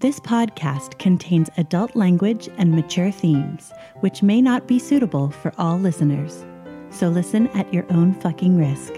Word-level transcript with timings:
This 0.00 0.20
podcast 0.20 0.96
contains 1.00 1.50
adult 1.56 1.96
language 1.96 2.48
and 2.56 2.70
mature 2.70 3.10
themes, 3.10 3.72
which 3.98 4.22
may 4.22 4.40
not 4.40 4.68
be 4.68 4.78
suitable 4.78 5.30
for 5.30 5.52
all 5.58 5.76
listeners. 5.76 6.46
So 6.90 7.08
listen 7.08 7.48
at 7.48 7.74
your 7.74 7.84
own 7.90 8.14
fucking 8.14 8.56
risk. 8.56 8.92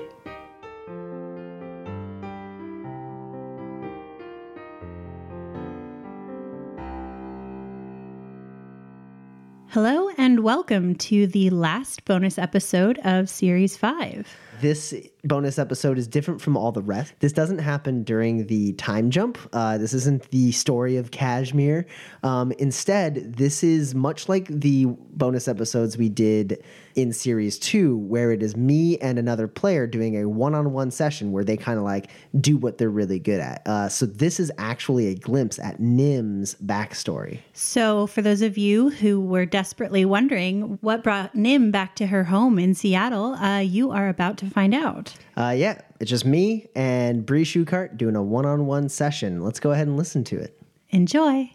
Hello, 9.68 10.10
and 10.18 10.40
welcome 10.40 10.96
to 10.96 11.26
the 11.26 11.48
last 11.48 12.04
bonus 12.04 12.36
episode 12.36 12.98
of 13.04 13.30
Series 13.30 13.74
5. 13.74 14.28
This 14.60 14.94
bonus 15.24 15.58
episode 15.58 15.96
is 15.96 16.06
different 16.06 16.40
from 16.40 16.56
all 16.56 16.70
the 16.70 16.82
rest. 16.82 17.14
This 17.20 17.32
doesn't 17.32 17.58
happen 17.58 18.02
during 18.02 18.46
the 18.46 18.74
time 18.74 19.10
jump. 19.10 19.38
Uh, 19.54 19.78
this 19.78 19.94
isn't 19.94 20.30
the 20.30 20.52
story 20.52 20.96
of 20.96 21.10
Kashmir. 21.10 21.86
Um, 22.22 22.52
instead, 22.52 23.36
this 23.36 23.64
is 23.64 23.94
much 23.94 24.28
like 24.28 24.48
the 24.48 24.84
bonus 24.86 25.48
episodes 25.48 25.96
we 25.96 26.10
did 26.10 26.62
in 27.00 27.12
series 27.12 27.58
two, 27.58 27.96
where 27.98 28.32
it 28.32 28.42
is 28.42 28.56
me 28.56 28.98
and 28.98 29.18
another 29.18 29.48
player 29.48 29.86
doing 29.86 30.16
a 30.16 30.28
one 30.28 30.54
on 30.54 30.72
one 30.72 30.90
session 30.90 31.32
where 31.32 31.44
they 31.44 31.56
kind 31.56 31.78
of 31.78 31.84
like 31.84 32.10
do 32.40 32.56
what 32.56 32.78
they're 32.78 32.90
really 32.90 33.18
good 33.18 33.40
at. 33.40 33.66
Uh, 33.66 33.88
so, 33.88 34.06
this 34.06 34.38
is 34.38 34.50
actually 34.58 35.08
a 35.08 35.14
glimpse 35.14 35.58
at 35.58 35.80
Nim's 35.80 36.54
backstory. 36.56 37.40
So, 37.52 38.06
for 38.06 38.22
those 38.22 38.42
of 38.42 38.58
you 38.58 38.90
who 38.90 39.20
were 39.20 39.46
desperately 39.46 40.04
wondering 40.04 40.78
what 40.80 41.02
brought 41.02 41.34
Nim 41.34 41.70
back 41.70 41.96
to 41.96 42.06
her 42.06 42.24
home 42.24 42.58
in 42.58 42.74
Seattle, 42.74 43.34
uh, 43.34 43.58
you 43.58 43.90
are 43.90 44.08
about 44.08 44.38
to 44.38 44.46
find 44.46 44.74
out. 44.74 45.14
Uh, 45.36 45.54
yeah, 45.56 45.80
it's 46.00 46.10
just 46.10 46.24
me 46.24 46.68
and 46.74 47.24
Bree 47.24 47.44
Shukart 47.44 47.96
doing 47.96 48.16
a 48.16 48.22
one 48.22 48.46
on 48.46 48.66
one 48.66 48.88
session. 48.88 49.42
Let's 49.42 49.60
go 49.60 49.70
ahead 49.70 49.86
and 49.86 49.96
listen 49.96 50.24
to 50.24 50.38
it. 50.38 50.60
Enjoy. 50.90 51.50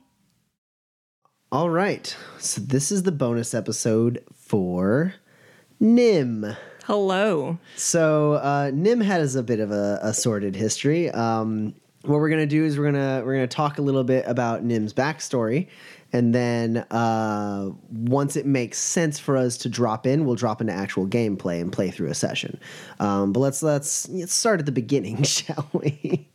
All 1.52 1.70
right. 1.70 2.16
So, 2.40 2.62
this 2.62 2.92
is 2.92 3.04
the 3.04 3.12
bonus 3.12 3.54
episode 3.54 4.24
for 4.34 5.14
Nim. 5.80 6.56
Hello. 6.86 7.58
So, 7.76 8.34
uh, 8.34 8.72
Nim 8.74 9.02
has 9.02 9.36
a 9.36 9.44
bit 9.44 9.60
of 9.60 9.72
a, 9.72 10.00
a 10.02 10.14
sordid 10.14 10.56
history. 10.56 11.10
Um, 11.12 11.74
what 12.04 12.20
we're 12.20 12.30
gonna 12.30 12.46
do 12.46 12.64
is 12.64 12.78
we're 12.78 12.86
gonna 12.86 13.24
we're 13.26 13.34
gonna 13.34 13.48
talk 13.48 13.80
a 13.80 13.82
little 13.82 14.04
bit 14.04 14.26
about 14.28 14.64
Nim's 14.64 14.94
backstory, 14.94 15.68
and 16.16 16.34
then 16.34 16.78
uh, 16.92 17.72
once 17.92 18.38
it 18.38 18.46
makes 18.46 18.78
sense 18.78 19.20
for 19.20 19.36
us 19.36 19.58
to 19.58 19.68
drop 19.68 20.08
in, 20.08 20.24
we'll 20.24 20.36
drop 20.36 20.62
into 20.62 20.72
actual 20.72 21.06
gameplay 21.06 21.60
and 21.60 21.74
play 21.74 21.92
through 21.92 22.08
a 22.08 22.14
session. 22.14 22.58
Um, 23.02 23.34
but 23.34 23.42
let's 23.42 23.62
let's 23.62 24.08
let's 24.08 24.34
start 24.34 24.62
at 24.62 24.66
the 24.66 24.72
beginning, 24.72 25.24
shall 25.24 25.68
we? 25.74 26.30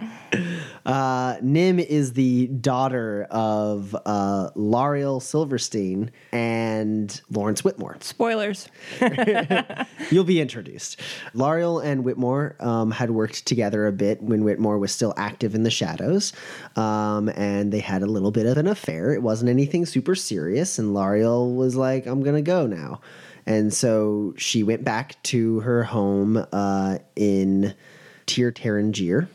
Uh, 0.85 1.37
Nim 1.41 1.79
is 1.79 2.13
the 2.13 2.49
daughter 2.49 3.27
of 3.31 3.97
uh, 4.05 4.51
L'Ariel 4.55 5.21
Silverstein 5.21 6.11
and 6.31 7.21
Lawrence 7.31 7.65
Whitmore. 7.65 7.97
Spoilers. 8.01 8.69
You'll 10.11 10.25
be 10.25 10.43
introduced. 10.43 11.01
L'Ariel 11.33 11.79
and 11.79 12.05
Whitmore 12.05 12.57
um, 12.61 12.91
had 12.91 13.11
worked 13.13 13.47
together 13.47 13.87
a 13.87 13.93
bit 13.93 14.23
when 14.23 14.45
Whitmore 14.45 14.79
was 14.79 14.93
still 14.93 15.15
active 15.17 15.55
in 15.55 15.63
the 15.63 15.71
shadows, 15.71 16.35
um, 16.77 17.31
and 17.31 17.73
they 17.73 17.81
had 17.81 18.03
a 18.03 18.07
little 18.07 18.31
bit 18.31 18.45
of 18.45 18.59
an 18.59 18.67
affair. 18.67 19.15
It 19.15 19.23
wasn't 19.23 19.49
anything 19.49 19.70
super 19.87 20.15
serious, 20.15 20.79
and 20.79 20.95
L'Ariel 20.95 21.55
was 21.55 21.77
like, 21.77 22.07
"I'm 22.07 22.23
gonna 22.23 22.43
go 22.43 22.67
now," 22.67 23.01
and 23.47 23.73
so 23.73 24.35
she 24.37 24.63
went 24.63 24.85
back 24.85 25.23
to 25.25 25.61
her 25.61 25.85
home 25.85 26.45
uh, 26.53 26.99
in 27.17 27.75
Tir 28.27 28.53
Tairngire. 28.53 29.29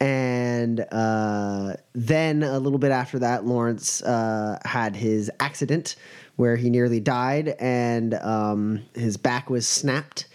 And 0.00 0.80
uh, 0.92 1.74
then 1.94 2.42
a 2.42 2.58
little 2.58 2.78
bit 2.78 2.90
after 2.90 3.18
that, 3.20 3.46
Lawrence 3.46 4.02
uh, 4.02 4.58
had 4.64 4.94
his 4.94 5.30
accident 5.40 5.96
where 6.36 6.56
he 6.56 6.68
nearly 6.68 7.00
died, 7.00 7.56
and 7.58 8.14
um, 8.14 8.82
his 8.94 9.16
back 9.16 9.48
was 9.48 9.66
snapped. 9.66 10.28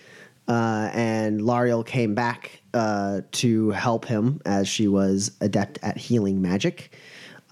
Uh, 0.47 0.89
and 0.93 1.41
L'Ariel 1.41 1.83
came 1.83 2.15
back 2.15 2.61
uh, 2.73 3.21
to 3.31 3.69
help 3.71 4.05
him 4.05 4.41
as 4.45 4.67
she 4.67 4.87
was 4.87 5.31
adept 5.39 5.77
at 5.83 5.97
healing 5.97 6.41
magic. 6.41 6.91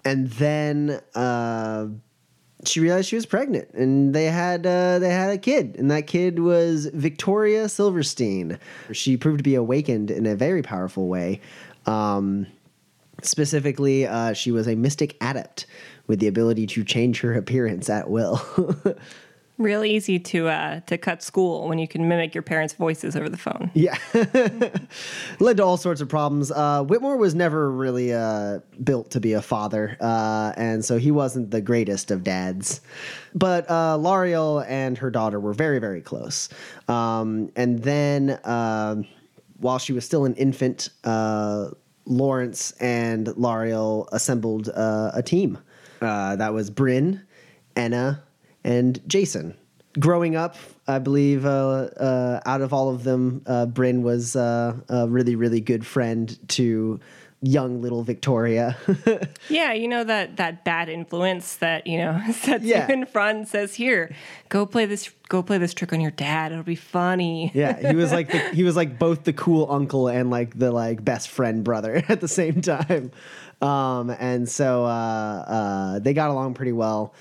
And 0.09 0.27
then 0.27 0.99
uh, 1.13 1.85
she 2.65 2.79
realized 2.79 3.09
she 3.09 3.15
was 3.15 3.27
pregnant, 3.27 3.69
and 3.75 4.11
they 4.15 4.25
had 4.25 4.65
uh, 4.65 4.97
they 4.97 5.11
had 5.11 5.29
a 5.29 5.37
kid, 5.37 5.75
and 5.77 5.91
that 5.91 6.07
kid 6.07 6.39
was 6.39 6.87
Victoria 6.87 7.69
Silverstein. 7.69 8.57
She 8.91 9.17
proved 9.17 9.37
to 9.37 9.43
be 9.43 9.53
awakened 9.53 10.09
in 10.09 10.25
a 10.25 10.35
very 10.35 10.63
powerful 10.63 11.07
way. 11.07 11.41
Um, 11.85 12.47
specifically, 13.21 14.07
uh, 14.07 14.33
she 14.33 14.51
was 14.51 14.67
a 14.67 14.73
mystic 14.73 15.15
adept 15.21 15.67
with 16.07 16.19
the 16.19 16.27
ability 16.27 16.65
to 16.65 16.83
change 16.83 17.21
her 17.21 17.35
appearance 17.35 17.87
at 17.87 18.09
will. 18.09 18.41
Real 19.59 19.83
easy 19.83 20.19
to 20.19 20.47
uh, 20.47 20.79
to 20.87 20.97
cut 20.97 21.21
school 21.21 21.67
when 21.67 21.79
you 21.79 21.87
can 21.87 22.07
mimic 22.07 22.33
your 22.33 22.41
parents' 22.41 22.73
voices 22.73 23.17
over 23.17 23.27
the 23.27 23.37
phone. 23.37 23.69
Yeah. 23.73 23.97
Led 25.41 25.57
to 25.57 25.65
all 25.65 25.75
sorts 25.75 25.99
of 25.99 26.07
problems. 26.07 26.49
Uh, 26.49 26.85
Whitmore 26.85 27.17
was 27.17 27.35
never 27.35 27.69
really 27.69 28.13
uh, 28.13 28.59
built 28.81 29.11
to 29.11 29.19
be 29.19 29.33
a 29.33 29.41
father, 29.41 29.97
uh, 29.99 30.53
and 30.55 30.85
so 30.85 30.97
he 30.97 31.11
wasn't 31.11 31.51
the 31.51 31.59
greatest 31.59 32.09
of 32.09 32.23
dads. 32.23 32.79
But 33.35 33.69
uh, 33.69 33.97
L'Ariel 33.97 34.61
and 34.65 34.97
her 34.97 35.11
daughter 35.11 35.41
were 35.41 35.53
very, 35.53 35.79
very 35.79 35.99
close. 35.99 36.47
Um, 36.87 37.51
and 37.57 37.83
then, 37.83 38.29
uh, 38.45 39.03
while 39.57 39.77
she 39.77 39.91
was 39.91 40.05
still 40.05 40.23
an 40.23 40.35
infant, 40.35 40.87
uh, 41.03 41.71
Lawrence 42.05 42.71
and 42.79 43.27
L'Ariel 43.35 44.07
assembled 44.13 44.69
a 44.69 45.21
team. 45.21 45.57
That 45.99 46.53
was 46.53 46.69
Bryn, 46.69 47.23
Enna, 47.75 48.23
and 48.63 48.99
Jason. 49.07 49.55
Growing 49.99 50.35
up, 50.35 50.55
I 50.87 50.99
believe 50.99 51.45
uh, 51.45 51.49
uh, 51.49 52.39
out 52.45 52.61
of 52.61 52.73
all 52.73 52.89
of 52.93 53.03
them, 53.03 53.41
uh, 53.47 53.65
Bryn 53.65 54.03
was 54.03 54.35
uh, 54.35 54.75
a 54.87 55.07
really, 55.07 55.35
really 55.35 55.61
good 55.61 55.85
friend 55.85 56.37
to 56.49 56.99
young 57.41 57.81
little 57.81 58.03
Victoria. 58.03 58.77
Yeah, 59.49 59.73
you 59.73 59.87
know 59.87 60.03
that 60.03 60.37
that 60.37 60.63
bad 60.63 60.89
influence 60.89 61.55
that 61.57 61.87
you 61.87 61.97
know 61.97 62.21
sets 62.33 62.63
Yeah. 62.63 62.87
you 62.87 62.93
in 62.93 63.05
front 63.07 63.37
and 63.39 63.47
says, 63.47 63.73
"Here, 63.73 64.13
go 64.49 64.65
play 64.67 64.85
this. 64.85 65.09
Go 65.27 65.41
play 65.41 65.57
this 65.57 65.73
trick 65.73 65.91
on 65.91 66.01
your 66.01 66.11
dad. 66.11 66.51
It'll 66.51 66.63
be 66.63 66.75
funny." 66.75 67.51
yeah, 67.55 67.89
he 67.89 67.95
was 67.95 68.11
like 68.11 68.31
the, 68.31 68.39
he 68.53 68.63
was 68.63 68.75
like 68.75 68.99
both 68.99 69.23
the 69.23 69.33
cool 69.33 69.71
uncle 69.71 70.07
and 70.07 70.29
like 70.29 70.57
the 70.59 70.71
like 70.71 71.03
best 71.03 71.29
friend 71.29 71.63
brother 71.63 72.03
at 72.09 72.21
the 72.21 72.27
same 72.27 72.61
time. 72.61 73.11
Um, 73.61 74.11
and 74.11 74.47
so 74.47 74.85
uh, 74.85 74.87
uh, 74.87 75.99
they 75.99 76.13
got 76.13 76.29
along 76.29 76.53
pretty 76.53 76.73
well. 76.73 77.13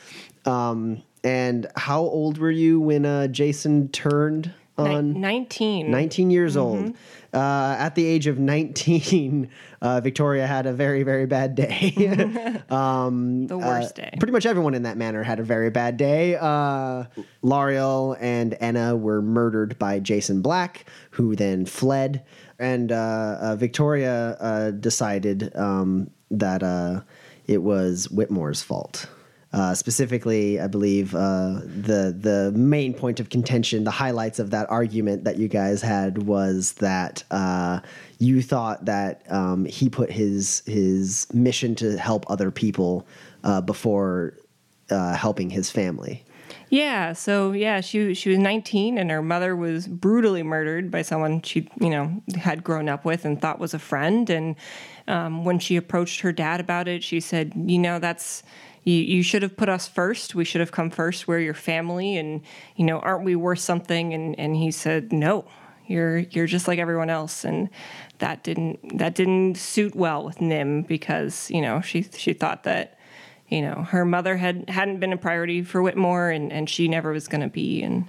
Um, 0.45 1.03
and 1.25 1.67
how 1.77 2.01
old 2.01 2.39
were 2.39 2.51
you 2.51 2.81
when 2.81 3.05
uh, 3.05 3.27
Jason 3.29 3.89
turned 3.89 4.53
on? 4.77 5.21
Nineteen. 5.21 5.91
19 5.91 6.31
years 6.31 6.57
old. 6.57 6.95
Uh, 7.33 7.77
at 7.79 7.95
the 7.95 8.07
age 8.07 8.27
of 8.27 8.39
19, 8.39 9.51
uh, 9.83 10.01
Victoria 10.01 10.47
had 10.47 10.65
a 10.67 10.73
very, 10.73 11.03
very 11.03 11.27
bad 11.27 11.55
day. 11.55 11.93
um, 12.71 13.47
The 13.47 13.59
worst 13.59 13.99
uh, 13.99 14.03
day. 14.03 14.15
Pretty 14.19 14.33
much 14.33 14.47
everyone 14.47 14.75
in 14.75 14.85
that 14.85 14.97
manor 14.97 15.23
had 15.23 15.39
a 15.39 15.43
very 15.43 15.69
bad 15.69 15.97
day. 15.99 16.37
Uh, 16.37 17.05
L'Ariel 17.43 18.17
and 18.19 18.57
Enna 18.61 18.97
were 18.97 19.21
murdered 19.21 19.79
by 19.79 20.01
Jason 20.01 20.41
Black, 20.41 20.87
who 21.11 21.37
then 21.37 21.67
fled. 21.67 22.25
And 22.59 22.91
uh, 22.91 23.39
uh, 23.41 23.57
Victoria 23.57 24.37
uh, 24.41 24.71
decided 24.71 25.55
um, 25.55 26.11
that 26.31 26.63
uh, 26.63 27.03
it 27.47 27.63
was 27.63 28.07
Whitmore's 28.07 28.63
fault. 28.63 29.07
Uh, 29.51 29.75
specifically, 29.75 30.61
I 30.61 30.67
believe 30.67 31.15
uh, 31.15 31.61
the 31.65 32.15
the 32.19 32.53
main 32.55 32.93
point 32.93 33.19
of 33.19 33.31
contention, 33.31 33.85
the 33.85 33.91
highlights 33.91 34.39
of 34.39 34.51
that 34.51 34.69
argument 34.69 35.25
that 35.25 35.39
you 35.39 35.49
guys 35.49 35.81
had 35.81 36.25
was 36.25 36.73
that 36.75 37.25
uh, 37.31 37.81
you 38.19 38.43
thought 38.43 38.85
that 38.85 39.23
um, 39.33 39.65
he 39.65 39.89
put 39.89 40.11
his 40.11 40.63
his 40.67 41.27
mission 41.33 41.75
to 41.77 41.97
help 41.97 42.31
other 42.31 42.51
people 42.51 43.07
uh, 43.43 43.63
before 43.63 44.35
uh, 44.91 45.15
helping 45.15 45.49
his 45.49 45.71
family. 45.71 46.25
Yeah, 46.71 47.15
so 47.15 47.53
yeah, 47.53 47.81
she 47.81 48.13
she 48.13 48.29
was 48.29 48.39
19 48.39 48.99
and 48.99 49.11
her 49.11 49.23
mother 49.23 49.57
was 49.57 49.87
brutally 49.87 50.43
murdered 50.43 50.91
by 50.91 51.01
someone 51.01 51.41
she 51.41 51.71
you 51.81 51.89
know 51.89 52.23
had 52.37 52.63
grown 52.63 52.91
up 52.91 53.07
with 53.07 53.25
and 53.25 53.41
thought 53.41 53.59
was 53.59 53.73
a 53.73 53.79
friend. 53.79 54.29
And 54.29 54.57
um, 55.07 55.47
when 55.47 55.59
she 55.59 55.77
approached 55.77 56.21
her 56.21 56.33
dad 56.33 56.61
about 56.61 56.87
it, 56.87 57.03
she 57.03 57.21
said, 57.21 57.55
"You 57.57 57.79
know, 57.79 57.99
that's 57.99 58.43
you, 58.89 59.17
you 59.17 59.23
should 59.23 59.43
have 59.43 59.57
put 59.57 59.69
us 59.69 59.87
first. 59.87 60.35
We 60.35 60.45
should 60.45 60.61
have 60.61 60.73
come 60.73 60.91
first. 60.91 61.29
We're 61.29 61.41
your 61.41 61.55
family, 61.55 62.17
and 62.17 62.41
you 62.77 62.85
know, 62.85 62.99
aren't 63.01 63.25
we 63.25 63.37
worth 63.37 63.61
something?" 63.61 64.15
And 64.15 64.39
and 64.39 64.57
he 64.57 64.71
said, 64.71 65.13
"No." 65.13 65.45
You're 65.87 66.19
you're 66.19 66.47
just 66.47 66.69
like 66.69 66.79
everyone 66.79 67.09
else, 67.09 67.47
and 67.47 67.71
that 68.19 68.43
didn't 68.43 68.99
that 68.99 69.15
didn't 69.15 69.57
suit 69.57 69.95
well 69.95 70.23
with 70.23 70.39
Nim 70.41 70.83
because 70.83 71.51
you 71.51 71.63
know 71.63 71.81
she 71.81 72.03
she 72.03 72.35
thought 72.35 72.65
that 72.65 72.99
you 73.49 73.63
know 73.63 73.85
her 73.85 74.05
mother 74.05 74.37
had 74.37 74.69
hadn't 74.69 75.01
been 75.01 75.13
a 75.13 75.17
priority 75.17 75.63
for 75.63 75.83
Whitmore 75.83 76.29
and, 76.31 76.53
and 76.53 76.69
she 76.69 76.89
never 76.89 77.11
was 77.13 77.27
going 77.27 77.41
to 77.41 77.49
be 77.49 77.83
and 77.83 78.07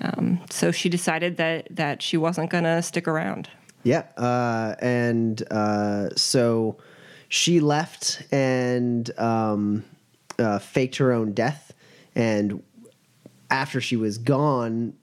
um, 0.00 0.40
so 0.50 0.72
she 0.72 0.88
decided 0.88 1.36
that 1.36 1.68
that 1.70 2.02
she 2.02 2.16
wasn't 2.16 2.50
going 2.50 2.64
to 2.64 2.82
stick 2.82 3.06
around 3.06 3.48
Yeah, 3.84 4.06
uh, 4.16 4.74
and 4.80 5.40
uh, 5.52 6.10
so 6.16 6.78
she 7.28 7.60
left 7.60 8.24
and 8.32 9.08
um, 9.18 9.84
uh, 10.40 10.58
faked 10.58 10.96
her 10.96 11.12
own 11.12 11.32
death. 11.32 11.72
And 12.14 12.62
after 13.50 13.80
she 13.80 13.96
was 13.96 14.18
gone, 14.18 14.94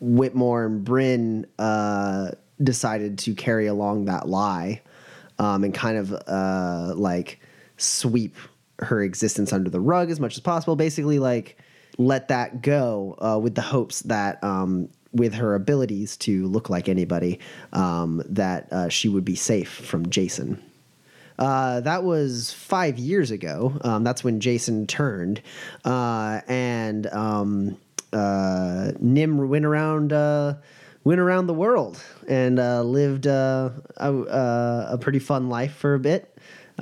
Whitmore 0.00 0.66
and 0.66 0.84
Bryn 0.84 1.46
uh, 1.58 2.32
decided 2.62 3.18
to 3.20 3.34
carry 3.34 3.66
along 3.66 4.06
that 4.06 4.28
lie 4.28 4.82
um, 5.38 5.64
and 5.64 5.72
kind 5.72 5.96
of 5.96 6.12
uh, 6.12 6.94
like 6.96 7.40
sweep 7.76 8.36
her 8.78 9.02
existence 9.02 9.52
under 9.52 9.70
the 9.70 9.80
rug 9.80 10.10
as 10.10 10.20
much 10.20 10.34
as 10.34 10.40
possible. 10.40 10.76
Basically, 10.76 11.18
like 11.18 11.56
let 11.98 12.28
that 12.28 12.62
go 12.62 13.16
uh, 13.20 13.38
with 13.38 13.54
the 13.54 13.62
hopes 13.62 14.00
that 14.02 14.42
um, 14.42 14.88
with 15.12 15.34
her 15.34 15.54
abilities 15.54 16.16
to 16.16 16.46
look 16.46 16.70
like 16.70 16.88
anybody, 16.88 17.38
um, 17.72 18.22
that 18.26 18.72
uh, 18.72 18.88
she 18.88 19.08
would 19.08 19.24
be 19.24 19.36
safe 19.36 19.70
from 19.70 20.08
Jason. 20.08 20.62
Uh, 21.38 21.80
that 21.80 22.04
was 22.04 22.52
five 22.52 22.98
years 22.98 23.30
ago. 23.30 23.78
Um, 23.82 24.04
that's 24.04 24.22
when 24.22 24.40
Jason 24.40 24.86
turned, 24.86 25.42
uh, 25.84 26.40
and 26.46 27.06
um, 27.08 27.78
uh, 28.12 28.92
Nim 29.00 29.48
went 29.48 29.64
around 29.64 30.12
uh, 30.12 30.54
went 31.04 31.20
around 31.20 31.46
the 31.46 31.54
world 31.54 32.02
and 32.28 32.58
uh, 32.58 32.82
lived 32.82 33.26
uh, 33.26 33.70
a, 33.96 34.14
a 34.92 34.98
pretty 35.00 35.18
fun 35.18 35.48
life 35.48 35.74
for 35.74 35.94
a 35.94 35.98
bit. 35.98 36.28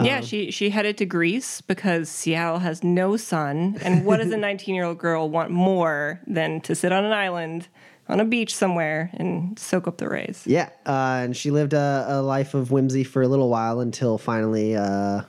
Yeah, 0.01 0.21
she 0.21 0.51
she 0.51 0.71
headed 0.71 0.97
to 0.99 1.05
Greece 1.05 1.61
because 1.61 2.09
Seattle 2.09 2.61
has 2.61 2.83
no 2.83 3.17
sun, 3.17 3.77
and 3.83 4.07
what 4.07 4.19
does 4.19 4.33
a 4.33 4.37
19 4.39 4.75
year 4.75 4.85
old 4.85 4.99
girl 4.99 5.29
want 5.29 5.51
more 5.51 6.21
than 6.27 6.61
to 6.63 6.75
sit 6.75 6.93
on 6.93 7.05
an 7.05 7.13
island 7.13 7.69
on 8.11 8.21
a 8.21 8.25
beach 8.25 8.55
somewhere 8.55 9.11
and 9.15 9.59
soak 9.59 9.87
up 9.87 9.99
the 9.99 10.09
rays? 10.09 10.43
Yeah, 10.45 10.69
uh, 10.85 11.23
and 11.23 11.37
she 11.37 11.51
lived 11.51 11.73
a, 11.73 12.05
a 12.09 12.23
life 12.23 12.55
of 12.55 12.71
whimsy 12.71 13.05
for 13.05 13.23
a 13.23 13.29
little 13.29 13.49
while 13.49 13.81
until 13.81 14.19
finally, 14.19 14.77
uh, 14.77 15.23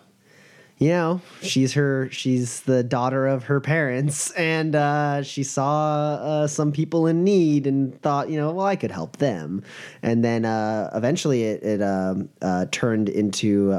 you 0.80 0.90
know, 0.90 1.22
she's 1.44 1.74
her 1.74 2.10
she's 2.12 2.62
the 2.62 2.84
daughter 2.84 3.28
of 3.28 3.44
her 3.44 3.62
parents, 3.62 4.32
and 4.32 4.76
uh, 4.76 5.22
she 5.22 5.44
saw 5.44 6.16
uh, 6.16 6.48
some 6.48 6.72
people 6.72 7.06
in 7.06 7.24
need 7.24 7.68
and 7.68 8.02
thought, 8.02 8.30
you 8.30 8.38
know, 8.38 8.52
well, 8.52 8.66
I 8.66 8.76
could 8.76 8.92
help 8.92 9.18
them, 9.18 9.64
and 10.02 10.26
then 10.26 10.44
uh, 10.44 10.90
eventually 10.96 11.44
it, 11.44 11.62
it 11.62 11.82
um, 11.84 12.30
uh, 12.42 12.66
turned 12.72 13.10
into 13.10 13.72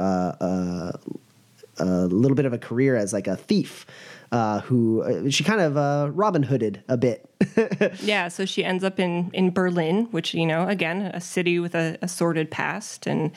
a 1.78 2.06
little 2.06 2.36
bit 2.36 2.46
of 2.46 2.52
a 2.52 2.58
career 2.58 2.94
as 2.94 3.12
like 3.12 3.26
a 3.26 3.36
thief. 3.36 3.84
Uh, 4.32 4.60
who 4.62 5.02
uh, 5.02 5.28
she 5.28 5.44
kind 5.44 5.60
of 5.60 5.76
uh, 5.76 6.08
Robin 6.10 6.42
Hooded 6.42 6.82
a 6.88 6.96
bit. 6.96 7.28
Yeah, 8.00 8.28
so 8.28 8.46
she 8.46 8.64
ends 8.64 8.82
up 8.82 8.98
in 8.98 9.30
in 9.34 9.50
Berlin, 9.50 10.06
which 10.10 10.32
you 10.32 10.46
know, 10.46 10.66
again, 10.66 11.02
a 11.02 11.20
city 11.20 11.58
with 11.58 11.74
a, 11.74 11.98
a 12.00 12.08
sordid 12.08 12.50
past, 12.50 13.06
and 13.06 13.30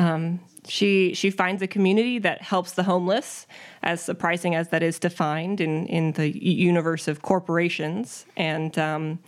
um, 0.00 0.40
she 0.66 1.14
she 1.14 1.30
finds 1.30 1.62
a 1.62 1.68
community 1.68 2.18
that 2.18 2.42
helps 2.42 2.72
the 2.72 2.82
homeless. 2.82 3.46
As 3.84 4.02
surprising 4.02 4.56
as 4.56 4.70
that 4.70 4.82
is 4.82 4.98
to 5.00 5.10
find 5.10 5.60
in 5.60 5.86
in 5.86 6.12
the 6.12 6.28
universe 6.44 7.06
of 7.06 7.22
corporations, 7.22 8.26
and 8.36 8.76
um, 8.78 9.20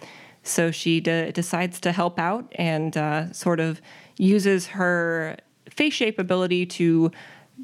so 0.42 0.72
she 0.72 1.00
de- 1.00 1.30
decides 1.30 1.78
to 1.80 1.92
help 1.92 2.18
out 2.18 2.52
and 2.56 2.96
uh, 2.96 3.32
sort 3.32 3.60
of 3.60 3.80
uses 4.16 4.66
her 4.66 5.36
face 5.70 5.94
shape 5.94 6.18
ability 6.18 6.66
to 6.66 7.12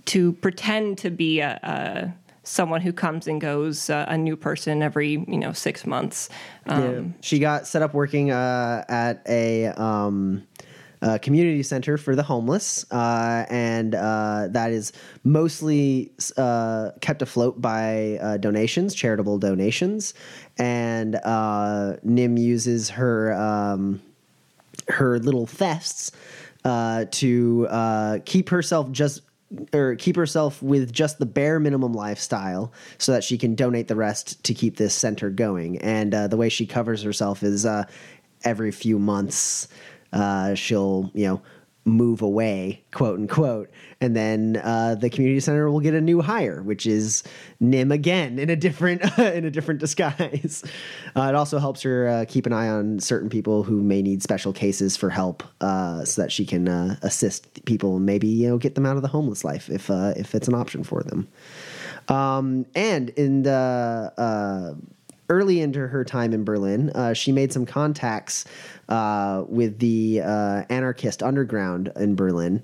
to 0.04 0.34
pretend 0.34 0.98
to 0.98 1.10
be 1.10 1.40
a. 1.40 1.58
a 1.64 2.19
someone 2.42 2.80
who 2.80 2.92
comes 2.92 3.26
and 3.26 3.40
goes 3.40 3.90
uh, 3.90 4.06
a 4.08 4.16
new 4.16 4.36
person 4.36 4.82
every 4.82 5.10
you 5.28 5.38
know 5.38 5.52
six 5.52 5.86
months 5.86 6.28
um, 6.66 6.82
Yeah. 6.82 7.00
She 7.20 7.38
got 7.38 7.66
set 7.66 7.82
up 7.82 7.94
working 7.94 8.30
uh, 8.30 8.84
at 8.88 9.22
a, 9.28 9.66
um, 9.68 10.46
a 11.02 11.18
community 11.18 11.62
center 11.62 11.96
for 11.96 12.14
the 12.14 12.22
homeless, 12.22 12.84
uh, 12.90 13.46
and 13.48 13.94
uh, 13.94 14.48
that 14.50 14.70
is 14.70 14.92
mostly 15.24 16.12
uh, 16.36 16.90
kept 17.00 17.22
afloat 17.22 17.60
by 17.60 18.18
uh, 18.20 18.36
donations, 18.36 18.94
charitable 18.94 19.38
donations. 19.38 20.14
And 20.58 21.16
uh, 21.16 21.96
Nim 22.02 22.36
uses 22.36 22.90
her 22.90 23.32
um, 23.32 24.02
her 24.88 25.18
little 25.18 25.46
thefts 25.46 26.12
uh, 26.64 27.06
to 27.12 27.66
uh, 27.70 28.18
keep 28.24 28.50
herself 28.50 28.90
just 28.90 29.22
or 29.72 29.96
keep 29.96 30.16
herself 30.16 30.62
with 30.62 30.92
just 30.92 31.18
the 31.18 31.26
bare 31.26 31.58
minimum 31.58 31.92
lifestyle 31.92 32.72
so 32.98 33.12
that 33.12 33.24
she 33.24 33.36
can 33.36 33.54
donate 33.54 33.88
the 33.88 33.96
rest 33.96 34.42
to 34.44 34.54
keep 34.54 34.76
this 34.76 34.94
center 34.94 35.30
going. 35.30 35.78
And 35.78 36.14
uh, 36.14 36.28
the 36.28 36.36
way 36.36 36.48
she 36.48 36.66
covers 36.66 37.02
herself 37.02 37.42
is 37.42 37.66
uh, 37.66 37.84
every 38.44 38.70
few 38.70 38.98
months 38.98 39.68
uh, 40.12 40.54
she'll 40.54 41.10
you 41.14 41.26
know 41.26 41.42
move 41.84 42.22
away 42.22 42.84
quote 42.92 43.18
unquote. 43.18 43.70
And 44.00 44.14
then 44.14 44.60
uh, 44.62 44.94
the 44.94 45.10
community 45.10 45.40
center 45.40 45.70
will 45.70 45.80
get 45.80 45.94
a 45.94 46.00
new 46.00 46.20
hire 46.20 46.62
which 46.62 46.86
is 46.86 47.22
nim 47.58 47.90
again 47.90 48.38
in 48.38 48.50
a 48.50 48.56
different 48.56 49.02
in 49.18 49.44
a 49.44 49.50
different 49.50 49.80
disguise. 49.80 50.64
Uh, 51.16 51.22
it 51.22 51.34
also 51.34 51.58
helps 51.58 51.82
her 51.82 52.06
uh, 52.06 52.24
keep 52.28 52.46
an 52.46 52.52
eye 52.52 52.68
on 52.68 53.00
certain 53.00 53.28
people 53.28 53.64
who 53.64 53.82
may 53.82 54.00
need 54.00 54.22
special 54.22 54.52
cases 54.52 54.96
for 54.96 55.10
help 55.10 55.42
uh, 55.60 56.04
so 56.04 56.22
that 56.22 56.30
she 56.30 56.46
can 56.46 56.68
uh, 56.68 56.94
assist 57.02 57.64
people 57.64 57.96
and 57.96 58.06
maybe 58.06 58.28
you 58.28 58.48
know 58.48 58.58
get 58.58 58.76
them 58.76 58.86
out 58.86 58.94
of 58.94 59.02
the 59.02 59.08
homeless 59.08 59.42
life 59.42 59.68
if 59.68 59.90
uh, 59.90 60.12
if 60.16 60.34
it's 60.34 60.46
an 60.46 60.54
option 60.54 60.84
for 60.84 61.02
them. 61.02 61.26
Um, 62.08 62.64
and 62.76 63.10
in 63.10 63.42
the 63.42 64.76
early 65.30 65.60
into 65.60 65.86
her 65.86 66.04
time 66.04 66.34
in 66.34 66.44
Berlin, 66.44 66.90
uh, 66.90 67.14
she 67.14 67.32
made 67.32 67.52
some 67.52 67.64
contacts 67.64 68.44
uh, 68.88 69.44
with 69.48 69.78
the 69.78 70.20
uh, 70.22 70.64
anarchist 70.68 71.22
underground 71.22 71.90
in 71.96 72.14
Berlin, 72.16 72.62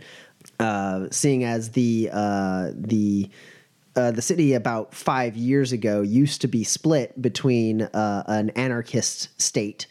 uh, 0.60 1.06
seeing 1.10 1.44
as 1.44 1.70
the 1.70 2.10
uh, 2.12 2.70
the 2.74 3.30
uh, 3.94 4.10
the 4.10 4.20
city 4.20 4.52
about 4.52 4.92
five 4.92 5.36
years 5.36 5.72
ago 5.72 6.02
used 6.02 6.42
to 6.42 6.48
be 6.48 6.62
split 6.62 7.20
between 7.22 7.88
an 7.94 8.50
anarchist 8.50 9.40
state 9.40 9.86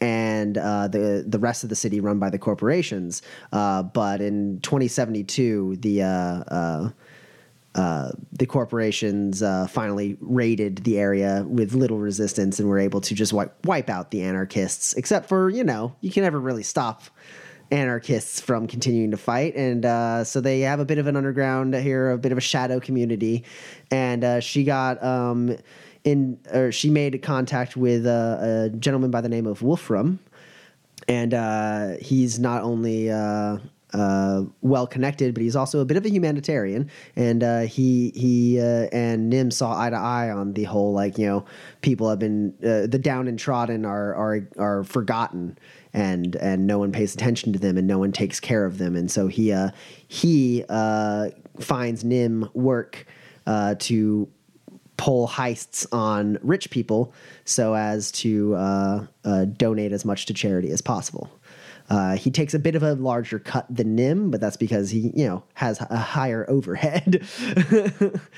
and 0.00 0.58
uh, 0.58 0.88
the 0.88 1.24
the 1.26 1.38
rest 1.38 1.64
of 1.64 1.70
the 1.70 1.76
city 1.76 2.00
run 2.00 2.18
by 2.18 2.30
the 2.30 2.38
corporations. 2.38 3.22
Uh, 3.52 3.82
but 3.82 4.20
in 4.20 4.60
2072, 4.60 5.76
the 5.76 6.02
uh, 6.02 6.88
uh, 7.78 7.88
uh, 7.88 8.10
the 8.32 8.46
corporations 8.46 9.42
uh, 9.42 9.66
finally 9.66 10.16
raided 10.20 10.78
the 10.78 10.98
area 10.98 11.44
with 11.48 11.74
little 11.74 11.98
resistance 11.98 12.58
and 12.58 12.68
were 12.68 12.78
able 12.78 13.00
to 13.00 13.14
just 13.14 13.32
wipe, 13.32 13.54
wipe 13.66 13.88
out 13.88 14.10
the 14.10 14.22
anarchists. 14.22 14.94
Except 14.94 15.28
for 15.28 15.48
you 15.48 15.64
know 15.64 15.94
you 16.00 16.10
can 16.10 16.22
never 16.22 16.40
really 16.40 16.62
stop 16.62 17.02
anarchists 17.70 18.40
from 18.40 18.66
continuing 18.66 19.10
to 19.10 19.16
fight, 19.16 19.54
and 19.54 19.84
uh, 19.84 20.24
so 20.24 20.40
they 20.40 20.60
have 20.60 20.80
a 20.80 20.84
bit 20.84 20.98
of 20.98 21.06
an 21.06 21.16
underground 21.16 21.74
here, 21.74 22.10
a 22.10 22.18
bit 22.18 22.32
of 22.32 22.38
a 22.38 22.42
shadow 22.42 22.80
community. 22.80 23.44
And 23.90 24.24
uh, 24.24 24.40
she 24.40 24.64
got 24.64 25.02
um, 25.02 25.56
in, 26.04 26.38
or 26.52 26.72
she 26.72 26.90
made 26.90 27.20
contact 27.22 27.76
with 27.76 28.06
a, 28.06 28.70
a 28.72 28.76
gentleman 28.76 29.10
by 29.10 29.20
the 29.20 29.28
name 29.28 29.46
of 29.46 29.62
Wolfram, 29.62 30.18
and 31.06 31.32
uh, 31.32 31.96
he's 32.00 32.38
not 32.38 32.62
only 32.62 33.10
uh, 33.94 34.42
well 34.60 34.86
connected, 34.86 35.34
but 35.34 35.42
he's 35.42 35.56
also 35.56 35.80
a 35.80 35.84
bit 35.84 35.96
of 35.96 36.04
a 36.04 36.10
humanitarian. 36.10 36.90
And 37.16 37.42
uh, 37.42 37.60
he 37.60 38.12
he 38.14 38.60
uh, 38.60 38.88
and 38.92 39.30
Nim 39.30 39.50
saw 39.50 39.78
eye 39.78 39.90
to 39.90 39.96
eye 39.96 40.30
on 40.30 40.52
the 40.52 40.64
whole 40.64 40.92
like 40.92 41.18
you 41.18 41.26
know 41.26 41.44
people 41.80 42.08
have 42.10 42.18
been 42.18 42.54
uh, 42.62 42.86
the 42.86 42.98
down 42.98 43.28
and 43.28 43.38
trodden 43.38 43.84
are 43.84 44.14
are 44.14 44.48
are 44.58 44.84
forgotten. 44.84 45.58
And 45.94 46.36
and 46.36 46.66
no 46.66 46.78
one 46.78 46.92
pays 46.92 47.14
attention 47.14 47.52
to 47.54 47.58
them, 47.58 47.78
and 47.78 47.86
no 47.86 47.98
one 47.98 48.12
takes 48.12 48.40
care 48.40 48.66
of 48.66 48.76
them, 48.76 48.94
and 48.94 49.10
so 49.10 49.26
he 49.26 49.52
uh, 49.52 49.70
he 50.06 50.64
uh, 50.68 51.30
finds 51.58 52.04
Nim 52.04 52.48
work 52.52 53.06
to 53.46 54.28
pull 54.98 55.26
heists 55.26 55.86
on 55.90 56.38
rich 56.42 56.68
people 56.70 57.14
so 57.46 57.74
as 57.74 58.12
to 58.12 59.08
donate 59.56 59.92
as 59.92 60.04
much 60.04 60.26
to 60.26 60.34
charity 60.34 60.70
as 60.70 60.82
possible. 60.82 61.30
Uh, 61.88 62.16
he 62.16 62.30
takes 62.30 62.54
a 62.54 62.58
bit 62.58 62.74
of 62.74 62.82
a 62.82 62.94
larger 62.94 63.38
cut 63.38 63.66
than 63.74 63.94
Nim, 63.94 64.30
but 64.30 64.40
that's 64.40 64.56
because 64.56 64.90
he, 64.90 65.10
you 65.14 65.26
know, 65.26 65.42
has 65.54 65.80
a 65.80 65.96
higher 65.96 66.44
overhead. 66.48 67.26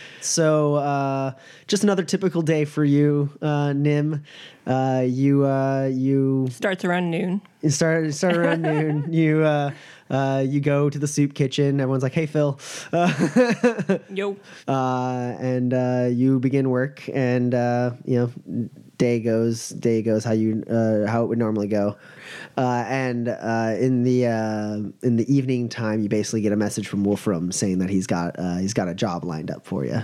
so, 0.20 0.76
uh, 0.76 1.32
just 1.66 1.82
another 1.82 2.04
typical 2.04 2.42
day 2.42 2.64
for 2.64 2.84
you, 2.84 3.30
uh, 3.42 3.72
Nim. 3.72 4.22
Uh, 4.66 5.04
you, 5.06 5.44
uh, 5.44 5.90
you 5.92 6.46
starts 6.50 6.84
around 6.84 7.10
noon 7.10 7.40
you 7.62 7.70
start 7.70 8.12
start 8.14 8.36
around 8.36 8.62
noon. 8.62 9.12
You 9.20 9.42
uh, 9.42 9.70
uh, 10.08 10.44
you 10.46 10.60
go 10.60 10.88
to 10.88 10.98
the 10.98 11.06
soup 11.06 11.34
kitchen. 11.34 11.80
Everyone's 11.80 12.02
like, 12.02 12.12
"Hey, 12.12 12.26
Phil," 12.26 12.58
uh, 12.92 13.98
yo 14.08 14.36
uh, 14.68 15.34
and 15.38 15.74
uh, 15.74 16.08
you 16.10 16.38
begin 16.38 16.70
work. 16.70 17.08
And 17.12 17.54
uh, 17.54 17.92
you 18.04 18.32
know, 18.46 18.68
day 19.00 19.18
goes 19.18 19.70
day 19.70 20.02
goes 20.02 20.24
how 20.24 20.32
you 20.32 20.62
uh, 20.70 21.06
how 21.10 21.24
it 21.24 21.26
would 21.26 21.38
normally 21.38 21.66
go. 21.66 21.96
Uh, 22.56 22.84
and 22.86 23.28
uh, 23.28 23.74
in 23.80 24.04
the 24.04 24.26
uh, 24.26 24.76
in 25.02 25.16
the 25.16 25.26
evening 25.34 25.68
time, 25.68 26.02
you 26.02 26.08
basically 26.08 26.42
get 26.42 26.52
a 26.52 26.56
message 26.56 26.86
from 26.86 27.02
Wolfram 27.02 27.50
saying 27.50 27.78
that 27.78 27.88
he's 27.88 28.06
got 28.06 28.38
uh, 28.38 28.58
he's 28.58 28.74
got 28.74 28.88
a 28.88 28.94
job 28.94 29.24
lined 29.24 29.50
up 29.50 29.66
for 29.66 29.84
you. 29.84 30.02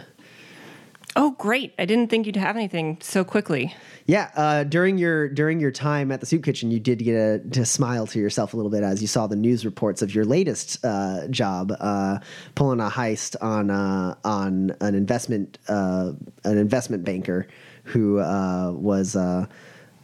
Oh, 1.14 1.30
great! 1.32 1.74
I 1.78 1.84
didn't 1.84 2.08
think 2.08 2.26
you'd 2.26 2.36
have 2.36 2.56
anything 2.56 2.98
so 3.00 3.22
quickly. 3.22 3.74
Yeah, 4.06 4.30
uh, 4.34 4.64
during 4.64 4.98
your 4.98 5.28
during 5.28 5.60
your 5.60 5.70
time 5.70 6.10
at 6.10 6.20
the 6.20 6.26
soup 6.26 6.42
kitchen, 6.44 6.70
you 6.70 6.80
did 6.80 6.98
get 6.98 7.14
a, 7.14 7.38
to 7.50 7.66
smile 7.66 8.06
to 8.08 8.18
yourself 8.18 8.54
a 8.54 8.56
little 8.56 8.70
bit 8.70 8.82
as 8.82 9.02
you 9.02 9.08
saw 9.08 9.26
the 9.26 9.36
news 9.36 9.64
reports 9.64 10.00
of 10.00 10.14
your 10.14 10.24
latest 10.24 10.82
uh, 10.84 11.26
job, 11.28 11.72
uh, 11.80 12.18
pulling 12.54 12.80
a 12.80 12.88
heist 12.88 13.36
on 13.42 13.70
uh, 13.70 14.14
on 14.24 14.74
an 14.80 14.94
investment 14.94 15.58
uh, 15.68 16.12
an 16.44 16.56
investment 16.56 17.04
banker 17.04 17.46
who 17.86 18.18
uh, 18.18 18.72
was 18.72 19.14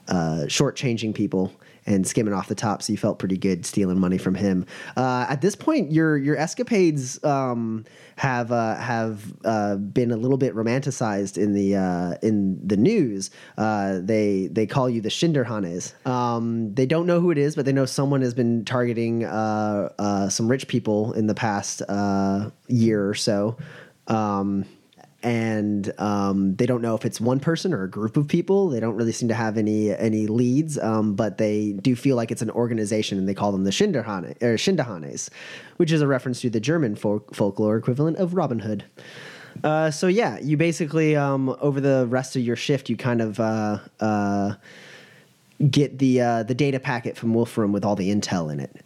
shortchanging 0.09 1.15
people 1.15 1.53
and 1.87 2.07
skimming 2.07 2.33
off 2.33 2.49
the 2.49 2.55
top. 2.55 2.83
So 2.83 2.93
you 2.93 2.97
felt 2.97 3.19
pretty 3.19 3.37
good 3.37 3.67
stealing 3.67 3.99
money 3.99 4.19
from 4.19 4.35
him. 4.35 4.67
Uh, 4.97 5.27
at 5.29 5.41
this 5.41 5.55
point, 5.55 5.93
your 5.93 6.17
your 6.17 6.37
escapades 6.37 7.23
um, 7.25 7.85
have 8.17 8.53
uh, 8.53 8.77
have 8.77 9.33
uh, 9.45 9.77
been 9.77 10.11
a 10.11 10.17
little 10.17 10.39
bit 10.39 10.55
romanticized 10.55 11.37
in 11.37 11.53
the 11.53 11.77
uh, 11.77 12.15
in 12.23 12.67
the 12.67 12.77
news. 12.77 13.31
Uh, 13.59 13.99
they 14.01 14.49
they 14.49 14.67
call 14.67 14.89
you 14.89 15.01
the 15.01 15.09
Schinderhannes. 15.09 16.07
Um, 16.07 16.75
they 16.75 16.87
don't 16.87 17.07
know 17.07 17.21
who 17.21 17.31
it 17.31 17.39
is, 17.39 17.57
but 17.57 17.65
they 17.65 17.73
know 17.73 17.87
someone 17.87 18.23
has 18.23 18.35
been 18.35 18.65
targeting 18.65 19.25
uh, 19.25 20.29
some 20.29 20.49
rich 20.49 20.69
people 20.69 21.13
in 21.15 21.27
the 21.27 21.35
past 21.35 21.83
year 22.69 23.09
or 23.09 23.15
so. 23.15 23.57
Um, 24.09 24.65
and 25.23 25.93
um, 25.99 26.57
they 26.57 26.67
don't 26.67 26.83
know 26.83 26.95
if 26.95 27.05
it's 27.05 27.21
one 27.21 27.41
person 27.41 27.73
or 27.73 27.85
a 27.85 27.91
group 27.91 28.17
of 28.17 28.27
people. 28.27 28.69
They 28.69 28.81
don't 28.81 28.95
really 28.95 29.13
seem 29.13 29.29
to 29.29 29.35
have 29.35 29.57
any 29.57 29.95
any 29.95 30.27
leads, 30.27 30.79
um, 30.79 31.15
but 31.15 31.39
they 31.39 31.73
do 31.73 31.95
feel 31.97 32.17
like 32.17 32.31
it's 32.31 32.43
an 32.43 32.51
organization, 32.51 33.19
and 33.19 33.29
they 33.29 33.35
call 33.35 33.53
them 33.53 33.65
the 33.65 33.71
Schinderhane, 33.71 35.29
which 35.77 35.93
is 35.93 36.01
a 36.01 36.07
reference 36.07 36.41
to 36.41 36.51
the 36.51 36.61
German 36.61 36.97
folk- 36.97 37.35
folklore 37.35 37.77
equivalent 37.77 38.17
of 38.19 38.35
Robin 38.35 38.59
Hood. 38.59 38.85
Uh, 39.63 39.91
so 39.91 40.07
yeah, 40.07 40.39
you 40.41 40.57
basically 40.57 41.15
um, 41.15 41.55
over 41.61 41.81
the 41.81 42.07
rest 42.09 42.37
of 42.37 42.43
your 42.43 42.57
shift, 42.57 42.89
you 42.89 42.97
kind 42.97 43.21
of 43.21 43.39
uh, 43.39 43.79
uh, 44.01 44.55
get 45.71 45.99
the 45.99 46.21
uh, 46.21 46.43
the 46.43 46.55
data 46.55 46.81
packet 46.81 47.17
from 47.17 47.35
Wolfram 47.35 47.73
with 47.73 47.85
all 47.85 47.97
the 47.97 48.11
intel 48.15 48.53
in 48.53 48.61
it. 48.61 48.85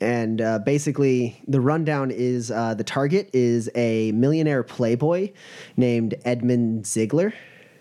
And 0.00 0.40
uh, 0.40 0.60
basically 0.60 1.40
the 1.46 1.60
rundown 1.60 2.10
is 2.10 2.50
uh, 2.50 2.74
the 2.74 2.84
target 2.84 3.30
is 3.32 3.68
a 3.74 4.12
millionaire 4.12 4.62
playboy 4.62 5.32
named 5.76 6.14
Edmund 6.24 6.86
Ziegler 6.86 7.34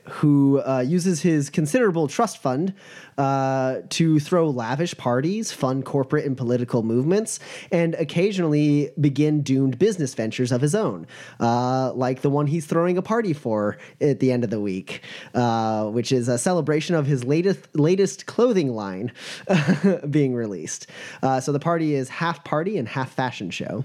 who 0.09 0.61
uh, 0.61 0.79
uses 0.79 1.21
his 1.21 1.49
considerable 1.49 2.07
trust 2.07 2.41
fund 2.41 2.73
uh, 3.17 3.81
to 3.89 4.19
throw 4.19 4.49
lavish 4.49 4.95
parties, 4.97 5.51
fund 5.51 5.85
corporate 5.85 6.25
and 6.25 6.37
political 6.37 6.83
movements, 6.83 7.39
and 7.71 7.95
occasionally 7.95 8.91
begin 8.99 9.41
doomed 9.41 9.79
business 9.79 10.13
ventures 10.13 10.51
of 10.51 10.61
his 10.61 10.75
own, 10.75 11.07
uh, 11.39 11.91
like 11.93 12.21
the 12.21 12.29
one 12.29 12.47
he's 12.47 12.65
throwing 12.65 12.97
a 12.97 13.01
party 13.01 13.33
for 13.33 13.77
at 14.01 14.19
the 14.19 14.31
end 14.31 14.43
of 14.43 14.49
the 14.49 14.61
week, 14.61 15.01
uh, 15.33 15.85
which 15.85 16.11
is 16.11 16.27
a 16.27 16.37
celebration 16.37 16.95
of 16.95 17.05
his 17.05 17.23
latest 17.23 17.59
latest 17.75 18.25
clothing 18.25 18.71
line 18.71 19.11
being 20.09 20.33
released. 20.35 20.87
Uh, 21.23 21.39
so 21.39 21.51
the 21.51 21.59
party 21.59 21.95
is 21.95 22.09
half 22.09 22.43
party 22.43 22.77
and 22.77 22.87
half 22.87 23.11
fashion 23.11 23.49
show. 23.49 23.83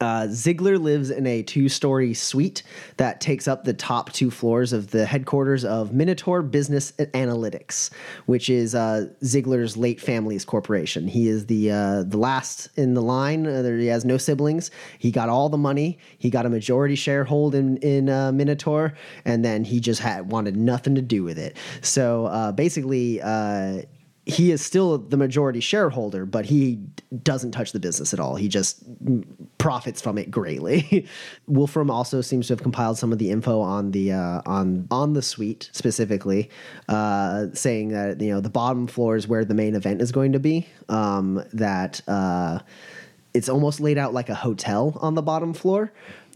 Uh, 0.00 0.26
Ziegler 0.28 0.78
lives 0.78 1.10
in 1.10 1.26
a 1.26 1.42
two 1.42 1.68
story 1.68 2.14
suite 2.14 2.62
that 2.96 3.20
takes 3.20 3.46
up 3.46 3.64
the 3.64 3.74
top 3.74 4.10
two 4.12 4.30
floors 4.30 4.72
of 4.72 4.90
the 4.92 5.04
headquarters 5.04 5.62
of 5.62 5.92
Minotaur 5.92 6.40
Business 6.40 6.92
Analytics, 6.92 7.90
which 8.24 8.48
is 8.48 8.74
uh, 8.74 9.08
Ziegler's 9.22 9.76
late 9.76 10.00
family's 10.00 10.44
corporation. 10.44 11.06
He 11.06 11.28
is 11.28 11.46
the 11.46 11.70
uh, 11.70 12.02
the 12.04 12.16
last 12.16 12.70
in 12.76 12.94
the 12.94 13.02
line. 13.02 13.46
Uh, 13.46 13.62
he 13.62 13.88
has 13.88 14.06
no 14.06 14.16
siblings. 14.16 14.70
He 14.98 15.10
got 15.10 15.28
all 15.28 15.50
the 15.50 15.58
money. 15.58 15.98
He 16.18 16.30
got 16.30 16.46
a 16.46 16.50
majority 16.50 16.96
sharehold 16.96 17.52
in 17.52 17.76
in 17.78 18.08
uh, 18.08 18.32
Minotaur, 18.32 18.94
and 19.26 19.44
then 19.44 19.64
he 19.64 19.80
just 19.80 20.00
had 20.00 20.30
wanted 20.32 20.56
nothing 20.56 20.94
to 20.94 21.02
do 21.02 21.22
with 21.24 21.38
it. 21.38 21.58
So 21.82 22.24
uh, 22.26 22.52
basically 22.52 23.20
he 24.30 24.50
is 24.50 24.64
still 24.64 24.96
the 24.98 25.16
majority 25.16 25.60
shareholder, 25.60 26.24
but 26.24 26.46
he 26.46 26.76
doesn't 27.22 27.50
touch 27.50 27.72
the 27.72 27.80
business 27.80 28.14
at 28.14 28.20
all. 28.20 28.36
He 28.36 28.48
just 28.48 28.82
profits 29.58 30.00
from 30.00 30.16
it 30.16 30.30
greatly. 30.30 31.06
Wolfram 31.46 31.90
also 31.90 32.20
seems 32.20 32.46
to 32.46 32.52
have 32.54 32.62
compiled 32.62 32.98
some 32.98 33.12
of 33.12 33.18
the 33.18 33.30
info 33.30 33.60
on 33.60 33.90
the 33.90 34.12
uh, 34.12 34.42
on 34.46 34.86
on 34.90 35.12
the 35.12 35.22
suite 35.22 35.68
specifically, 35.72 36.48
uh, 36.88 37.46
saying 37.52 37.88
that 37.88 38.20
you 38.20 38.30
know 38.30 38.40
the 38.40 38.50
bottom 38.50 38.86
floor 38.86 39.16
is 39.16 39.28
where 39.28 39.44
the 39.44 39.54
main 39.54 39.74
event 39.74 40.00
is 40.00 40.12
going 40.12 40.32
to 40.32 40.40
be. 40.40 40.66
Um, 40.88 41.44
that 41.52 42.00
uh, 42.08 42.60
it's 43.34 43.48
almost 43.48 43.80
laid 43.80 43.98
out 43.98 44.12
like 44.12 44.28
a 44.28 44.34
hotel 44.34 44.96
on 45.00 45.14
the 45.14 45.22
bottom 45.22 45.52
floor. 45.52 45.92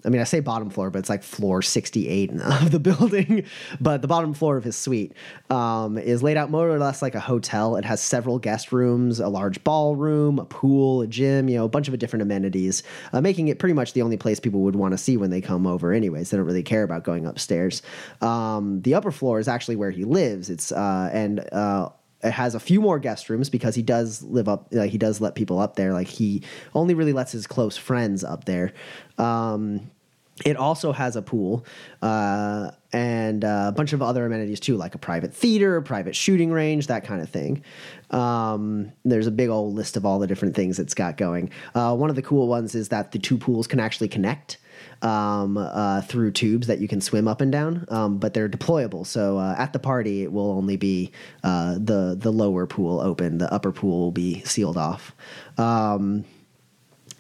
I 0.07 0.11
mean, 0.11 0.21
I 0.21 0.25
say 0.25 0.41
bottom 0.41 0.69
floor, 0.69 0.91
but 0.91 0.99
it's 0.99 1.09
like 1.09 1.23
floor 1.23 1.63
68 1.63 2.31
of 2.43 2.71
the 2.71 2.79
building. 2.79 3.47
But 3.81 4.03
the 4.03 4.09
bottom 4.09 4.35
floor 4.35 4.57
of 4.57 4.65
his 4.65 4.77
suite 4.77 5.13
um, 5.49 5.97
is 5.97 6.23
laid 6.23 6.37
out 6.37 6.51
more 6.51 6.69
or 6.69 6.79
less 6.79 7.01
like 7.01 7.15
a 7.15 7.21
hotel. 7.21 7.77
It 7.77 7.85
has 7.85 8.03
several 8.03 8.39
guest 8.39 8.71
rooms, 8.71 9.19
a 9.19 9.29
large 9.29 9.65
ballroom, 9.65 10.39
a 10.39 10.45
pool, 10.45 11.01
a 11.01 11.07
gym, 11.07 11.49
you 11.49 11.57
know, 11.57 11.65
a 11.65 11.69
bunch 11.69 11.89
of 11.89 11.99
different 11.99 12.23
amenities, 12.23 12.83
uh, 13.13 13.21
making 13.21 13.49
it 13.49 13.59
pretty 13.59 13.73
much 13.73 13.95
the 13.95 14.03
only 14.03 14.17
place 14.17 14.41
people 14.41 14.61
would 14.61 14.77
want 14.77 14.93
to 14.93 14.99
see 14.99 15.17
when 15.17 15.31
they 15.31 15.41
come 15.41 15.67
over, 15.67 15.93
anyways. 15.93 16.31
They 16.31 16.37
don't 16.37 16.47
really 16.47 16.63
care 16.63 16.83
about 16.83 17.05
going 17.05 17.25
upstairs. 17.25 17.81
Um, 18.21 18.83
the 18.83 18.95
upper 18.95 19.11
floor 19.11 19.39
is 19.39 19.49
actually 19.49 19.77
where 19.77 19.91
he 19.91 20.05
lives. 20.05 20.51
It's, 20.51 20.71
uh, 20.71 21.11
and, 21.13 21.41
uh, 21.53 21.89
it 22.25 22.33
has 22.33 22.55
a 22.55 22.61
few 22.61 22.81
more 22.81 22.99
guest 22.99 23.29
rooms 23.29 23.51
because 23.51 23.75
he 23.75 23.83
does 23.83 24.23
live 24.23 24.49
up 24.49 24.69
like 24.73 24.91
he 24.91 24.99
does 24.99 25.21
let 25.21 25.35
people 25.35 25.59
up 25.59 25.77
there 25.77 25.93
like 25.93 26.09
he 26.09 26.43
only 26.75 26.95
really 26.95 27.13
lets 27.13 27.33
his 27.33 27.47
close 27.47 27.77
friends 27.77 28.25
up 28.25 28.45
there 28.45 28.73
um, 29.19 29.91
it 30.45 30.57
also 30.57 30.93
has 30.93 31.15
a 31.15 31.23
pool 31.23 31.65
uh, 32.03 32.71
and 32.93 33.45
a 33.45 33.73
bunch 33.75 33.93
of 33.93 34.03
other 34.03 34.27
amenities 34.27 34.59
too, 34.59 34.77
like 34.77 34.95
a 34.95 34.99
private 34.99 35.33
theater, 35.33 35.81
private 35.81 36.17
shooting 36.17 36.51
range, 36.51 36.89
that 36.89 37.05
kind 37.05 37.23
of 37.23 37.29
thing. 37.29 37.63
Um, 38.15 38.93
there's 39.05 39.27
a 39.27 39.33
big 39.33 39.49
old 39.49 39.75
list 39.75 39.97
of 39.97 40.07
all 40.07 40.19
the 40.19 40.27
different 40.27 40.55
things 40.55 40.79
it's 40.79 40.95
got 40.95 41.17
going. 41.17 41.51
Uh, 41.75 41.97
one 41.97 42.11
of 42.11 42.17
the 42.17 42.23
cool 42.23 42.47
ones 42.47 42.75
is 42.75 42.89
that 42.91 43.13
the 43.13 43.19
two 43.19 43.37
pools 43.37 43.67
can 43.67 43.81
actually 43.81 44.09
connect 44.09 44.59
um, 45.03 45.57
uh, 45.57 46.01
through 46.03 46.31
tubes 46.31 46.69
that 46.69 46.79
you 46.79 46.87
can 46.87 47.01
swim 47.01 47.27
up 47.27 47.41
and 47.41 47.51
down, 47.51 47.85
um, 47.89 48.19
but 48.19 48.33
they're 48.33 48.49
deployable. 48.49 49.05
So 49.05 49.39
uh, 49.39 49.57
at 49.59 49.73
the 49.73 49.79
party, 49.81 50.23
it 50.23 50.33
will 50.33 50.53
only 50.53 50.77
be 50.77 51.11
uh, 51.43 51.75
the 51.75 52.17
the 52.19 52.31
lower 52.31 52.67
pool 52.67 53.01
open. 53.01 53.39
The 53.39 53.53
upper 53.53 53.73
pool 53.73 54.01
will 54.01 54.13
be 54.13 54.43
sealed 54.45 54.77
off. 54.77 55.15
Um, 55.59 56.25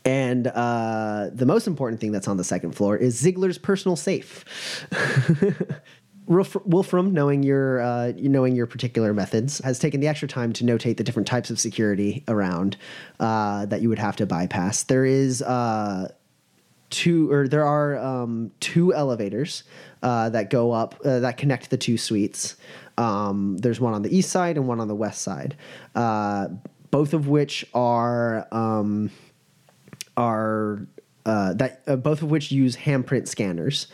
and 0.04 0.46
uh, 0.48 1.30
the 1.32 1.46
most 1.46 1.66
important 1.66 2.00
thing 2.00 2.12
that's 2.12 2.28
on 2.28 2.36
the 2.36 2.44
second 2.44 2.72
floor 2.72 2.96
is 2.96 3.18
Ziegler's 3.18 3.58
personal 3.58 3.96
safe. 3.96 4.44
Wolfram, 6.26 7.12
knowing 7.12 7.42
your 7.42 7.80
uh, 7.80 8.12
knowing 8.16 8.56
your 8.56 8.66
particular 8.66 9.12
methods, 9.12 9.58
has 9.58 9.78
taken 9.78 10.00
the 10.00 10.08
extra 10.08 10.26
time 10.26 10.52
to 10.54 10.64
notate 10.64 10.96
the 10.96 11.04
different 11.04 11.28
types 11.28 11.50
of 11.50 11.60
security 11.60 12.24
around 12.28 12.76
uh, 13.20 13.66
that 13.66 13.82
you 13.82 13.88
would 13.90 13.98
have 13.98 14.16
to 14.16 14.26
bypass. 14.26 14.84
There 14.84 15.04
is 15.04 15.42
uh, 15.42 16.12
two, 16.88 17.30
or 17.30 17.46
there 17.46 17.66
are 17.66 17.98
um, 17.98 18.52
two 18.60 18.94
elevators 18.94 19.64
uh, 20.02 20.30
that 20.30 20.48
go 20.48 20.72
up 20.72 20.94
uh, 21.04 21.20
that 21.20 21.36
connect 21.36 21.68
the 21.68 21.76
two 21.76 21.98
suites. 21.98 22.56
Um, 22.96 23.58
there's 23.58 23.80
one 23.80 23.92
on 23.92 24.02
the 24.02 24.16
east 24.16 24.30
side 24.30 24.56
and 24.56 24.66
one 24.66 24.80
on 24.80 24.88
the 24.88 24.94
west 24.94 25.20
side, 25.20 25.56
uh, 25.94 26.48
both 26.90 27.12
of 27.12 27.28
which 27.28 27.66
are. 27.74 28.46
Um, 28.50 29.10
are 30.16 30.86
that 31.24 31.84
both 32.04 32.22
of 32.22 32.30
which 32.30 32.52
use 32.52 32.76
handprint 32.76 33.26
scanners 33.26 33.88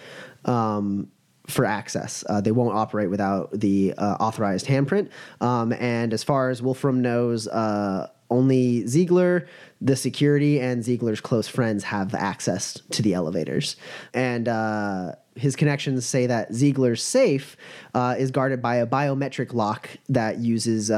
um, 0.44 1.08
for 1.50 1.64
access. 1.64 2.24
Uh, 2.28 2.40
they 2.40 2.52
won't 2.52 2.76
operate 2.76 3.10
without 3.10 3.50
the 3.52 3.94
uh, 3.98 4.16
authorized 4.20 4.66
handprint. 4.66 5.08
Um, 5.40 5.72
and 5.72 6.12
as 6.12 6.22
far 6.22 6.50
as 6.50 6.62
Wolfram 6.62 7.02
knows, 7.02 7.48
uh, 7.48 8.08
only 8.30 8.86
Ziegler, 8.86 9.46
the 9.80 9.96
security, 9.96 10.60
and 10.60 10.84
Ziegler's 10.84 11.20
close 11.20 11.48
friends 11.48 11.84
have 11.84 12.14
access 12.14 12.74
to 12.90 13.02
the 13.02 13.14
elevators. 13.14 13.76
And 14.14 14.46
uh, 14.46 15.16
his 15.34 15.56
connections 15.56 16.06
say 16.06 16.26
that 16.26 16.54
Ziegler's 16.54 17.02
safe 17.02 17.56
is 17.94 18.30
guarded 18.30 18.62
by 18.62 18.76
a 18.76 18.86
biometric 18.86 19.52
lock 19.52 19.90
that 20.08 20.38
uses 20.38 20.92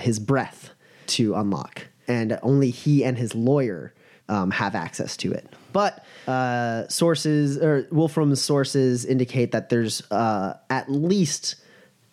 his 0.00 0.18
breath 0.18 0.70
to 1.08 1.34
unlock. 1.34 1.86
And 2.08 2.38
only 2.42 2.70
he 2.70 3.04
and 3.04 3.18
his 3.18 3.34
lawyer 3.34 3.92
um, 4.30 4.52
have 4.52 4.74
access 4.74 5.16
to 5.18 5.32
it. 5.32 5.46
But 5.72 6.04
uh, 6.26 6.88
sources 6.88 7.58
or 7.58 7.86
Wolfram's 7.90 8.40
sources 8.42 9.04
indicate 9.04 9.52
that 9.52 9.68
there's 9.68 10.02
uh, 10.10 10.56
at 10.68 10.90
least 10.90 11.56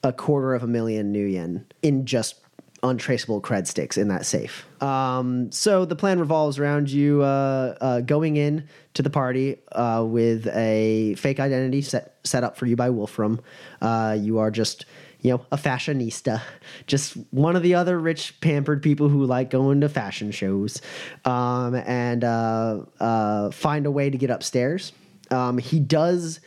a 0.03 0.13
quarter 0.13 0.53
of 0.53 0.63
a 0.63 0.67
million 0.67 1.13
nuyen 1.13 1.63
in 1.81 2.05
just 2.05 2.35
untraceable 2.83 3.41
cred 3.41 3.67
sticks 3.67 3.97
in 3.97 4.07
that 4.09 4.25
safe. 4.25 4.65
Um, 4.81 5.51
so 5.51 5.85
the 5.85 5.95
plan 5.95 6.19
revolves 6.19 6.59
around 6.59 6.89
you 6.89 7.23
uh, 7.23 7.75
uh, 7.81 8.01
going 8.01 8.37
in 8.37 8.67
to 8.93 9.01
the 9.01 9.09
party 9.09 9.57
uh, 9.71 10.03
with 10.07 10.47
a 10.47 11.15
fake 11.15 11.39
identity 11.39 11.81
set 11.81 12.15
set 12.23 12.43
up 12.43 12.57
for 12.57 12.65
you 12.65 12.75
by 12.75 12.89
Wolfram. 12.89 13.41
Uh, 13.81 14.17
you 14.19 14.37
are 14.39 14.51
just 14.51 14.85
you 15.21 15.31
know, 15.31 15.45
a 15.51 15.57
fashionista, 15.57 16.41
just 16.85 17.13
one 17.31 17.55
of 17.55 17.63
the 17.63 17.75
other 17.75 17.99
rich, 17.99 18.39
pampered 18.41 18.81
people 18.83 19.09
who 19.09 19.25
like 19.25 19.49
going 19.49 19.81
to 19.81 19.89
fashion 19.89 20.31
shows, 20.31 20.81
um, 21.25 21.75
and 21.75 22.23
uh, 22.23 22.81
uh, 22.99 23.51
find 23.51 23.85
a 23.85 23.91
way 23.91 24.09
to 24.09 24.17
get 24.17 24.29
upstairs. 24.29 24.91
Um, 25.31 25.57
he 25.57 25.79
does 25.79 26.39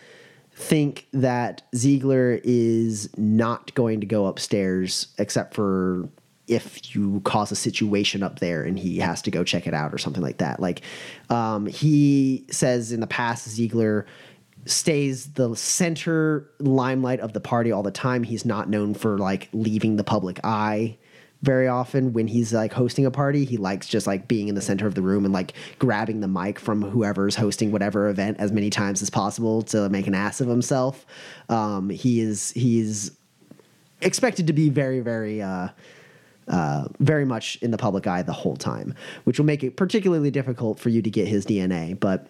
think 0.55 1.07
that 1.13 1.63
Ziegler 1.75 2.41
is 2.45 3.09
not 3.17 3.75
going 3.75 4.01
to 4.01 4.07
go 4.07 4.27
upstairs 4.27 5.09
except 5.19 5.55
for 5.55 6.09
if 6.51 6.95
you 6.95 7.21
cause 7.25 7.53
a 7.53 7.57
situation 7.57 8.25
up 8.25 8.41
there 8.41 8.65
and 8.65 8.77
he 8.77 8.99
has 8.99 9.23
to 9.23 9.31
go 9.31 9.45
check 9.45 9.69
it 9.69 9.75
out 9.75 9.95
or 9.95 9.99
something 9.99 10.23
like 10.23 10.39
that. 10.39 10.59
Like 10.59 10.83
um, 11.31 11.67
he 11.67 12.45
says 12.51 12.91
in 12.91 12.99
the 13.01 13.07
past, 13.07 13.49
Ziegler 13.49 14.05
stays 14.67 15.33
the 15.33 15.55
center 15.55 16.51
limelight 16.59 17.21
of 17.21 17.33
the 17.33 17.41
party 17.41 17.73
all 17.73 17.83
the 17.83 17.91
time. 17.91 18.23
He's 18.23 18.45
not 18.45 18.69
known 18.69 18.95
for 18.95 19.19
like 19.19 19.49
leaving 19.53 19.97
the 19.97 20.05
public 20.05 20.41
eye 20.45 20.99
very 21.43 21.69
often 21.69 22.13
when 22.13 22.27
he's 22.27 22.53
like 22.53 22.73
hosting 22.73 23.07
a 23.07 23.11
party 23.11 23.45
he 23.45 23.57
likes 23.57 23.89
just 23.89 24.07
like 24.07 24.29
being 24.29 24.49
in 24.49 24.55
the 24.55 24.61
center 24.61 24.87
of 24.87 24.95
the 24.95 25.03
room 25.03 25.25
and 25.25 25.33
like 25.33 25.55
grabbing 25.79 26.21
the 26.21 26.29
mic 26.29 26.59
from 26.59 26.83
whoever's 26.83 27.35
hosting 27.35 27.73
whatever 27.73 28.09
event 28.09 28.37
as 28.39 28.53
many 28.53 28.69
times 28.69 29.01
as 29.01 29.09
possible 29.09 29.63
to 29.63 29.89
make 29.89 30.07
an 30.07 30.15
ass 30.15 30.41
of 30.41 30.49
himself 30.49 31.07
um, 31.49 31.89
he 31.89 32.21
is 32.21 32.51
he's 32.51 33.13
expected 34.03 34.47
to 34.47 34.53
be 34.53 34.69
very 34.69 35.01
very 35.01 35.41
uh, 35.41 35.69
uh, 36.49 36.89
very 36.99 37.25
much 37.25 37.57
in 37.63 37.71
the 37.71 37.79
public 37.79 38.07
eye 38.07 38.23
the 38.23 38.33
whole 38.33 38.57
time 38.57 38.95
which 39.25 39.39
will 39.39 39.47
make 39.47 39.65
it 39.65 39.77
particularly 39.77 40.31
difficult 40.31 40.79
for 40.79 40.91
you 40.91 41.01
to 41.01 41.11
get 41.11 41.27
his 41.27 41.47
dna 41.47 41.99
but 41.99 42.27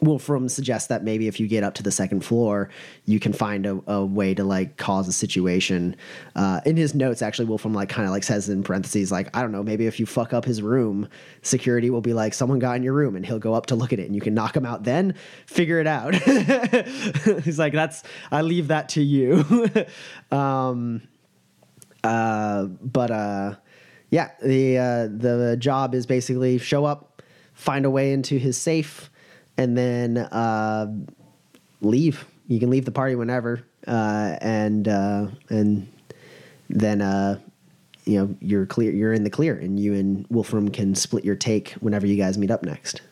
Wolfram 0.00 0.48
suggests 0.48 0.88
that 0.88 1.04
maybe 1.04 1.28
if 1.28 1.40
you 1.40 1.46
get 1.46 1.64
up 1.64 1.74
to 1.74 1.82
the 1.82 1.90
second 1.90 2.24
floor, 2.24 2.68
you 3.04 3.20
can 3.20 3.32
find 3.32 3.66
a, 3.66 3.80
a 3.86 4.04
way 4.04 4.34
to 4.34 4.44
like 4.44 4.76
cause 4.76 5.08
a 5.08 5.12
situation. 5.12 5.96
Uh, 6.34 6.60
in 6.64 6.76
his 6.76 6.94
notes, 6.94 7.22
actually, 7.22 7.46
Wolfram 7.46 7.74
like 7.74 7.88
kind 7.88 8.06
of 8.06 8.12
like 8.12 8.24
says 8.24 8.48
in 8.48 8.62
parentheses, 8.62 9.10
like 9.10 9.34
I 9.36 9.42
don't 9.42 9.52
know, 9.52 9.62
maybe 9.62 9.86
if 9.86 9.98
you 10.00 10.06
fuck 10.06 10.32
up 10.32 10.44
his 10.44 10.62
room, 10.62 11.08
security 11.42 11.90
will 11.90 12.00
be 12.00 12.12
like, 12.12 12.34
someone 12.34 12.58
got 12.58 12.76
in 12.76 12.82
your 12.82 12.94
room, 12.94 13.16
and 13.16 13.24
he'll 13.24 13.38
go 13.38 13.54
up 13.54 13.66
to 13.66 13.74
look 13.74 13.92
at 13.92 13.98
it, 13.98 14.06
and 14.06 14.14
you 14.14 14.20
can 14.20 14.34
knock 14.34 14.56
him 14.56 14.66
out. 14.66 14.84
Then 14.84 15.14
figure 15.46 15.80
it 15.80 15.86
out. 15.86 16.14
He's 17.44 17.58
like, 17.58 17.72
that's 17.72 18.02
I 18.30 18.42
leave 18.42 18.68
that 18.68 18.90
to 18.90 19.02
you. 19.02 19.44
um, 20.36 21.02
uh, 22.04 22.64
but 22.64 23.10
uh, 23.10 23.54
yeah, 24.10 24.30
the 24.42 24.78
uh, 24.78 25.08
the 25.10 25.56
job 25.58 25.94
is 25.94 26.06
basically 26.06 26.58
show 26.58 26.84
up, 26.84 27.22
find 27.54 27.84
a 27.84 27.90
way 27.90 28.12
into 28.12 28.38
his 28.38 28.56
safe 28.56 29.10
and 29.58 29.76
then 29.76 30.18
uh, 30.18 30.92
leave. 31.80 32.24
You 32.48 32.60
can 32.60 32.70
leave 32.70 32.84
the 32.84 32.92
party 32.92 33.14
whenever, 33.14 33.62
uh, 33.86 34.36
and 34.40 34.86
uh, 34.86 35.28
and 35.48 35.88
then 36.68 37.02
uh, 37.02 37.38
you 38.04 38.18
know 38.18 38.36
you're 38.40 38.66
clear. 38.66 38.92
You're 38.92 39.12
in 39.12 39.24
the 39.24 39.30
clear, 39.30 39.56
and 39.56 39.78
you 39.80 39.94
and 39.94 40.26
Wolfram 40.30 40.70
can 40.70 40.94
split 40.94 41.24
your 41.24 41.36
take 41.36 41.70
whenever 41.80 42.06
you 42.06 42.16
guys 42.16 42.38
meet 42.38 42.50
up 42.50 42.62
next. 42.62 43.02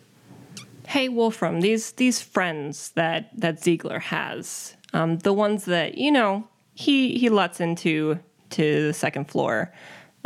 Hey 0.86 1.08
Wolfram, 1.08 1.60
these 1.60 1.92
these 1.92 2.20
friends 2.20 2.90
that 2.90 3.30
that 3.38 3.62
Ziegler 3.62 3.98
has, 3.98 4.76
um, 4.92 5.18
the 5.18 5.32
ones 5.32 5.64
that 5.64 5.98
you 5.98 6.12
know 6.12 6.46
he 6.74 7.18
he 7.18 7.28
lets 7.28 7.60
into 7.60 8.18
to 8.50 8.86
the 8.86 8.94
second 8.94 9.28
floor. 9.28 9.72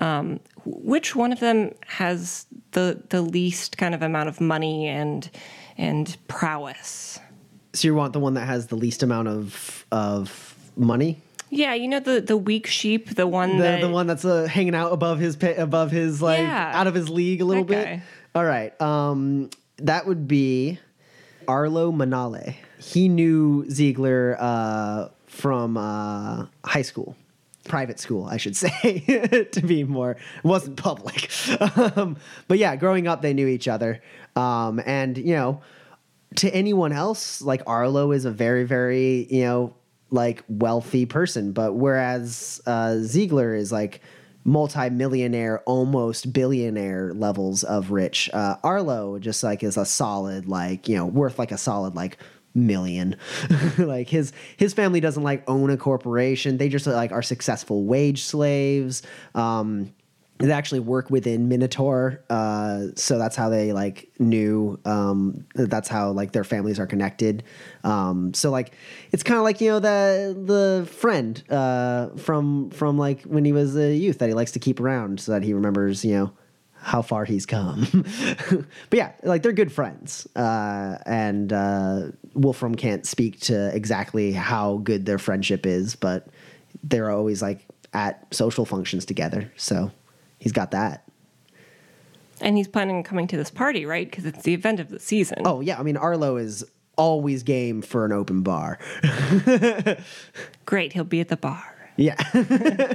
Um, 0.01 0.39
which 0.65 1.17
one 1.17 1.33
of 1.33 1.41
them 1.41 1.75
has 1.87 2.47
the 2.73 3.03
the 3.09 3.23
least 3.23 3.79
kind 3.79 3.95
of 3.95 4.03
amount 4.03 4.29
of 4.29 4.41
money 4.41 4.87
and 4.87 5.29
and 5.79 6.15
prowess. 6.29 7.19
So 7.73 7.89
you 7.89 7.95
want 7.95 8.13
the 8.13 8.21
one 8.21 8.35
that 8.35 8.47
has 8.47 8.67
the 8.67 8.77
least 8.77 9.03
amount 9.03 9.29
of 9.29 9.87
of 9.93 10.55
money? 10.77 11.19
Yeah, 11.51 11.73
you 11.75 11.89
know 11.89 12.01
the 12.01 12.21
the 12.21 12.37
weak 12.37 12.67
sheep, 12.67 13.15
the 13.15 13.27
one 13.27 13.57
the 13.57 13.63
that 13.63 13.81
the 13.81 13.89
one 13.89 14.07
that's 14.07 14.25
uh, 14.25 14.45
hanging 14.45 14.75
out 14.75 14.93
above 14.93 15.19
his 15.19 15.37
above 15.57 15.91
his 15.91 16.21
like 16.21 16.41
Yeah. 16.41 16.73
out 16.75 16.87
of 16.87 16.95
his 16.95 17.09
league 17.09 17.41
a 17.41 17.45
little 17.45 17.65
bit. 17.65 17.85
guy. 17.85 18.03
All 18.35 18.45
right, 18.45 18.79
um, 18.83 19.49
that 19.79 20.07
would 20.07 20.29
be 20.29 20.79
Arlo 21.47 21.91
Manale. 21.91 22.55
He 22.79 23.09
knew 23.09 23.65
Ziegler 23.71 24.37
uh, 24.39 25.09
from 25.27 25.77
uh, 25.77 26.47
high 26.65 26.83
school. 26.83 27.17
Private 27.65 28.01
school, 28.01 28.25
I 28.27 28.39
should 28.39 28.57
say, 28.65 29.47
to 29.53 29.61
be 29.61 29.85
more. 29.85 30.13
It 30.13 30.45
wasn't 30.45 30.77
public, 30.79 31.29
um, 31.97 32.17
but 32.47 32.57
yeah, 32.59 32.77
growing 32.77 33.07
up, 33.07 33.21
they 33.21 33.35
knew 33.35 33.47
each 33.47 33.69
other, 33.69 34.01
um, 34.39 34.81
and 34.87 35.19
you 35.19 35.35
know, 35.35 35.61
to 36.37 36.55
anyone 36.55 36.93
else, 36.93 37.43
like 37.43 37.63
Arlo 37.67 38.13
is 38.13 38.25
a 38.25 38.31
very, 38.31 38.65
very, 38.65 39.27
you 39.31 39.43
know, 39.43 39.75
like 40.11 40.45
wealthy 40.49 41.07
person. 41.07 41.53
But 41.53 41.75
whereas 41.75 42.61
uh, 42.65 42.99
Ziegler 42.99 43.55
is 43.55 43.73
like 43.73 44.01
multi-millionaire, 44.45 45.61
almost 45.67 46.33
billionaire 46.33 47.13
levels 47.15 47.65
of 47.65 47.91
rich, 47.91 48.31
uh, 48.33 48.57
Arlo 48.63 49.19
just 49.19 49.43
like 49.43 49.63
is 49.63 49.77
a 49.77 49.85
solid, 49.85 50.47
like, 50.47 50.89
you 50.89 50.97
know, 50.97 51.07
worth 51.07 51.39
like 51.39 51.53
a 51.53 51.59
solid, 51.59 51.95
like, 51.95 52.19
million. 52.55 53.17
Like 53.79 54.09
his 54.09 54.33
his 54.57 54.75
family 54.75 55.01
doesn't 55.01 55.23
like 55.23 55.49
own 55.49 55.71
a 55.71 55.77
corporation. 55.77 56.59
They 56.59 56.69
just 56.69 56.87
like 56.87 57.13
are 57.13 57.23
successful 57.23 57.85
wage 57.85 58.23
slaves. 58.23 59.03
Um 59.35 59.93
they 60.39 60.53
actually 60.53 60.81
work 60.81 61.11
within 61.11 61.49
Minotaur, 61.49 62.23
uh, 62.31 62.87
so 62.95 63.19
that's 63.19 63.35
how 63.35 63.49
they 63.49 63.73
like 63.73 64.09
knew. 64.19 64.79
Um, 64.85 65.47
that's 65.55 65.89
how 65.89 66.13
like 66.13 66.33
their 66.33 66.45
families 66.45 66.79
are 66.79 66.87
connected. 66.87 67.43
Um, 67.83 68.33
so 68.35 68.51
like 68.51 68.73
it's 69.11 69.25
kind 69.25 69.39
of 69.39 69.45
like 69.45 69.61
you 69.61 69.71
know 69.71 69.81
the 69.81 70.37
the 70.41 70.87
friend 70.91 71.43
uh, 71.51 72.11
from 72.17 72.71
from 72.71 72.99
like 72.99 73.23
when 73.23 73.45
he 73.45 73.53
was 73.53 73.77
a 73.77 73.95
youth 73.95 74.19
that 74.19 74.29
he 74.29 74.35
likes 74.35 74.53
to 74.53 74.61
keep 74.61 74.79
around 74.79 75.21
so 75.21 75.33
that 75.33 75.43
he 75.43 75.53
remembers 75.53 76.05
you 76.05 76.15
know 76.15 76.33
how 76.81 77.03
far 77.03 77.25
he's 77.25 77.45
come. 77.45 78.05
but 78.91 78.97
yeah, 78.97 79.13
like 79.25 79.43
they're 79.43 79.53
good 79.53 79.73
friends, 79.73 80.29
uh, 80.37 80.99
and 81.05 81.53
uh, 81.53 82.03
Wolfram 82.35 82.77
can't 82.77 83.05
speak 83.05 83.41
to 83.41 83.75
exactly 83.75 84.33
how 84.33 84.77
good 84.79 85.05
their 85.05 85.19
friendship 85.19 85.67
is, 85.67 85.97
but 85.97 86.29
they're 86.85 87.11
always 87.11 87.43
like 87.43 87.67
at 87.93 88.33
social 88.33 88.65
functions 88.65 89.05
together. 89.05 89.53
So 89.57 89.91
he's 90.39 90.53
got 90.53 90.71
that. 90.73 91.05
and 92.41 92.57
he's 92.57 92.69
planning 92.69 92.97
on 92.97 93.03
coming 93.03 93.27
to 93.29 93.37
this 93.37 93.51
party, 93.51 93.85
right? 93.85 94.09
Because 94.09 94.25
it's 94.25 94.43
the 94.43 94.55
event 94.55 94.81
of 94.81 94.89
the 94.89 95.01
season. 95.01 95.43
Oh 95.45 95.61
yeah, 95.61 95.79
I 95.79 95.83
mean 95.83 95.97
Arlo 95.97 96.37
is 96.37 96.65
always 96.97 97.43
game 97.43 97.81
for 97.83 98.05
an 98.05 98.13
open 98.13 98.43
bar. 98.43 98.79
great, 100.67 100.93
he'll 100.93 101.05
be 101.05 101.21
at 101.21 101.29
the 101.29 101.37
bar. 101.37 101.77
Yeah. 101.97 102.17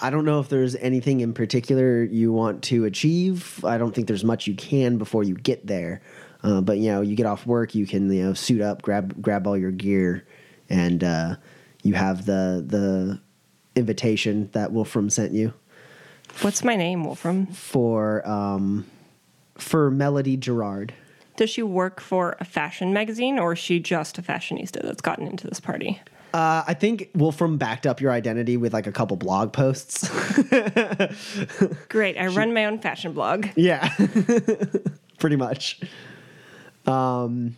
I 0.00 0.10
don't 0.10 0.24
know 0.24 0.40
if 0.40 0.48
there's 0.48 0.76
anything 0.76 1.20
in 1.20 1.32
particular 1.32 2.04
you 2.04 2.32
want 2.32 2.62
to 2.64 2.84
achieve. 2.84 3.64
I 3.64 3.78
don't 3.78 3.94
think 3.94 4.06
there's 4.08 4.24
much 4.24 4.46
you 4.46 4.54
can 4.54 4.98
before 4.98 5.24
you 5.24 5.34
get 5.34 5.66
there. 5.66 6.02
Uh, 6.42 6.60
but 6.60 6.78
you 6.78 6.90
know, 6.90 7.00
you 7.00 7.16
get 7.16 7.26
off 7.26 7.46
work, 7.46 7.74
you 7.74 7.86
can 7.86 8.12
you 8.12 8.24
know 8.24 8.34
suit 8.34 8.60
up, 8.60 8.82
grab 8.82 9.20
grab 9.22 9.46
all 9.46 9.56
your 9.56 9.70
gear, 9.70 10.26
and 10.68 11.02
uh, 11.02 11.36
you 11.82 11.94
have 11.94 12.26
the 12.26 12.62
the 12.66 13.20
invitation 13.74 14.50
that 14.52 14.72
Wolfram 14.72 15.10
sent 15.10 15.32
you 15.32 15.52
What's 16.42 16.62
my 16.62 16.76
name, 16.76 17.04
Wolfram? 17.04 17.46
for 17.46 18.26
um, 18.28 18.86
for 19.56 19.90
Melody 19.90 20.36
Gerard. 20.36 20.92
Does 21.36 21.50
she 21.50 21.62
work 21.62 22.00
for 22.00 22.36
a 22.40 22.44
fashion 22.44 22.92
magazine, 22.92 23.38
or 23.38 23.52
is 23.52 23.58
she 23.58 23.78
just 23.78 24.18
a 24.18 24.22
fashionista 24.22 24.82
that's 24.82 25.02
gotten 25.02 25.26
into 25.26 25.46
this 25.46 25.60
party? 25.60 26.00
Uh, 26.32 26.64
I 26.66 26.74
think 26.74 27.10
Wolfram 27.14 27.56
backed 27.56 27.86
up 27.86 28.00
your 28.00 28.10
identity 28.10 28.56
with 28.56 28.72
like 28.72 28.86
a 28.86 28.92
couple 28.92 29.16
blog 29.16 29.52
posts. 29.52 30.08
Great, 31.88 32.18
I 32.18 32.26
run 32.26 32.52
my 32.52 32.66
own 32.66 32.78
fashion 32.78 33.12
blog. 33.12 33.46
Yeah, 33.56 33.88
pretty 35.18 35.36
much. 35.36 35.80
Um, 36.86 37.56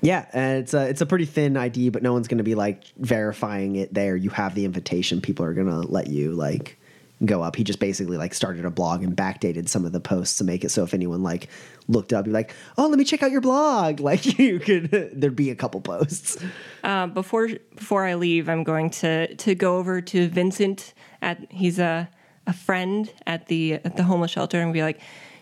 yeah, 0.00 0.26
and 0.32 0.60
it's 0.60 0.74
a 0.74 0.88
it's 0.88 1.00
a 1.00 1.06
pretty 1.06 1.24
thin 1.24 1.56
ID, 1.56 1.88
but 1.90 2.02
no 2.02 2.12
one's 2.12 2.28
going 2.28 2.38
to 2.38 2.44
be 2.44 2.54
like 2.54 2.84
verifying 2.98 3.76
it 3.76 3.92
there. 3.92 4.16
You 4.16 4.30
have 4.30 4.54
the 4.54 4.64
invitation; 4.64 5.20
people 5.20 5.44
are 5.44 5.54
going 5.54 5.66
to 5.66 5.80
let 5.80 6.06
you 6.08 6.32
like 6.32 6.77
go 7.24 7.42
up. 7.42 7.56
He 7.56 7.64
just 7.64 7.80
basically 7.80 8.16
like 8.16 8.34
started 8.34 8.64
a 8.64 8.70
blog 8.70 9.02
and 9.02 9.16
backdated 9.16 9.68
some 9.68 9.84
of 9.84 9.92
the 9.92 10.00
posts 10.00 10.38
to 10.38 10.44
make 10.44 10.64
it 10.64 10.70
so 10.70 10.84
if 10.84 10.94
anyone 10.94 11.22
like 11.22 11.48
looked 11.88 12.12
up, 12.12 12.26
you're 12.26 12.34
like, 12.34 12.54
oh, 12.76 12.86
let 12.86 12.98
me 12.98 13.04
check 13.04 13.22
out 13.22 13.30
your 13.30 13.40
blog. 13.40 14.00
Like 14.08 14.38
you 14.38 14.58
could 14.58 14.90
there'd 15.12 15.36
be 15.36 15.50
a 15.50 15.54
couple 15.54 15.82
posts. 15.82 16.38
Uh, 16.82 17.08
before 17.08 17.48
before 17.74 18.06
I 18.06 18.14
leave, 18.14 18.48
I'm 18.48 18.64
going 18.64 18.88
to 18.90 19.34
to 19.34 19.54
go 19.54 19.76
over 19.76 20.00
to 20.00 20.28
Vincent. 20.28 20.94
At 21.20 21.50
he's 21.50 21.78
a 21.78 22.08
a 22.46 22.54
friend 22.54 23.12
at 23.26 23.48
the 23.48 23.74
at 23.74 23.96
the 23.96 24.04
homeless 24.04 24.30
shelter, 24.30 24.62
and 24.62 24.72
be 24.72 24.82
like, 24.82 24.98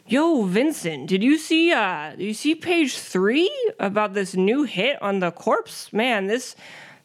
"Yo, 0.06 0.42
Vincent, 0.42 1.08
did 1.08 1.22
you 1.22 1.38
see 1.38 1.70
uh 1.70 2.16
you 2.18 2.34
see 2.34 2.56
page 2.56 2.98
three 2.98 3.52
about 3.78 4.14
this 4.14 4.34
new 4.34 4.64
hit 4.64 5.00
on 5.00 5.20
the 5.20 5.30
corpse? 5.30 5.92
Man, 5.92 6.26
this." 6.26 6.56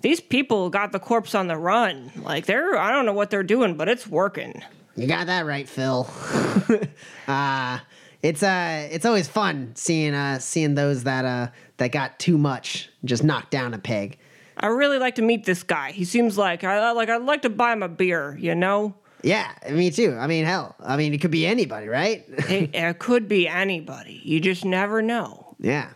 These 0.01 0.19
people 0.19 0.69
got 0.69 0.91
the 0.91 0.99
corpse 0.99 1.35
on 1.35 1.47
the 1.47 1.57
run. 1.57 2.11
Like 2.17 2.45
they're 2.45 2.77
I 2.77 2.91
don't 2.91 3.05
know 3.05 3.13
what 3.13 3.29
they're 3.29 3.43
doing, 3.43 3.75
but 3.75 3.87
it's 3.87 4.07
working. 4.07 4.63
You 4.95 5.07
got 5.07 5.27
that 5.27 5.45
right, 5.45 5.67
Phil. 5.67 6.09
uh 7.27 7.79
it's 8.21 8.43
uh 8.43 8.87
it's 8.91 9.05
always 9.05 9.27
fun 9.27 9.71
seeing 9.75 10.13
uh 10.13 10.39
seeing 10.39 10.75
those 10.75 11.03
that 11.03 11.25
uh 11.25 11.47
that 11.77 11.91
got 11.91 12.19
too 12.19 12.37
much 12.37 12.89
just 13.05 13.23
knocked 13.23 13.51
down 13.51 13.73
a 13.73 13.79
peg. 13.79 14.17
I 14.57 14.67
really 14.67 14.99
like 14.99 15.15
to 15.15 15.21
meet 15.21 15.45
this 15.45 15.63
guy. 15.63 15.91
He 15.91 16.05
seems 16.05 16.37
like 16.37 16.63
I 16.63 16.91
like 16.91 17.09
I'd 17.09 17.21
like 17.23 17.43
to 17.43 17.49
buy 17.49 17.73
him 17.73 17.83
a 17.83 17.89
beer, 17.89 18.37
you 18.39 18.53
know? 18.55 18.95
Yeah, 19.23 19.51
me 19.69 19.91
too. 19.91 20.17
I 20.19 20.25
mean, 20.25 20.45
hell, 20.45 20.75
I 20.79 20.97
mean, 20.97 21.13
it 21.13 21.21
could 21.21 21.29
be 21.31 21.45
anybody, 21.45 21.87
right? 21.87 22.25
it, 22.49 22.73
it 22.73 22.99
could 22.99 23.27
be 23.27 23.47
anybody. 23.47 24.19
You 24.23 24.39
just 24.39 24.65
never 24.65 25.01
know. 25.01 25.55
yeah. 25.59 25.89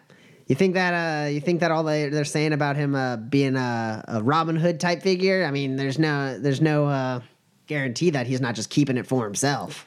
You 0.47 0.55
think 0.55 0.75
that 0.75 0.93
uh, 0.93 1.29
you 1.29 1.41
think 1.41 1.61
that 1.61 1.71
all 1.71 1.83
they, 1.83 2.09
they're 2.09 2.23
saying 2.23 2.53
about 2.53 2.75
him 2.75 2.93
uh, 2.93 3.17
being 3.17 3.55
a, 3.55 4.03
a 4.07 4.23
Robin 4.23 4.55
Hood 4.55 4.79
type 4.79 5.01
figure? 5.01 5.43
I 5.43 5.51
mean, 5.51 5.75
there's 5.75 5.97
no 5.97 6.37
there's 6.37 6.61
no 6.61 6.85
uh, 6.85 7.21
guarantee 7.67 8.11
that 8.11 8.27
he's 8.27 8.41
not 8.41 8.53
just 8.55 8.69
keeping 8.69 8.97
it 8.97 9.07
for 9.07 9.25
himself. 9.25 9.85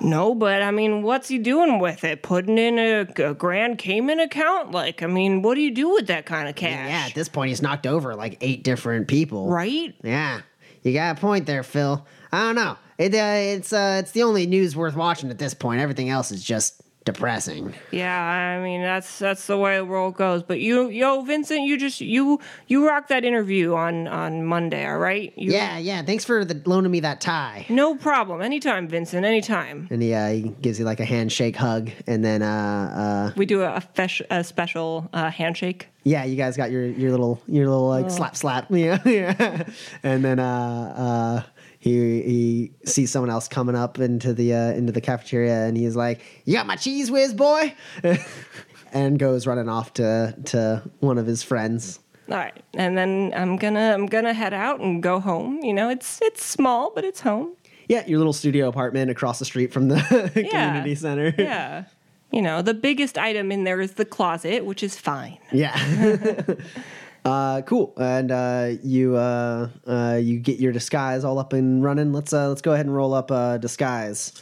No, 0.00 0.34
but 0.34 0.62
I 0.62 0.70
mean, 0.70 1.02
what's 1.02 1.26
he 1.26 1.38
doing 1.38 1.80
with 1.80 2.04
it? 2.04 2.22
Putting 2.22 2.56
in 2.56 2.78
a, 2.78 3.00
a 3.30 3.34
Grand 3.34 3.78
Cayman 3.78 4.20
account? 4.20 4.70
Like, 4.70 5.02
I 5.02 5.06
mean, 5.08 5.42
what 5.42 5.56
do 5.56 5.60
you 5.60 5.74
do 5.74 5.92
with 5.92 6.06
that 6.06 6.24
kind 6.24 6.48
of 6.48 6.54
cash? 6.54 6.88
Yeah, 6.88 7.06
at 7.06 7.14
this 7.14 7.28
point, 7.28 7.48
he's 7.48 7.62
knocked 7.62 7.86
over 7.86 8.14
like 8.14 8.38
eight 8.40 8.62
different 8.62 9.08
people. 9.08 9.48
right? 9.48 9.92
Yeah, 10.04 10.42
you 10.84 10.92
got 10.92 11.18
a 11.18 11.20
point 11.20 11.46
there, 11.46 11.64
Phil. 11.64 12.06
I 12.30 12.42
don't 12.42 12.54
know. 12.54 12.76
It, 12.98 13.14
uh, 13.14 13.56
it's 13.56 13.72
uh, 13.72 13.96
it's 14.00 14.12
the 14.12 14.22
only 14.22 14.46
news 14.46 14.76
worth 14.76 14.94
watching 14.94 15.30
at 15.30 15.38
this 15.38 15.54
point. 15.54 15.80
Everything 15.80 16.08
else 16.10 16.30
is 16.30 16.44
just 16.44 16.80
depressing. 17.04 17.74
Yeah, 17.90 18.20
I 18.22 18.62
mean 18.62 18.82
that's 18.82 19.18
that's 19.18 19.46
the 19.46 19.56
way 19.56 19.76
the 19.78 19.84
world 19.84 20.14
goes. 20.16 20.42
But 20.42 20.60
you, 20.60 20.88
yo, 20.88 21.22
Vincent, 21.22 21.62
you 21.62 21.78
just 21.78 22.00
you 22.00 22.38
you 22.66 22.86
rock 22.86 23.08
that 23.08 23.24
interview 23.24 23.74
on 23.74 24.06
on 24.08 24.44
Monday, 24.44 24.86
all 24.86 24.98
right? 24.98 25.32
You, 25.36 25.52
Yeah, 25.52 25.78
yeah. 25.78 26.02
Thanks 26.02 26.24
for 26.24 26.44
the, 26.44 26.60
loaning 26.68 26.90
me 26.90 27.00
that 27.00 27.20
tie. 27.20 27.64
No 27.68 27.94
problem. 27.96 28.42
Anytime, 28.42 28.88
Vincent. 28.88 29.24
Anytime. 29.24 29.88
And 29.90 30.02
he, 30.02 30.12
uh, 30.12 30.28
he 30.28 30.42
gives 30.60 30.78
you 30.78 30.84
like 30.84 31.00
a 31.00 31.04
handshake 31.04 31.56
hug, 31.56 31.90
and 32.06 32.24
then 32.24 32.42
uh, 32.42 33.30
uh, 33.30 33.32
We 33.36 33.46
do 33.46 33.62
a, 33.62 33.76
a, 33.76 33.80
fesh, 33.80 34.20
a 34.30 34.44
special 34.44 35.08
uh, 35.12 35.30
handshake. 35.30 35.88
yeah, 36.04 36.24
you 36.24 36.36
guys 36.36 36.56
got 36.56 36.70
your 36.70 36.84
your 36.86 37.10
little 37.10 37.40
your 37.46 37.68
little 37.68 37.88
like 37.88 38.10
slap 38.10 38.36
slap, 38.36 38.66
yeah, 38.70 38.98
yeah. 39.06 39.64
And 40.02 40.24
then 40.24 40.38
uh, 40.38 41.42
uh, 41.44 41.50
he 41.78 42.22
he 42.22 42.72
sees 42.84 43.10
someone 43.10 43.30
else 43.30 43.48
coming 43.48 43.76
up 43.76 43.98
into 43.98 44.32
the 44.32 44.54
uh, 44.54 44.72
into 44.72 44.92
the 44.92 45.00
cafeteria, 45.00 45.66
and 45.66 45.76
he's 45.76 45.96
like, 45.96 46.20
"You 46.44 46.54
got 46.54 46.66
my 46.66 46.76
Cheez 46.76 47.10
Whiz, 47.10 47.32
boy," 47.32 47.74
and 48.92 49.18
goes 49.18 49.46
running 49.46 49.68
off 49.68 49.92
to 49.94 50.34
to 50.46 50.82
one 51.00 51.18
of 51.18 51.26
his 51.26 51.42
friends. 51.42 52.00
All 52.30 52.36
right, 52.36 52.62
and 52.74 52.98
then 52.98 53.32
I'm 53.34 53.56
gonna 53.56 53.92
I'm 53.94 54.06
gonna 54.06 54.34
head 54.34 54.52
out 54.52 54.80
and 54.80 55.02
go 55.02 55.20
home. 55.20 55.60
You 55.62 55.72
know, 55.72 55.88
it's 55.88 56.20
it's 56.20 56.44
small, 56.44 56.92
but 56.94 57.04
it's 57.04 57.20
home. 57.20 57.54
Yeah, 57.88 58.04
your 58.06 58.18
little 58.18 58.34
studio 58.34 58.68
apartment 58.68 59.10
across 59.10 59.38
the 59.38 59.46
street 59.46 59.72
from 59.72 59.88
the 59.88 60.30
community 60.50 60.94
center. 60.94 61.34
Yeah. 61.38 61.84
You 62.30 62.42
know, 62.42 62.60
the 62.60 62.74
biggest 62.74 63.16
item 63.16 63.50
in 63.50 63.64
there 63.64 63.80
is 63.80 63.92
the 63.92 64.04
closet, 64.04 64.66
which 64.66 64.82
is 64.82 64.96
fine. 64.96 65.38
Yeah. 65.50 65.74
uh, 67.28 67.62
cool. 67.62 67.92
And 67.98 68.30
uh, 68.30 68.70
you 68.82 69.16
uh, 69.16 69.68
uh, 69.86 70.18
you 70.22 70.38
get 70.38 70.58
your 70.58 70.72
disguise 70.72 71.24
all 71.24 71.38
up 71.38 71.52
and 71.52 71.82
running. 71.82 72.12
Let's 72.12 72.32
uh, 72.32 72.48
let's 72.48 72.62
go 72.62 72.72
ahead 72.72 72.86
and 72.86 72.94
roll 72.94 73.14
up 73.14 73.30
uh, 73.30 73.58
disguise. 73.58 74.32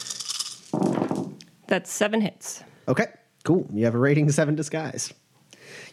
That's 1.67 1.91
seven 1.91 2.21
hits. 2.21 2.63
Okay. 2.87 3.07
Cool. 3.43 3.67
You 3.73 3.85
have 3.85 3.95
a 3.95 3.99
rating 3.99 4.29
seven 4.31 4.55
disguise. 4.55 5.13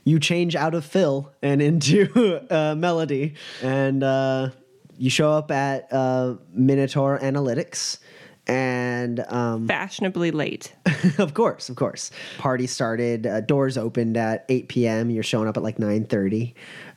You 0.05 0.21
change 0.21 0.55
out 0.55 0.75
of 0.75 0.85
Phil 0.85 1.33
and 1.43 1.63
into 1.63 2.41
uh, 2.51 2.75
Melody, 2.75 3.35
and 3.63 4.03
uh, 4.03 4.51
you 4.99 5.11
show 5.11 5.33
up 5.33 5.51
at 5.51 5.93
uh, 5.93 6.35
Minotaur 6.53 7.19
Analytics. 7.19 7.99
And 8.47 9.21
um, 9.29 9.67
Fashionably 9.69 10.31
late. 10.31 10.75
of 11.19 11.33
course, 11.33 11.71
of 11.71 11.77
course. 11.77 12.11
Party 12.37 12.67
started. 12.67 13.27
Uh, 13.27 13.41
doors 13.41 13.79
opened 13.79 14.19
at 14.19 14.45
8 14.51 14.69
p.m. 14.69 15.11
You're 15.11 15.23
showing 15.23 15.49
up 15.49 15.57
at 15.57 15.63
like 15.63 15.79
9:30, 15.79 16.55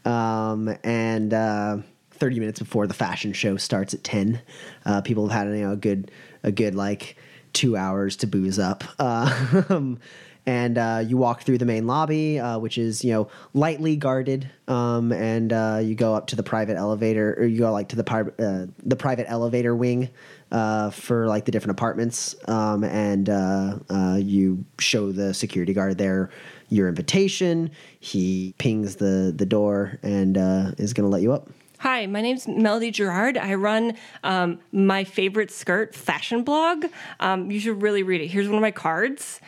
um, 0.08 0.74
and 0.84 1.34
uh, 1.34 1.78
30 2.12 2.40
minutes 2.40 2.60
before 2.60 2.88
the 2.88 2.94
fashion 2.94 3.34
show 3.34 3.58
starts 3.58 3.94
at 3.94 4.04
10. 4.04 4.42
Uh, 4.86 5.02
people 5.02 5.28
have 5.28 5.48
had 5.48 5.56
you 5.56 5.66
know 5.66 5.74
a 5.74 5.78
good 5.78 6.12
a 6.44 6.52
good 6.52 6.76
like 6.76 7.18
two 7.54 7.76
hours 7.76 8.16
to 8.18 8.28
booze 8.28 8.60
up. 8.60 8.84
Uh, 9.00 9.96
and 10.48 10.78
uh, 10.78 11.04
you 11.06 11.18
walk 11.18 11.42
through 11.42 11.58
the 11.58 11.66
main 11.66 11.86
lobby, 11.88 12.40
uh, 12.40 12.58
which 12.58 12.78
is 12.78 13.04
you 13.04 13.12
know 13.12 13.28
lightly 13.54 13.98
guarded, 13.98 14.50
um, 14.70 15.12
and 15.12 15.52
uh, 15.52 15.80
you 15.84 15.94
go 15.94 16.16
up 16.16 16.28
to 16.28 16.38
the 16.38 16.44
private 16.44 16.78
elevator, 16.78 17.36
or 17.38 17.46
you 17.46 17.60
go 17.60 17.72
like 17.72 17.90
to 17.90 17.98
the 17.98 18.04
pri- 18.04 18.32
uh, 18.40 18.66
the 18.86 18.96
private 18.96 19.30
elevator 19.30 19.76
wing 19.76 20.10
uh, 20.52 20.90
for 20.90 21.28
like 21.28 21.44
the 21.44 21.52
different 21.52 21.78
apartments, 21.78 22.34
um, 22.48 22.86
and 22.86 23.30
uh, 23.30 23.78
you 24.18 24.64
show 24.80 25.12
the 25.12 25.34
security 25.34 25.74
guard 25.74 25.98
there 25.98 26.30
your 26.70 26.88
invitation. 26.88 27.72
He 28.00 28.54
pings 28.58 28.98
the 28.98 29.34
the 29.36 29.46
door 29.46 30.00
and 30.04 30.38
uh, 30.38 30.72
is 30.78 30.94
going 30.94 31.06
to 31.06 31.12
let 31.12 31.22
you 31.22 31.34
up. 31.34 31.50
Hi, 31.80 32.08
my 32.08 32.22
name's 32.22 32.48
Melody 32.48 32.90
Gerard. 32.90 33.38
I 33.38 33.54
run 33.54 33.94
um, 34.24 34.60
my 34.72 35.04
favorite 35.04 35.52
skirt 35.52 35.94
fashion 35.94 36.44
blog. 36.44 36.86
Um, 37.20 37.52
you 37.52 37.60
should 37.60 37.84
really 37.84 38.02
read 38.02 38.20
it. 38.22 38.28
Here's 38.28 38.48
one 38.48 38.56
of 38.56 38.62
my 38.62 38.72
cards. 38.72 39.40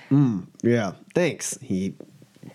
Yeah, 0.62 0.91
thanks. 1.15 1.58
He 1.60 1.95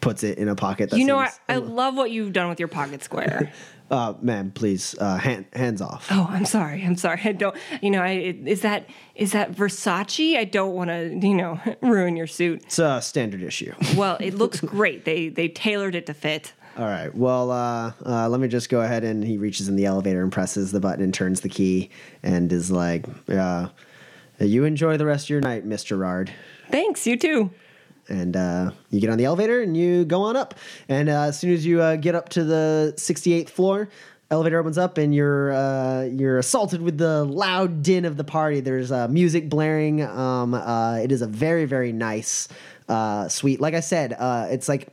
puts 0.00 0.22
it 0.22 0.38
in 0.38 0.48
a 0.48 0.54
pocket. 0.54 0.90
That 0.90 0.98
you 0.98 1.04
know, 1.04 1.18
I, 1.18 1.30
I 1.48 1.56
love 1.56 1.96
what 1.96 2.12
you've 2.12 2.32
done 2.32 2.48
with 2.48 2.60
your 2.60 2.68
pocket 2.68 3.02
square. 3.02 3.52
uh, 3.94 4.14
man, 4.20 4.50
please, 4.50 4.94
uh, 4.98 5.16
hand, 5.18 5.46
hands 5.52 5.80
off. 5.80 6.08
oh, 6.10 6.26
I'm 6.28 6.44
sorry. 6.44 6.82
I'm 6.84 6.96
sorry. 6.96 7.20
I 7.24 7.32
don't. 7.32 7.56
You 7.80 7.90
know, 7.92 8.02
I 8.02 8.10
is 8.44 8.62
that 8.62 8.88
is 9.14 9.32
that 9.32 9.52
Versace? 9.52 10.36
I 10.36 10.44
don't 10.44 10.74
want 10.74 10.90
to. 10.90 11.16
You 11.26 11.34
know, 11.34 11.60
ruin 11.80 12.16
your 12.16 12.26
suit. 12.26 12.62
It's 12.64 12.78
a 12.78 13.00
standard 13.00 13.42
issue. 13.42 13.72
Well, 13.96 14.16
it 14.18 14.34
looks 14.34 14.60
great. 14.60 15.04
They 15.04 15.28
they 15.28 15.48
tailored 15.48 15.94
it 15.94 16.06
to 16.06 16.14
fit. 16.14 16.52
All 16.76 16.86
right. 16.86 17.14
Well, 17.14 17.52
uh, 17.52 17.92
uh, 18.04 18.28
let 18.28 18.40
me 18.40 18.48
just 18.48 18.68
go 18.68 18.80
ahead 18.80 19.04
and 19.04 19.22
he 19.22 19.38
reaches 19.38 19.68
in 19.68 19.76
the 19.76 19.84
elevator 19.86 20.20
and 20.22 20.32
presses 20.32 20.72
the 20.72 20.80
button 20.80 21.04
and 21.04 21.14
turns 21.14 21.42
the 21.42 21.48
key 21.48 21.90
and 22.24 22.52
is 22.52 22.72
like, 22.72 23.06
uh, 23.28 23.68
"You 24.40 24.64
enjoy 24.64 24.96
the 24.96 25.06
rest 25.06 25.26
of 25.26 25.30
your 25.30 25.40
night, 25.40 25.64
Miss 25.64 25.84
Gerard." 25.84 26.32
Thanks. 26.70 27.06
You 27.06 27.16
too. 27.16 27.50
And 28.08 28.36
uh, 28.36 28.70
you 28.90 29.00
get 29.00 29.10
on 29.10 29.18
the 29.18 29.24
elevator 29.24 29.62
and 29.62 29.76
you 29.76 30.04
go 30.04 30.22
on 30.22 30.36
up. 30.36 30.54
And 30.88 31.08
uh, 31.08 31.22
as 31.22 31.38
soon 31.38 31.52
as 31.52 31.64
you 31.64 31.80
uh, 31.80 31.96
get 31.96 32.14
up 32.14 32.28
to 32.30 32.44
the 32.44 32.94
68th 32.96 33.48
floor, 33.50 33.88
elevator 34.30 34.58
opens 34.58 34.78
up 34.78 34.98
and 34.98 35.14
you're 35.14 35.52
uh, 35.52 36.02
you're 36.04 36.38
assaulted 36.38 36.82
with 36.82 36.98
the 36.98 37.24
loud 37.24 37.82
din 37.82 38.04
of 38.04 38.16
the 38.16 38.24
party. 38.24 38.60
There's 38.60 38.90
uh, 38.90 39.08
music 39.08 39.48
blaring. 39.48 40.02
Um, 40.02 40.54
uh, 40.54 40.96
it 40.96 41.12
is 41.12 41.22
a 41.22 41.26
very 41.26 41.64
very 41.64 41.92
nice 41.92 42.48
suite. 43.28 43.60
Like 43.60 43.74
I 43.74 43.80
said, 43.80 44.16
it's 44.50 44.68
like 44.68 44.88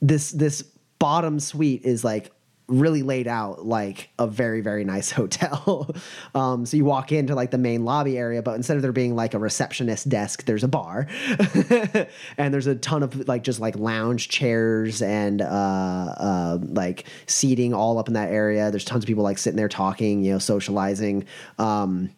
this 0.00 0.30
this 0.32 0.62
bottom 0.98 1.40
suite 1.40 1.84
is 1.84 2.04
like 2.04 2.32
really 2.68 3.02
laid 3.02 3.28
out 3.28 3.64
like 3.64 4.10
a 4.18 4.26
very 4.26 4.60
very 4.60 4.84
nice 4.84 5.10
hotel. 5.12 5.94
Um 6.34 6.66
so 6.66 6.76
you 6.76 6.84
walk 6.84 7.12
into 7.12 7.34
like 7.34 7.50
the 7.50 7.58
main 7.58 7.84
lobby 7.84 8.18
area 8.18 8.42
but 8.42 8.54
instead 8.54 8.76
of 8.76 8.82
there 8.82 8.92
being 8.92 9.14
like 9.14 9.34
a 9.34 9.38
receptionist 9.38 10.08
desk 10.08 10.44
there's 10.44 10.64
a 10.64 10.68
bar. 10.68 11.06
And 12.38 12.52
there's 12.52 12.66
a 12.66 12.74
ton 12.74 13.02
of 13.02 13.28
like 13.28 13.42
just 13.42 13.60
like 13.60 13.76
lounge 13.76 14.28
chairs 14.28 15.02
and 15.02 15.40
uh 15.40 15.44
uh 15.44 16.58
like 16.62 17.06
seating 17.26 17.72
all 17.74 17.98
up 17.98 18.08
in 18.08 18.14
that 18.14 18.30
area. 18.30 18.70
There's 18.70 18.84
tons 18.84 19.04
of 19.04 19.08
people 19.08 19.24
like 19.24 19.38
sitting 19.38 19.56
there 19.56 19.68
talking 19.68 20.22
you 20.22 20.32
know 20.32 20.38
socializing. 20.38 21.26
Um 21.58 22.10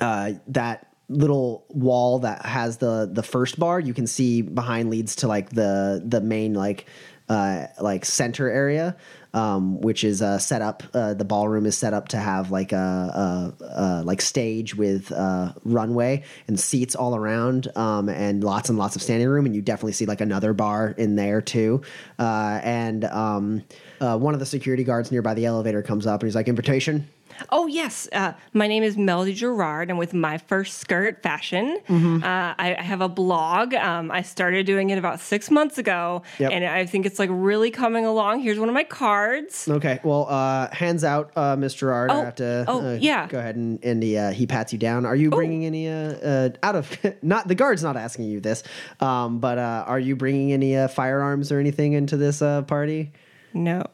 uh, 0.00 0.32
that 0.48 0.86
little 1.10 1.64
wall 1.70 2.20
that 2.20 2.46
has 2.46 2.76
the 2.76 3.10
the 3.12 3.22
first 3.22 3.58
bar 3.58 3.80
you 3.80 3.92
can 3.92 4.06
see 4.06 4.42
behind 4.42 4.90
leads 4.90 5.16
to 5.16 5.26
like 5.26 5.50
the 5.50 6.00
the 6.06 6.20
main 6.20 6.54
like 6.54 6.86
uh 7.28 7.66
like 7.80 8.04
center 8.04 8.48
area 8.48 8.96
um 9.34 9.80
which 9.80 10.04
is 10.04 10.22
uh 10.22 10.38
set 10.38 10.62
up 10.62 10.82
uh 10.94 11.14
the 11.14 11.24
ballroom 11.24 11.66
is 11.66 11.76
set 11.76 11.94
up 11.94 12.08
to 12.08 12.16
have 12.16 12.50
like 12.50 12.72
a, 12.72 12.76
a, 12.76 13.64
a 13.64 14.02
like 14.04 14.20
stage 14.20 14.74
with 14.74 15.12
uh 15.12 15.52
runway 15.64 16.22
and 16.48 16.58
seats 16.58 16.94
all 16.94 17.14
around 17.14 17.68
um 17.76 18.08
and 18.08 18.42
lots 18.42 18.68
and 18.68 18.78
lots 18.78 18.96
of 18.96 19.02
standing 19.02 19.28
room. 19.28 19.46
And 19.46 19.54
you 19.54 19.62
definitely 19.62 19.92
see 19.92 20.06
like 20.06 20.20
another 20.20 20.52
bar 20.52 20.94
in 20.96 21.16
there 21.16 21.40
too. 21.40 21.82
Uh 22.18 22.60
and 22.62 23.04
um 23.04 23.62
uh, 24.00 24.16
one 24.16 24.32
of 24.32 24.40
the 24.40 24.46
security 24.46 24.82
guards 24.82 25.12
nearby 25.12 25.34
the 25.34 25.44
elevator 25.44 25.82
comes 25.82 26.06
up 26.06 26.22
and 26.22 26.28
he's 26.28 26.34
like 26.34 26.48
invitation 26.48 27.06
Oh 27.48 27.66
yes, 27.66 28.08
uh, 28.12 28.32
my 28.52 28.66
name 28.66 28.82
is 28.82 28.96
Melody 28.96 29.32
Gerard, 29.32 29.88
and 29.88 29.98
with 29.98 30.12
my 30.14 30.38
first 30.38 30.78
skirt 30.78 31.22
fashion, 31.22 31.78
Mm-hmm. 31.88 32.22
uh, 32.22 32.26
I, 32.58 32.76
I 32.78 32.82
have 32.82 33.00
a 33.00 33.08
blog. 33.08 33.74
Um, 33.74 34.10
I 34.10 34.22
started 34.22 34.66
doing 34.66 34.90
it 34.90 34.98
about 34.98 35.20
six 35.20 35.50
months 35.50 35.78
ago, 35.78 36.22
Yep. 36.38 36.52
and 36.52 36.64
I 36.64 36.84
think 36.86 37.06
it's 37.06 37.18
like 37.18 37.30
really 37.32 37.70
coming 37.70 38.04
along. 38.04 38.40
Here's 38.40 38.58
one 38.58 38.68
of 38.68 38.74
my 38.74 38.84
cards. 38.84 39.68
Okay. 39.68 40.00
Well, 40.04 40.26
uh, 40.28 40.68
hands 40.72 41.04
out, 41.04 41.32
uh, 41.36 41.56
Mr. 41.56 41.78
Gerard. 41.80 42.10
I 42.10 42.14
Oh, 42.20 42.24
have 42.24 42.34
to. 42.36 42.64
oh, 42.68 42.86
uh, 42.94 42.98
yeah. 43.00 43.26
Go 43.28 43.38
ahead 43.38 43.56
and, 43.56 43.82
and 43.84 44.02
he, 44.02 44.16
uh, 44.16 44.30
he 44.32 44.46
pats 44.46 44.72
you 44.72 44.78
down. 44.78 45.06
Are 45.06 45.16
you 45.16 45.30
bringing 45.30 45.64
any 45.64 45.88
uh, 45.88 45.92
uh, 45.94 46.48
out 46.62 46.76
of 46.76 46.90
not 47.22 47.48
the 47.48 47.54
guard's 47.54 47.82
not 47.82 47.96
asking 47.96 48.26
you 48.26 48.40
this, 48.40 48.62
um, 49.00 49.38
but 49.40 49.58
uh, 49.58 49.84
are 49.86 49.98
you 50.00 50.16
bringing 50.16 50.52
any 50.52 50.76
uh, 50.76 50.88
firearms 50.88 51.50
or 51.52 51.58
anything 51.60 51.92
into 51.94 52.16
this 52.16 52.42
uh, 52.42 52.62
party? 52.62 53.12
No, 53.52 53.84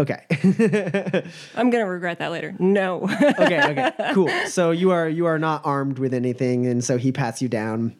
Okay. 0.00 0.24
I'm 1.54 1.70
gonna 1.70 1.86
regret 1.86 2.18
that 2.18 2.32
later. 2.32 2.54
No. 2.58 3.02
okay. 3.38 3.62
Okay. 3.70 3.92
Cool. 4.12 4.28
So 4.48 4.70
you 4.72 4.90
are 4.90 5.08
you 5.08 5.26
are 5.26 5.38
not 5.38 5.62
armed 5.64 5.98
with 5.98 6.14
anything, 6.14 6.66
and 6.66 6.82
so 6.82 6.96
he 6.98 7.12
pats 7.12 7.40
you 7.40 7.48
down. 7.48 7.94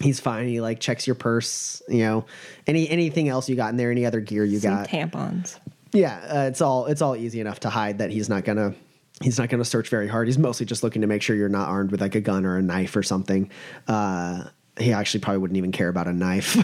He's 0.00 0.20
fine. 0.20 0.48
He 0.48 0.60
like 0.60 0.80
checks 0.80 1.06
your 1.06 1.14
purse. 1.14 1.80
You 1.88 1.98
know, 2.00 2.26
any 2.66 2.88
anything 2.88 3.28
else 3.28 3.48
you 3.48 3.56
got 3.56 3.70
in 3.70 3.76
there? 3.76 3.90
Any 3.90 4.04
other 4.06 4.20
gear 4.20 4.44
you 4.44 4.58
Some 4.58 4.74
got? 4.76 4.88
tampons. 4.88 5.58
Yeah, 5.92 6.16
uh, 6.28 6.48
it's 6.48 6.60
all 6.60 6.86
it's 6.86 7.00
all 7.00 7.16
easy 7.16 7.40
enough 7.40 7.60
to 7.60 7.70
hide 7.70 7.98
that 7.98 8.10
he's 8.10 8.28
not 8.28 8.44
gonna 8.44 8.74
he's 9.22 9.38
not 9.38 9.48
gonna 9.48 9.64
search 9.64 9.88
very 9.88 10.08
hard. 10.08 10.26
He's 10.28 10.38
mostly 10.38 10.66
just 10.66 10.82
looking 10.82 11.02
to 11.02 11.08
make 11.08 11.22
sure 11.22 11.36
you're 11.36 11.48
not 11.48 11.68
armed 11.68 11.90
with 11.90 12.00
like 12.00 12.14
a 12.16 12.20
gun 12.20 12.44
or 12.44 12.56
a 12.58 12.62
knife 12.62 12.96
or 12.96 13.02
something. 13.02 13.50
Uh, 13.86 14.44
he 14.78 14.92
actually 14.92 15.20
probably 15.20 15.38
wouldn't 15.38 15.56
even 15.56 15.70
care 15.72 15.88
about 15.88 16.08
a 16.08 16.12
knife. 16.12 16.56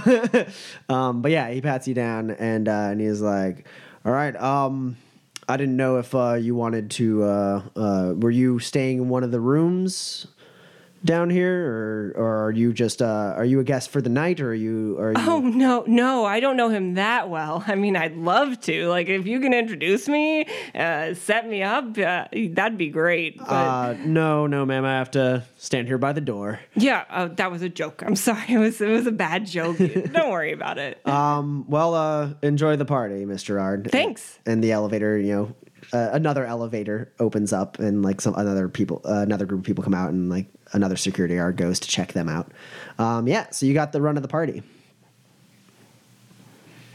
um, 0.90 1.22
but 1.22 1.30
yeah, 1.30 1.48
he 1.50 1.60
pats 1.60 1.86
you 1.86 1.94
down 1.94 2.32
and 2.32 2.68
uh, 2.68 2.88
and 2.90 3.00
he's 3.00 3.20
like, 3.20 3.66
"All 4.04 4.12
right, 4.12 4.34
um, 4.36 4.96
I 5.48 5.56
didn't 5.56 5.76
know 5.76 5.98
if 5.98 6.14
uh, 6.14 6.34
you 6.34 6.54
wanted 6.54 6.90
to. 6.92 7.22
Uh, 7.24 7.62
uh, 7.76 8.14
were 8.16 8.30
you 8.30 8.58
staying 8.58 8.98
in 8.98 9.08
one 9.08 9.24
of 9.24 9.30
the 9.30 9.40
rooms?" 9.40 10.26
Down 11.04 11.30
here, 11.30 11.66
or 11.66 12.12
or 12.16 12.44
are 12.46 12.50
you 12.50 12.72
just 12.72 13.00
uh, 13.00 13.34
are 13.36 13.44
you 13.44 13.60
a 13.60 13.64
guest 13.64 13.90
for 13.90 14.00
the 14.02 14.10
night, 14.10 14.40
or 14.40 14.50
are 14.50 14.54
you 14.54 14.98
are 14.98 15.12
you? 15.12 15.18
Oh 15.18 15.40
no, 15.40 15.84
no, 15.86 16.24
I 16.24 16.40
don't 16.40 16.56
know 16.56 16.68
him 16.68 16.94
that 16.94 17.28
well. 17.30 17.64
I 17.66 17.74
mean, 17.74 17.96
I'd 17.96 18.16
love 18.16 18.60
to. 18.62 18.88
Like, 18.88 19.08
if 19.08 19.26
you 19.26 19.40
can 19.40 19.54
introduce 19.54 20.08
me, 20.08 20.46
uh, 20.74 21.14
set 21.14 21.48
me 21.48 21.62
up, 21.62 21.96
uh, 21.98 22.24
that'd 22.50 22.76
be 22.78 22.88
great. 22.90 23.38
But 23.38 23.46
Uh, 23.50 23.94
no, 24.04 24.46
no, 24.46 24.66
ma'am. 24.66 24.84
I 24.84 24.98
have 24.98 25.10
to 25.12 25.44
stand 25.56 25.86
here 25.88 25.98
by 25.98 26.12
the 26.12 26.20
door. 26.20 26.60
yeah, 26.74 27.04
uh, 27.10 27.28
that 27.36 27.50
was 27.50 27.62
a 27.62 27.68
joke. 27.68 28.02
I'm 28.06 28.16
sorry. 28.16 28.44
It 28.50 28.58
was 28.58 28.80
it 28.80 28.88
was 28.90 29.06
a 29.06 29.12
bad 29.12 29.46
joke. 29.46 29.78
don't 30.12 30.30
worry 30.30 30.52
about 30.52 30.76
it. 30.78 31.06
Um, 31.06 31.64
well, 31.68 31.94
uh, 31.94 32.30
enjoy 32.42 32.76
the 32.76 32.84
party, 32.84 33.24
Mister 33.24 33.58
Ard. 33.60 33.88
Thanks. 33.90 34.38
And 34.44 34.62
the 34.62 34.72
elevator, 34.72 35.16
you 35.18 35.32
know, 35.32 35.54
uh, 35.92 36.10
another 36.12 36.44
elevator 36.44 37.12
opens 37.18 37.52
up, 37.52 37.78
and 37.78 38.02
like 38.02 38.20
some 38.20 38.34
another 38.34 38.68
people, 38.68 39.00
uh, 39.04 39.20
another 39.20 39.46
group 39.46 39.60
of 39.60 39.66
people 39.66 39.82
come 39.84 39.94
out, 39.94 40.10
and 40.10 40.28
like 40.28 40.46
another 40.72 40.96
security 40.96 41.37
guard 41.37 41.56
goes 41.56 41.80
to 41.80 41.88
check 41.88 42.12
them 42.12 42.28
out. 42.28 42.52
Um, 42.98 43.26
yeah, 43.26 43.50
so 43.50 43.66
you 43.66 43.74
got 43.74 43.92
the 43.92 44.00
run 44.00 44.16
of 44.16 44.22
the 44.22 44.28
party. 44.28 44.62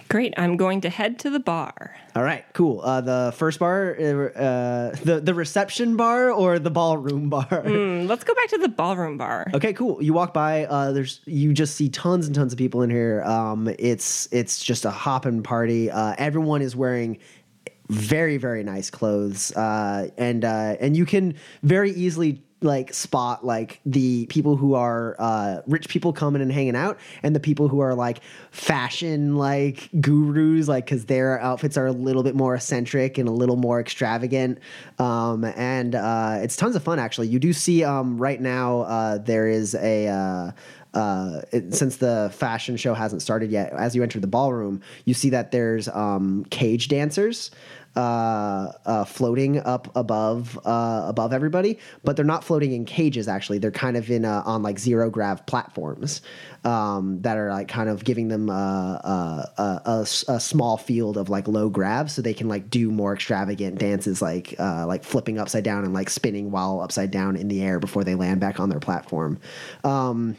Great. 0.08 0.36
I'm 0.38 0.56
going 0.56 0.82
to 0.82 0.90
head 0.90 1.18
to 1.20 1.32
the 1.32 1.40
bar. 1.40 1.96
All 2.16 2.24
right, 2.24 2.46
cool. 2.54 2.80
Uh, 2.82 3.02
the 3.02 3.34
first 3.36 3.60
bar, 3.60 3.96
uh, 3.98 4.92
the 5.04 5.20
the 5.22 5.34
reception 5.34 5.98
bar, 5.98 6.32
or 6.32 6.60
the 6.60 6.70
ballroom 6.70 7.30
bar. 7.30 7.46
Mm, 7.48 8.08
let's 8.08 8.24
go 8.24 8.36
back 8.36 8.48
to 8.50 8.58
the 8.60 8.70
ballroom 8.70 9.18
bar. 9.18 9.48
Okay, 9.54 9.74
cool. 9.74 10.02
You 10.02 10.14
walk 10.14 10.34
by. 10.34 10.66
Uh, 10.66 10.92
there's 10.92 11.22
you 11.26 11.54
just 11.54 11.76
see 11.76 11.90
tons 11.90 12.28
and 12.28 12.36
tons 12.36 12.54
of 12.54 12.60
people 12.60 12.84
in 12.84 12.92
here. 12.92 13.24
Um, 13.24 13.68
it's 13.80 14.30
it's 14.32 14.64
just 14.64 14.86
a 14.86 14.92
hopping 14.92 15.42
party. 15.42 15.90
Uh, 15.90 16.14
everyone 16.20 16.62
is 16.62 16.76
wearing 16.76 17.18
very 17.90 18.38
very 18.38 18.64
nice 18.64 18.92
clothes, 18.92 19.52
uh, 19.54 20.10
and 20.18 20.46
uh, 20.46 20.78
and 20.80 20.96
you 20.96 21.06
can 21.06 21.36
very 21.64 21.92
easily 21.92 22.44
like 22.62 22.94
spot 22.94 23.46
like 23.46 23.82
the 23.86 24.26
people 24.28 24.56
who 24.56 24.74
are 24.74 25.16
uh, 25.20 25.62
rich 25.68 25.90
people 25.90 26.14
coming 26.14 26.42
and 26.42 26.52
hanging 26.52 26.76
out, 26.76 27.00
and 27.24 27.36
the 27.36 27.40
people 27.40 27.68
who 27.68 27.80
are 27.80 27.94
like 27.94 28.22
fashion 28.52 29.36
like 29.36 29.90
gurus, 30.00 30.68
like 30.68 30.86
because 30.86 31.06
their 31.06 31.40
outfits 31.42 31.78
are 31.78 31.88
a 31.88 31.92
little 31.92 32.24
bit 32.24 32.36
more 32.36 32.56
eccentric 32.56 33.18
and 33.18 33.28
a 33.28 33.32
little 33.32 33.58
more 33.58 33.80
extravagant. 33.80 34.60
Um, 35.00 35.44
and 35.44 35.96
uh, 35.96 36.40
it's 36.42 36.56
tons 36.56 36.76
of 36.76 36.84
fun 36.84 37.00
actually. 37.00 37.28
You 37.28 37.40
do 37.40 37.54
see 37.54 37.84
um, 37.84 38.18
right 38.18 38.42
now 38.42 38.82
uh, 38.82 39.18
there 39.20 39.48
is 39.48 39.76
a. 39.76 40.08
Uh, 40.08 40.52
uh, 40.94 41.42
it, 41.52 41.74
since 41.74 41.98
the 41.98 42.32
fashion 42.34 42.78
show 42.78 42.94
hasn't 42.94 43.22
started 43.22 43.52
yet, 43.52 43.74
as 43.74 43.98
you 43.98 44.02
enter 44.02 44.18
the 44.18 44.28
ballroom, 44.28 44.80
you 45.04 45.14
see 45.14 45.30
that 45.30 45.52
there's 45.52 45.90
um, 45.90 46.46
cage 46.52 46.88
dancers 46.88 47.52
uh, 47.96 48.72
uh, 48.86 49.06
floating 49.06 49.60
up 49.60 49.90
above 49.96 50.60
uh, 50.66 51.06
above 51.08 51.34
everybody, 51.34 51.80
but 52.04 52.16
they're 52.16 52.26
not 52.26 52.44
floating 52.44 52.74
in 52.74 52.86
cages. 52.86 53.28
Actually, 53.28 53.58
they're 53.58 53.72
kind 53.72 53.98
of 53.98 54.10
in 54.12 54.26
uh, 54.26 54.44
on 54.46 54.62
like 54.62 54.80
zero 54.80 55.10
grav 55.10 55.46
platforms 55.46 56.22
um, 56.64 57.22
that 57.22 57.38
are 57.38 57.50
like 57.50 57.68
kind 57.68 57.90
of 57.90 58.04
giving 58.04 58.28
them 58.28 58.50
uh, 58.50 58.96
uh, 58.96 59.46
a, 59.58 59.90
a, 59.90 60.08
a 60.28 60.40
small 60.40 60.78
field 60.78 61.18
of 61.18 61.30
like 61.30 61.48
low 61.48 61.70
grav, 61.70 62.12
so 62.12 62.22
they 62.22 62.34
can 62.34 62.48
like 62.48 62.70
do 62.70 62.92
more 62.92 63.14
extravagant 63.14 63.80
dances, 63.80 64.22
like 64.22 64.56
like 64.60 65.04
flipping 65.04 65.40
upside 65.40 65.64
down 65.64 65.84
and 65.84 65.94
like 65.94 66.10
spinning 66.10 66.52
while 66.52 66.82
upside 66.82 67.12
down 67.12 67.36
in 67.36 67.48
the 67.48 67.62
air 67.62 67.80
before 67.80 68.04
they 68.04 68.16
land 68.16 68.40
back 68.40 68.60
on 68.60 68.70
their 68.70 68.80
platform. 68.80 69.40
Um, 69.84 70.36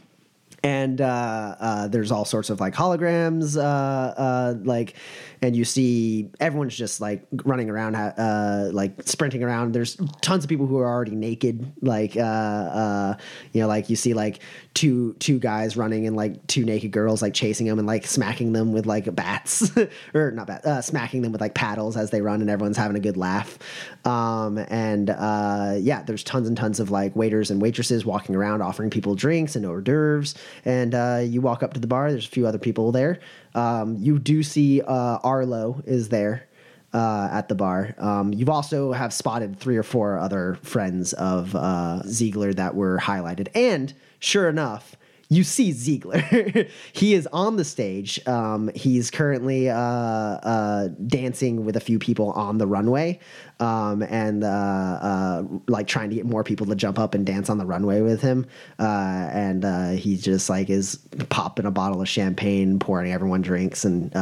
and 0.66 1.00
uh, 1.00 1.54
uh, 1.60 1.86
there's 1.86 2.10
all 2.10 2.24
sorts 2.24 2.50
of 2.50 2.58
like 2.58 2.74
holograms, 2.74 3.56
uh, 3.56 3.60
uh, 3.60 4.54
like, 4.64 4.96
and 5.40 5.54
you 5.54 5.64
see 5.64 6.28
everyone's 6.40 6.76
just 6.76 7.00
like 7.00 7.24
running 7.44 7.70
around, 7.70 7.94
uh, 7.94 8.70
like 8.72 9.00
sprinting 9.04 9.44
around. 9.44 9.74
There's 9.74 9.96
tons 10.22 10.42
of 10.42 10.48
people 10.48 10.66
who 10.66 10.78
are 10.78 10.88
already 10.88 11.14
naked, 11.14 11.72
like, 11.82 12.16
uh, 12.16 13.14
you 13.52 13.60
know, 13.60 13.68
like 13.68 13.88
you 13.90 13.94
see 13.94 14.12
like 14.12 14.40
two 14.76 15.14
two 15.14 15.38
guys 15.38 15.74
running 15.74 16.06
and 16.06 16.14
like 16.14 16.46
two 16.48 16.62
naked 16.62 16.90
girls 16.90 17.22
like 17.22 17.32
chasing 17.32 17.66
them 17.66 17.78
and 17.78 17.88
like 17.88 18.06
smacking 18.06 18.52
them 18.52 18.74
with 18.74 18.84
like 18.84 19.12
bats 19.16 19.72
or 20.14 20.30
not 20.30 20.46
bat, 20.46 20.64
uh, 20.66 20.82
smacking 20.82 21.22
them 21.22 21.32
with 21.32 21.40
like 21.40 21.54
paddles 21.54 21.96
as 21.96 22.10
they 22.10 22.20
run, 22.20 22.42
and 22.42 22.50
everyone's 22.50 22.76
having 22.76 22.96
a 22.96 23.00
good 23.00 23.16
laugh. 23.16 23.58
Um, 24.04 24.58
and 24.58 25.08
uh, 25.08 25.76
yeah, 25.80 26.02
there's 26.02 26.22
tons 26.22 26.46
and 26.46 26.56
tons 26.56 26.78
of 26.78 26.90
like 26.90 27.16
waiters 27.16 27.50
and 27.50 27.60
waitresses 27.60 28.04
walking 28.04 28.36
around 28.36 28.60
offering 28.60 28.90
people 28.90 29.14
drinks 29.14 29.56
and 29.56 29.64
hors 29.64 29.80
d'oeuvres 29.80 30.34
and 30.64 30.94
uh, 30.94 31.22
you 31.24 31.40
walk 31.40 31.62
up 31.62 31.72
to 31.72 31.80
the 31.80 31.86
bar. 31.86 32.10
There's 32.10 32.26
a 32.26 32.30
few 32.30 32.46
other 32.46 32.58
people 32.58 32.92
there. 32.92 33.18
Um, 33.54 33.96
you 33.98 34.18
do 34.18 34.42
see 34.42 34.82
uh, 34.82 35.18
Arlo 35.24 35.82
is 35.86 36.10
there 36.10 36.46
uh, 36.92 37.28
at 37.30 37.48
the 37.48 37.54
bar. 37.54 37.94
Um, 37.98 38.32
you've 38.32 38.48
also 38.50 38.92
have 38.92 39.12
spotted 39.12 39.58
three 39.58 39.76
or 39.76 39.82
four 39.82 40.18
other 40.18 40.58
friends 40.62 41.12
of 41.14 41.54
uh, 41.54 42.02
Ziegler 42.04 42.52
that 42.54 42.74
were 42.74 42.98
highlighted, 42.98 43.48
and 43.54 43.92
sure 44.18 44.48
enough. 44.48 44.96
You 45.28 45.42
see 45.42 45.72
Ziegler. 45.72 46.20
he 46.92 47.14
is 47.14 47.26
on 47.32 47.56
the 47.56 47.64
stage. 47.64 48.24
Um, 48.28 48.70
he's 48.76 49.10
currently 49.10 49.68
uh, 49.68 49.76
uh, 49.76 50.88
dancing 51.08 51.64
with 51.64 51.76
a 51.76 51.80
few 51.80 51.98
people 51.98 52.30
on 52.32 52.58
the 52.58 52.66
runway, 52.66 53.18
um, 53.58 54.02
and 54.02 54.44
uh, 54.44 54.46
uh, 54.46 55.42
like 55.66 55.88
trying 55.88 56.10
to 56.10 56.14
get 56.16 56.26
more 56.26 56.44
people 56.44 56.64
to 56.66 56.76
jump 56.76 57.00
up 57.00 57.14
and 57.14 57.26
dance 57.26 57.50
on 57.50 57.58
the 57.58 57.66
runway 57.66 58.02
with 58.02 58.20
him. 58.20 58.46
Uh, 58.78 59.28
and 59.32 59.64
uh, 59.64 59.90
he 59.90 60.16
just 60.16 60.48
like 60.48 60.70
is 60.70 61.00
popping 61.28 61.66
a 61.66 61.72
bottle 61.72 62.00
of 62.00 62.08
champagne, 62.08 62.78
pouring 62.78 63.12
everyone 63.12 63.42
drinks, 63.42 63.84
and 63.84 64.12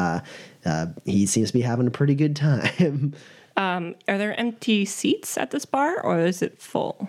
he 1.05 1.27
seems 1.27 1.49
to 1.49 1.53
be 1.53 1.61
having 1.61 1.87
a 1.87 1.91
pretty 1.91 2.15
good 2.15 2.35
time. 2.35 3.15
Um, 3.57 3.95
are 4.09 4.19
there 4.19 4.39
empty 4.39 4.85
seats 4.85 5.39
at 5.39 5.53
this 5.53 5.65
bar 5.65 6.01
or 6.01 6.19
is 6.19 6.43
it 6.43 6.61
full? 6.61 7.09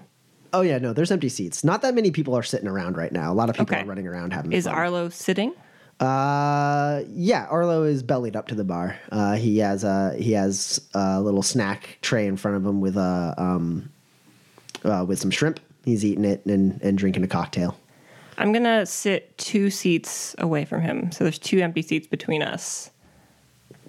Oh 0.55 0.61
yeah, 0.61 0.77
no, 0.79 0.93
there's 0.93 1.11
empty 1.11 1.29
seats. 1.29 1.63
Not 1.63 1.81
that 1.83 1.93
many 1.93 2.11
people 2.11 2.35
are 2.35 2.43
sitting 2.43 2.67
around 2.67 2.97
right 2.97 3.11
now. 3.11 3.31
A 3.31 3.35
lot 3.35 3.49
of 3.49 3.55
people 3.55 3.73
Okay. 3.75 3.83
are 3.83 3.85
running 3.85 4.07
around 4.07 4.33
having 4.33 4.51
Is 4.53 4.65
fun. 4.65 4.73
Arlo 4.73 5.09
sitting? 5.09 5.53
Uh, 5.99 7.03
yeah, 7.09 7.45
Arlo 7.49 7.83
is 7.83 8.03
bellied 8.03 8.35
up 8.35 8.47
to 8.49 8.55
the 8.55 8.63
bar. 8.63 8.97
Uh, 9.11 9.35
he 9.35 9.59
has 9.59 9.83
a 9.83 10.13
he 10.17 10.33
has 10.33 10.81
a 10.93 11.21
little 11.21 11.41
snack 11.43 11.97
tray 12.01 12.27
in 12.27 12.35
front 12.37 12.57
of 12.57 12.65
him 12.65 12.81
with 12.81 12.97
a 12.97 13.33
um, 13.37 13.89
uh, 14.83 15.05
with 15.07 15.19
some 15.19 15.31
shrimp. 15.31 15.59
He's 15.85 16.03
eating 16.03 16.25
it 16.25 16.45
and 16.45 16.79
and 16.81 16.97
drinking 16.97 17.23
a 17.23 17.27
cocktail. 17.27 17.77
I'm 18.37 18.51
gonna 18.51 18.85
sit 18.85 19.37
two 19.37 19.69
seats 19.69 20.35
away 20.39 20.65
from 20.65 20.81
him, 20.81 21.11
so 21.13 21.23
there's 21.23 21.39
two 21.39 21.59
empty 21.61 21.81
seats 21.81 22.07
between 22.07 22.41
us, 22.43 22.89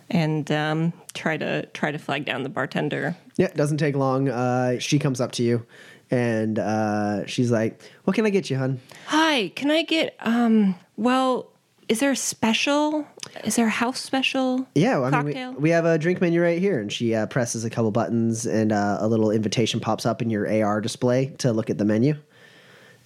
and 0.09 0.49
um, 0.53 0.93
try 1.15 1.37
to 1.37 1.67
try 1.67 1.91
to 1.91 1.99
flag 1.99 2.25
down 2.25 2.45
the 2.45 2.49
bartender. 2.49 3.17
Yeah, 3.37 3.47
it 3.47 3.57
doesn't 3.57 3.79
take 3.79 3.97
long. 3.97 4.29
Uh, 4.29 4.79
she 4.79 5.01
comes 5.01 5.21
up 5.21 5.33
to 5.33 5.43
you, 5.43 5.67
and 6.11 6.59
uh, 6.59 7.27
she's 7.27 7.51
like, 7.51 7.83
"What 8.05 8.15
can 8.15 8.27
I 8.27 8.31
get 8.31 8.51
you, 8.51 8.57
hun?" 8.57 8.81
Hi, 9.07 9.53
can 9.55 9.71
I 9.71 9.83
get 9.83 10.17
um? 10.21 10.75
Well, 10.97 11.51
is 11.89 12.01
there 12.01 12.11
a 12.11 12.17
special? 12.17 13.07
Is 13.45 13.57
there 13.57 13.67
a 13.67 13.71
house 13.71 14.01
special? 14.01 14.67
Yeah, 14.75 14.99
well, 14.99 15.15
I 15.15 15.23
mean, 15.23 15.55
we, 15.55 15.61
we 15.63 15.71
have 15.71 15.85
a 15.85 15.99
drink 15.99 16.21
menu 16.21 16.43
right 16.43 16.59
here, 16.59 16.81
and 16.81 16.93
she 16.93 17.15
uh, 17.15 17.27
presses 17.27 17.65
a 17.65 17.71
couple 17.71 17.91
buttons, 17.91 18.47
and 18.47 18.73
uh, 18.73 18.99
a 19.01 19.09
little 19.09 19.31
invitation 19.31 19.81
pops 19.81 20.07
up 20.07 20.23
in 20.23 20.31
your 20.31 20.65
AR 20.65 20.81
display 20.81 21.35
to 21.39 21.53
look 21.53 21.71
at 21.71 21.79
the 21.79 21.85
menu. 21.85 22.15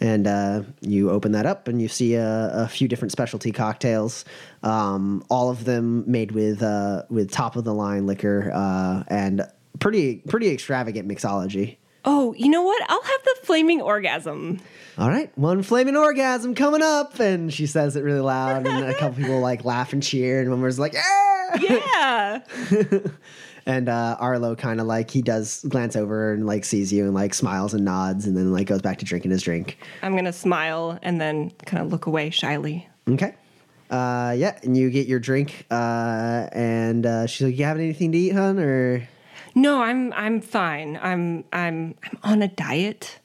And 0.03 0.27
uh, 0.27 0.63
you 0.81 1.11
open 1.11 1.33
that 1.33 1.45
up, 1.45 1.69
and 1.69 1.81
you 1.81 1.89
see 1.89 2.15
a, 2.15 2.51
a 2.55 2.69
few 2.69 2.89
different 2.89 3.13
specialty 3.13 3.53
cocktails, 3.53 4.25
um, 4.63 5.23
all 5.29 5.51
of 5.51 5.67
them 5.67 6.11
made 6.11 6.33
with 6.33 6.63
uh, 6.63 7.03
with 7.11 7.31
top 7.31 7.55
of 7.57 7.65
the 7.65 7.75
line 7.75 8.07
liquor 8.07 8.51
uh, 8.55 9.05
and 9.09 9.47
pretty 9.79 10.17
pretty 10.27 10.49
extravagant 10.49 11.07
mixology. 11.07 11.77
Oh, 12.05 12.35
you 12.37 12.49
know 12.49 12.63
what? 12.63 12.83
I'll 12.89 13.03
have 13.03 13.23
the 13.25 13.37
flaming 13.43 13.81
orgasm. 13.81 14.61
All 14.99 15.09
right, 15.09 15.31
one 15.37 15.63
flaming 15.63 15.97
orgasm 15.97 16.55
coming 16.55 16.83
up, 16.83 17.19
and 17.21 17.53
she 17.53 17.67
says 17.67 17.97
it 17.97 18.03
really 18.03 18.21
loud, 18.21 18.67
and 18.67 18.85
a 18.85 18.95
couple 18.95 19.23
people 19.23 19.41
like 19.41 19.65
laugh 19.65 19.93
and 19.93 20.03
cheer, 20.03 20.41
and 20.41 20.51
one 20.51 20.61
was 20.61 20.79
like, 20.79 20.93
"Yeah!" 20.93 21.57
Yeah. 21.59 22.41
And 23.67 23.89
uh, 23.89 24.17
Arlo 24.19 24.57
kind 24.57 24.81
of 24.81 24.87
like 24.87 25.11
he 25.11 25.23
does 25.23 25.63
glance 25.69 25.95
over 25.95 26.33
and 26.33 26.47
like 26.47 26.65
sees 26.65 26.93
you 26.93 27.05
and 27.05 27.15
like 27.15 27.35
smiles 27.35 27.75
and 27.75 27.85
nods 27.85 28.27
and 28.27 28.37
then 28.37 28.53
like 28.53 28.67
goes 28.67 28.83
back 28.83 28.99
to 28.99 29.05
drinking 29.05 29.31
his 29.31 29.43
drink. 29.43 29.79
I'm 30.03 30.17
gonna 30.17 30.33
smile 30.33 30.99
and 31.03 31.21
then 31.21 31.51
kind 31.67 31.83
of 31.83 31.93
look 31.93 32.07
away 32.07 32.31
shyly. 32.31 32.89
Okay. 33.09 33.35
Uh, 33.91 34.35
yeah, 34.37 34.59
and 34.63 34.77
you 34.77 34.89
get 34.89 35.09
your 35.09 35.19
drink, 35.19 35.67
uh, 35.71 36.47
and 36.53 37.05
uh, 37.05 37.27
she's 37.27 37.45
like, 37.45 37.59
"You 37.59 37.65
have 37.65 37.77
anything 37.77 38.13
to 38.13 38.19
eat, 38.19 38.31
hun?" 38.33 38.61
Or 38.61 39.09
No, 39.61 39.83
I'm 39.83 40.11
I'm 40.15 40.41
fine. 40.41 40.99
I'm 41.03 41.45
I'm 41.53 41.95
I'm 42.03 42.19
on 42.23 42.41
a 42.41 42.49
diet. 42.49 43.19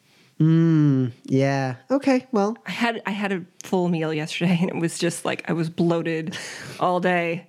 yeah, 1.23 1.75
okay, 1.89 2.27
well, 2.33 2.57
I 2.67 2.71
had 2.71 3.01
I 3.05 3.11
had 3.11 3.31
a 3.31 3.45
full 3.63 3.87
meal 3.87 4.13
yesterday 4.13 4.57
and 4.59 4.69
it 4.69 4.75
was 4.75 4.99
just 4.99 5.23
like 5.23 5.49
I 5.49 5.53
was 5.53 5.69
bloated 5.69 6.37
all 6.77 6.99
day. 6.99 7.47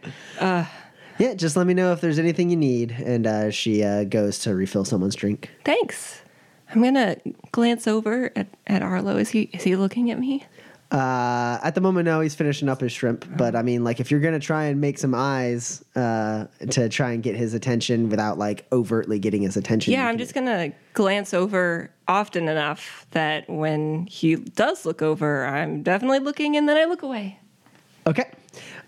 yeah, 1.18 1.34
just 1.34 1.56
let 1.56 1.66
me 1.66 1.74
know 1.74 1.92
if 1.92 2.00
there's 2.00 2.20
anything 2.20 2.48
you 2.48 2.56
need. 2.56 2.92
And 2.92 3.26
uh, 3.26 3.50
she 3.50 3.82
uh, 3.82 4.04
goes 4.04 4.38
to 4.40 4.54
refill 4.54 4.84
someone's 4.84 5.16
drink. 5.16 5.50
Thanks. 5.64 6.20
I'm 6.72 6.80
gonna 6.80 7.16
glance 7.50 7.88
over 7.88 8.30
at, 8.36 8.46
at 8.68 8.82
Arlo. 8.82 9.16
Is 9.16 9.30
he 9.30 9.50
is 9.52 9.64
he 9.64 9.74
looking 9.74 10.12
at 10.12 10.20
me? 10.20 10.44
Uh, 10.90 11.58
at 11.64 11.74
the 11.74 11.80
moment, 11.80 12.04
no, 12.04 12.20
he's 12.20 12.34
finishing 12.34 12.68
up 12.68 12.80
his 12.80 12.92
shrimp. 12.92 13.26
But 13.36 13.56
I 13.56 13.62
mean, 13.62 13.82
like, 13.82 13.98
if 13.98 14.10
you're 14.10 14.20
gonna 14.20 14.38
try 14.38 14.64
and 14.64 14.80
make 14.80 14.98
some 14.98 15.14
eyes 15.14 15.84
uh, 15.96 16.46
to 16.70 16.88
try 16.88 17.12
and 17.12 17.22
get 17.22 17.34
his 17.34 17.54
attention 17.54 18.08
without 18.08 18.38
like 18.38 18.66
overtly 18.70 19.18
getting 19.18 19.42
his 19.42 19.56
attention, 19.56 19.92
Yeah, 19.92 20.06
I'm 20.06 20.18
just 20.18 20.32
gonna 20.34 20.72
glance 20.94 21.34
over 21.34 21.90
often 22.06 22.48
enough 22.48 23.06
that 23.10 23.48
when 23.50 24.06
he 24.06 24.36
does 24.36 24.86
look 24.86 25.02
over, 25.02 25.44
I'm 25.44 25.82
definitely 25.82 26.20
looking, 26.20 26.56
and 26.56 26.68
then 26.68 26.76
I 26.76 26.84
look 26.84 27.02
away. 27.02 27.40
Okay. 28.06 28.30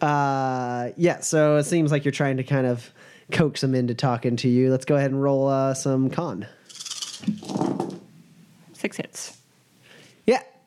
Uh, 0.01 0.91
yeah. 0.97 1.19
So 1.21 1.57
it 1.57 1.65
seems 1.65 1.91
like 1.91 2.05
you're 2.05 2.13
trying 2.13 2.37
to 2.37 2.45
kind 2.45 2.67
of 2.67 2.93
coax 3.33 3.63
him 3.63 3.75
into 3.75 3.95
talking 3.95 4.37
to 4.37 4.49
you. 4.49 4.71
Let's 4.71 4.85
go 4.85 4.95
ahead 4.95 5.11
and 5.11 5.21
roll 5.21 5.49
uh, 5.49 5.75
some 5.75 6.11
con. 6.11 6.47
Six 8.73 8.97
hits. 8.97 9.37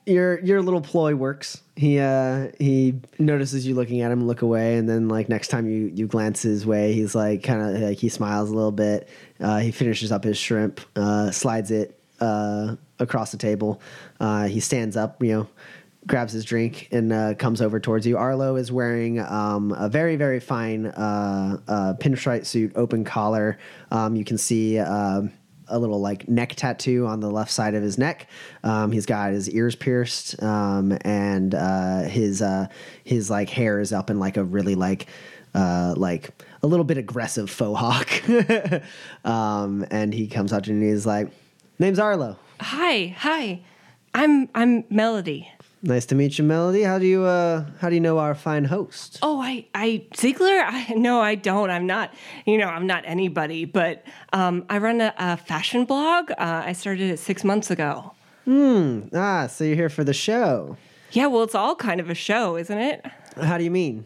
Your 0.05 0.39
your 0.39 0.61
little 0.61 0.81
ploy 0.81 1.13
works. 1.13 1.61
He 1.75 1.99
uh 1.99 2.47
he 2.59 2.95
notices 3.19 3.67
you 3.67 3.75
looking 3.75 4.01
at 4.01 4.11
him, 4.11 4.25
look 4.25 4.41
away, 4.41 4.77
and 4.77 4.89
then 4.89 5.07
like 5.07 5.29
next 5.29 5.49
time 5.49 5.69
you 5.69 5.91
you 5.93 6.07
glance 6.07 6.41
his 6.41 6.65
way, 6.65 6.93
he's 6.93 7.13
like 7.13 7.43
kind 7.43 7.61
of 7.61 7.81
like 7.81 7.97
he 7.99 8.09
smiles 8.09 8.49
a 8.49 8.53
little 8.55 8.71
bit. 8.71 9.07
Uh, 9.39 9.59
he 9.59 9.71
finishes 9.71 10.11
up 10.11 10.23
his 10.23 10.37
shrimp, 10.37 10.81
uh, 10.95 11.29
slides 11.29 11.69
it 11.69 11.99
uh, 12.19 12.75
across 12.99 13.31
the 13.31 13.37
table. 13.37 13.79
Uh, 14.19 14.47
he 14.47 14.59
stands 14.59 14.97
up, 14.97 15.21
you 15.23 15.33
know, 15.33 15.47
grabs 16.07 16.33
his 16.33 16.45
drink 16.45 16.87
and 16.91 17.13
uh, 17.13 17.35
comes 17.35 17.61
over 17.61 17.79
towards 17.79 18.07
you. 18.07 18.17
Arlo 18.17 18.55
is 18.55 18.71
wearing 18.71 19.19
um, 19.19 19.71
a 19.77 19.87
very 19.87 20.15
very 20.15 20.39
fine 20.39 20.85
pinstripe 21.99 22.45
suit, 22.47 22.71
open 22.75 23.03
collar. 23.03 23.59
Um, 23.91 24.15
you 24.15 24.25
can 24.25 24.39
see. 24.39 24.79
um 24.79 25.31
a 25.71 25.79
little 25.79 25.99
like 25.99 26.27
neck 26.27 26.53
tattoo 26.55 27.07
on 27.07 27.19
the 27.19 27.31
left 27.31 27.51
side 27.51 27.73
of 27.73 27.81
his 27.81 27.97
neck. 27.97 28.27
Um, 28.63 28.91
he's 28.91 29.05
got 29.05 29.31
his 29.31 29.49
ears 29.49 29.75
pierced, 29.75 30.41
um, 30.43 30.97
and 31.01 31.55
uh, 31.55 32.01
his 32.03 32.41
uh, 32.41 32.67
his 33.03 33.29
like 33.29 33.49
hair 33.49 33.79
is 33.79 33.91
up 33.93 34.09
in 34.09 34.19
like 34.19 34.37
a 34.37 34.43
really 34.43 34.75
like 34.75 35.07
uh, 35.55 35.93
like 35.97 36.31
a 36.61 36.67
little 36.67 36.85
bit 36.85 36.97
aggressive 36.97 37.49
faux 37.49 37.79
hawk. 37.79 38.29
um, 39.25 39.85
and 39.89 40.13
he 40.13 40.27
comes 40.27 40.53
up 40.53 40.63
to 40.63 40.71
you 40.71 40.77
and 40.77 40.85
he's 40.85 41.05
like, 41.05 41.29
"Name's 41.79 41.99
Arlo. 41.99 42.37
Hi, 42.59 43.15
hi. 43.17 43.61
I'm 44.13 44.49
I'm 44.53 44.83
Melody. 44.89 45.49
Nice 45.83 46.05
to 46.07 46.15
meet 46.15 46.37
you, 46.37 46.43
Melody. 46.43 46.83
How 46.83 46.99
do 46.99 47.07
you 47.07 47.23
uh, 47.23 47.65
how 47.79 47.89
do 47.89 47.95
you 47.95 48.01
know 48.01 48.19
our 48.19 48.35
fine 48.35 48.65
host?" 48.65 49.17
Oh, 49.23 49.41
I, 49.41 49.65
I, 49.73 50.05
Ziegler? 50.15 50.61
I, 50.63 50.93
no, 50.95 51.19
I 51.21 51.33
don't. 51.33 51.71
I'm 51.71 51.87
not, 51.87 52.13
you 52.45 52.57
know, 52.59 52.67
I'm 52.67 52.85
not 52.85 53.03
anybody, 53.07 53.65
but 53.65 54.03
um, 54.31 54.63
I 54.69 54.77
run 54.77 55.01
a, 55.01 55.13
a 55.17 55.37
fashion 55.37 55.85
blog. 55.85 56.29
Uh, 56.31 56.35
I 56.65 56.73
started 56.73 57.09
it 57.09 57.17
six 57.17 57.43
months 57.43 57.71
ago. 57.71 58.13
Hmm. 58.45 59.01
Ah, 59.13 59.47
so 59.47 59.63
you're 59.63 59.75
here 59.75 59.89
for 59.89 60.03
the 60.03 60.13
show. 60.13 60.77
Yeah, 61.13 61.27
well, 61.27 61.43
it's 61.43 61.55
all 61.55 61.75
kind 61.75 61.99
of 61.99 62.09
a 62.09 62.15
show, 62.15 62.57
isn't 62.57 62.77
it? 62.77 63.05
How 63.41 63.57
do 63.57 63.63
you 63.63 63.71
mean? 63.71 64.05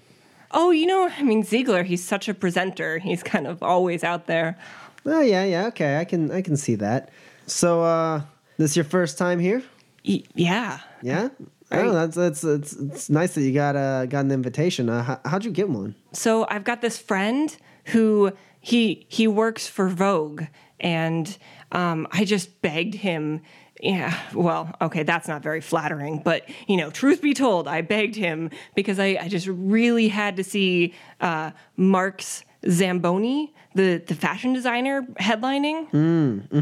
Oh, 0.52 0.72
you 0.72 0.86
know, 0.86 1.10
I 1.10 1.24
mean, 1.24 1.44
Ziegler, 1.44 1.84
he's 1.84 2.04
such 2.04 2.30
a 2.30 2.34
presenter. 2.34 3.00
He's 3.00 3.22
kind 3.22 3.48
of 3.48 3.62
always 3.62 4.04
out 4.04 4.28
there. 4.28 4.58
Oh 5.06 5.20
yeah, 5.22 5.44
yeah, 5.44 5.68
okay, 5.68 6.00
I 6.00 6.06
can 6.06 6.32
I 6.32 6.42
can 6.42 6.56
see 6.56 6.76
that. 6.76 7.10
So, 7.48 7.84
uh, 7.84 8.22
this 8.58 8.76
your 8.78 8.86
first 8.86 9.18
time 9.18 9.40
here? 9.40 9.62
Y- 10.08 10.24
yeah. 10.36 10.80
Yeah. 11.02 11.30
Right. 11.72 11.86
Oh, 11.86 11.94
that's 11.94 12.16
that's 12.16 12.44
it's, 12.44 12.74
it's 12.74 13.10
nice 13.10 13.34
that 13.36 13.42
you 13.42 13.52
got 13.52 13.76
uh, 13.76 14.06
got 14.06 14.26
an 14.26 14.32
invitation. 14.32 14.90
Uh, 14.90 15.04
how, 15.04 15.20
how'd 15.26 15.46
you 15.46 15.52
get 15.52 15.70
one? 15.70 15.96
So 16.14 16.46
I've 16.50 16.64
got 16.64 16.82
this 16.82 16.98
friend 16.98 17.56
who 17.86 18.32
he 18.60 19.06
he 19.10 19.28
works 19.28 19.68
for 19.68 19.90
Vogue, 19.90 20.44
and 20.80 21.38
um, 21.72 22.08
I 22.12 22.26
just 22.26 22.62
begged 22.62 22.96
him. 22.96 23.42
Yeah, 23.82 24.18
well, 24.34 24.74
okay, 24.80 25.04
that's 25.04 25.28
not 25.28 25.44
very 25.44 25.60
flattering, 25.60 26.22
but 26.24 26.48
you 26.68 26.78
know, 26.78 26.90
truth 26.92 27.22
be 27.22 27.34
told, 27.34 27.68
I 27.68 27.82
begged 27.82 28.16
him 28.16 28.50
because 28.74 29.00
I, 29.00 29.18
I 29.20 29.28
just 29.28 29.48
really 29.48 30.08
had 30.08 30.38
to 30.38 30.46
see 30.46 30.94
uh, 31.20 31.52
Mark's 31.76 32.44
Zamboni, 32.70 33.54
the 33.74 34.02
the 34.06 34.16
fashion 34.16 34.54
designer, 34.54 35.02
headlining, 35.20 35.92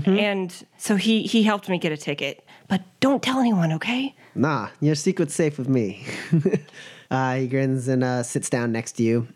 and 0.07 0.65
so 0.77 0.95
he 0.95 1.23
he 1.23 1.43
helped 1.43 1.69
me 1.69 1.77
get 1.77 1.91
a 1.91 1.97
ticket. 1.97 2.45
But 2.67 2.81
don't 2.99 3.21
tell 3.21 3.39
anyone, 3.39 3.73
okay? 3.73 4.15
Nah, 4.35 4.69
your 4.79 4.95
secret's 4.95 5.35
safe 5.35 5.57
with 5.57 5.69
me. 5.69 6.05
uh, 7.11 7.35
he 7.35 7.47
grins 7.47 7.87
and 7.87 8.03
uh, 8.03 8.23
sits 8.23 8.49
down 8.49 8.71
next 8.71 8.93
to 8.93 9.03
you, 9.03 9.27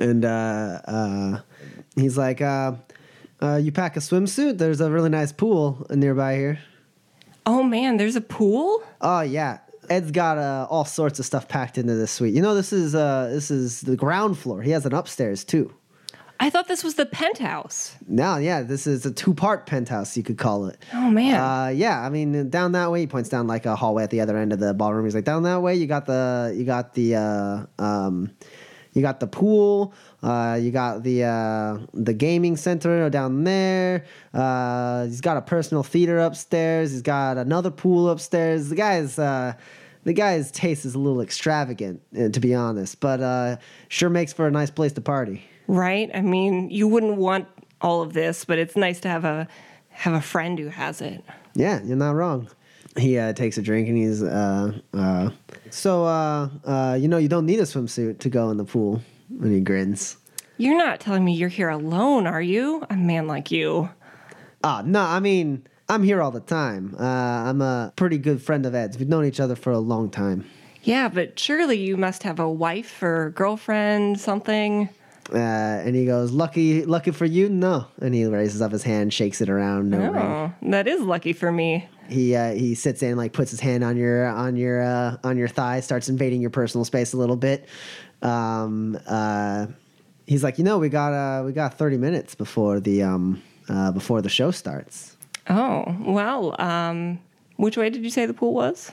and 0.00 0.24
uh, 0.24 0.80
uh, 0.84 1.40
he's 1.96 2.16
like, 2.16 2.40
uh, 2.40 2.72
uh, 3.42 3.56
"You 3.56 3.72
pack 3.72 3.96
a 3.96 4.00
swimsuit? 4.00 4.58
There's 4.58 4.80
a 4.80 4.90
really 4.90 5.10
nice 5.10 5.32
pool 5.32 5.86
nearby 5.90 6.36
here." 6.36 6.58
Oh 7.44 7.62
man, 7.62 7.96
there's 7.98 8.16
a 8.16 8.20
pool. 8.20 8.82
Oh 9.00 9.20
yeah, 9.20 9.58
Ed's 9.90 10.10
got 10.10 10.38
uh, 10.38 10.66
all 10.70 10.84
sorts 10.84 11.18
of 11.18 11.26
stuff 11.26 11.48
packed 11.48 11.78
into 11.78 11.94
this 11.94 12.10
suite. 12.10 12.34
You 12.34 12.42
know, 12.42 12.54
this 12.54 12.72
is 12.72 12.94
uh, 12.94 13.28
this 13.30 13.50
is 13.50 13.82
the 13.82 13.96
ground 13.96 14.38
floor. 14.38 14.62
He 14.62 14.70
has 14.70 14.86
an 14.86 14.94
upstairs 14.94 15.44
too. 15.44 15.72
I 16.38 16.50
thought 16.50 16.68
this 16.68 16.84
was 16.84 16.94
the 16.96 17.06
penthouse. 17.06 17.96
No, 18.06 18.36
yeah, 18.36 18.62
this 18.62 18.86
is 18.86 19.06
a 19.06 19.10
two-part 19.10 19.66
penthouse. 19.66 20.16
You 20.16 20.22
could 20.22 20.38
call 20.38 20.66
it. 20.66 20.76
Oh 20.92 21.10
man. 21.10 21.40
Uh, 21.40 21.68
yeah, 21.68 22.00
I 22.00 22.08
mean, 22.10 22.50
down 22.50 22.72
that 22.72 22.90
way, 22.90 23.00
he 23.00 23.06
points 23.06 23.28
down 23.28 23.46
like 23.46 23.66
a 23.66 23.74
hallway 23.74 24.02
at 24.02 24.10
the 24.10 24.20
other 24.20 24.36
end 24.36 24.52
of 24.52 24.58
the 24.58 24.74
ballroom. 24.74 25.04
He's 25.04 25.14
like, 25.14 25.24
down 25.24 25.42
that 25.44 25.62
way, 25.62 25.74
you 25.74 25.86
got 25.86 26.06
the, 26.06 26.54
you 26.56 26.64
got 26.64 26.94
the, 26.94 27.16
uh, 27.16 27.66
um, 27.82 28.30
you 28.92 29.02
got 29.02 29.20
the 29.20 29.26
pool. 29.26 29.92
Uh, 30.22 30.58
you 30.60 30.70
got 30.70 31.02
the 31.02 31.22
uh, 31.22 31.78
the 31.92 32.14
gaming 32.14 32.56
center 32.56 33.10
down 33.10 33.44
there. 33.44 34.06
Uh, 34.32 35.04
he's 35.04 35.20
got 35.20 35.36
a 35.36 35.42
personal 35.42 35.82
theater 35.82 36.18
upstairs. 36.18 36.92
He's 36.92 37.02
got 37.02 37.36
another 37.36 37.70
pool 37.70 38.08
upstairs. 38.08 38.70
The 38.70 38.74
guy's 38.74 39.18
uh, 39.18 39.52
the 40.04 40.14
guy's 40.14 40.50
taste 40.50 40.86
is 40.86 40.94
a 40.94 40.98
little 40.98 41.20
extravagant, 41.20 42.00
uh, 42.18 42.30
to 42.30 42.40
be 42.40 42.54
honest, 42.54 42.98
but 43.00 43.20
uh, 43.20 43.56
sure 43.88 44.08
makes 44.08 44.32
for 44.32 44.46
a 44.46 44.50
nice 44.50 44.70
place 44.70 44.92
to 44.92 45.02
party. 45.02 45.44
Right? 45.66 46.10
I 46.14 46.20
mean, 46.20 46.70
you 46.70 46.88
wouldn't 46.88 47.16
want 47.16 47.48
all 47.80 48.02
of 48.02 48.12
this, 48.12 48.44
but 48.44 48.58
it's 48.58 48.76
nice 48.76 49.00
to 49.00 49.08
have 49.08 49.24
a 49.24 49.48
have 49.90 50.14
a 50.14 50.20
friend 50.20 50.58
who 50.58 50.68
has 50.68 51.00
it. 51.00 51.24
Yeah, 51.54 51.80
you're 51.82 51.96
not 51.96 52.14
wrong. 52.14 52.48
He 52.98 53.18
uh, 53.18 53.32
takes 53.32 53.58
a 53.58 53.62
drink 53.62 53.88
and 53.88 53.96
he's 53.96 54.22
uh, 54.22 54.72
uh, 54.94 55.30
so 55.70 56.04
uh, 56.04 56.48
uh, 56.64 56.98
you 57.00 57.08
know 57.08 57.18
you 57.18 57.28
don't 57.28 57.46
need 57.46 57.60
a 57.60 57.64
swimsuit 57.64 58.18
to 58.20 58.28
go 58.28 58.50
in 58.50 58.56
the 58.56 58.64
pool. 58.64 59.02
And 59.28 59.52
he 59.52 59.60
grins. 59.60 60.18
You're 60.56 60.78
not 60.78 61.00
telling 61.00 61.24
me 61.24 61.34
you're 61.34 61.48
here 61.48 61.68
alone, 61.68 62.26
are 62.26 62.40
you? 62.40 62.86
A 62.88 62.96
man 62.96 63.26
like 63.26 63.50
you. 63.50 63.90
Ah, 64.62 64.82
no, 64.84 65.00
I 65.00 65.20
mean 65.20 65.66
I'm 65.88 66.02
here 66.02 66.20
all 66.20 66.30
the 66.30 66.40
time. 66.40 66.96
Uh, 66.98 67.04
I'm 67.04 67.60
a 67.60 67.92
pretty 67.96 68.18
good 68.18 68.42
friend 68.42 68.66
of 68.66 68.74
Ed's. 68.74 68.98
We've 68.98 69.08
known 69.08 69.24
each 69.24 69.40
other 69.40 69.54
for 69.54 69.70
a 69.72 69.78
long 69.78 70.10
time. 70.10 70.44
Yeah, 70.82 71.08
but 71.08 71.38
surely 71.38 71.78
you 71.78 71.96
must 71.96 72.22
have 72.22 72.38
a 72.38 72.48
wife 72.48 73.02
or 73.02 73.30
girlfriend, 73.30 74.20
something. 74.20 74.88
Uh, 75.32 75.36
and 75.36 75.96
he 75.96 76.06
goes, 76.06 76.30
"Lucky, 76.30 76.84
lucky 76.84 77.10
for 77.10 77.24
you, 77.24 77.48
no." 77.48 77.86
And 78.00 78.14
he 78.14 78.24
raises 78.26 78.62
up 78.62 78.72
his 78.72 78.82
hand, 78.82 79.12
shakes 79.12 79.40
it 79.40 79.48
around, 79.48 79.90
no 79.90 79.98
ring. 79.98 80.16
Oh, 80.16 80.52
that 80.62 80.86
is 80.86 81.00
lucky 81.00 81.32
for 81.32 81.50
me. 81.50 81.88
He 82.08 82.36
uh, 82.36 82.52
he 82.52 82.74
sits 82.74 83.02
in, 83.02 83.16
like 83.16 83.32
puts 83.32 83.50
his 83.50 83.60
hand 83.60 83.82
on 83.82 83.96
your 83.96 84.26
on 84.26 84.56
your 84.56 84.82
uh, 84.82 85.16
on 85.24 85.36
your 85.36 85.48
thigh, 85.48 85.80
starts 85.80 86.08
invading 86.08 86.40
your 86.40 86.50
personal 86.50 86.84
space 86.84 87.12
a 87.12 87.16
little 87.16 87.36
bit. 87.36 87.68
Um, 88.22 88.98
uh, 89.06 89.66
he's 90.26 90.44
like, 90.44 90.58
you 90.58 90.64
know, 90.64 90.78
we 90.78 90.88
got 90.88 91.12
uh, 91.12 91.44
we 91.44 91.52
got 91.52 91.74
thirty 91.74 91.96
minutes 91.96 92.34
before 92.34 92.78
the 92.78 93.02
um, 93.02 93.42
uh, 93.68 93.90
before 93.90 94.22
the 94.22 94.28
show 94.28 94.52
starts. 94.52 95.16
Oh, 95.48 95.96
well, 96.00 96.60
um, 96.60 97.20
which 97.56 97.76
way 97.76 97.90
did 97.90 98.02
you 98.04 98.10
say 98.10 98.26
the 98.26 98.34
pool 98.34 98.54
was? 98.54 98.92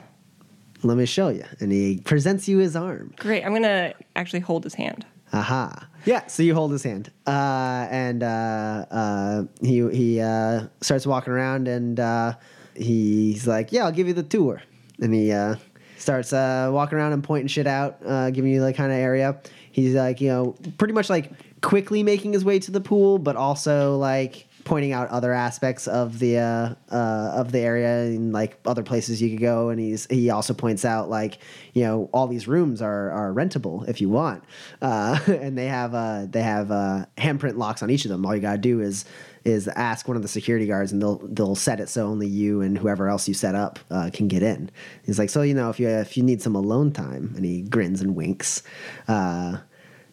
Let 0.82 0.96
me 0.96 1.06
show 1.06 1.28
you. 1.28 1.44
And 1.60 1.72
he 1.72 2.00
presents 2.04 2.46
you 2.46 2.58
his 2.58 2.76
arm. 2.76 3.14
Great. 3.16 3.42
I'm 3.44 3.52
going 3.52 3.62
to 3.62 3.94
actually 4.16 4.40
hold 4.40 4.64
his 4.64 4.74
hand. 4.74 5.06
Aha. 5.34 5.88
Yeah. 6.04 6.26
So 6.28 6.42
you 6.42 6.54
hold 6.54 6.70
his 6.70 6.82
hand, 6.82 7.10
uh, 7.26 7.88
and 7.90 8.22
uh, 8.22 8.86
uh, 8.90 9.44
he 9.60 9.88
he 9.90 10.20
uh, 10.20 10.66
starts 10.80 11.06
walking 11.06 11.32
around, 11.32 11.66
and 11.66 11.98
uh, 11.98 12.34
he's 12.76 13.46
like, 13.46 13.72
"Yeah, 13.72 13.84
I'll 13.84 13.92
give 13.92 14.06
you 14.06 14.14
the 14.14 14.22
tour." 14.22 14.62
And 15.00 15.12
he 15.12 15.32
uh, 15.32 15.56
starts 15.98 16.30
walking 16.32 16.98
around 16.98 17.14
and 17.14 17.24
pointing 17.24 17.48
shit 17.48 17.66
out, 17.66 18.00
giving 18.32 18.52
you 18.52 18.62
like 18.62 18.76
kind 18.76 18.92
of 18.92 18.98
area. 18.98 19.40
He's 19.72 19.94
like, 19.94 20.20
you 20.20 20.28
know, 20.28 20.54
pretty 20.78 20.94
much 20.94 21.10
like 21.10 21.32
quickly 21.62 22.04
making 22.04 22.32
his 22.32 22.44
way 22.44 22.60
to 22.60 22.70
the 22.70 22.80
pool, 22.80 23.18
but 23.18 23.34
also 23.34 23.96
like 23.96 24.46
pointing 24.64 24.92
out 24.92 25.08
other 25.08 25.32
aspects 25.32 25.86
of 25.86 26.18
the 26.18 26.38
uh, 26.38 26.74
uh, 26.90 27.32
of 27.34 27.52
the 27.52 27.60
area 27.60 28.04
and 28.04 28.32
like 28.32 28.58
other 28.64 28.82
places 28.82 29.20
you 29.20 29.30
could 29.30 29.40
go. 29.40 29.68
And 29.68 29.78
he's 29.78 30.06
he 30.06 30.30
also 30.30 30.54
points 30.54 30.84
out 30.84 31.08
like 31.08 31.38
you 31.74 31.84
know 31.84 32.08
all 32.12 32.26
these 32.26 32.48
rooms 32.48 32.82
are 32.82 33.10
are 33.10 33.32
rentable 33.32 33.86
if 33.88 34.00
you 34.00 34.08
want, 34.08 34.42
uh, 34.82 35.18
and 35.26 35.56
they 35.56 35.66
have 35.66 35.94
uh, 35.94 36.26
they 36.28 36.42
have 36.42 36.70
uh, 36.70 37.06
handprint 37.16 37.56
locks 37.56 37.82
on 37.82 37.90
each 37.90 38.04
of 38.04 38.10
them. 38.10 38.24
All 38.24 38.34
you 38.34 38.40
gotta 38.40 38.58
do 38.58 38.80
is 38.80 39.04
is 39.44 39.68
ask 39.68 40.08
one 40.08 40.16
of 40.16 40.22
the 40.22 40.28
security 40.28 40.66
guards 40.66 40.90
and 40.90 41.02
they'll 41.02 41.20
they'll 41.28 41.54
set 41.54 41.78
it 41.78 41.88
so 41.88 42.06
only 42.06 42.26
you 42.26 42.62
and 42.62 42.78
whoever 42.78 43.08
else 43.08 43.28
you 43.28 43.34
set 43.34 43.54
up 43.54 43.78
uh, 43.90 44.10
can 44.12 44.26
get 44.26 44.42
in. 44.42 44.70
He's 45.04 45.18
like, 45.18 45.30
so 45.30 45.42
you 45.42 45.54
know 45.54 45.70
if 45.70 45.78
you 45.78 45.88
if 45.88 46.16
you 46.16 46.22
need 46.22 46.42
some 46.42 46.54
alone 46.54 46.92
time, 46.92 47.32
and 47.36 47.44
he 47.44 47.62
grins 47.62 48.00
and 48.00 48.16
winks, 48.16 48.62
uh, 49.08 49.58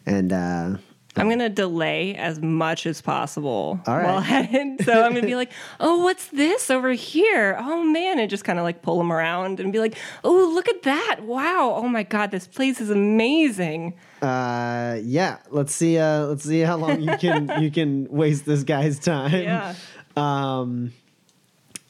and. 0.06 0.32
Uh, 0.32 0.76
I'm 1.14 1.28
gonna 1.28 1.50
delay 1.50 2.14
as 2.14 2.40
much 2.40 2.86
as 2.86 3.02
possible. 3.02 3.78
All 3.86 3.96
right. 3.96 4.06
while 4.06 4.20
headed. 4.20 4.80
So 4.84 5.02
I'm 5.02 5.12
gonna 5.14 5.26
be 5.26 5.36
like, 5.36 5.52
"Oh, 5.78 6.02
what's 6.02 6.28
this 6.28 6.70
over 6.70 6.92
here? 6.92 7.56
Oh 7.60 7.82
man!" 7.84 8.18
and 8.18 8.30
just 8.30 8.44
kind 8.44 8.58
of 8.58 8.62
like 8.62 8.80
pull 8.82 8.96
them 8.98 9.12
around 9.12 9.60
and 9.60 9.72
be 9.72 9.78
like, 9.78 9.96
"Oh, 10.24 10.50
look 10.54 10.68
at 10.68 10.82
that! 10.84 11.20
Wow! 11.22 11.74
Oh 11.76 11.86
my 11.88 12.02
god, 12.02 12.30
this 12.30 12.46
place 12.46 12.80
is 12.80 12.88
amazing." 12.90 13.94
Uh, 14.22 14.98
yeah. 15.02 15.38
Let's 15.50 15.74
see. 15.74 15.98
Uh, 15.98 16.26
let's 16.26 16.44
see 16.44 16.60
how 16.60 16.76
long 16.76 17.00
you 17.02 17.16
can 17.18 17.62
you 17.62 17.70
can 17.70 18.08
waste 18.10 18.46
this 18.46 18.62
guy's 18.64 18.98
time. 18.98 19.42
Yeah. 19.42 19.74
Um. 20.16 20.92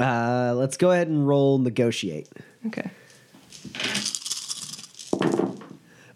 Uh, 0.01 0.55
let's 0.57 0.77
go 0.77 0.91
ahead 0.91 1.07
and 1.07 1.29
roll 1.29 1.59
negotiate. 1.59 2.29
Okay. 2.66 2.91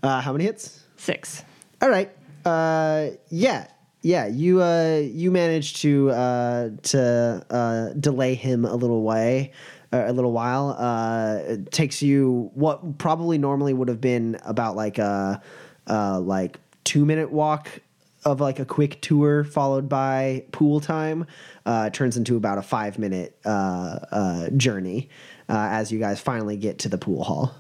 Uh, 0.03 0.21
how 0.21 0.33
many 0.33 0.45
hits? 0.45 0.83
Six. 0.97 1.43
All 1.81 1.89
right. 1.89 2.16
Uh, 2.47 3.11
yeah, 3.29 3.67
yeah. 4.03 4.27
You 4.29 4.63
uh, 4.63 5.03
you 5.05 5.33
managed 5.33 5.79
to 5.83 6.11
uh, 6.11 6.71
to 6.85 7.45
uh, 7.51 7.89
delay 7.95 8.35
him 8.35 8.65
a 8.65 8.75
little 8.77 9.03
way, 9.03 9.53
uh, 9.93 10.05
a 10.07 10.13
little 10.13 10.31
while. 10.31 10.77
Uh, 10.79 11.39
it 11.45 11.73
takes 11.73 12.03
you 12.03 12.53
what 12.55 12.99
probably 12.99 13.37
normally 13.37 13.75
would 13.75 13.89
have 13.89 14.01
been 14.01 14.39
about 14.45 14.77
like 14.77 14.99
a 14.99 15.43
like 15.89 16.61
two 16.85 17.05
minute 17.05 17.33
walk 17.33 17.81
of 18.25 18.41
like 18.41 18.61
a 18.61 18.65
quick 18.65 19.01
tour 19.01 19.43
followed 19.43 19.89
by 19.89 20.45
pool 20.53 20.79
time. 20.81 21.27
Uh, 21.65 21.91
turns 21.91 22.17
into 22.17 22.37
about 22.37 22.59
a 22.59 22.63
five 22.63 22.97
minute 22.97 23.37
uh, 23.45 23.99
uh, 24.13 24.51
journey 24.51 25.11
as 25.49 25.91
you 25.91 25.99
guys 25.99 26.21
finally 26.21 26.57
get 26.57 26.79
to 26.79 26.89
the 26.89 26.99
pool 26.99 27.25
hall. 27.25 27.53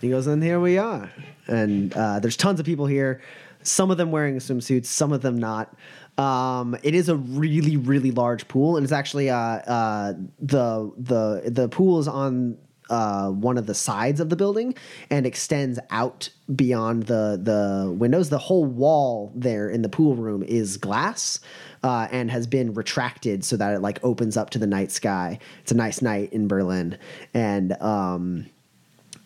He 0.00 0.10
goes, 0.10 0.26
and 0.26 0.42
here 0.42 0.58
we 0.58 0.78
are. 0.78 1.12
And 1.46 1.92
there's 1.92 2.36
tons 2.36 2.58
of 2.58 2.66
people 2.66 2.86
here, 2.86 3.22
some 3.66 3.90
of 3.90 3.96
them 3.96 4.10
wearing 4.10 4.36
swimsuits, 4.36 4.86
some 4.86 5.12
of 5.12 5.22
them 5.22 5.36
not. 5.38 5.74
Um, 6.18 6.76
it 6.82 6.94
is 6.94 7.08
a 7.08 7.16
really, 7.16 7.76
really 7.76 8.10
large 8.10 8.48
pool, 8.48 8.76
and 8.76 8.84
it's 8.84 8.92
actually 8.92 9.28
uh, 9.28 9.36
uh, 9.36 10.14
the 10.38 10.92
the 10.96 11.50
the 11.50 11.68
pool 11.68 11.98
is 11.98 12.08
on 12.08 12.56
uh, 12.88 13.30
one 13.30 13.58
of 13.58 13.66
the 13.66 13.74
sides 13.74 14.20
of 14.20 14.30
the 14.30 14.36
building 14.36 14.74
and 15.10 15.26
extends 15.26 15.78
out 15.90 16.30
beyond 16.54 17.04
the 17.04 17.38
the 17.42 17.92
windows. 17.92 18.30
The 18.30 18.38
whole 18.38 18.64
wall 18.64 19.32
there 19.34 19.68
in 19.68 19.82
the 19.82 19.88
pool 19.88 20.14
room 20.16 20.42
is 20.42 20.76
glass. 20.76 21.40
Uh, 21.82 22.08
and 22.10 22.32
has 22.32 22.48
been 22.48 22.74
retracted 22.74 23.44
so 23.44 23.56
that 23.56 23.74
it 23.74 23.80
like 23.80 24.02
opens 24.02 24.36
up 24.36 24.50
to 24.50 24.58
the 24.58 24.66
night 24.66 24.90
sky. 24.90 25.38
It's 25.60 25.70
a 25.70 25.76
nice 25.76 26.02
night 26.02 26.32
in 26.32 26.48
Berlin, 26.48 26.98
and 27.32 27.80
um, 27.80 28.46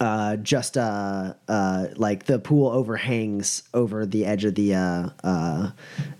uh, 0.01 0.37
just 0.37 0.79
uh, 0.79 1.35
uh, 1.47 1.87
like 1.97 2.25
the 2.25 2.39
pool 2.39 2.71
overhangs 2.71 3.63
over 3.75 4.07
the 4.07 4.25
edge 4.25 4.47
of 4.47 4.55
the 4.55 4.75
uh, 4.75 5.11
uh, 5.23 5.71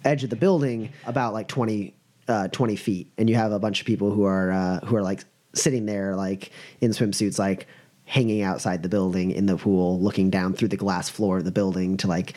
edge 0.05 0.23
of 0.23 0.29
the 0.31 0.37
building 0.37 0.93
about 1.07 1.33
like 1.33 1.49
20, 1.49 1.95
uh, 2.29 2.49
20 2.49 2.77
feet, 2.77 3.11
and 3.17 3.31
you 3.31 3.37
have 3.37 3.53
a 3.53 3.59
bunch 3.59 3.81
of 3.81 3.87
people 3.87 4.11
who 4.11 4.25
are 4.25 4.81
who 4.85 4.97
are 4.97 5.03
like 5.03 5.25
sitting 5.55 5.87
there 5.87 6.15
like 6.15 6.51
in 6.83 6.91
swimsuits, 6.91 7.39
like 7.39 7.67
hanging 8.05 8.43
outside 8.43 8.83
the 8.83 8.89
building 8.89 9.31
in 9.31 9.47
the 9.47 9.57
pool, 9.57 9.99
looking 9.99 10.29
down 10.29 10.53
through 10.53 10.69
the 10.69 10.77
glass 10.77 11.09
floor 11.09 11.39
of 11.39 11.45
the 11.45 11.53
building 11.53 11.97
to 11.97 12.07
like 12.07 12.35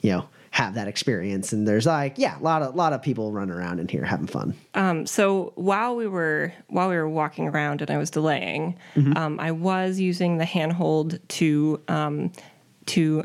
you 0.00 0.12
know 0.12 0.28
have 0.54 0.74
that 0.74 0.86
experience. 0.86 1.52
And 1.52 1.66
there's 1.66 1.84
like 1.84 2.16
yeah, 2.16 2.38
a 2.38 2.42
lot 2.42 2.62
of 2.62 2.76
lot 2.76 2.92
of 2.92 3.02
people 3.02 3.32
running 3.32 3.52
around 3.52 3.80
in 3.80 3.88
here 3.88 4.04
having 4.04 4.28
fun. 4.28 4.54
Um, 4.74 5.04
so 5.04 5.52
while 5.56 5.96
we 5.96 6.06
were 6.06 6.52
while 6.68 6.88
we 6.88 6.94
were 6.94 7.08
walking 7.08 7.48
around 7.48 7.82
and 7.82 7.90
I 7.90 7.98
was 7.98 8.08
delaying, 8.08 8.78
um, 9.16 9.40
I 9.40 9.50
was 9.50 9.98
using 9.98 10.38
the 10.38 10.44
handhold 10.44 11.18
to 11.40 11.82
um, 11.88 12.30
to 12.86 13.24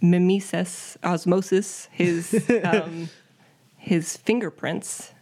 mimesis 0.00 0.96
osmosis 1.02 1.88
his 1.90 2.48
um, 2.64 3.08
his 3.76 4.16
fingerprints. 4.16 5.12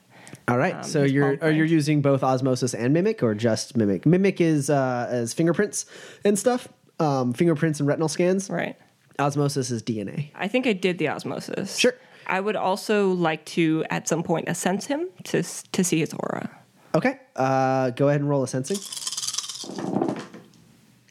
All 0.49 0.59
right. 0.59 0.84
so 0.84 1.03
you're 1.03 1.38
are 1.40 1.51
you 1.51 1.64
using 1.64 2.03
both 2.03 2.22
osmosis 2.22 2.74
and 2.74 2.92
mimic, 2.92 3.22
or 3.22 3.34
just 3.34 3.74
mimic? 3.74 4.05
Mimic 4.05 4.42
is 4.42 4.68
uh, 4.68 5.07
as 5.09 5.32
fingerprints 5.32 5.86
and 6.26 6.38
stuff, 6.38 6.68
um, 7.01 7.32
fingerprints 7.32 7.80
and 7.80 7.88
retinal 7.88 8.09
scans. 8.09 8.51
Right. 8.51 8.76
Osmosis 9.18 9.70
is 9.70 9.82
DNA. 9.82 10.30
I 10.34 10.48
think 10.48 10.66
I 10.66 10.72
did 10.72 10.98
the 10.98 11.08
osmosis. 11.08 11.76
Sure. 11.76 11.94
I 12.26 12.40
would 12.40 12.56
also 12.56 13.10
like 13.10 13.44
to 13.46 13.84
at 13.90 14.06
some 14.06 14.22
point 14.22 14.48
assense 14.48 14.86
him 14.86 15.08
to 15.24 15.42
to 15.42 15.84
see 15.84 16.00
his 16.00 16.12
aura. 16.12 16.50
Okay. 16.94 17.18
Uh, 17.36 17.90
go 17.90 18.08
ahead 18.08 18.20
and 18.20 18.28
roll 18.28 18.42
assensing. 18.42 18.76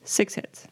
Six 0.04 0.36
hits. 0.36 0.68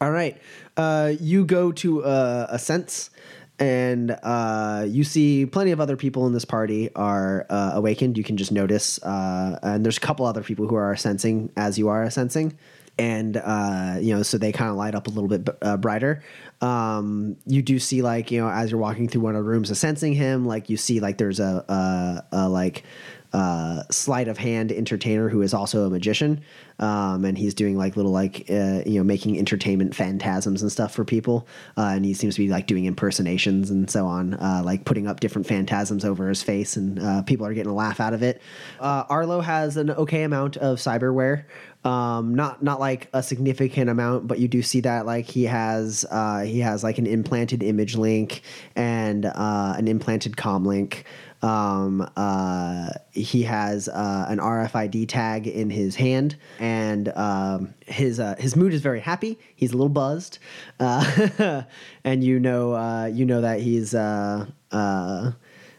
All 0.00 0.10
right. 0.10 0.38
Uh, 0.76 1.12
you 1.20 1.44
go 1.44 1.72
to 1.72 2.02
uh, 2.04 2.56
assense, 2.56 3.10
and 3.58 4.16
uh, 4.22 4.86
you 4.88 5.04
see 5.04 5.44
plenty 5.44 5.70
of 5.70 5.80
other 5.80 5.96
people 5.96 6.26
in 6.26 6.32
this 6.32 6.46
party 6.46 6.88
are 6.96 7.46
uh, 7.50 7.72
awakened. 7.74 8.16
You 8.16 8.24
can 8.24 8.38
just 8.38 8.50
notice, 8.50 8.98
uh, 9.02 9.58
and 9.62 9.84
there's 9.84 9.98
a 9.98 10.00
couple 10.00 10.24
other 10.24 10.42
people 10.42 10.66
who 10.66 10.76
are 10.76 10.96
sensing 10.96 11.52
as 11.56 11.78
you 11.78 11.88
are 11.88 12.08
sensing, 12.10 12.56
and 12.98 13.36
uh, 13.36 13.96
you 14.00 14.14
know, 14.14 14.22
so 14.22 14.38
they 14.38 14.52
kind 14.52 14.70
of 14.70 14.76
light 14.76 14.94
up 14.94 15.06
a 15.06 15.10
little 15.10 15.28
bit 15.28 15.48
uh, 15.60 15.76
brighter. 15.76 16.22
Um, 16.60 17.36
you 17.46 17.62
do 17.62 17.78
see, 17.78 18.02
like 18.02 18.30
you 18.30 18.40
know, 18.40 18.50
as 18.50 18.70
you're 18.70 18.80
walking 18.80 19.08
through 19.08 19.22
one 19.22 19.34
of 19.34 19.44
the 19.44 19.48
rooms, 19.48 19.70
of 19.70 19.78
sensing 19.78 20.12
him, 20.12 20.44
like 20.46 20.68
you 20.68 20.76
see, 20.76 21.00
like 21.00 21.18
there's 21.18 21.40
a, 21.40 21.64
a, 21.68 22.24
a 22.32 22.48
like 22.48 22.84
uh, 23.32 23.82
sleight 23.90 24.28
of 24.28 24.38
hand 24.38 24.72
entertainer 24.72 25.28
who 25.28 25.42
is 25.42 25.54
also 25.54 25.86
a 25.86 25.90
magician, 25.90 26.42
um, 26.80 27.24
and 27.24 27.38
he's 27.38 27.54
doing 27.54 27.76
like 27.76 27.96
little 27.96 28.10
like 28.10 28.46
uh, 28.50 28.82
you 28.84 28.98
know 28.98 29.04
making 29.04 29.38
entertainment 29.38 29.94
phantasms 29.94 30.62
and 30.62 30.72
stuff 30.72 30.92
for 30.92 31.04
people, 31.04 31.46
uh, 31.76 31.92
and 31.94 32.04
he 32.04 32.12
seems 32.12 32.34
to 32.34 32.42
be 32.42 32.48
like 32.48 32.66
doing 32.66 32.86
impersonations 32.86 33.70
and 33.70 33.88
so 33.88 34.06
on, 34.06 34.34
uh, 34.34 34.62
like 34.64 34.84
putting 34.84 35.06
up 35.06 35.20
different 35.20 35.46
phantasms 35.46 36.04
over 36.04 36.28
his 36.28 36.42
face, 36.42 36.76
and 36.76 36.98
uh, 36.98 37.22
people 37.22 37.46
are 37.46 37.54
getting 37.54 37.70
a 37.70 37.74
laugh 37.74 38.00
out 38.00 38.14
of 38.14 38.22
it. 38.22 38.42
Uh, 38.80 39.04
Arlo 39.08 39.40
has 39.40 39.76
an 39.76 39.90
okay 39.90 40.24
amount 40.24 40.56
of 40.56 40.78
cyberware. 40.78 41.44
Um, 41.82 42.34
not 42.34 42.62
not 42.62 42.78
like 42.78 43.08
a 43.14 43.22
significant 43.22 43.88
amount, 43.88 44.26
but 44.28 44.38
you 44.38 44.48
do 44.48 44.60
see 44.60 44.80
that 44.80 45.06
like 45.06 45.24
he 45.24 45.44
has 45.44 46.04
uh, 46.10 46.40
he 46.40 46.60
has 46.60 46.84
like 46.84 46.98
an 46.98 47.06
implanted 47.06 47.62
image 47.62 47.96
link 47.96 48.42
and 48.76 49.24
uh, 49.24 49.74
an 49.78 49.88
implanted 49.88 50.36
com 50.36 50.66
link. 50.66 51.06
Um, 51.42 52.06
uh, 52.16 52.90
he 53.12 53.44
has 53.44 53.88
uh, 53.88 54.26
an 54.28 54.38
RFID 54.38 55.08
tag 55.08 55.46
in 55.46 55.70
his 55.70 55.96
hand, 55.96 56.36
and 56.58 57.08
um, 57.16 57.72
his 57.86 58.20
uh, 58.20 58.34
his 58.38 58.56
mood 58.56 58.74
is 58.74 58.82
very 58.82 59.00
happy. 59.00 59.38
He's 59.56 59.70
a 59.70 59.76
little 59.76 59.88
buzzed, 59.88 60.38
uh, 60.80 61.62
and 62.04 62.22
you 62.22 62.40
know 62.40 62.74
uh, 62.74 63.06
you 63.06 63.24
know 63.24 63.40
that 63.40 63.60
he's 63.60 63.94
uh, 63.94 64.46
uh, 64.70 65.32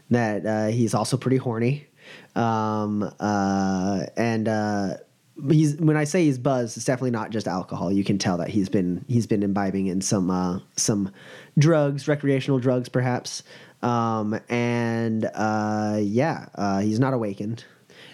that 0.10 0.46
uh, 0.48 0.68
he's 0.68 0.96
also 0.96 1.16
pretty 1.16 1.38
horny, 1.38 1.88
um, 2.36 3.04
uh, 3.20 4.06
and. 4.18 4.48
Uh, 4.48 4.94
he's 5.50 5.76
when 5.78 5.98
I 5.98 6.04
say 6.04 6.26
he's 6.26 6.38
buzzed, 6.38 6.78
it's 6.78 6.86
definitely 6.86 7.12
not 7.12 7.32
just 7.32 7.48
alcohol. 7.48 7.92
You 7.92 8.04
can 8.04 8.18
tell 8.18 8.38
that 8.38 8.50
he's 8.50 8.70
been 8.70 9.04
he's 9.08 9.28
been 9.28 9.44
imbibing 9.44 9.88
in 9.88 10.02
some 10.02 10.30
uh, 10.30 10.60
some 10.76 11.12
drugs, 11.58 12.08
recreational 12.08 12.60
drugs, 12.60 12.90
perhaps. 12.90 13.44
Um, 13.82 14.40
and 14.50 15.30
uh, 15.34 16.00
yeah, 16.02 16.48
uh, 16.56 16.80
he's 16.80 17.00
not 17.00 17.14
awakened. 17.14 17.66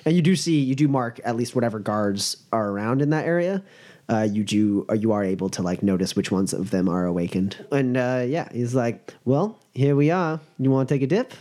And 0.06 0.16
you 0.16 0.22
do 0.22 0.36
see 0.36 0.60
you 0.60 0.76
do 0.76 0.88
mark 0.88 1.20
at 1.26 1.36
least 1.36 1.56
whatever 1.56 1.80
guards 1.80 2.38
are 2.52 2.70
around 2.70 3.02
in 3.02 3.10
that 3.10 3.26
area. 3.26 3.64
Uh, 4.10 4.26
you 4.32 4.44
do 4.46 4.86
you 4.96 5.12
are 5.12 5.24
able 5.24 5.50
to 5.50 5.62
like 5.62 5.84
notice 5.84 6.16
which 6.16 6.32
ones 6.32 6.54
of 6.54 6.72
them 6.72 6.88
are 6.88 7.06
awakened. 7.06 7.66
And 7.72 7.98
uh, 7.98 8.24
yeah, 8.26 8.48
he's 8.54 8.74
like, 8.74 9.14
"Well, 9.26 9.60
here 9.74 9.96
we 9.96 10.12
are. 10.12 10.40
You 10.58 10.72
want 10.72 10.88
to 10.88 10.96
take 10.96 11.02
a 11.02 11.08
dip?" 11.08 11.34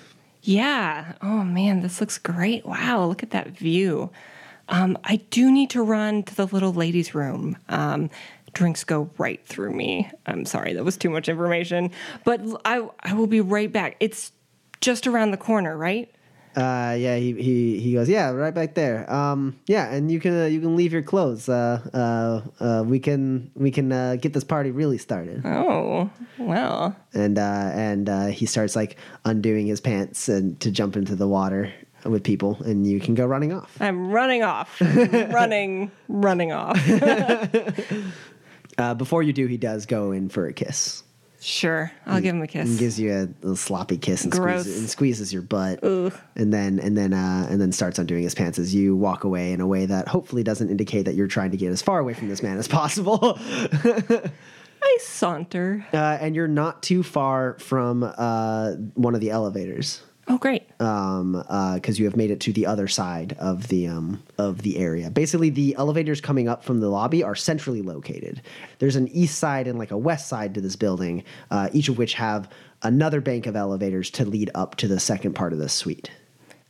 Yeah. 0.43 1.13
Oh 1.23 1.45
man, 1.45 1.83
this 1.83 2.01
looks 2.01 2.19
great. 2.19 2.67
Wow, 2.67 3.07
look 3.07 3.23
at 3.23 3.31
that 3.31 3.49
view. 3.49 4.11
Um, 4.69 4.99
I 5.05 5.17
do 5.31 5.51
need 5.51 5.71
to 5.71 5.83
run 5.83 6.23
to 6.25 6.35
the 6.35 6.47
little 6.47 6.73
ladies' 6.73 7.15
room. 7.15 7.57
Um, 7.69 8.11
drinks 8.53 8.85
go 8.85 9.11
right 9.19 9.45
through 9.47 9.73
me. 9.73 10.11
I'm 10.27 10.45
sorry, 10.45 10.73
that 10.73 10.85
was 10.85 10.97
too 10.97 11.11
much 11.11 11.29
information, 11.29 11.91
but 12.25 12.41
I, 12.65 12.89
I 13.01 13.13
will 13.13 13.27
be 13.27 13.41
right 13.41 13.71
back. 13.71 13.97
It's 14.01 14.33
just 14.81 15.07
around 15.07 15.31
the 15.31 15.37
corner, 15.37 15.77
right? 15.77 16.11
Uh, 16.57 16.97
yeah, 16.99 17.17
he, 17.17 17.35
he 17.35 17.79
he 17.79 17.93
goes, 17.93 18.09
yeah, 18.09 18.31
right 18.31 18.55
back 18.55 18.73
there. 18.75 19.13
Um, 19.13 19.59
yeah, 19.67 19.93
and 19.93 20.11
you 20.11 20.19
can 20.19 20.41
uh, 20.41 20.47
you 20.47 20.59
can 20.61 20.75
leave 20.75 20.91
your 20.91 21.03
clothes. 21.03 21.51
Uh, 21.51 21.83
uh, 21.93 22.65
uh, 22.65 22.83
we 22.83 22.99
can 22.99 23.51
we 23.55 23.71
can 23.71 23.93
uh, 23.93 24.17
get 24.19 24.33
this 24.33 24.45
party 24.45 24.71
really 24.71 24.97
started. 24.97 25.45
Oh, 25.45 26.11
well. 26.39 26.97
And 27.13 27.39
uh, 27.39 27.71
and 27.75 28.09
uh, 28.09 28.27
he 28.29 28.47
starts 28.47 28.75
like 28.75 28.97
undoing 29.27 29.67
his 29.67 29.83
pants 29.83 30.31
and 30.31 30.59
to 30.61 30.71
jump 30.71 30.97
into 30.97 31.15
the 31.15 31.29
water 31.29 31.75
with 32.11 32.23
people, 32.25 32.59
and 32.65 32.87
you 32.87 33.01
can 33.01 33.15
go 33.15 33.27
running 33.27 33.53
off. 33.53 33.77
I'm 33.81 34.11
running 34.11 34.43
off. 34.43 34.81
running, 34.81 35.91
running 36.09 36.53
off. 36.53 36.79
Uh, 38.79 38.93
before 38.93 39.23
you 39.23 39.33
do, 39.33 39.47
he 39.47 39.57
does 39.57 39.87
go 39.87 40.13
in 40.13 40.29
for 40.29 40.47
a 40.47 40.53
kiss. 40.53 41.03
Sure, 41.41 41.93
I'll 42.07 42.21
give 42.21 42.35
him 42.35 42.41
a 42.41 42.43
and 42.43 42.51
kiss. 42.51 42.77
gives 42.79 43.01
you 43.01 43.13
a, 43.13 43.29
little 43.41 43.57
sloppy 43.57 43.99
kiss 43.99 44.25
and 44.25 44.35
squeezes, 44.35 44.79
and 44.79 44.91
squeezes 44.91 45.33
your 45.33 45.43
butt, 45.43 45.83
and 45.83 46.53
then 46.53 46.79
and 46.81 46.97
then 46.97 47.13
uh, 47.13 47.47
and 47.49 47.61
then 47.61 47.73
starts 47.73 47.99
undoing 47.99 48.23
his 48.23 48.35
pants 48.35 48.59
as 48.59 48.75
you 48.75 48.97
walk 48.97 49.25
away 49.25 49.53
in 49.53 49.61
a 49.61 49.67
way 49.67 49.87
that 49.87 50.09
hopefully 50.09 50.43
doesn't 50.43 50.71
indicate 50.71 51.05
that 51.05 51.15
you're 51.15 51.27
trying 51.27 51.53
to 51.53 51.57
get 51.57 51.71
as 51.71 51.81
far 51.81 52.01
away 52.01 52.15
from 52.15 52.29
this 52.29 52.43
man 52.43 52.59
as 52.59 52.69
possible. 52.69 53.39
I 54.83 54.99
saunter. 55.01 55.87
uh, 55.93 56.19
and 56.21 56.35
you're 56.35 56.49
not 56.49 56.83
too 56.83 57.03
far 57.03 57.59
from 57.59 58.03
uh, 58.03 58.73
one 58.95 59.15
of 59.15 59.21
the 59.21 59.31
elevators. 59.31 60.03
Oh, 60.29 60.39
great. 60.39 60.65
um 60.81 61.33
because 61.77 61.99
you 61.99 62.05
have 62.07 62.17
made 62.17 62.31
it 62.31 62.41
to 62.41 62.53
the 62.53 62.67
other 62.67 62.89
side 62.89 63.37
of 63.39 63.69
the 63.69 63.87
um 63.87 64.23
of 64.39 64.63
the 64.63 64.77
area 64.79 65.09
basically 65.11 65.51
the 65.51 65.75
elevators 65.77 66.21
coming 66.21 66.49
up 66.49 66.65
from 66.65 66.81
the 66.81 66.89
lobby 66.89 67.23
are 67.23 67.35
centrally 67.37 67.81
located 67.81 68.43
there's 68.81 68.97
an 68.97 69.07
east 69.09 69.39
side 69.39 69.67
and 69.69 69.79
like 69.79 69.93
a 69.93 69.97
west 69.99 70.29
side 70.29 70.53
to 70.55 70.61
this 70.61 70.75
building 70.77 71.23
uh, 71.51 71.69
each 71.73 71.89
of 71.89 71.97
which 71.97 72.15
have 72.15 72.51
another 72.83 73.21
bank 73.21 73.47
of 73.47 73.55
elevators 73.57 74.11
to 74.11 74.25
lead 74.25 74.51
up 74.55 74.75
to 74.77 74.89
the 74.89 74.99
second 75.01 75.35
part 75.35 75.53
of 75.53 75.59
the 75.61 75.69
suite 75.69 76.11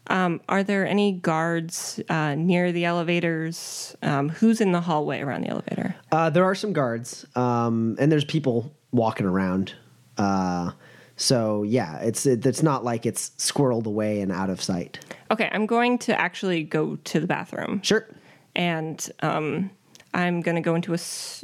Um, 0.08 0.40
are 0.48 0.62
there 0.62 0.86
any 0.86 1.12
guards 1.12 1.98
uh, 2.08 2.34
near 2.36 2.70
the 2.70 2.84
elevators? 2.84 3.96
Um, 4.02 4.28
who's 4.28 4.60
in 4.60 4.70
the 4.72 4.80
hallway 4.82 5.20
around 5.20 5.42
the 5.44 5.48
elevator? 5.50 5.96
uh, 6.12 6.28
there 6.30 6.44
are 6.44 6.54
some 6.54 6.72
guards 6.74 7.24
um 7.34 7.96
and 7.98 8.12
there's 8.12 8.24
people 8.26 8.70
walking 8.92 9.26
around 9.26 9.72
uh 10.18 10.70
so 11.16 11.62
yeah 11.62 11.98
it's 11.98 12.26
it, 12.26 12.44
it's 12.46 12.62
not 12.62 12.84
like 12.84 13.06
it's 13.06 13.30
squirreled 13.38 13.86
away 13.86 14.20
and 14.20 14.30
out 14.32 14.50
of 14.50 14.62
sight 14.62 14.98
Okay, 15.28 15.48
I'm 15.50 15.66
going 15.66 15.98
to 15.98 16.18
actually 16.20 16.62
go 16.62 16.94
to 16.96 17.18
the 17.18 17.26
bathroom. 17.26 17.80
sure 17.82 18.06
And 18.54 18.98
um, 19.22 19.70
I'm 20.14 20.40
going 20.40 20.54
to 20.54 20.60
go 20.60 20.74
into 20.76 20.94
a 20.94 20.98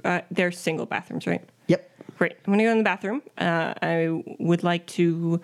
Uh, 0.05 0.20
they're 0.31 0.53
single 0.53 0.87
bathrooms, 0.87 1.27
right? 1.27 1.43
yep 1.66 1.91
Great. 2.16 2.37
I'm 2.47 2.53
going 2.53 2.59
to 2.59 2.64
go 2.64 2.70
in 2.70 2.79
the 2.79 2.85
bathroom. 2.85 3.23
Uh, 3.39 3.75
I 3.83 4.23
would 4.39 4.62
like 4.62 4.87
to 4.99 5.41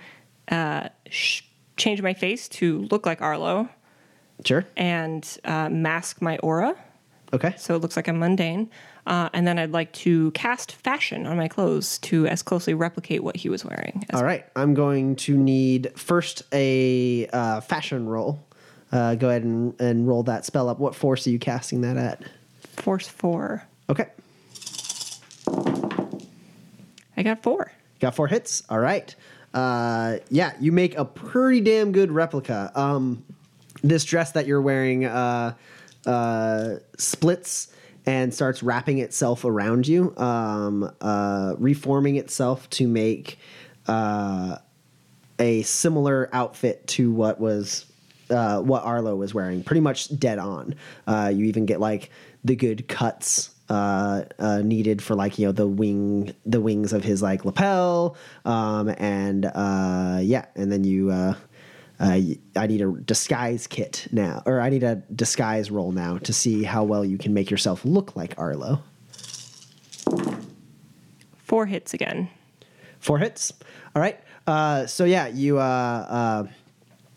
uh, 0.53 0.89
sh- 1.11 1.43
change 1.77 2.01
my 2.01 2.15
face 2.15 2.49
to 2.49 2.83
look 2.93 3.07
like 3.07 3.21
Arlo 3.23 3.69
sure 4.45 4.65
and 4.77 5.27
uh, 5.45 5.69
mask 5.69 6.23
my 6.23 6.39
aura 6.39 6.77
okay 7.33 7.53
so 7.59 7.75
it 7.75 7.83
looks 7.83 7.97
like 7.97 8.07
I'm 8.09 8.19
mundane. 8.21 8.71
Uh, 9.09 9.31
and 9.33 9.47
then 9.47 9.59
I'd 9.59 9.73
like 9.73 9.91
to 9.95 10.31
cast 10.33 10.73
fashion 10.73 11.27
on 11.27 11.39
my 11.39 11.49
clothes 11.49 11.97
to 12.01 12.27
as 12.27 12.43
closely 12.43 12.75
replicate 12.75 13.25
what 13.25 13.37
he 13.37 13.49
was 13.49 13.65
wearing. 13.65 14.05
All 14.13 14.23
right, 14.23 14.45
I'm 14.55 14.75
going 14.75 15.17
to 15.17 15.35
need 15.35 15.91
first 15.97 16.43
a 16.53 17.27
uh, 17.33 17.63
fashion 17.63 18.07
roll. 18.07 18.39
Uh, 18.93 19.15
go 19.15 19.31
ahead 19.31 19.45
and, 19.45 19.79
and 19.81 20.07
roll 20.07 20.23
that 20.25 20.45
spell 20.45 20.69
up. 20.69 20.79
What 20.79 20.95
force 20.95 21.27
are 21.27 21.31
you 21.31 21.39
casting 21.39 21.81
that 21.81 21.97
at? 21.97 22.23
Force 22.77 23.09
four. 23.09 23.67
Okay, 23.89 24.09
I 27.17 27.23
got 27.23 27.43
four. 27.43 27.73
got 28.01 28.15
four 28.15 28.29
hits. 28.29 28.63
All 28.69 28.79
right. 28.79 29.15
Uh, 29.55 30.19
yeah, 30.29 30.53
you 30.61 30.71
make 30.71 30.99
a 30.99 31.07
pretty 31.07 31.63
damn 31.63 31.93
good 31.93 32.13
replica. 32.13 32.71
Um, 32.75 33.25
this 33.83 34.05
dress 34.05 34.33
that 34.33 34.47
you're 34.47 34.61
wearing 34.61 35.07
uh, 35.07 35.55
uh, 36.05 36.75
splits 36.99 37.73
and 38.09 38.33
starts 38.33 38.63
wrapping 38.63 38.99
itself 38.99 39.45
around 39.45 39.87
you, 39.87 40.17
um, 40.17 40.91
uh, 41.03 41.55
reforming 41.59 42.17
itself 42.17 42.69
to 42.71 42.89
make 42.89 43.39
uh, 43.87 44.57
a 45.39 45.61
similar 45.63 46.31
outfit 46.33 46.87
to 46.87 47.13
what 47.13 47.39
was 47.39 47.85
uh, 48.31 48.63
what 48.63 48.83
Arlo 48.85 49.15
was 49.15 49.35
wearing, 49.35 49.63
pretty 49.63 49.83
much 49.83 50.19
dead 50.19 50.39
on. 50.39 50.75
Uh, 51.07 51.31
you 51.35 51.45
even 51.45 51.67
get 51.67 51.81
like 51.81 52.11
the 52.45 52.57
good 52.57 52.89
cuts 52.89 53.51
uh, 53.69 54.23
uh, 54.39 54.63
needed 54.63 55.03
for 55.03 55.15
like 55.15 55.39
you 55.39 55.45
know 55.45 55.53
the 55.53 55.69
wing, 55.69 56.35
the 56.47 56.63
wings 56.63 56.95
of 56.95 57.05
his 57.05 57.21
like 57.21 57.45
lapel, 57.45 58.17
um, 58.47 58.89
and 58.97 59.45
uh, 59.45 60.19
yeah, 60.23 60.47
and 60.57 60.73
then 60.73 60.83
you. 60.83 61.35
Uh, 62.01 62.21
I 62.57 62.67
need 62.67 62.81
a 62.81 62.93
disguise 62.93 63.67
kit 63.67 64.07
now, 64.13 64.43
or 64.47 64.61
I 64.61 64.71
need 64.71 64.85
a 64.85 64.97
disguise 65.15 65.71
roll 65.71 65.93
now 65.93 66.19
to 66.19 66.33
see 66.33 66.63
how 66.63 66.85
well 66.85 67.05
you 67.05 67.19
can 67.19 67.35
make 67.35 67.51
yourself 67.51 67.85
look 67.85 68.15
like 68.15 68.35
Arlo. 68.39 68.83
Four 71.39 71.67
hits 71.67 71.95
again. 71.95 72.29
Four 73.01 73.19
hits. 73.19 73.53
All 73.97 74.03
right. 74.03 74.19
Uh, 74.47 74.87
so 74.87 75.05
yeah, 75.05 75.27
you 75.27 75.59
uh, 75.59 75.63
uh, 75.63 76.47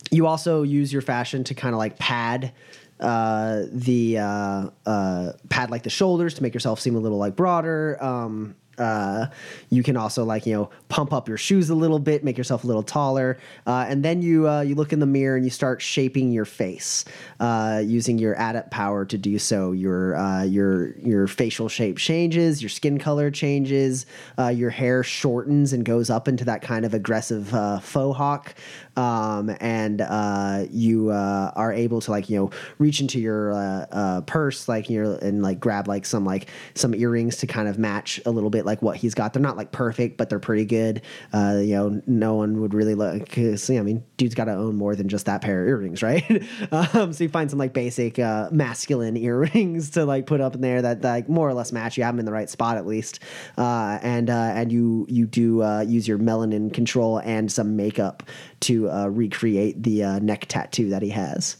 you 0.10 0.28
also 0.28 0.64
use 0.64 0.92
your 0.92 1.02
fashion 1.02 1.44
to 1.46 1.54
kind 1.54 1.74
of 1.74 1.80
like 1.80 1.98
pad 1.98 2.54
uh, 3.02 3.64
the 3.72 4.20
uh, 4.20 4.70
uh, 4.86 5.32
pad 5.50 5.72
like 5.72 5.84
the 5.84 5.90
shoulders 5.90 6.36
to 6.36 6.44
make 6.44 6.54
yourself 6.54 6.80
seem 6.80 6.96
a 6.96 7.00
little 7.00 7.18
like 7.18 7.36
broader. 7.36 7.98
Um, 8.02 8.56
uh, 8.82 9.28
you 9.70 9.84
can 9.84 9.96
also 9.96 10.26
like 10.26 10.46
you 10.46 10.54
know 10.54 10.70
pump 10.90 11.14
up 11.14 11.28
your 11.28 11.38
shoes 11.38 11.70
a 11.70 11.76
little 11.76 12.00
bit, 12.00 12.24
make 12.24 12.38
yourself 12.38 12.64
a 12.64 12.68
little 12.68 12.84
taller, 12.84 13.38
uh, 13.68 13.86
and 13.88 14.04
then 14.04 14.22
you 14.22 14.50
uh, 14.50 14.62
you 14.62 14.76
look 14.76 14.92
in 14.92 15.00
the 15.00 15.06
mirror 15.06 15.36
and 15.36 15.46
you 15.46 15.52
start 15.52 15.82
shaping 15.82 16.32
your 16.32 16.46
face 16.46 17.06
uh, 17.40 17.82
using 17.84 18.18
your 18.18 18.34
adept 18.34 18.72
power 18.72 19.06
to 19.06 19.18
do 19.18 19.38
so. 19.40 19.72
Your 19.72 20.16
uh, 20.16 20.44
your 20.44 20.98
your 20.98 21.28
facial 21.28 21.70
shape 21.70 21.98
changes, 21.98 22.62
your 22.62 22.70
skin 22.70 22.98
color 22.98 23.32
changes, 23.32 24.06
uh, 24.38 24.48
your 24.48 24.70
hair 24.70 25.04
shortens 25.04 25.74
and 25.74 25.86
goes 25.86 26.10
up 26.10 26.28
into 26.28 26.46
that 26.46 26.62
kind 26.62 26.86
of 26.86 26.94
aggressive 26.94 27.48
faux 27.84 28.18
hawk, 28.18 28.56
um, 28.98 29.56
and 29.60 30.02
uh, 30.02 30.66
you 30.70 31.10
uh, 31.10 31.52
are 31.56 31.72
able 31.72 32.02
to 32.02 32.12
like 32.12 32.30
you 32.30 32.38
know 32.38 32.52
reach 32.78 33.00
into 33.02 33.20
your 33.20 33.54
uh, 33.54 33.86
uh, 33.92 34.22
purse 34.22 34.68
like 34.68 34.90
you 34.90 35.14
and 35.22 35.42
like 35.42 35.60
grab 35.60 35.88
like 35.88 36.06
some 36.06 36.26
like 36.26 36.50
some 36.76 36.94
earrings 36.94 37.38
to 37.38 37.48
kind 37.48 37.68
of 37.68 37.78
match 37.80 38.20
a 38.26 38.32
little 38.32 38.50
bit 38.50 38.66
like 38.66 38.82
what 38.82 38.98
he's 38.98 39.14
got. 39.14 39.34
They're 39.34 39.42
not 39.42 39.58
like 39.58 39.72
perfect, 39.72 40.18
but 40.18 40.30
they're 40.30 40.40
pretty 40.40 40.66
good. 40.66 41.02
Uh, 41.34 41.60
you 41.62 41.76
know, 41.76 42.02
no 42.06 42.36
one 42.36 42.62
would 42.62 42.74
really 42.74 42.96
look. 42.96 43.38
I 43.38 43.82
mean, 43.82 44.04
dude's 44.18 44.36
got 44.36 44.46
to 44.46 44.54
own 44.54 44.76
more 44.76 44.96
than 44.96 45.08
just 45.08 45.26
that 45.26 45.42
pair 45.42 45.62
of 45.62 45.70
earrings, 45.70 46.04
right? 46.04 46.24
um, 46.72 47.14
so 47.14 47.24
you 47.24 47.30
find 47.30 47.50
some 47.50 47.60
like 47.60 47.74
basic 47.74 48.20
uh, 48.20 48.50
masculine 48.52 49.16
earrings 49.22 49.92
to 49.92 50.06
like 50.06 50.26
put 50.26 50.42
up 50.42 50.56
in 50.56 50.62
there 50.62 50.82
that 50.82 51.02
like 51.02 51.30
more 51.30 51.48
or 51.48 51.54
less 51.54 51.72
match. 51.72 51.98
You 51.98 52.04
have 52.04 52.14
them 52.14 52.20
in 52.20 52.26
the 52.26 52.32
right 52.32 52.50
spot 52.50 52.78
at 52.78 52.86
least, 52.86 53.20
uh, 53.58 54.00
and 54.02 54.30
and 54.30 54.72
you 54.72 55.06
you 55.10 55.26
do 55.26 55.62
use 55.88 56.08
your 56.08 56.18
melanin 56.18 56.74
control 56.74 57.20
and 57.20 57.52
some 57.52 57.76
makeup 57.76 58.24
to 58.62 58.91
uh, 58.92 59.08
recreate 59.08 59.82
the 59.82 60.04
uh, 60.04 60.20
neck 60.20 60.46
tattoo 60.48 60.90
that 60.90 61.02
he 61.02 61.10
has. 61.10 61.58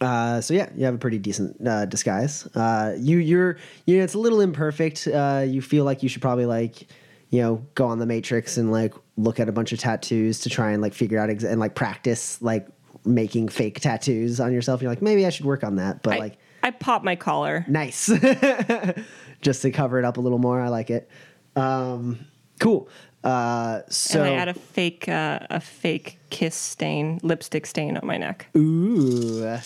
Uh, 0.00 0.40
so 0.40 0.54
yeah, 0.54 0.68
you 0.76 0.84
have 0.84 0.94
a 0.94 0.98
pretty 0.98 1.18
decent 1.18 1.66
uh, 1.66 1.84
disguise. 1.84 2.46
Uh, 2.54 2.94
you 2.96 3.18
you're 3.18 3.56
you 3.86 3.98
know 3.98 4.04
it's 4.04 4.14
a 4.14 4.18
little 4.18 4.40
imperfect. 4.40 5.08
Uh, 5.08 5.44
you 5.46 5.60
feel 5.60 5.84
like 5.84 6.02
you 6.02 6.08
should 6.08 6.22
probably 6.22 6.46
like 6.46 6.86
you 7.30 7.40
know 7.42 7.66
go 7.74 7.86
on 7.86 7.98
the 7.98 8.06
Matrix 8.06 8.56
and 8.56 8.70
like 8.70 8.94
look 9.16 9.40
at 9.40 9.48
a 9.48 9.52
bunch 9.52 9.72
of 9.72 9.78
tattoos 9.80 10.40
to 10.40 10.50
try 10.50 10.70
and 10.70 10.80
like 10.80 10.94
figure 10.94 11.18
out 11.18 11.30
ex- 11.30 11.44
and 11.44 11.58
like 11.58 11.74
practice 11.74 12.40
like 12.40 12.68
making 13.04 13.48
fake 13.48 13.80
tattoos 13.80 14.38
on 14.38 14.52
yourself. 14.52 14.82
You're 14.82 14.90
like 14.90 15.02
maybe 15.02 15.26
I 15.26 15.30
should 15.30 15.46
work 15.46 15.64
on 15.64 15.76
that, 15.76 16.02
but 16.02 16.14
I, 16.14 16.18
like 16.18 16.38
I 16.62 16.70
pop 16.70 17.02
my 17.02 17.16
collar. 17.16 17.64
nice, 17.66 18.06
just 19.40 19.62
to 19.62 19.70
cover 19.72 19.98
it 19.98 20.04
up 20.04 20.16
a 20.16 20.20
little 20.20 20.38
more. 20.38 20.60
I 20.60 20.68
like 20.68 20.90
it. 20.90 21.10
Um, 21.56 22.20
cool. 22.60 22.88
Uh, 23.24 23.80
so 23.88 24.22
and 24.22 24.34
I 24.34 24.36
add 24.36 24.48
a 24.48 24.54
fake 24.54 25.08
uh, 25.08 25.40
a 25.50 25.60
fake 25.60 26.18
kiss 26.30 26.54
stain, 26.54 27.20
lipstick 27.22 27.66
stain 27.66 27.96
on 27.96 28.06
my 28.06 28.16
neck. 28.16 28.46
ooh. 28.56 29.58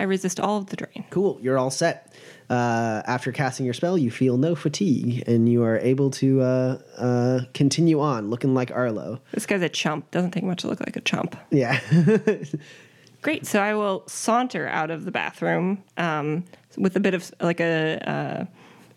I 0.00 0.04
resist 0.04 0.38
all 0.38 0.58
of 0.58 0.66
the 0.66 0.76
drain. 0.76 1.04
Cool, 1.10 1.38
you're 1.42 1.58
all 1.58 1.70
set. 1.70 2.14
Uh, 2.48 3.02
after 3.06 3.32
casting 3.32 3.66
your 3.66 3.74
spell, 3.74 3.98
you 3.98 4.10
feel 4.10 4.36
no 4.36 4.54
fatigue, 4.54 5.24
and 5.26 5.48
you 5.48 5.64
are 5.64 5.78
able 5.78 6.10
to 6.12 6.40
uh, 6.40 6.78
uh, 6.96 7.40
continue 7.52 8.00
on, 8.00 8.30
looking 8.30 8.54
like 8.54 8.70
Arlo. 8.70 9.20
This 9.32 9.44
guy's 9.44 9.60
a 9.60 9.68
chump. 9.68 10.10
Doesn't 10.12 10.30
take 10.30 10.44
much 10.44 10.62
to 10.62 10.68
look 10.68 10.80
like 10.80 10.96
a 10.96 11.00
chump. 11.00 11.36
Yeah, 11.50 11.80
Great. 13.22 13.46
So 13.46 13.60
I 13.60 13.74
will 13.74 14.04
saunter 14.06 14.68
out 14.68 14.90
of 14.90 15.04
the 15.04 15.10
bathroom 15.10 15.82
um, 15.96 16.44
with 16.76 16.94
a 16.94 17.00
bit 17.00 17.14
of 17.14 17.30
like 17.40 17.60
a 17.60 17.98
uh, 18.08 18.44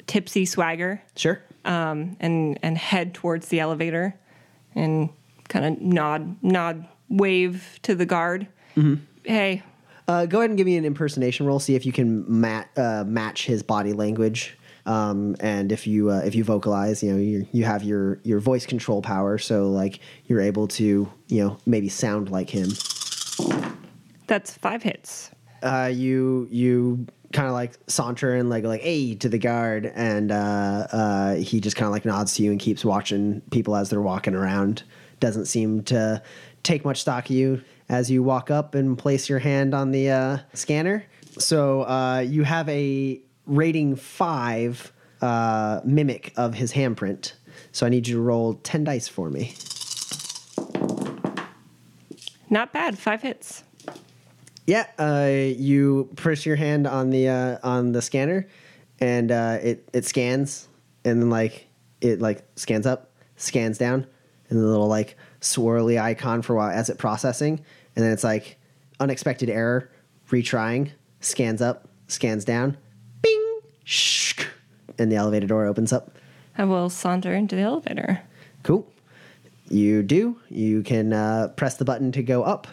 tipsy 0.06 0.46
swagger 0.46 1.02
sure. 1.16 1.42
Um, 1.66 2.16
and 2.20 2.58
and 2.62 2.78
head 2.78 3.14
towards 3.14 3.48
the 3.50 3.60
elevator 3.60 4.16
and 4.76 5.10
kind 5.48 5.66
of 5.66 5.82
nod 5.82 6.36
nod 6.44 6.86
wave 7.10 7.80
to 7.84 7.96
the 7.96 8.06
guard. 8.06 8.48
Hey, 9.24 9.64
Uh, 10.08 10.26
go 10.26 10.40
ahead 10.40 10.50
and 10.50 10.58
give 10.58 10.66
me 10.66 10.76
an 10.78 10.86
impersonation 10.86 11.46
roll. 11.46 11.60
See 11.60 11.76
if 11.76 11.86
you 11.86 11.92
can 11.92 12.26
mat, 12.28 12.70
uh, 12.76 13.04
match 13.06 13.46
his 13.46 13.62
body 13.64 13.94
language. 13.94 14.58
Um, 14.86 15.36
and 15.40 15.72
if 15.72 15.86
you 15.86 16.10
uh, 16.10 16.22
if 16.26 16.34
you 16.34 16.44
vocalize, 16.44 17.04
you 17.04 17.12
know 17.12 17.20
you 17.20 17.48
you 17.52 17.64
have 17.66 17.84
your 17.84 18.20
your 18.24 18.40
voice 18.40 18.66
control 18.66 19.02
power, 19.02 19.38
so 19.38 19.70
like 19.70 20.00
you're 20.26 20.42
able 20.42 20.68
to 20.70 21.08
you 21.28 21.44
know 21.44 21.58
maybe 21.68 21.88
sound 21.88 22.30
like 22.32 22.50
him. 22.50 22.70
that's 24.28 24.58
five 24.58 24.82
hits. 24.84 25.30
Uh, 25.62 25.90
you 25.94 26.48
you 26.52 27.08
kind 27.34 27.48
of 27.48 27.54
like 27.54 27.78
saunter 27.88 28.36
and 28.36 28.50
like 28.50 28.64
like 28.64 28.82
hey 28.82 29.16
to 29.16 29.30
the 29.30 29.38
guard, 29.38 29.92
and 29.96 30.32
uh, 30.32 30.88
uh, 30.92 31.36
he 31.36 31.60
just 31.60 31.76
kind 31.76 31.88
of 31.88 31.92
like 31.92 32.06
nods 32.06 32.36
to 32.36 32.44
you 32.44 32.52
and 32.52 32.60
keeps 32.60 32.84
watching 32.84 33.42
people 33.52 33.76
as 33.76 33.90
they're 33.90 34.02
walking 34.02 34.36
around. 34.36 34.84
Doesn't 35.20 35.46
seem 35.46 35.84
to 35.84 36.22
take 36.64 36.84
much 36.84 37.02
stock 37.02 37.26
of 37.26 37.32
you 37.32 37.62
as 37.90 38.10
you 38.10 38.24
walk 38.24 38.50
up 38.52 38.76
and 38.76 38.98
place 38.98 39.30
your 39.30 39.40
hand 39.40 39.74
on 39.74 39.92
the 39.92 40.10
uh, 40.10 40.38
scanner. 40.54 41.06
So 41.38 41.84
uh, 41.84 42.20
you 42.20 42.44
have 42.44 42.68
a 42.70 43.22
rating 43.46 43.96
five 43.96 44.92
uh, 45.22 45.82
mimic 45.84 46.34
of 46.38 46.54
his 46.54 46.74
handprint. 46.74 47.34
So 47.72 47.86
I 47.86 47.90
need 47.90 48.08
you 48.08 48.16
to 48.16 48.22
roll 48.22 48.56
ten 48.56 48.84
dice 48.84 49.08
for 49.08 49.30
me. 49.30 49.56
Not 52.50 52.74
bad. 52.74 52.98
Five 52.98 53.22
hits. 53.22 53.64
Yeah, 54.66 54.86
uh, 54.98 55.28
you 55.30 56.10
press 56.16 56.46
your 56.46 56.56
hand 56.56 56.88
on 56.88 57.10
the 57.10 57.28
uh, 57.28 57.58
on 57.64 57.92
the 57.92 58.02
scanner, 58.02 58.48
and 59.00 59.32
uh, 59.32 59.58
it 59.62 59.90
it 59.94 60.06
scans 60.06 60.68
and 61.04 61.22
then 61.22 61.30
like 61.30 61.68
it 62.00 62.22
like 62.22 62.44
scans 62.56 62.86
up, 62.86 63.12
scans 63.38 63.78
down, 63.78 64.06
and 64.50 64.60
the 64.60 64.66
little 64.66 64.88
like 64.88 65.18
swirly 65.40 66.00
icon 66.00 66.42
for 66.42 66.54
a 66.54 66.58
while 66.58 66.70
as 66.70 66.90
it 66.90 66.98
processing, 66.98 67.60
and 67.96 68.06
then 68.06 68.12
it's 68.12 68.24
like 68.24 68.58
unexpected 69.00 69.50
error, 69.50 69.90
retrying, 70.30 70.92
scans 71.20 71.62
up, 71.62 71.88
scans 72.08 72.46
down, 72.46 72.78
bing, 73.22 73.60
shh, 73.84 74.46
and 74.98 75.12
the 75.12 75.16
elevator 75.16 75.48
door 75.48 75.66
opens 75.66 75.92
up. 75.92 76.12
I 76.58 76.66
will 76.66 76.90
saunter 76.90 77.34
into 77.34 77.56
the 77.56 77.62
elevator. 77.64 78.22
Cool. 78.64 78.88
You 79.70 80.04
do. 80.04 80.38
You 80.50 80.84
can 80.84 81.14
uh, 81.14 81.54
press 81.56 81.78
the 81.78 81.86
button 81.86 82.12
to 82.12 82.22
go 82.22 82.44
up, 82.44 82.68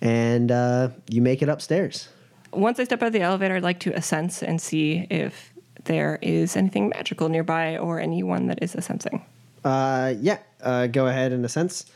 and 0.00 0.50
uh, 0.50 0.88
you 1.08 1.22
make 1.22 1.42
it 1.42 1.48
upstairs. 1.48 2.08
Once 2.52 2.78
I 2.78 2.84
step 2.84 3.02
out 3.02 3.08
of 3.08 3.12
the 3.12 3.20
elevator, 3.20 3.56
I'd 3.56 3.62
like 3.62 3.80
to 3.80 3.90
assense 3.90 4.42
and 4.42 4.60
see 4.60 5.06
if 5.10 5.52
there 5.84 6.18
is 6.22 6.56
anything 6.56 6.88
magical 6.88 7.28
nearby 7.28 7.78
or 7.78 8.00
anyone 8.00 8.46
that 8.48 8.62
is 8.62 8.74
assensing. 8.74 9.24
Uh, 9.64 10.14
yeah. 10.20 10.38
Uh, 10.62 10.86
go 10.86 11.06
ahead 11.06 11.32
in 11.32 11.42
assense. 11.42 11.86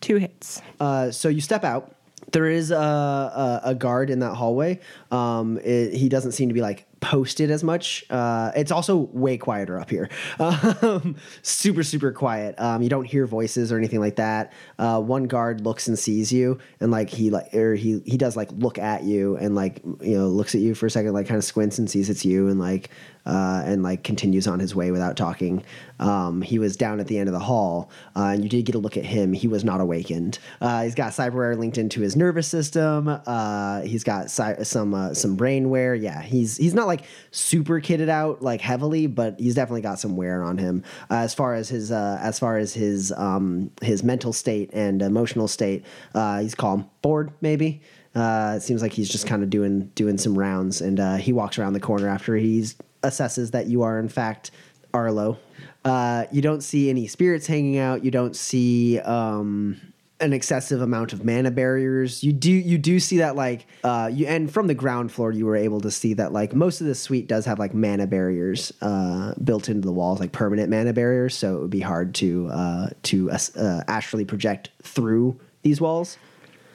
Two 0.00 0.16
hits. 0.16 0.62
Uh, 0.78 1.10
so 1.10 1.28
you 1.28 1.40
step 1.40 1.64
out. 1.64 1.94
There 2.32 2.46
is 2.46 2.70
a, 2.70 2.76
a, 2.76 3.60
a 3.64 3.74
guard 3.74 4.10
in 4.10 4.20
that 4.20 4.34
hallway. 4.34 4.80
Um, 5.10 5.58
it, 5.62 5.94
he 5.94 6.08
doesn't 6.08 6.32
seem 6.32 6.48
to 6.48 6.54
be 6.54 6.60
like 6.60 6.86
posted 7.00 7.50
as 7.50 7.62
much. 7.62 8.04
Uh, 8.10 8.52
it's 8.56 8.70
also 8.72 8.96
way 9.12 9.36
quieter 9.38 9.78
up 9.78 9.90
here. 9.90 10.08
Um, 10.38 11.16
super, 11.42 11.82
super 11.82 12.12
quiet. 12.12 12.54
Um, 12.58 12.82
you 12.82 12.88
don't 12.88 13.04
hear 13.04 13.26
voices 13.26 13.72
or 13.72 13.78
anything 13.78 14.00
like 14.00 14.16
that. 14.16 14.52
Uh, 14.78 15.00
one 15.00 15.24
guard 15.24 15.62
looks 15.62 15.88
and 15.88 15.98
sees 15.98 16.32
you, 16.32 16.58
and 16.80 16.90
like 16.90 17.08
he 17.10 17.30
like 17.30 17.52
or 17.54 17.74
he 17.74 18.00
he 18.04 18.16
does 18.16 18.36
like 18.36 18.50
look 18.52 18.78
at 18.78 19.04
you 19.04 19.36
and 19.36 19.54
like 19.54 19.82
you 20.00 20.16
know 20.16 20.28
looks 20.28 20.54
at 20.54 20.60
you 20.60 20.74
for 20.74 20.86
a 20.86 20.90
second, 20.90 21.12
like 21.14 21.26
kind 21.26 21.38
of 21.38 21.44
squints 21.44 21.78
and 21.78 21.90
sees 21.90 22.10
it's 22.10 22.24
you, 22.24 22.48
and 22.48 22.60
like 22.60 22.90
uh, 23.24 23.62
and 23.66 23.82
like 23.82 24.04
continues 24.04 24.46
on 24.46 24.60
his 24.60 24.74
way 24.74 24.90
without 24.90 25.16
talking. 25.16 25.64
Um, 25.98 26.42
he 26.42 26.58
was 26.58 26.76
down 26.76 27.00
at 27.00 27.06
the 27.08 27.18
end 27.18 27.28
of 27.28 27.32
the 27.32 27.40
hall, 27.40 27.90
uh, 28.14 28.26
and 28.34 28.44
you 28.44 28.48
did 28.48 28.64
get 28.64 28.74
a 28.74 28.78
look 28.78 28.96
at 28.96 29.04
him. 29.04 29.32
He 29.32 29.48
was 29.48 29.64
not 29.64 29.80
awakened. 29.80 30.38
Uh, 30.60 30.84
he's 30.84 30.94
got 30.94 31.12
cyberware 31.12 31.56
linked 31.58 31.78
into 31.78 32.00
his 32.02 32.14
nervous 32.16 32.46
system. 32.46 33.08
Uh, 33.08 33.80
he's 33.82 34.04
got 34.04 34.30
cy- 34.30 34.62
some 34.62 34.94
uh, 34.94 35.14
some 35.14 35.36
brainware. 35.36 36.00
Yeah, 36.00 36.22
he's 36.22 36.56
he's 36.56 36.74
not 36.74 36.86
like 36.86 36.95
super 37.30 37.80
kitted 37.80 38.08
out 38.08 38.42
like 38.42 38.60
heavily, 38.60 39.06
but 39.06 39.38
he's 39.38 39.54
definitely 39.54 39.82
got 39.82 39.98
some 39.98 40.16
wear 40.16 40.42
on 40.42 40.58
him. 40.58 40.82
Uh, 41.10 41.16
as 41.16 41.34
far 41.34 41.54
as 41.54 41.68
his 41.68 41.90
as 41.90 42.38
far 42.38 42.56
as 42.58 42.74
his 42.74 43.12
um, 43.12 43.70
his 43.82 44.02
mental 44.02 44.32
state 44.32 44.70
and 44.72 45.02
emotional 45.02 45.48
state, 45.48 45.84
Uh, 46.14 46.40
he's 46.40 46.54
calm, 46.54 46.88
bored 47.02 47.30
maybe. 47.40 47.80
Uh, 48.14 48.54
it 48.56 48.62
seems 48.62 48.80
like 48.80 48.92
he's 48.92 49.08
just 49.08 49.26
kind 49.26 49.42
of 49.42 49.50
doing 49.50 49.90
doing 49.94 50.18
some 50.18 50.38
rounds, 50.38 50.80
and 50.80 50.98
uh, 50.98 51.16
he 51.16 51.32
walks 51.32 51.58
around 51.58 51.74
the 51.74 51.80
corner 51.80 52.08
after 52.08 52.36
he's 52.36 52.76
assesses 53.02 53.50
that 53.50 53.66
you 53.66 53.82
are 53.82 53.98
in 54.00 54.08
fact 54.08 54.50
Arlo. 54.94 55.38
Uh, 55.84 56.24
you 56.32 56.42
don't 56.42 56.62
see 56.62 56.90
any 56.90 57.06
spirits 57.06 57.46
hanging 57.46 57.78
out. 57.78 58.04
You 58.04 58.10
don't 58.10 58.34
see 58.34 58.98
um, 59.00 59.80
an 60.20 60.32
excessive 60.32 60.80
amount 60.80 61.12
of 61.12 61.24
mana 61.24 61.50
barriers. 61.50 62.24
You 62.24 62.32
do 62.32 62.50
you 62.50 62.78
do 62.78 62.98
see 62.98 63.18
that 63.18 63.36
like 63.36 63.66
uh, 63.84 64.10
you 64.12 64.26
and 64.26 64.50
from 64.50 64.66
the 64.66 64.74
ground 64.74 65.12
floor 65.12 65.30
you 65.30 65.46
were 65.46 65.56
able 65.56 65.80
to 65.82 65.90
see 65.90 66.14
that 66.14 66.32
like 66.32 66.54
most 66.54 66.80
of 66.80 66.86
the 66.86 66.94
suite 66.94 67.28
does 67.28 67.44
have 67.44 67.58
like 67.58 67.74
mana 67.74 68.06
barriers 68.06 68.72
uh, 68.80 69.34
built 69.44 69.68
into 69.68 69.86
the 69.86 69.92
walls, 69.92 70.20
like 70.20 70.32
permanent 70.32 70.70
mana 70.70 70.92
barriers. 70.92 71.36
So 71.36 71.56
it 71.56 71.60
would 71.60 71.70
be 71.70 71.80
hard 71.80 72.14
to 72.16 72.48
uh, 72.48 72.88
to 73.04 73.30
uh, 73.30 73.82
astrally 73.88 74.24
project 74.24 74.70
through 74.82 75.38
these 75.62 75.80
walls. 75.80 76.18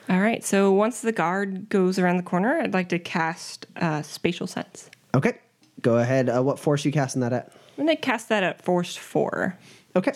All 0.08 0.20
right. 0.20 0.44
So 0.44 0.72
once 0.72 1.00
the 1.00 1.12
guard 1.12 1.68
goes 1.68 1.98
around 1.98 2.16
the 2.16 2.22
corner, 2.22 2.60
I'd 2.60 2.74
like 2.74 2.88
to 2.90 2.98
cast 2.98 3.66
uh, 3.76 4.02
spatial 4.02 4.46
sense. 4.46 4.90
Okay. 5.14 5.38
Go 5.80 5.98
ahead. 5.98 6.28
Uh, 6.28 6.42
what 6.42 6.58
force 6.58 6.84
you 6.84 6.92
casting 6.92 7.22
that 7.22 7.32
at? 7.32 7.52
I'm 7.78 7.86
gonna 7.86 7.96
cast 7.96 8.28
that 8.28 8.42
at 8.42 8.62
force 8.62 8.96
four. 8.96 9.58
Okay. 9.96 10.12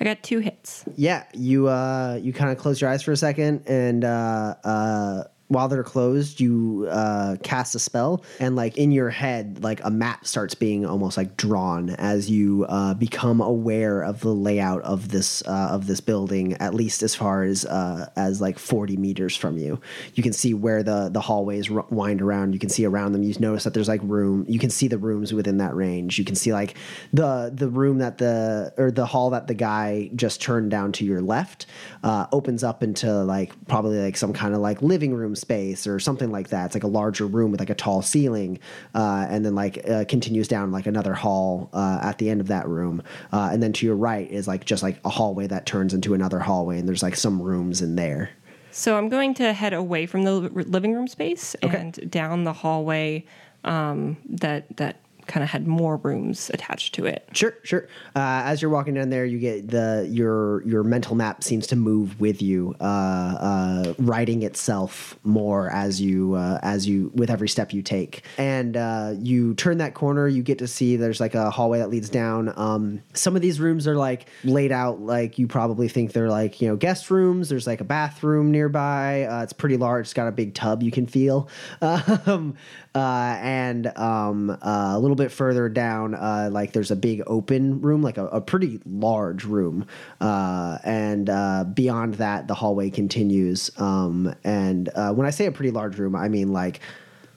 I 0.00 0.04
got 0.04 0.22
two 0.22 0.38
hits. 0.38 0.84
Yeah, 0.96 1.24
you 1.34 1.68
uh, 1.68 2.18
you 2.22 2.32
kind 2.32 2.50
of 2.50 2.56
close 2.56 2.80
your 2.80 2.88
eyes 2.88 3.02
for 3.02 3.12
a 3.12 3.16
second, 3.16 3.64
and 3.66 4.02
uh, 4.02 4.54
uh, 4.64 5.24
while 5.50 5.66
they're 5.66 5.82
closed, 5.82 6.38
you 6.38 6.86
uh, 6.88 7.34
cast 7.42 7.74
a 7.74 7.80
spell, 7.80 8.22
and 8.38 8.54
like 8.54 8.76
in 8.76 8.92
your 8.92 9.10
head, 9.10 9.64
like 9.64 9.80
a 9.82 9.90
map 9.90 10.24
starts 10.24 10.54
being 10.54 10.86
almost 10.86 11.16
like 11.16 11.36
drawn 11.36 11.90
as 11.90 12.30
you 12.30 12.66
uh, 12.68 12.94
become 12.94 13.40
aware 13.40 14.02
of 14.02 14.20
the 14.20 14.32
layout 14.32 14.80
of 14.82 15.08
this 15.08 15.42
uh, 15.48 15.70
of 15.72 15.88
this 15.88 16.00
building, 16.00 16.52
at 16.54 16.72
least 16.72 17.02
as 17.02 17.16
far 17.16 17.42
as 17.42 17.64
uh, 17.64 18.08
as 18.14 18.40
like 18.40 18.60
forty 18.60 18.96
meters 18.96 19.36
from 19.36 19.58
you. 19.58 19.80
You 20.14 20.22
can 20.22 20.32
see 20.32 20.54
where 20.54 20.84
the 20.84 21.08
the 21.08 21.20
hallways 21.20 21.68
r- 21.68 21.84
wind 21.90 22.22
around. 22.22 22.52
You 22.52 22.60
can 22.60 22.68
see 22.68 22.84
around 22.84 23.10
them. 23.10 23.24
You 23.24 23.34
notice 23.40 23.64
that 23.64 23.74
there's 23.74 23.88
like 23.88 24.00
room. 24.04 24.44
You 24.48 24.60
can 24.60 24.70
see 24.70 24.86
the 24.86 24.98
rooms 24.98 25.34
within 25.34 25.58
that 25.58 25.74
range. 25.74 26.16
You 26.16 26.24
can 26.24 26.36
see 26.36 26.52
like 26.52 26.76
the 27.12 27.50
the 27.52 27.68
room 27.68 27.98
that 27.98 28.18
the 28.18 28.72
or 28.78 28.92
the 28.92 29.06
hall 29.06 29.30
that 29.30 29.48
the 29.48 29.54
guy 29.54 30.10
just 30.14 30.40
turned 30.40 30.70
down 30.70 30.92
to 30.92 31.04
your 31.04 31.20
left 31.20 31.66
uh, 32.04 32.26
opens 32.30 32.62
up 32.62 32.84
into 32.84 33.12
like 33.24 33.52
probably 33.66 33.98
like 33.98 34.16
some 34.16 34.32
kind 34.32 34.54
of 34.54 34.60
like 34.60 34.80
living 34.80 35.12
room 35.12 35.34
space 35.40 35.86
or 35.86 35.98
something 35.98 36.30
like 36.30 36.48
that. 36.50 36.66
It's 36.66 36.74
like 36.74 36.84
a 36.84 36.88
larger 36.88 37.26
room 37.26 37.50
with 37.50 37.60
like 37.60 37.70
a 37.70 37.74
tall 37.74 38.02
ceiling, 38.02 38.58
uh, 38.94 39.26
and 39.28 39.44
then 39.44 39.54
like 39.54 39.88
uh, 39.88 40.04
continues 40.06 40.46
down 40.48 40.70
like 40.70 40.86
another 40.86 41.14
hall 41.14 41.70
uh, 41.72 41.98
at 42.02 42.18
the 42.18 42.30
end 42.30 42.40
of 42.40 42.48
that 42.48 42.68
room, 42.68 43.02
uh, 43.32 43.48
and 43.52 43.62
then 43.62 43.72
to 43.74 43.86
your 43.86 43.96
right 43.96 44.30
is 44.30 44.46
like 44.46 44.64
just 44.64 44.82
like 44.82 45.00
a 45.04 45.08
hallway 45.10 45.46
that 45.46 45.66
turns 45.66 45.94
into 45.94 46.14
another 46.14 46.38
hallway, 46.38 46.78
and 46.78 46.86
there's 46.86 47.02
like 47.02 47.16
some 47.16 47.40
rooms 47.42 47.82
in 47.82 47.96
there. 47.96 48.30
So 48.72 48.96
I'm 48.96 49.08
going 49.08 49.34
to 49.34 49.52
head 49.52 49.72
away 49.72 50.06
from 50.06 50.22
the 50.22 50.32
living 50.32 50.94
room 50.94 51.08
space 51.08 51.56
Okay. 51.64 51.76
and 51.76 52.10
down 52.10 52.44
the 52.44 52.52
hallway 52.52 53.24
um, 53.64 54.16
that 54.28 54.76
that 54.76 54.96
kind 55.30 55.44
of 55.44 55.48
had 55.48 55.66
more 55.66 55.96
rooms 55.98 56.50
attached 56.52 56.94
to 56.96 57.06
it. 57.06 57.28
Sure, 57.32 57.54
sure. 57.62 57.86
Uh, 58.16 58.42
as 58.44 58.60
you're 58.60 58.70
walking 58.70 58.94
down 58.94 59.10
there, 59.10 59.24
you 59.24 59.38
get 59.38 59.68
the 59.68 60.06
your 60.10 60.66
your 60.66 60.82
mental 60.82 61.14
map 61.14 61.44
seems 61.44 61.68
to 61.68 61.76
move 61.76 62.20
with 62.20 62.42
you, 62.42 62.74
uh, 62.80 62.84
uh, 62.84 63.94
writing 63.98 64.42
itself 64.42 65.18
more 65.22 65.70
as 65.70 66.00
you 66.00 66.34
uh, 66.34 66.58
as 66.62 66.86
you 66.88 67.12
with 67.14 67.30
every 67.30 67.48
step 67.48 67.72
you 67.72 67.80
take. 67.80 68.24
And 68.38 68.76
uh, 68.76 69.14
you 69.18 69.54
turn 69.54 69.78
that 69.78 69.94
corner, 69.94 70.26
you 70.26 70.42
get 70.42 70.58
to 70.58 70.66
see 70.66 70.96
there's 70.96 71.20
like 71.20 71.36
a 71.36 71.48
hallway 71.50 71.78
that 71.78 71.90
leads 71.90 72.10
down. 72.10 72.52
Um, 72.56 73.00
some 73.14 73.36
of 73.36 73.42
these 73.42 73.60
rooms 73.60 73.86
are 73.86 73.96
like 73.96 74.28
laid 74.42 74.72
out 74.72 75.00
like 75.00 75.38
you 75.38 75.46
probably 75.46 75.88
think 75.88 76.12
they're 76.12 76.28
like 76.28 76.60
you 76.60 76.68
know 76.68 76.76
guest 76.76 77.10
rooms. 77.10 77.48
There's 77.48 77.68
like 77.68 77.80
a 77.80 77.84
bathroom 77.84 78.50
nearby. 78.50 79.24
Uh, 79.24 79.42
it's 79.44 79.52
pretty 79.52 79.76
large. 79.76 80.06
It's 80.06 80.14
got 80.14 80.26
a 80.26 80.32
big 80.32 80.54
tub 80.54 80.82
you 80.82 80.90
can 80.90 81.06
feel. 81.06 81.48
Um, 82.26 82.54
and 82.98 83.86
um, 83.98 84.50
uh, 84.50 84.92
a 84.94 84.98
little 84.98 85.16
bit 85.16 85.30
further 85.30 85.68
down, 85.68 86.14
uh, 86.14 86.48
like 86.50 86.72
there's 86.72 86.90
a 86.90 86.96
big 86.96 87.22
open 87.26 87.80
room, 87.80 88.02
like 88.02 88.18
a, 88.18 88.26
a 88.26 88.40
pretty 88.40 88.80
large 88.84 89.44
room. 89.44 89.86
Uh, 90.20 90.78
and 90.82 91.30
uh, 91.30 91.64
beyond 91.64 92.14
that, 92.14 92.48
the 92.48 92.54
hallway 92.54 92.90
continues. 92.90 93.70
Um, 93.78 94.34
and 94.44 94.88
uh, 94.90 95.12
when 95.12 95.26
I 95.26 95.30
say 95.30 95.46
a 95.46 95.52
pretty 95.52 95.70
large 95.70 95.98
room, 95.98 96.16
I 96.16 96.28
mean 96.28 96.52
like 96.52 96.80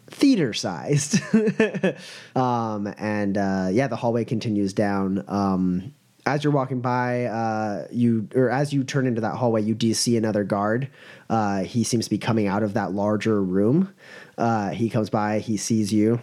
theater 0.08 0.54
sized. 0.54 1.22
um, 2.36 2.94
and 2.98 3.38
uh, 3.38 3.70
yeah, 3.72 3.88
the 3.88 3.96
hallway 3.96 4.26
continues 4.26 4.74
down. 4.74 5.24
Um, 5.28 5.94
as 6.26 6.44
you're 6.44 6.54
walking 6.54 6.80
by, 6.80 7.26
uh, 7.26 7.88
you 7.92 8.28
or 8.34 8.50
as 8.50 8.72
you 8.72 8.84
turn 8.84 9.08
into 9.08 9.22
that 9.22 9.36
hallway, 9.36 9.62
you 9.62 9.76
do 9.76 9.94
see 9.94 10.16
another 10.16 10.44
guard. 10.44 10.88
Uh, 11.30 11.64
he 11.64 11.84
seems 11.84 12.06
to 12.06 12.10
be 12.10 12.18
coming 12.18 12.48
out 12.48 12.64
of 12.64 12.74
that 12.76 12.94
larger 12.94 13.44
room. 13.44 13.94
Uh, 14.38 14.70
he 14.72 14.90
comes 14.90 15.10
by, 15.10 15.40
he 15.40 15.58
sees 15.58 15.94
you. 15.94 16.22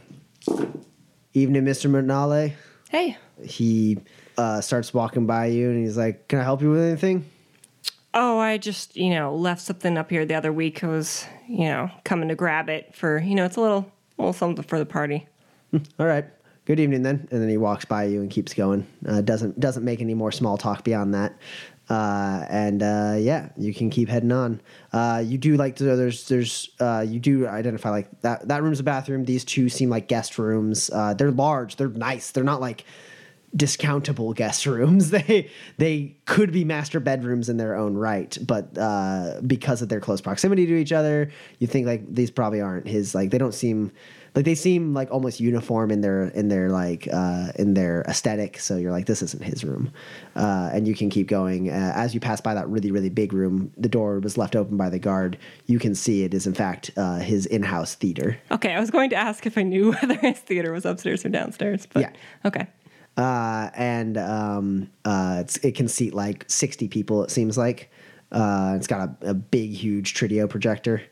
Evening, 1.32 1.64
Mister 1.64 1.88
Manale. 1.88 2.54
Hey, 2.88 3.16
He 3.42 3.98
uh, 4.36 4.60
starts 4.60 4.92
walking 4.92 5.26
by 5.26 5.46
you, 5.46 5.70
and 5.70 5.84
he's 5.84 5.96
like, 5.96 6.28
"Can 6.28 6.40
I 6.40 6.42
help 6.42 6.60
you 6.62 6.70
with 6.70 6.82
anything?" 6.82 7.24
oh, 8.14 8.38
I 8.38 8.58
just 8.58 8.96
you 8.96 9.10
know 9.10 9.34
left 9.34 9.62
something 9.62 9.96
up 9.96 10.10
here 10.10 10.26
the 10.26 10.34
other 10.34 10.52
week. 10.52 10.82
I 10.82 10.88
was 10.88 11.24
you 11.48 11.66
know 11.66 11.90
coming 12.04 12.28
to 12.28 12.34
grab 12.34 12.68
it 12.68 12.94
for 12.94 13.18
you 13.18 13.34
know 13.34 13.44
it's 13.44 13.56
a 13.56 13.60
little 13.60 13.90
little 14.18 14.32
something 14.32 14.64
for 14.64 14.78
the 14.78 14.86
party. 14.86 15.26
All 15.98 16.06
right. 16.06 16.24
Good 16.66 16.78
evening 16.78 17.02
then. 17.02 17.26
And 17.30 17.40
then 17.42 17.48
he 17.48 17.56
walks 17.56 17.84
by 17.84 18.04
you 18.04 18.20
and 18.20 18.30
keeps 18.30 18.54
going. 18.54 18.86
Uh, 19.06 19.20
doesn't 19.22 19.58
doesn't 19.58 19.84
make 19.84 20.00
any 20.00 20.14
more 20.14 20.30
small 20.32 20.56
talk 20.56 20.84
beyond 20.84 21.14
that. 21.14 21.34
Uh, 21.90 22.46
and 22.48 22.84
uh, 22.84 23.16
yeah, 23.18 23.48
you 23.56 23.74
can 23.74 23.90
keep 23.90 24.08
heading 24.08 24.30
on. 24.30 24.60
Uh, 24.92 25.22
you 25.24 25.36
do 25.36 25.56
like 25.56 25.74
to, 25.76 25.84
there's 25.84 26.28
there's 26.28 26.70
uh, 26.78 27.04
you 27.06 27.18
do 27.18 27.48
identify 27.48 27.90
like 27.90 28.08
that 28.20 28.46
that 28.46 28.62
room's 28.62 28.78
a 28.78 28.84
bathroom. 28.84 29.24
These 29.24 29.44
two 29.44 29.68
seem 29.68 29.90
like 29.90 30.06
guest 30.06 30.38
rooms. 30.38 30.88
Uh, 30.90 31.14
they're 31.14 31.32
large. 31.32 31.74
They're 31.76 31.88
nice. 31.88 32.30
They're 32.30 32.44
not 32.44 32.60
like 32.60 32.84
discountable 33.56 34.36
guest 34.36 34.66
rooms. 34.66 35.10
They 35.10 35.50
they 35.78 36.16
could 36.26 36.52
be 36.52 36.64
master 36.64 37.00
bedrooms 37.00 37.48
in 37.48 37.56
their 37.56 37.74
own 37.74 37.96
right, 37.96 38.38
but 38.40 38.78
uh, 38.78 39.40
because 39.44 39.82
of 39.82 39.88
their 39.88 40.00
close 40.00 40.20
proximity 40.20 40.66
to 40.66 40.76
each 40.76 40.92
other, 40.92 41.32
you 41.58 41.66
think 41.66 41.88
like 41.88 42.14
these 42.14 42.30
probably 42.30 42.60
aren't 42.60 42.86
his. 42.86 43.16
Like 43.16 43.30
they 43.30 43.38
don't 43.38 43.54
seem 43.54 43.90
like 44.34 44.44
they 44.44 44.54
seem 44.54 44.94
like 44.94 45.10
almost 45.10 45.40
uniform 45.40 45.90
in 45.90 46.00
their 46.00 46.24
in 46.28 46.48
their 46.48 46.70
like 46.70 47.08
uh, 47.12 47.48
in 47.56 47.74
their 47.74 48.02
aesthetic. 48.08 48.58
So 48.58 48.76
you're 48.76 48.92
like, 48.92 49.06
this 49.06 49.22
isn't 49.22 49.42
his 49.42 49.64
room, 49.64 49.92
uh, 50.36 50.70
and 50.72 50.86
you 50.86 50.94
can 50.94 51.10
keep 51.10 51.26
going 51.26 51.68
uh, 51.70 51.92
as 51.94 52.14
you 52.14 52.20
pass 52.20 52.40
by 52.40 52.54
that 52.54 52.68
really 52.68 52.90
really 52.92 53.08
big 53.10 53.32
room. 53.32 53.72
The 53.76 53.88
door 53.88 54.20
was 54.20 54.38
left 54.38 54.54
open 54.54 54.76
by 54.76 54.88
the 54.88 54.98
guard. 54.98 55.36
You 55.66 55.78
can 55.78 55.94
see 55.94 56.22
it 56.24 56.32
is 56.34 56.46
in 56.46 56.54
fact 56.54 56.90
uh, 56.96 57.16
his 57.18 57.46
in-house 57.46 57.94
theater. 57.96 58.38
Okay, 58.50 58.72
I 58.74 58.80
was 58.80 58.90
going 58.90 59.10
to 59.10 59.16
ask 59.16 59.46
if 59.46 59.58
I 59.58 59.62
knew 59.62 59.92
whether 60.00 60.14
his 60.16 60.38
theater 60.38 60.72
was 60.72 60.84
upstairs 60.84 61.24
or 61.24 61.28
downstairs, 61.30 61.86
but 61.92 62.02
Yeah. 62.02 62.12
okay. 62.44 62.66
uh, 63.16 63.70
and 63.74 64.16
um, 64.16 64.90
uh, 65.04 65.38
it's, 65.40 65.56
it 65.58 65.74
can 65.74 65.88
seat 65.88 66.14
like 66.14 66.44
60 66.48 66.88
people 66.88 67.24
it 67.24 67.30
seems 67.30 67.58
like 67.58 67.90
uh, 68.32 68.74
it's 68.76 68.86
got 68.86 69.08
a, 69.22 69.30
a 69.30 69.34
big 69.34 69.70
huge 69.70 70.14
trideo 70.14 70.48
projector 70.48 71.02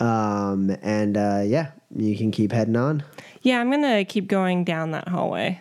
um, 0.00 0.70
and 0.82 1.16
uh, 1.16 1.42
yeah 1.44 1.72
you 1.94 2.16
can 2.16 2.30
keep 2.30 2.52
heading 2.52 2.76
on. 2.76 3.02
Yeah, 3.42 3.60
I'm 3.60 3.70
gonna 3.70 4.04
keep 4.04 4.28
going 4.28 4.64
down 4.64 4.92
that 4.92 5.08
hallway. 5.08 5.60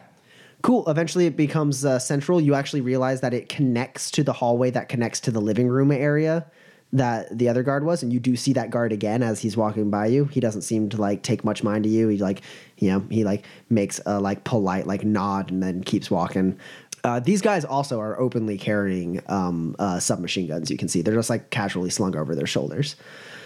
cool. 0.62 0.88
Eventually 0.90 1.26
it 1.26 1.38
becomes 1.38 1.86
uh, 1.86 2.00
central. 2.00 2.42
You 2.42 2.54
actually 2.54 2.82
realize 2.82 3.22
that 3.22 3.34
it 3.34 3.50
connects 3.50 4.12
to 4.12 4.24
the 4.24 4.34
hallway 4.34 4.72
that 4.72 4.90
connects 4.90 5.20
to 5.22 5.32
the 5.32 5.40
living 5.40 5.68
room 5.68 5.92
area 5.92 6.46
that 6.92 7.38
the 7.38 7.48
other 7.48 7.62
guard 7.62 7.86
was 7.86 8.02
and 8.02 8.12
you 8.12 8.20
do 8.20 8.36
see 8.36 8.52
that 8.54 8.72
guard 8.72 8.92
again 8.92 9.22
as 9.22 9.40
he's 9.40 9.56
walking 9.56 9.90
by 9.90 10.08
you. 10.08 10.26
He 10.26 10.40
doesn't 10.40 10.64
seem 10.64 10.90
to 10.90 10.98
like 10.98 11.22
take 11.22 11.44
much 11.44 11.64
mind 11.64 11.84
to 11.84 11.90
you. 11.90 12.08
He 12.08 12.18
like 12.18 12.42
you 12.78 12.92
know 12.92 13.06
he 13.10 13.24
like 13.24 13.46
makes 13.70 14.02
a 14.06 14.20
like 14.20 14.44
polite 14.44 14.88
like 14.88 15.04
nod 15.04 15.52
and 15.52 15.62
then 15.62 15.84
keeps 15.84 16.10
walking. 16.10 16.60
Uh, 17.04 17.20
these 17.20 17.42
guys 17.42 17.64
also 17.64 18.00
are 18.02 18.20
openly 18.20 18.58
carrying 18.58 19.22
um, 19.28 19.74
uh, 19.80 20.00
submachine 20.00 20.48
guns 20.48 20.70
you 20.70 20.78
can 20.78 20.90
see. 20.90 21.02
They're 21.02 21.16
just 21.16 21.30
like 21.30 21.50
casually 21.50 21.90
slung 21.90 22.16
over 22.16 22.36
their 22.36 22.48
shoulders 22.48 22.98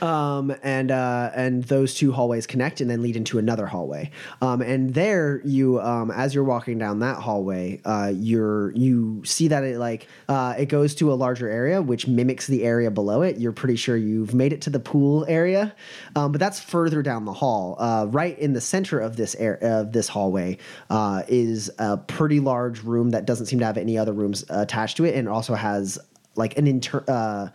um, 0.03 0.53
and 0.61 0.91
uh, 0.91 1.31
and 1.33 1.63
those 1.63 1.93
two 1.93 2.11
hallways 2.11 2.45
connect 2.45 2.81
and 2.81 2.89
then 2.89 3.01
lead 3.01 3.15
into 3.15 3.39
another 3.39 3.65
hallway. 3.65 4.11
Um, 4.41 4.61
and 4.61 4.93
there, 4.93 5.41
you 5.45 5.79
um, 5.79 6.11
as 6.11 6.35
you're 6.35 6.43
walking 6.43 6.77
down 6.77 6.99
that 6.99 7.17
hallway, 7.17 7.81
uh, 7.85 8.11
you're 8.13 8.71
you 8.71 9.23
see 9.23 9.47
that 9.47 9.63
it 9.63 9.77
like 9.77 10.07
uh, 10.27 10.55
it 10.57 10.65
goes 10.65 10.93
to 10.95 11.13
a 11.13 11.15
larger 11.15 11.47
area 11.49 11.81
which 11.81 12.05
mimics 12.05 12.47
the 12.47 12.65
area 12.65 12.91
below 12.91 13.21
it. 13.21 13.37
You're 13.37 13.53
pretty 13.53 13.77
sure 13.77 13.95
you've 13.95 14.33
made 14.33 14.51
it 14.51 14.61
to 14.63 14.69
the 14.69 14.79
pool 14.79 15.25
area, 15.29 15.73
um, 16.17 16.33
but 16.33 16.39
that's 16.39 16.59
further 16.59 17.01
down 17.01 17.23
the 17.23 17.33
hall. 17.33 17.77
Uh, 17.79 18.05
right 18.09 18.37
in 18.37 18.51
the 18.51 18.61
center 18.61 18.99
of 18.99 19.15
this 19.15 19.35
air 19.35 19.57
of 19.61 19.93
this 19.93 20.09
hallway 20.09 20.57
uh, 20.89 21.23
is 21.29 21.71
a 21.79 21.95
pretty 21.95 22.41
large 22.41 22.83
room 22.83 23.11
that 23.11 23.25
doesn't 23.25 23.45
seem 23.45 23.59
to 23.59 23.65
have 23.65 23.77
any 23.77 23.97
other 23.97 24.11
rooms 24.11 24.43
attached 24.49 24.97
to 24.97 25.05
it, 25.05 25.15
and 25.15 25.29
also 25.29 25.55
has 25.55 25.97
like 26.35 26.57
an 26.57 26.67
inter. 26.67 27.51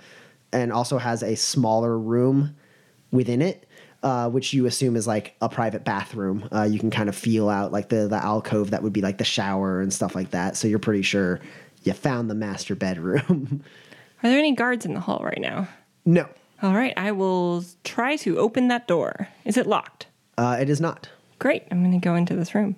And 0.52 0.72
also 0.72 0.98
has 0.98 1.22
a 1.22 1.34
smaller 1.36 1.98
room 1.98 2.56
within 3.10 3.42
it, 3.42 3.66
uh, 4.02 4.28
which 4.30 4.52
you 4.52 4.66
assume 4.66 4.96
is 4.96 5.06
like 5.06 5.34
a 5.42 5.48
private 5.48 5.84
bathroom. 5.84 6.48
Uh, 6.52 6.62
you 6.62 6.78
can 6.78 6.90
kind 6.90 7.08
of 7.08 7.16
feel 7.16 7.48
out 7.48 7.70
like 7.72 7.88
the 7.90 8.08
the 8.08 8.16
alcove 8.16 8.70
that 8.70 8.82
would 8.82 8.92
be 8.92 9.02
like 9.02 9.18
the 9.18 9.24
shower 9.24 9.80
and 9.80 9.92
stuff 9.92 10.14
like 10.14 10.30
that. 10.30 10.56
So 10.56 10.66
you're 10.68 10.78
pretty 10.78 11.02
sure 11.02 11.40
you 11.84 11.92
found 11.92 12.30
the 12.30 12.34
master 12.34 12.74
bedroom. 12.74 13.62
Are 14.22 14.28
there 14.30 14.38
any 14.38 14.54
guards 14.54 14.84
in 14.84 14.94
the 14.94 15.00
hall 15.00 15.20
right 15.22 15.40
now? 15.40 15.68
no, 16.04 16.26
All 16.62 16.74
right, 16.74 16.92
I 16.96 17.12
will 17.12 17.64
try 17.84 18.16
to 18.16 18.38
open 18.38 18.68
that 18.68 18.88
door. 18.88 19.28
Is 19.44 19.56
it 19.56 19.66
locked? 19.66 20.06
uh, 20.38 20.56
it 20.60 20.68
is 20.70 20.80
not. 20.80 21.08
Great, 21.38 21.64
I'm 21.70 21.84
gonna 21.84 21.98
go 22.00 22.14
into 22.16 22.34
this 22.34 22.54
room. 22.54 22.74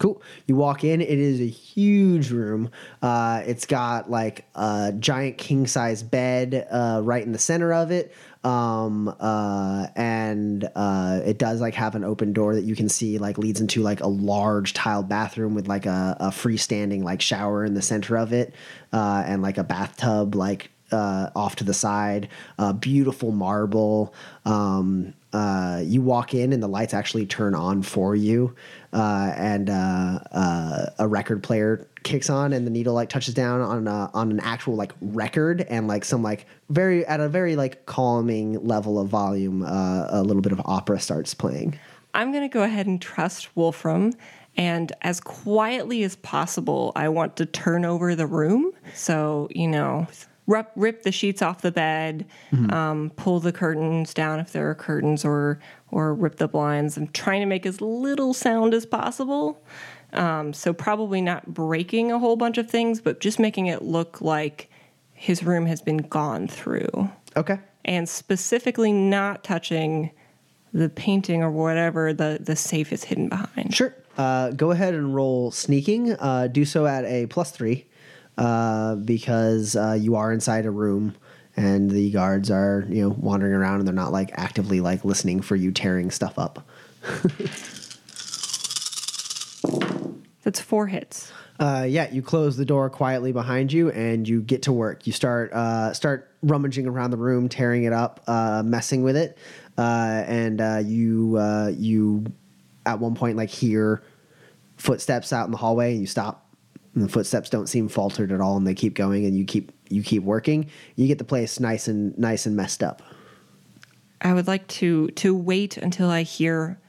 Cool. 0.00 0.22
You 0.46 0.56
walk 0.56 0.82
in. 0.82 1.02
It 1.02 1.18
is 1.18 1.42
a 1.42 1.46
huge 1.46 2.30
room. 2.30 2.70
Uh, 3.02 3.42
it's 3.44 3.66
got 3.66 4.10
like 4.10 4.46
a 4.54 4.94
giant 4.98 5.36
king 5.36 5.66
size 5.66 6.02
bed 6.02 6.66
uh, 6.70 7.02
right 7.04 7.22
in 7.22 7.32
the 7.32 7.38
center 7.38 7.74
of 7.74 7.90
it, 7.90 8.10
um, 8.42 9.14
uh, 9.20 9.88
and 9.94 10.66
uh, 10.74 11.20
it 11.26 11.36
does 11.36 11.60
like 11.60 11.74
have 11.74 11.94
an 11.96 12.04
open 12.04 12.32
door 12.32 12.54
that 12.54 12.64
you 12.64 12.74
can 12.74 12.88
see 12.88 13.18
like 13.18 13.36
leads 13.36 13.60
into 13.60 13.82
like 13.82 14.00
a 14.00 14.06
large 14.06 14.72
tiled 14.72 15.06
bathroom 15.06 15.54
with 15.54 15.68
like 15.68 15.84
a, 15.84 16.16
a 16.18 16.28
freestanding 16.28 17.02
like 17.02 17.20
shower 17.20 17.62
in 17.62 17.74
the 17.74 17.82
center 17.82 18.16
of 18.16 18.32
it, 18.32 18.54
uh, 18.94 19.22
and 19.26 19.42
like 19.42 19.58
a 19.58 19.64
bathtub 19.64 20.34
like 20.34 20.70
uh, 20.92 21.30
off 21.36 21.56
to 21.56 21.64
the 21.64 21.74
side. 21.74 22.28
Uh, 22.58 22.72
beautiful 22.72 23.32
marble. 23.32 24.14
Um, 24.44 25.14
uh, 25.32 25.82
you 25.84 26.02
walk 26.02 26.34
in 26.34 26.52
and 26.52 26.62
the 26.62 26.68
lights 26.68 26.92
actually 26.92 27.26
turn 27.26 27.54
on 27.54 27.82
for 27.82 28.16
you, 28.16 28.54
uh, 28.92 29.32
and 29.36 29.70
uh, 29.70 30.18
uh, 30.32 30.86
a 30.98 31.08
record 31.08 31.42
player 31.42 31.86
kicks 32.02 32.30
on, 32.30 32.52
and 32.52 32.66
the 32.66 32.70
needle 32.70 32.94
like 32.94 33.08
touches 33.08 33.34
down 33.34 33.60
on 33.60 33.86
a, 33.86 34.10
on 34.14 34.30
an 34.30 34.40
actual 34.40 34.74
like 34.74 34.92
record, 35.00 35.62
and 35.62 35.86
like 35.86 36.04
some 36.04 36.22
like 36.22 36.46
very 36.68 37.06
at 37.06 37.20
a 37.20 37.28
very 37.28 37.56
like 37.56 37.86
calming 37.86 38.64
level 38.66 38.98
of 38.98 39.08
volume, 39.08 39.62
uh, 39.62 40.06
a 40.08 40.22
little 40.22 40.42
bit 40.42 40.52
of 40.52 40.60
opera 40.64 40.98
starts 40.98 41.34
playing. 41.34 41.78
I'm 42.14 42.32
gonna 42.32 42.48
go 42.48 42.62
ahead 42.62 42.86
and 42.86 43.00
trust 43.00 43.54
Wolfram. 43.56 44.12
And 44.56 44.92
as 45.02 45.20
quietly 45.20 46.02
as 46.02 46.16
possible, 46.16 46.92
I 46.96 47.08
want 47.08 47.36
to 47.36 47.46
turn 47.46 47.84
over 47.84 48.14
the 48.16 48.26
room. 48.26 48.72
So, 48.94 49.48
you 49.52 49.68
know, 49.68 50.08
rip, 50.46 50.70
rip 50.76 51.02
the 51.02 51.12
sheets 51.12 51.42
off 51.42 51.62
the 51.62 51.70
bed, 51.72 52.26
um, 52.70 53.10
pull 53.16 53.40
the 53.40 53.52
curtains 53.52 54.12
down 54.14 54.40
if 54.40 54.52
there 54.52 54.68
are 54.70 54.74
curtains, 54.74 55.24
or 55.24 55.60
or 55.90 56.14
rip 56.14 56.36
the 56.36 56.48
blinds. 56.48 56.96
I'm 56.96 57.08
trying 57.08 57.40
to 57.40 57.46
make 57.46 57.66
as 57.66 57.80
little 57.80 58.32
sound 58.34 58.74
as 58.74 58.86
possible. 58.86 59.62
Um, 60.12 60.52
so 60.52 60.72
probably 60.72 61.20
not 61.20 61.54
breaking 61.54 62.10
a 62.10 62.18
whole 62.18 62.34
bunch 62.36 62.58
of 62.58 62.68
things, 62.68 63.00
but 63.00 63.20
just 63.20 63.38
making 63.38 63.66
it 63.66 63.82
look 63.82 64.20
like 64.20 64.68
his 65.12 65.44
room 65.44 65.66
has 65.66 65.80
been 65.82 65.98
gone 65.98 66.48
through 66.48 67.10
Okay. 67.36 67.58
and 67.84 68.08
specifically 68.08 68.92
not 68.92 69.44
touching 69.44 70.10
the 70.72 70.88
painting 70.88 71.42
or 71.44 71.50
whatever 71.50 72.12
the, 72.12 72.38
the 72.40 72.56
safe 72.56 72.92
is 72.92 73.04
hidden 73.04 73.28
behind. 73.28 73.72
Sure. 73.74 73.94
Uh, 74.18 74.50
go 74.50 74.70
ahead 74.72 74.94
and 74.94 75.14
roll 75.14 75.50
sneaking. 75.52 76.12
Uh, 76.14 76.48
do 76.48 76.64
so 76.64 76.86
at 76.86 77.04
a 77.04 77.26
plus 77.26 77.50
three 77.52 77.86
uh, 78.38 78.96
because 78.96 79.76
uh, 79.76 79.96
you 79.98 80.16
are 80.16 80.32
inside 80.32 80.66
a 80.66 80.70
room 80.70 81.14
and 81.56 81.90
the 81.90 82.10
guards 82.10 82.50
are 82.50 82.86
you 82.88 83.02
know 83.02 83.10
wandering 83.18 83.52
around 83.52 83.80
and 83.80 83.86
they're 83.86 83.94
not 83.94 84.12
like 84.12 84.30
actively 84.34 84.80
like 84.80 85.04
listening 85.04 85.40
for 85.40 85.56
you 85.56 85.72
tearing 85.72 86.10
stuff 86.10 86.38
up. 86.38 86.66
That's 90.42 90.60
four 90.60 90.86
hits. 90.86 91.32
Uh, 91.58 91.84
yeah, 91.86 92.10
you 92.10 92.22
close 92.22 92.56
the 92.56 92.64
door 92.64 92.88
quietly 92.88 93.32
behind 93.32 93.70
you, 93.70 93.90
and 93.90 94.26
you 94.26 94.40
get 94.40 94.62
to 94.62 94.72
work. 94.72 95.06
You 95.06 95.12
start 95.12 95.52
uh, 95.52 95.92
start 95.92 96.30
rummaging 96.42 96.86
around 96.86 97.10
the 97.10 97.18
room, 97.18 97.50
tearing 97.50 97.84
it 97.84 97.92
up, 97.92 98.22
uh, 98.26 98.62
messing 98.64 99.02
with 99.02 99.16
it, 99.16 99.36
uh, 99.76 100.24
and 100.26 100.60
uh, 100.60 100.80
you 100.82 101.36
uh, 101.36 101.70
you 101.76 102.24
at 102.86 102.98
one 102.98 103.14
point 103.14 103.36
like 103.36 103.50
hear 103.50 104.02
footsteps 104.78 105.34
out 105.34 105.44
in 105.44 105.50
the 105.50 105.58
hallway, 105.58 105.92
and 105.92 106.00
you 106.00 106.06
stop. 106.06 106.39
And 106.94 107.04
the 107.04 107.08
footsteps 107.08 107.50
don't 107.50 107.68
seem 107.68 107.88
faltered 107.88 108.32
at 108.32 108.40
all, 108.40 108.56
and 108.56 108.66
they 108.66 108.74
keep 108.74 108.94
going, 108.94 109.24
and 109.24 109.36
you 109.36 109.44
keep 109.44 109.72
you 109.88 110.02
keep 110.02 110.22
working. 110.22 110.68
You 110.96 111.06
get 111.06 111.18
the 111.18 111.24
place 111.24 111.60
nice 111.60 111.88
and 111.88 112.16
nice 112.18 112.46
and 112.46 112.56
messed 112.56 112.82
up. 112.82 113.02
I 114.22 114.34
would 114.34 114.46
like 114.46 114.66
to 114.68 115.08
to 115.08 115.34
wait 115.34 115.76
until 115.76 116.10
I 116.10 116.22
hear 116.22 116.80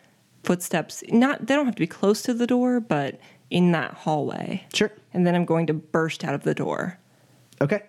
footsteps. 0.43 1.03
Not 1.09 1.45
they 1.45 1.55
don't 1.55 1.65
have 1.65 1.75
to 1.75 1.79
be 1.79 1.87
close 1.87 2.21
to 2.23 2.33
the 2.33 2.47
door, 2.47 2.79
but 2.79 3.19
in 3.49 3.71
that 3.73 3.93
hallway. 3.93 4.65
Sure. 4.73 4.91
And 5.13 5.27
then 5.27 5.35
I'm 5.35 5.45
going 5.45 5.67
to 5.67 5.73
burst 5.73 6.23
out 6.23 6.33
of 6.33 6.43
the 6.43 6.55
door. 6.55 6.97
Okay. 7.59 7.83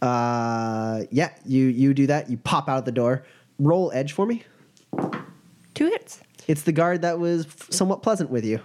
Uh, 0.00 1.02
yeah, 1.10 1.30
you 1.44 1.66
you 1.66 1.92
do 1.92 2.06
that. 2.06 2.30
You 2.30 2.38
pop 2.38 2.68
out 2.68 2.78
of 2.78 2.84
the 2.84 2.92
door. 2.92 3.24
Roll 3.58 3.92
edge 3.92 4.12
for 4.12 4.26
me. 4.26 4.44
Two 5.74 5.86
hits. 5.86 6.20
It's 6.46 6.62
the 6.62 6.72
guard 6.72 7.02
that 7.02 7.18
was 7.18 7.46
somewhat 7.70 8.02
pleasant 8.02 8.30
with 8.30 8.44
you. 8.44 8.60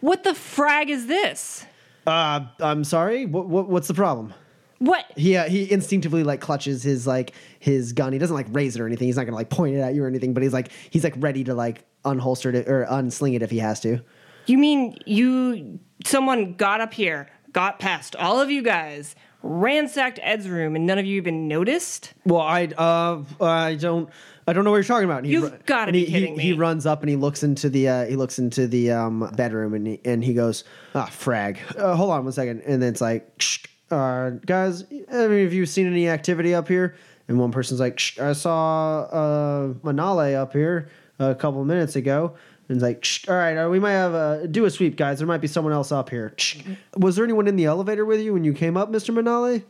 What 0.00 0.24
the 0.24 0.34
frag 0.34 0.88
is 0.90 1.06
this? 1.06 1.66
Uh, 2.06 2.46
I'm 2.60 2.84
sorry. 2.84 3.26
What, 3.26 3.48
what 3.48 3.68
what's 3.68 3.88
the 3.88 3.94
problem? 3.94 4.32
What? 4.78 5.04
He 5.16 5.36
uh, 5.36 5.48
he 5.48 5.70
instinctively 5.70 6.22
like 6.22 6.40
clutches 6.40 6.82
his 6.82 7.06
like 7.06 7.32
his 7.58 7.92
gun. 7.92 8.12
He 8.12 8.18
doesn't 8.18 8.34
like 8.36 8.46
raise 8.50 8.76
it 8.76 8.80
or 8.80 8.86
anything. 8.86 9.08
He's 9.08 9.16
not 9.16 9.24
gonna 9.24 9.36
like 9.36 9.50
point 9.50 9.74
it 9.76 9.80
at 9.80 9.94
you 9.94 10.04
or 10.04 10.06
anything. 10.06 10.34
But 10.34 10.42
he's 10.42 10.52
like 10.52 10.70
he's 10.90 11.04
like 11.04 11.14
ready 11.18 11.44
to 11.44 11.54
like 11.54 11.84
unholster 12.04 12.54
it 12.54 12.68
or 12.68 12.86
unsling 12.86 13.34
it 13.34 13.42
if 13.42 13.50
he 13.50 13.58
has 13.58 13.80
to. 13.80 14.00
You 14.46 14.58
mean 14.58 14.96
you 15.04 15.80
someone 16.04 16.54
got 16.54 16.80
up 16.80 16.94
here, 16.94 17.28
got 17.52 17.78
past 17.80 18.14
all 18.16 18.40
of 18.40 18.50
you 18.50 18.62
guys, 18.62 19.16
ransacked 19.42 20.20
Ed's 20.22 20.48
room, 20.48 20.76
and 20.76 20.86
none 20.86 20.98
of 20.98 21.06
you 21.06 21.16
even 21.16 21.48
noticed? 21.48 22.14
Well, 22.24 22.40
I 22.40 22.66
uh 22.66 23.24
I 23.40 23.74
don't 23.74 24.08
I 24.48 24.54
don't 24.54 24.64
know 24.64 24.70
what 24.70 24.78
you're 24.78 24.84
talking 24.84 25.04
about. 25.04 25.18
And 25.24 25.26
You've 25.26 25.52
ru- 25.52 25.58
gotta 25.66 25.92
be 25.92 26.06
he, 26.06 26.12
kidding 26.12 26.38
he, 26.38 26.48
He 26.48 26.52
runs 26.54 26.86
up 26.86 27.02
and 27.02 27.10
he 27.10 27.16
looks 27.16 27.42
into 27.42 27.68
the 27.68 27.88
uh, 27.88 28.06
he 28.06 28.16
looks 28.16 28.38
into 28.38 28.66
the 28.66 28.90
um, 28.92 29.30
bedroom 29.36 29.74
and 29.74 29.86
he, 29.86 30.00
and 30.06 30.24
he 30.24 30.32
goes 30.32 30.64
ah 30.94 31.04
frag. 31.06 31.58
Uh, 31.76 31.94
hold 31.94 32.10
on 32.10 32.24
one 32.24 32.32
second. 32.32 32.62
And 32.62 32.82
then 32.82 32.88
it's 32.88 33.02
like 33.02 33.30
Shh, 33.38 33.58
uh, 33.90 34.30
guys, 34.30 34.84
have 35.10 35.30
you 35.32 35.66
seen 35.66 35.86
any 35.86 36.08
activity 36.08 36.54
up 36.54 36.66
here? 36.66 36.96
And 37.28 37.38
one 37.38 37.52
person's 37.52 37.78
like, 37.78 38.00
I 38.18 38.32
saw 38.32 39.00
uh, 39.02 39.68
Manale 39.84 40.34
up 40.34 40.54
here 40.54 40.88
a 41.18 41.34
couple 41.34 41.62
minutes 41.64 41.94
ago. 41.94 42.34
And 42.68 42.76
he's 42.76 42.82
like, 42.82 43.04
"Shh, 43.04 43.28
all 43.28 43.34
right, 43.34 43.56
uh, 43.56 43.68
we 43.68 43.78
might 43.78 43.92
have 43.92 44.12
a 44.14 44.46
do 44.46 44.66
a 44.66 44.70
sweep, 44.70 44.96
guys. 44.96 45.18
There 45.18 45.26
might 45.26 45.40
be 45.40 45.46
someone 45.46 45.72
else 45.72 45.90
up 45.90 46.10
here. 46.10 46.34
Shh." 46.36 46.58
Was 46.96 47.16
there 47.16 47.24
anyone 47.24 47.48
in 47.48 47.56
the 47.56 47.64
elevator 47.64 48.04
with 48.04 48.20
you 48.20 48.34
when 48.34 48.44
you 48.44 48.52
came 48.52 48.76
up, 48.76 48.90
Mr. 48.90 49.14
Manale? 49.14 49.62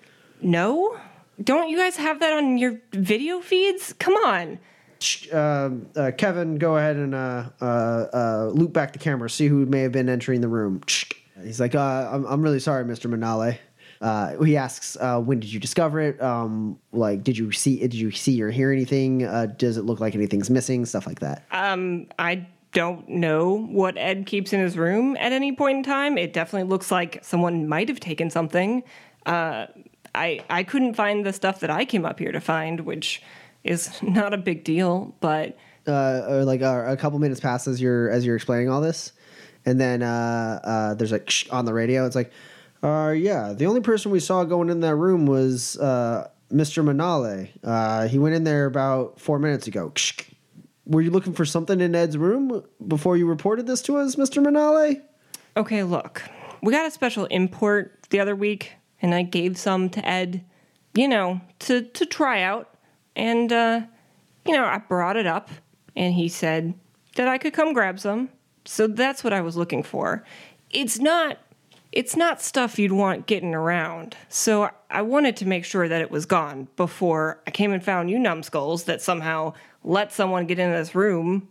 No? 0.43 0.99
Don't 1.43 1.69
you 1.69 1.77
guys 1.77 1.97
have 1.97 2.21
that 2.21 2.33
on 2.33 2.59
your 2.59 2.81
video 2.93 3.41
feeds? 3.41 3.93
Come 3.93 4.15
on. 4.15 4.59
Um, 5.33 5.87
uh, 5.95 6.11
Kevin, 6.17 6.57
go 6.57 6.77
ahead 6.77 6.97
and 6.97 7.15
uh, 7.15 7.51
uh, 7.61 7.65
uh, 7.65 8.51
loop 8.53 8.73
back 8.73 8.93
the 8.93 8.99
camera, 8.99 9.31
see 9.31 9.47
who 9.47 9.65
may 9.67 9.83
have 9.83 9.93
been 9.93 10.09
entering 10.09 10.41
the 10.41 10.49
room. 10.49 10.81
He's 11.43 11.61
like, 11.61 11.77
uh, 11.77 12.11
I'm, 12.13 12.25
I'm 12.27 12.43
really 12.43 12.59
sorry, 12.59 12.85
Mr. 12.85 13.09
Manale. 13.09 13.59
Uh, 14.01 14.43
he 14.43 14.57
asks, 14.57 14.97
uh, 15.01 15.21
when 15.21 15.41
did 15.41 15.53
you 15.53 15.61
discover 15.61 16.01
it? 16.01 16.21
Um, 16.23 16.79
like, 16.93 17.23
did 17.23 17.37
you 17.37 17.51
see? 17.53 17.79
Did 17.79 17.95
you 17.95 18.11
see 18.11 18.41
or 18.43 18.51
hear 18.51 18.73
anything? 18.73 19.25
Uh, 19.25 19.47
does 19.47 19.77
it 19.77 19.83
look 19.83 20.01
like 20.01 20.15
anything's 20.15 20.51
missing? 20.51 20.85
Stuff 20.85 21.07
like 21.07 21.21
that. 21.21 21.45
Um, 21.51 22.07
I 22.19 22.47
don't 22.73 23.09
know 23.09 23.67
what 23.67 23.97
Ed 23.97 24.27
keeps 24.27 24.53
in 24.53 24.61
his 24.61 24.77
room 24.77 25.17
at 25.19 25.33
any 25.33 25.53
point 25.53 25.79
in 25.79 25.83
time. 25.83 26.19
It 26.19 26.33
definitely 26.33 26.69
looks 26.69 26.91
like 26.91 27.25
someone 27.25 27.67
might 27.69 27.89
have 27.89 27.99
taken 27.99 28.31
something. 28.31 28.85
Uh, 29.27 29.67
I 30.15 30.41
I 30.51 30.63
couldn't 30.63 30.95
find 30.95 31.25
the 31.25 31.33
stuff 31.33 31.61
that 31.61 31.71
I 31.71 31.85
came 31.85 32.05
up 32.05 32.19
here 32.19 32.33
to 32.33 32.41
find, 32.41 32.81
which 32.81 33.23
is 33.65 34.03
not 34.03 34.35
a 34.35 34.39
big 34.39 34.65
deal, 34.65 35.15
but 35.21 35.57
uh, 35.87 36.27
or 36.29 36.45
like 36.45 36.63
uh, 36.63 36.85
a 36.87 36.97
couple 36.97 37.19
minutes 37.19 37.41
pass 37.41 37.67
as 37.67 37.81
you're 37.81 38.11
as 38.11 38.25
you're 38.25 38.37
explaining 38.37 38.69
all 38.69 38.81
this, 38.81 39.13
and 39.65 39.81
then 39.81 40.03
uh, 40.03 40.61
uh, 40.63 40.95
there's 40.95 41.13
like 41.13 41.29
Shh, 41.31 41.49
on 41.51 41.65
the 41.65 41.75
radio. 41.75 42.07
It's 42.07 42.17
like, 42.17 42.33
uh, 42.83 43.15
yeah, 43.17 43.53
the 43.53 43.67
only 43.67 43.81
person 43.81 44.11
we 44.11 44.21
saw 44.21 44.45
going 44.45 44.71
in 44.71 44.81
that 44.81 44.97
room 44.97 45.27
was 45.27 45.79
uh, 45.79 46.29
Mr. 46.53 46.85
Manale. 46.85 47.51
Uh, 47.63 48.09
he 48.09 48.19
went 48.19 48.35
in 48.35 48.45
there 48.45 48.67
about 48.67 49.21
four 49.21 49.39
minutes 49.39 49.67
ago. 49.67 49.93
Shh. 49.97 50.13
Were 50.87 51.03
you 51.03 51.11
looking 51.11 51.35
for 51.35 51.45
something 51.45 51.83
in 51.83 51.95
Ed's 51.95 52.17
room 52.17 52.65
before 52.87 53.19
you 53.19 53.27
reported 53.27 53.67
this 53.67 53.83
to 53.83 53.99
us, 53.99 54.17
Mr. 54.17 54.43
Manale? 54.43 55.03
Okay, 55.55 55.83
look, 55.83 56.23
we 56.63 56.73
got 56.73 56.87
a 56.87 56.91
special 56.91 57.27
import 57.27 58.07
the 58.09 58.21
other 58.21 58.35
week, 58.35 58.73
and 59.01 59.15
I 59.15 59.23
gave 59.23 59.57
some 59.57 59.91
to 59.91 60.07
Ed, 60.07 60.45
you 60.95 61.09
know, 61.09 61.41
to 61.61 61.83
to 61.83 62.07
try 62.07 62.43
out, 62.43 62.75
and 63.17 63.53
uh, 63.53 63.83
you 64.47 64.55
know, 64.55 64.65
I 64.65 64.79
brought 64.79 65.17
it 65.17 65.27
up, 65.27 65.51
and 65.97 66.15
he 66.15 66.29
said 66.29 66.75
that 67.17 67.29
I 67.29 67.39
could 67.39 67.53
come 67.53 67.73
grab 67.73 67.99
some. 68.01 68.31
So 68.65 68.87
that's 68.87 69.25
what 69.25 69.33
I 69.33 69.41
was 69.41 69.57
looking 69.57 69.83
for. 69.83 70.25
It's 70.71 70.99
not 70.99 71.39
it's 71.91 72.17
not 72.17 72.43
stuff 72.43 72.79
you'd 72.79 72.93
want 72.93 73.27
getting 73.27 73.55
around. 73.55 74.17
So 74.29 74.71
I 74.91 75.03
wanted 75.03 75.37
to 75.39 75.47
make 75.47 75.65
sure 75.65 75.89
that 75.89 76.03
it 76.03 76.11
was 76.11 76.27
gone 76.27 76.69
before 76.77 77.41
I 77.47 77.51
came 77.51 77.73
and 77.73 77.83
found 77.83 78.11
you 78.11 78.19
numbskulls 78.19 78.85
that 78.85 79.01
somehow 79.01 79.55
let 79.85 80.13
someone 80.13 80.47
get 80.47 80.59
into 80.59 80.77
this 80.77 80.95
room 80.95 81.49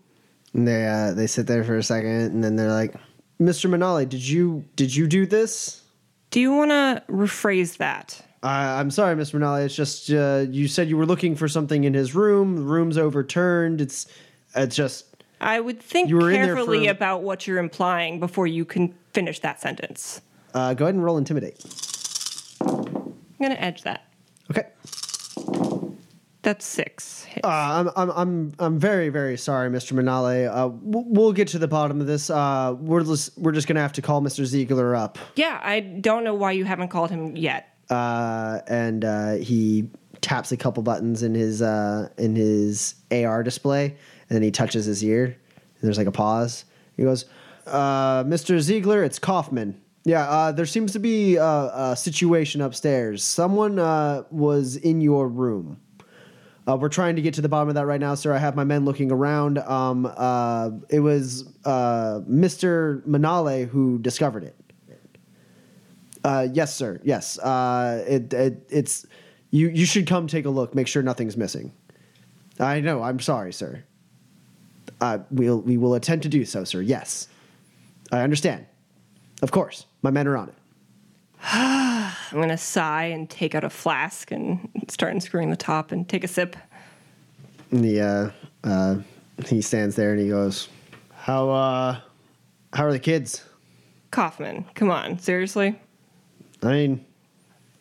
And 0.54 0.68
they 0.68 0.88
uh, 0.88 1.14
they 1.14 1.28
sit 1.28 1.48
there 1.48 1.64
for 1.64 1.78
a 1.78 1.84
second, 1.84 2.10
and 2.10 2.44
then 2.44 2.56
they're 2.56 2.72
like, 2.72 2.96
"Mr. 3.40 3.70
Manale, 3.70 4.08
did 4.08 4.28
you 4.28 4.66
did 4.76 4.96
you 4.96 5.08
do 5.08 5.26
this?" 5.26 5.84
Do 6.32 6.40
you 6.42 6.54
want 6.54 6.72
to 6.72 7.04
rephrase 7.10 7.78
that? 7.78 8.22
Uh, 8.44 8.48
I'm 8.48 8.92
sorry, 8.92 9.16
Miss 9.16 9.32
Manale. 9.32 9.66
It's 9.66 9.76
just 9.76 10.10
uh, 10.12 10.46
you 10.50 10.68
said 10.68 10.90
you 10.90 10.98
were 10.98 11.06
looking 11.06 11.36
for 11.36 11.48
something 11.48 11.84
in 11.86 11.94
his 11.94 12.14
room. 12.14 12.56
The 12.58 12.62
room's 12.62 12.98
overturned. 12.98 13.82
It's 13.82 14.08
it's 14.56 14.76
just 14.76 15.06
I 15.42 15.60
would 15.60 15.82
think 15.82 16.10
You 16.10 16.18
were 16.18 16.30
in 16.32 16.42
there 16.42 16.56
carefully 16.56 16.86
for- 16.86 16.92
about 16.92 17.24
what 17.24 17.48
you're 17.48 17.58
implying 17.60 18.20
before 18.20 18.48
you 18.48 18.66
can 18.66 18.94
finish 19.14 19.40
that 19.40 19.60
sentence. 19.62 20.22
uh, 20.54 20.74
go 20.74 20.86
ahead 20.86 20.96
and 20.96 21.04
roll 21.04 21.18
intimidate. 21.18 21.64
I'm 22.62 23.14
going 23.40 23.52
to 23.52 23.62
edge 23.64 23.84
that. 23.84 24.06
Okay. 24.52 24.68
That's 26.48 26.66
six. 26.66 27.26
hits. 27.26 27.42
Uh, 27.44 27.50
I'm 27.50 27.90
I'm 27.98 28.10
I'm 28.12 28.54
I'm 28.58 28.80
very 28.80 29.10
very 29.10 29.36
sorry, 29.38 29.70
Mr. 29.70 29.92
Manale. 29.92 30.48
Uh, 30.50 30.70
w- 30.70 31.06
we'll 31.10 31.34
get 31.34 31.50
to 31.50 31.60
the 31.60 31.68
bottom 31.68 32.00
of 32.00 32.08
this. 32.08 32.30
Uh, 32.30 32.74
we're 32.80 33.04
just 33.04 33.38
we're 33.38 33.52
just 33.52 33.68
gonna 33.68 33.82
have 33.82 33.92
to 33.94 34.02
call 34.02 34.22
Mr. 34.22 34.46
Ziegler 34.46 34.96
up. 34.96 35.18
yeah, 35.36 35.60
I 35.62 35.82
don't 35.82 36.24
know 36.24 36.34
why 36.34 36.54
you 36.54 36.64
haven't 36.64 36.88
called 36.88 37.10
him 37.10 37.36
yet. 37.36 37.68
uh, 37.90 38.60
and 38.68 39.04
uh, 39.04 39.34
he 39.34 39.90
taps 40.22 40.54
a 40.54 40.58
couple 40.58 40.82
buttons 40.84 41.22
in 41.22 41.36
his 41.36 41.62
uh, 41.62 42.08
in 42.18 42.34
his 42.38 42.96
AR 43.12 43.44
display, 43.44 43.88
and 43.88 44.36
then 44.36 44.42
he 44.42 44.50
touches 44.50 44.86
his 44.86 45.04
ear. 45.04 45.26
And 45.26 45.82
there's 45.82 45.98
like 45.98 46.08
a 46.08 46.12
pause. 46.14 46.64
He 46.96 47.04
goes, 47.04 47.26
uh, 47.66 48.24
"Mr. 48.24 48.58
Ziegler, 48.62 49.04
it's 49.04 49.20
Kaufman. 49.20 49.82
Yeah, 50.06 50.24
uh, 50.30 50.52
there 50.54 50.66
seems 50.66 50.94
to 50.94 51.00
be 51.00 51.36
a, 51.36 51.44
a 51.92 51.96
situation 51.98 52.62
upstairs. 52.62 53.22
Someone 53.22 53.80
uh, 53.80 54.24
was 54.32 54.78
in 54.78 55.02
your 55.02 55.28
room." 55.28 55.82
Uh, 56.68 56.76
we're 56.76 56.90
trying 56.90 57.16
to 57.16 57.22
get 57.22 57.34
to 57.34 57.42
the 57.42 57.48
bottom 57.48 57.70
of 57.70 57.76
that 57.76 57.86
right 57.86 58.00
now, 58.00 58.14
sir. 58.14 58.34
I 58.34 58.38
have 58.40 58.56
my 58.56 58.66
men 58.66 58.84
looking 58.84 59.10
around. 59.12 59.58
Um, 59.60 60.12
uh, 60.18 60.72
it 60.90 61.00
was 61.00 61.48
uh, 61.64 62.20
Mr. 62.30 63.02
Manale 63.06 63.68
who 63.68 63.98
discovered 64.00 64.44
it. 64.44 64.56
Uh, 66.24 66.48
yes, 66.52 66.76
sir. 66.76 67.00
Yes. 67.04 67.40
Uh, 67.40 68.04
it, 68.06 68.34
it 68.34 68.68
it's 68.70 69.06
you. 69.52 69.70
You 69.70 69.86
should 69.86 70.08
come 70.08 70.28
take 70.28 70.44
a 70.46 70.50
look. 70.50 70.76
Make 70.76 70.88
sure 70.88 71.02
nothing's 71.02 71.38
missing. 71.38 71.72
I 72.60 72.82
know. 72.82 73.02
I'm 73.02 73.22
sorry, 73.22 73.54
sir. 73.54 73.84
We'll 75.32 75.62
we 75.62 75.78
will 75.78 75.94
attempt 75.94 76.24
to 76.24 76.30
do 76.30 76.44
so, 76.44 76.66
sir. 76.66 76.82
Yes, 76.82 77.30
I 78.12 78.22
understand. 78.22 78.66
Of 79.42 79.52
course, 79.52 79.86
my 80.02 80.10
men 80.10 80.28
are 80.28 80.36
on 80.36 80.50
it. 80.50 80.56
I'm 81.44 82.14
going 82.32 82.50
to 82.50 82.58
sigh 82.58 83.06
and 83.06 83.30
take 83.30 83.56
out 83.56 83.64
a 83.64 83.70
flask 83.70 84.32
and 84.32 84.70
start 84.88 85.14
unscrewing 85.14 85.50
the 85.50 85.58
top 85.58 85.92
and 85.92 86.08
take 86.08 86.24
a 86.24 86.28
sip. 86.28 86.56
And 87.72 87.84
the 87.84 88.02
uh, 88.02 88.30
uh, 88.64 88.98
he 89.46 89.62
stands 89.62 89.96
there 89.96 90.12
and 90.12 90.20
he 90.20 90.30
goes, 90.30 90.70
"How 91.14 91.50
uh, 91.50 92.00
how 92.74 92.86
are 92.86 92.92
the 92.92 93.00
kids? 93.00 93.44
Kaufman, 94.12 94.66
come 94.74 94.90
on, 94.90 95.20
seriously? 95.20 95.80
I 96.64 96.72
mean, 96.72 97.06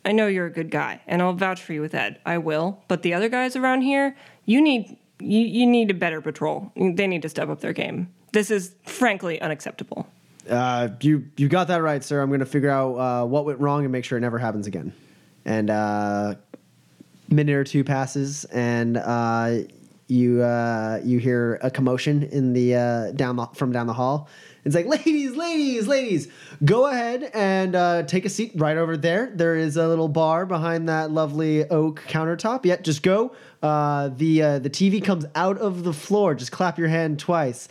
I 0.04 0.12
know 0.12 0.26
you're 0.26 0.46
a 0.46 0.52
good 0.52 0.70
guy, 0.70 1.00
and 1.06 1.22
I'll 1.22 1.32
vouch 1.32 1.62
for 1.62 1.72
you 1.72 1.80
with 1.80 1.94
Ed. 1.94 2.20
I 2.26 2.38
will. 2.38 2.82
But 2.88 3.02
the 3.02 3.14
other 3.14 3.28
guys 3.28 3.56
around 3.56 3.82
here, 3.82 4.16
you 4.44 4.60
need 4.60 4.96
you, 5.18 5.40
you 5.40 5.66
need 5.66 5.90
a 5.90 5.94
better 5.94 6.20
patrol. 6.20 6.72
They 6.76 7.06
need 7.06 7.22
to 7.22 7.28
step 7.28 7.48
up 7.48 7.60
their 7.60 7.72
game. 7.72 8.12
This 8.32 8.50
is 8.50 8.74
frankly 8.84 9.40
unacceptable. 9.40 10.08
Uh, 10.48 10.88
you 11.00 11.26
you 11.36 11.48
got 11.48 11.68
that 11.68 11.82
right, 11.82 12.02
sir. 12.02 12.20
I'm 12.20 12.28
going 12.28 12.40
to 12.40 12.46
figure 12.46 12.70
out 12.70 12.94
uh, 12.94 13.26
what 13.26 13.44
went 13.44 13.60
wrong 13.60 13.84
and 13.84 13.92
make 13.92 14.04
sure 14.04 14.18
it 14.18 14.22
never 14.22 14.38
happens 14.38 14.66
again. 14.66 14.92
And 15.44 15.70
uh, 15.70 16.34
minute 17.28 17.54
or 17.54 17.64
two 17.64 17.84
passes, 17.84 18.44
and 18.46 18.96
uh, 18.96 19.58
you 20.08 20.42
uh, 20.42 21.00
you 21.04 21.18
hear 21.18 21.58
a 21.62 21.70
commotion 21.70 22.22
in 22.24 22.52
the 22.52 22.74
uh, 22.74 23.12
down 23.12 23.36
the, 23.36 23.46
from 23.54 23.72
down 23.72 23.86
the 23.86 23.92
hall. 23.92 24.28
It's 24.64 24.74
like, 24.74 24.86
ladies, 24.86 25.36
ladies, 25.36 25.86
ladies, 25.86 26.28
go 26.64 26.86
ahead 26.86 27.30
and 27.34 27.76
uh, 27.76 28.02
take 28.02 28.24
a 28.24 28.28
seat 28.28 28.50
right 28.56 28.76
over 28.76 28.96
there. 28.96 29.30
There 29.32 29.54
is 29.54 29.76
a 29.76 29.86
little 29.86 30.08
bar 30.08 30.44
behind 30.44 30.88
that 30.88 31.12
lovely 31.12 31.68
oak 31.70 32.02
countertop. 32.08 32.64
Yeah, 32.64 32.76
just 32.76 33.04
go. 33.04 33.36
Uh, 33.62 34.08
the 34.08 34.42
uh, 34.42 34.58
the 34.58 34.70
TV 34.70 35.02
comes 35.02 35.24
out 35.34 35.58
of 35.58 35.84
the 35.84 35.92
floor. 35.92 36.34
Just 36.34 36.50
clap 36.50 36.78
your 36.78 36.88
hand 36.88 37.20
twice. 37.20 37.68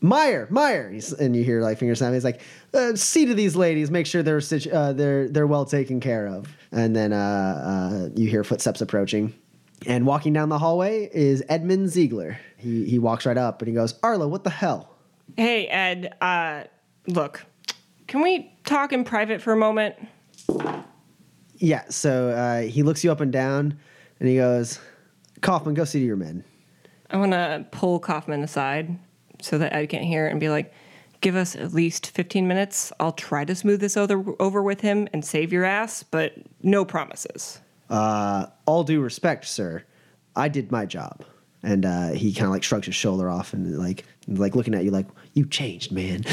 Meyer, 0.00 0.46
Meyer, 0.50 0.90
He's- 0.90 1.12
and 1.12 1.34
you 1.34 1.42
hear 1.42 1.62
like 1.62 1.78
finger 1.78 1.94
snapping. 1.94 2.14
He's 2.14 2.24
like, 2.24 2.40
uh, 2.74 2.94
"See 2.96 3.26
to 3.26 3.34
these 3.34 3.56
ladies, 3.56 3.90
make 3.90 4.06
sure 4.06 4.22
they're 4.22 4.40
situ- 4.40 4.70
uh, 4.70 4.92
they're 4.92 5.28
they're 5.28 5.46
well 5.46 5.64
taken 5.64 6.00
care 6.00 6.26
of." 6.28 6.46
And 6.70 6.94
then 6.94 7.12
uh, 7.12 7.16
uh, 7.16 8.08
you 8.14 8.28
hear 8.28 8.44
footsteps 8.44 8.80
approaching, 8.82 9.32
and 9.86 10.06
walking 10.06 10.32
down 10.34 10.48
the 10.50 10.58
hallway 10.58 11.08
is 11.12 11.42
Edmund 11.48 11.88
Ziegler. 11.88 12.38
He 12.58 12.84
he 12.84 12.98
walks 12.98 13.24
right 13.26 13.38
up 13.38 13.62
and 13.62 13.68
he 13.68 13.74
goes, 13.74 13.94
"Arlo, 14.02 14.28
what 14.28 14.44
the 14.44 14.50
hell?" 14.50 14.90
Hey 15.36 15.66
Ed, 15.66 16.14
uh, 16.20 16.64
look, 17.08 17.44
can 18.06 18.20
we 18.22 18.52
talk 18.64 18.92
in 18.92 19.02
private 19.02 19.40
for 19.40 19.52
a 19.52 19.56
moment? 19.56 19.94
Yeah, 21.58 21.84
so 21.88 22.28
uh, 22.28 22.60
he 22.62 22.82
looks 22.82 23.02
you 23.02 23.10
up 23.10 23.20
and 23.20 23.32
down, 23.32 23.78
and 24.20 24.28
he 24.28 24.36
goes, 24.36 24.78
"Kaufman, 25.40 25.74
go 25.74 25.84
see 25.84 26.00
to 26.00 26.04
your 26.06 26.16
men." 26.16 26.44
I 27.10 27.16
want 27.16 27.32
to 27.32 27.64
pull 27.70 27.98
Kaufman 27.98 28.42
aside 28.42 28.98
so 29.40 29.58
that 29.58 29.72
Ed 29.72 29.86
can't 29.86 30.04
hear 30.04 30.26
and 30.26 30.40
be 30.40 30.48
like, 30.48 30.72
give 31.20 31.36
us 31.36 31.56
at 31.56 31.72
least 31.72 32.10
15 32.10 32.46
minutes. 32.46 32.92
I'll 33.00 33.12
try 33.12 33.44
to 33.44 33.54
smooth 33.54 33.80
this 33.80 33.96
over, 33.96 34.24
over 34.40 34.62
with 34.62 34.80
him 34.80 35.08
and 35.12 35.24
save 35.24 35.52
your 35.52 35.64
ass, 35.64 36.02
but 36.02 36.34
no 36.62 36.84
promises. 36.84 37.60
Uh, 37.88 38.46
all 38.66 38.84
due 38.84 39.00
respect, 39.00 39.46
sir, 39.46 39.84
I 40.34 40.48
did 40.48 40.70
my 40.70 40.86
job. 40.86 41.24
And 41.62 41.84
uh, 41.84 42.10
he 42.10 42.32
kind 42.32 42.46
of 42.46 42.52
like 42.52 42.62
shrugs 42.62 42.86
his 42.86 42.94
shoulder 42.94 43.28
off 43.28 43.52
and 43.52 43.76
like 43.76 44.04
like 44.28 44.54
looking 44.54 44.74
at 44.74 44.84
you 44.84 44.90
like 44.90 45.06
you 45.32 45.46
changed, 45.46 45.90
man. 45.90 46.22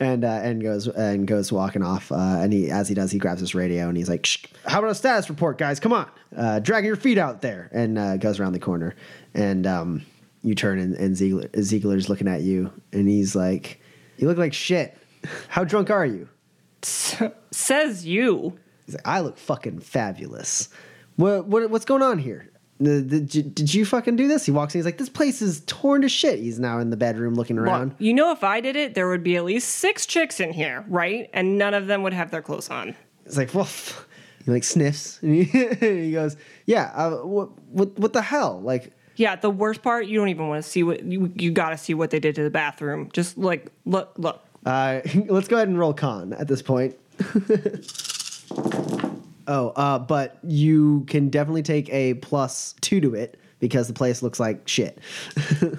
and 0.00 0.24
uh, 0.24 0.40
and 0.42 0.62
goes 0.62 0.88
and 0.88 1.26
goes 1.26 1.52
walking 1.52 1.82
off. 1.82 2.10
Uh, 2.10 2.38
and 2.40 2.52
he 2.52 2.70
as 2.70 2.88
he 2.88 2.94
does, 2.94 3.12
he 3.12 3.18
grabs 3.18 3.40
his 3.40 3.54
radio 3.54 3.88
and 3.88 3.96
he's 3.96 4.08
like, 4.08 4.26
"How 4.66 4.80
about 4.80 4.90
a 4.90 4.94
status 4.96 5.28
report, 5.28 5.58
guys? 5.58 5.78
Come 5.78 5.92
on, 5.92 6.08
uh, 6.36 6.58
drag 6.58 6.84
your 6.84 6.96
feet 6.96 7.18
out 7.18 7.40
there." 7.40 7.68
And 7.72 7.98
uh, 7.98 8.16
goes 8.16 8.40
around 8.40 8.54
the 8.54 8.58
corner. 8.58 8.96
And 9.32 9.64
um, 9.66 10.02
you 10.44 10.54
turn 10.54 10.78
and, 10.78 10.94
and 10.94 11.16
Ziegler, 11.16 11.48
Ziegler's 11.60 12.08
looking 12.08 12.28
at 12.28 12.42
you 12.42 12.70
and 12.92 13.08
he's 13.08 13.34
like, 13.34 13.80
"You 14.18 14.28
look 14.28 14.38
like 14.38 14.52
shit. 14.54 14.96
How 15.48 15.64
drunk 15.64 15.90
are 15.90 16.06
you?" 16.06 16.28
Says 17.50 18.06
you. 18.06 18.58
He's 18.86 18.94
like, 18.94 19.06
I 19.08 19.20
look 19.20 19.38
fucking 19.38 19.80
fabulous. 19.80 20.68
What, 21.16 21.46
what 21.46 21.70
what's 21.70 21.84
going 21.84 22.02
on 22.02 22.18
here? 22.18 22.50
The- 22.80 23.00
the- 23.00 23.20
Did, 23.20 23.72
you 23.72 23.84
fucking 23.86 24.16
do 24.16 24.26
this? 24.28 24.44
He 24.44 24.50
walks 24.52 24.74
in. 24.74 24.80
He's 24.80 24.84
like, 24.84 24.98
"This 24.98 25.08
place 25.08 25.40
is 25.40 25.62
torn 25.66 26.02
to 26.02 26.08
shit." 26.08 26.40
He's 26.40 26.58
now 26.58 26.78
in 26.80 26.90
the 26.90 26.96
bedroom 26.96 27.34
looking 27.34 27.56
Well, 27.56 27.64
around. 27.66 27.94
you 27.98 28.12
know, 28.12 28.32
if 28.32 28.42
I 28.44 28.60
did 28.60 28.76
it, 28.76 28.94
there 28.94 29.08
would 29.08 29.22
be 29.22 29.36
at 29.36 29.44
least 29.44 29.68
six 29.68 30.04
chicks 30.06 30.40
in 30.40 30.52
here, 30.52 30.84
right? 30.88 31.30
And 31.32 31.56
none 31.56 31.72
of 31.72 31.86
them 31.86 32.02
would 32.02 32.12
have 32.12 32.30
their 32.30 32.42
clothes 32.42 32.68
on. 32.68 32.94
It's 33.24 33.36
like, 33.38 33.54
well, 33.54 33.68
he 34.44 34.50
like 34.50 34.64
sniffs 34.64 35.22
and 35.22 35.34
he, 35.34 35.44
he 35.80 36.12
goes, 36.12 36.36
"Yeah, 36.66 36.90
uh, 36.94 37.10
what, 37.18 37.58
what, 37.68 37.98
what 37.98 38.12
the 38.12 38.22
hell?" 38.22 38.60
Like, 38.60 38.92
Yeah, 39.16 39.36
the 39.36 39.50
worst 39.50 39.82
part, 39.82 40.06
you 40.06 40.18
don't 40.18 40.28
even 40.28 40.48
want 40.48 40.64
to 40.64 40.68
see 40.68 40.82
what 40.82 41.04
you 41.04 41.32
you 41.36 41.50
got 41.52 41.70
to 41.70 41.78
see 41.78 41.94
what 41.94 42.10
they 42.10 42.20
did 42.20 42.34
to 42.36 42.42
the 42.42 42.50
bathroom. 42.50 43.10
Just 43.12 43.38
like 43.38 43.70
look, 43.84 44.12
look. 44.16 44.42
uh, 44.66 45.00
let's 45.28 45.48
go 45.48 45.56
ahead 45.56 45.68
and 45.68 45.78
roll 45.78 45.94
con 45.94 46.32
at 46.32 46.48
this 46.48 46.62
point. 46.62 46.96
oh, 49.46 49.68
uh, 49.76 49.98
but 49.98 50.38
you 50.42 51.04
can 51.08 51.28
definitely 51.28 51.62
take 51.62 51.88
a 51.92 52.14
plus 52.14 52.74
two 52.80 53.00
to 53.00 53.14
it 53.14 53.38
because 53.60 53.86
the 53.86 53.94
place 53.94 54.22
looks 54.22 54.40
like 54.40 54.66
shit. 54.68 54.98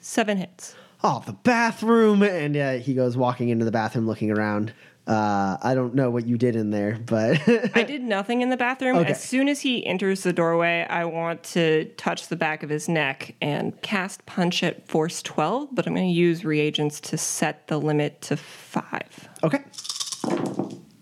Seven 0.00 0.36
hits. 0.38 0.74
oh, 1.02 1.22
the 1.26 1.32
bathroom, 1.32 2.22
and 2.22 2.56
uh, 2.56 2.72
he 2.74 2.94
goes 2.94 3.16
walking 3.16 3.48
into 3.48 3.64
the 3.64 3.72
bathroom, 3.72 4.06
looking 4.06 4.30
around. 4.30 4.72
Uh, 5.06 5.56
I 5.62 5.74
don't 5.74 5.94
know 5.94 6.10
what 6.10 6.26
you 6.26 6.36
did 6.36 6.56
in 6.56 6.70
there, 6.70 6.98
but 7.06 7.40
I 7.76 7.84
did 7.84 8.02
nothing 8.02 8.42
in 8.42 8.50
the 8.50 8.56
bathroom. 8.56 8.96
Okay. 8.96 9.12
As 9.12 9.22
soon 9.22 9.48
as 9.48 9.60
he 9.60 9.86
enters 9.86 10.24
the 10.24 10.32
doorway, 10.32 10.84
I 10.90 11.04
want 11.04 11.44
to 11.44 11.84
touch 11.96 12.26
the 12.26 12.34
back 12.34 12.64
of 12.64 12.70
his 12.70 12.88
neck 12.88 13.36
and 13.40 13.80
cast 13.82 14.26
punch 14.26 14.64
at 14.64 14.88
force 14.88 15.22
12, 15.22 15.68
but 15.72 15.86
I'm 15.86 15.94
going 15.94 16.08
to 16.08 16.12
use 16.12 16.44
reagents 16.44 17.00
to 17.02 17.16
set 17.16 17.68
the 17.68 17.78
limit 17.78 18.20
to 18.22 18.36
five. 18.36 19.28
okay. 19.44 19.62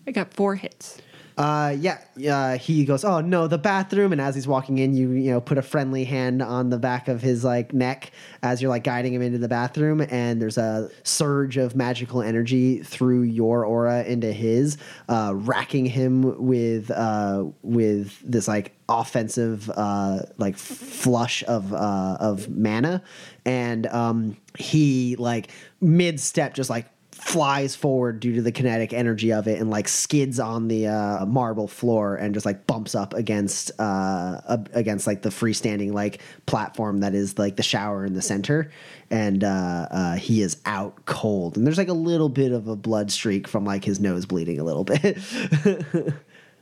I 0.07 0.11
got 0.11 0.31
four 0.33 0.55
hits. 0.55 0.99
Uh, 1.37 1.75
yeah, 1.79 1.99
uh, 2.29 2.57
he 2.57 2.85
goes, 2.85 3.03
"Oh 3.03 3.19
no, 3.19 3.47
the 3.47 3.57
bathroom!" 3.57 4.13
And 4.13 4.21
as 4.21 4.35
he's 4.35 4.47
walking 4.47 4.77
in, 4.77 4.93
you 4.93 5.11
you 5.11 5.31
know 5.31 5.41
put 5.41 5.57
a 5.57 5.61
friendly 5.61 6.05
hand 6.05 6.41
on 6.41 6.69
the 6.69 6.77
back 6.77 7.09
of 7.09 7.21
his 7.21 7.43
like 7.43 7.73
neck 7.73 8.11
as 8.41 8.61
you're 8.61 8.69
like 8.69 8.85
guiding 8.85 9.13
him 9.13 9.21
into 9.21 9.37
the 9.37 9.49
bathroom, 9.49 9.99
and 10.09 10.41
there's 10.41 10.57
a 10.57 10.89
surge 11.03 11.57
of 11.57 11.75
magical 11.75 12.21
energy 12.21 12.81
through 12.83 13.23
your 13.23 13.65
aura 13.65 14.03
into 14.03 14.31
his, 14.31 14.77
uh, 15.09 15.33
racking 15.35 15.85
him 15.85 16.45
with 16.45 16.89
uh, 16.89 17.43
with 17.63 18.17
this 18.21 18.47
like 18.47 18.71
offensive 18.87 19.69
uh, 19.75 20.19
like 20.37 20.55
flush 20.55 21.43
of 21.49 21.73
uh, 21.73 22.17
of 22.21 22.49
mana, 22.49 23.03
and 23.43 23.87
um, 23.87 24.37
he 24.57 25.17
like 25.17 25.49
mid 25.81 26.17
step 26.17 26.53
just 26.53 26.69
like 26.69 26.87
flies 27.25 27.75
forward 27.75 28.19
due 28.19 28.35
to 28.35 28.41
the 28.43 28.51
kinetic 28.51 28.93
energy 28.93 29.33
of 29.33 29.47
it 29.47 29.59
and 29.59 29.71
like 29.71 29.87
skids 29.87 30.39
on 30.39 30.67
the 30.67 30.85
uh, 30.85 31.25
marble 31.25 31.67
floor 31.67 32.15
and 32.15 32.35
just 32.35 32.45
like 32.45 32.67
bumps 32.67 32.93
up 32.93 33.15
against 33.15 33.71
uh 33.79 34.39
against 34.73 35.07
like 35.07 35.23
the 35.23 35.29
freestanding 35.29 35.91
like 35.91 36.21
platform 36.45 36.99
that 36.99 37.15
is 37.15 37.39
like 37.39 37.55
the 37.55 37.63
shower 37.63 38.05
in 38.05 38.13
the 38.13 38.21
center 38.21 38.69
and 39.09 39.43
uh, 39.43 39.87
uh 39.89 40.15
he 40.15 40.43
is 40.43 40.61
out 40.67 41.03
cold 41.05 41.57
and 41.57 41.65
there's 41.65 41.79
like 41.79 41.87
a 41.87 41.93
little 41.93 42.29
bit 42.29 42.51
of 42.51 42.67
a 42.67 42.75
blood 42.75 43.11
streak 43.11 43.47
from 43.47 43.65
like 43.65 43.83
his 43.83 43.99
nose 43.99 44.27
bleeding 44.27 44.59
a 44.59 44.63
little 44.63 44.83
bit 44.83 45.17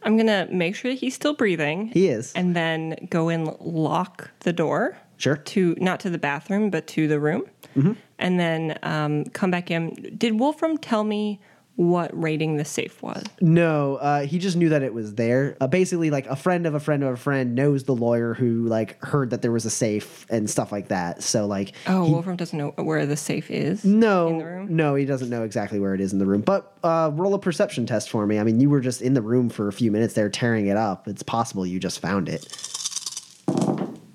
I'm 0.06 0.18
to 0.18 0.48
make 0.50 0.78
sure 0.78 0.92
that 0.92 0.98
he's 0.98 1.14
still 1.14 1.34
breathing. 1.34 1.88
he 1.88 2.08
is 2.08 2.32
and 2.34 2.56
then 2.56 3.08
go 3.10 3.28
and 3.28 3.54
lock 3.60 4.32
the 4.40 4.54
door. 4.54 4.98
Sure. 5.18 5.38
To 5.38 5.76
not 5.80 6.00
to 6.02 6.10
the 6.10 6.18
bathroom, 6.18 6.70
but 6.70 6.88
to 6.88 7.08
the 7.08 7.20
room, 7.20 7.44
Mm-hmm. 7.76 7.94
And 8.24 8.40
then 8.40 8.80
um, 8.82 9.26
come 9.26 9.52
back 9.52 9.70
in. 9.70 10.16
Did 10.18 10.40
Wolfram 10.40 10.80
tell 10.80 11.04
me 11.04 11.40
what 11.76 12.12
rating 12.20 12.58
the 12.58 12.64
safe 12.66 13.02
was? 13.02 13.24
No, 13.42 13.96
uh, 13.96 14.26
he 14.28 14.38
just 14.38 14.56
knew 14.56 14.70
that 14.70 14.84
it 14.84 14.94
was 14.94 15.16
there. 15.16 15.58
Uh, 15.60 15.66
basically, 15.66 16.12
like 16.12 16.28
a 16.28 16.36
friend 16.36 16.66
of 16.68 16.76
a 16.76 16.80
friend 16.80 17.04
of 17.04 17.14
a 17.14 17.18
friend 17.18 17.56
knows 17.56 17.84
the 17.86 17.96
lawyer 17.96 18.36
who 18.36 18.68
like 18.68 19.04
heard 19.04 19.32
that 19.32 19.42
there 19.42 19.52
was 19.52 19.66
a 19.66 19.72
safe 19.72 20.28
and 20.30 20.48
stuff 20.50 20.72
like 20.72 20.90
that. 20.90 21.24
So 21.24 21.48
like, 21.48 21.74
Oh, 21.88 22.06
he- 22.06 22.12
Wolfram 22.12 22.36
doesn't 22.38 22.58
know 22.58 22.74
where 22.78 23.06
the 23.08 23.18
safe 23.18 23.50
is. 23.52 23.84
no, 23.84 24.28
in 24.28 24.38
the 24.38 24.46
room. 24.46 24.76
no, 24.76 24.94
he 24.96 25.06
doesn't 25.06 25.30
know 25.32 25.44
exactly 25.44 25.80
where 25.80 25.96
it 25.96 26.00
is 26.02 26.14
in 26.14 26.20
the 26.20 26.28
room. 26.28 26.42
But 26.42 26.78
uh, 26.84 27.10
roll 27.14 27.34
a 27.34 27.40
perception 27.40 27.86
test 27.88 28.10
for 28.10 28.26
me. 28.28 28.38
I 28.40 28.44
mean, 28.44 28.60
you 28.60 28.70
were 28.70 28.80
just 28.82 29.02
in 29.02 29.16
the 29.16 29.22
room 29.24 29.50
for 29.50 29.68
a 29.68 29.74
few 29.74 29.92
minutes 29.92 30.14
there 30.14 30.30
tearing 30.30 30.68
it 30.68 30.78
up. 30.78 31.08
It's 31.08 31.24
possible 31.24 31.66
you 31.66 31.80
just 31.80 32.00
found 32.00 32.30
it. 32.30 32.44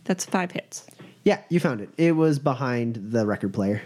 That's 0.04 0.24
five 0.24 0.52
hits. 0.52 0.86
Yeah, 1.24 1.40
you 1.50 1.61
found 1.61 1.80
it. 1.80 1.90
It 1.98 2.12
was 2.12 2.38
behind 2.38 3.11
the 3.12 3.26
record 3.26 3.52
player. 3.52 3.82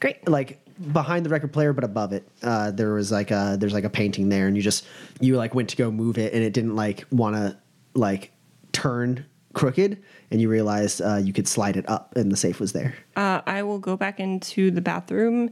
Great. 0.00 0.26
like 0.28 0.60
behind 0.92 1.26
the 1.26 1.30
record 1.30 1.52
player 1.52 1.72
but 1.72 1.82
above 1.82 2.12
it 2.12 2.28
uh 2.44 2.70
there 2.70 2.92
was 2.92 3.10
like 3.10 3.30
a 3.32 3.56
there's 3.58 3.72
like 3.72 3.82
a 3.84 3.90
painting 3.90 4.28
there 4.28 4.46
and 4.46 4.56
you 4.56 4.62
just 4.62 4.84
you 5.20 5.36
like 5.36 5.52
went 5.54 5.68
to 5.70 5.76
go 5.76 5.90
move 5.90 6.18
it 6.18 6.32
and 6.32 6.44
it 6.44 6.52
didn't 6.52 6.76
like 6.76 7.04
want 7.10 7.34
to 7.34 7.56
like 7.94 8.30
turn 8.72 9.24
crooked 9.54 10.00
and 10.30 10.40
you 10.40 10.48
realized 10.48 11.02
uh 11.02 11.16
you 11.16 11.32
could 11.32 11.48
slide 11.48 11.76
it 11.76 11.88
up 11.88 12.14
and 12.16 12.30
the 12.30 12.36
safe 12.36 12.60
was 12.60 12.72
there 12.72 12.94
Uh, 13.16 13.40
I 13.44 13.62
will 13.64 13.80
go 13.80 13.96
back 13.96 14.20
into 14.20 14.70
the 14.70 14.80
bathroom 14.80 15.50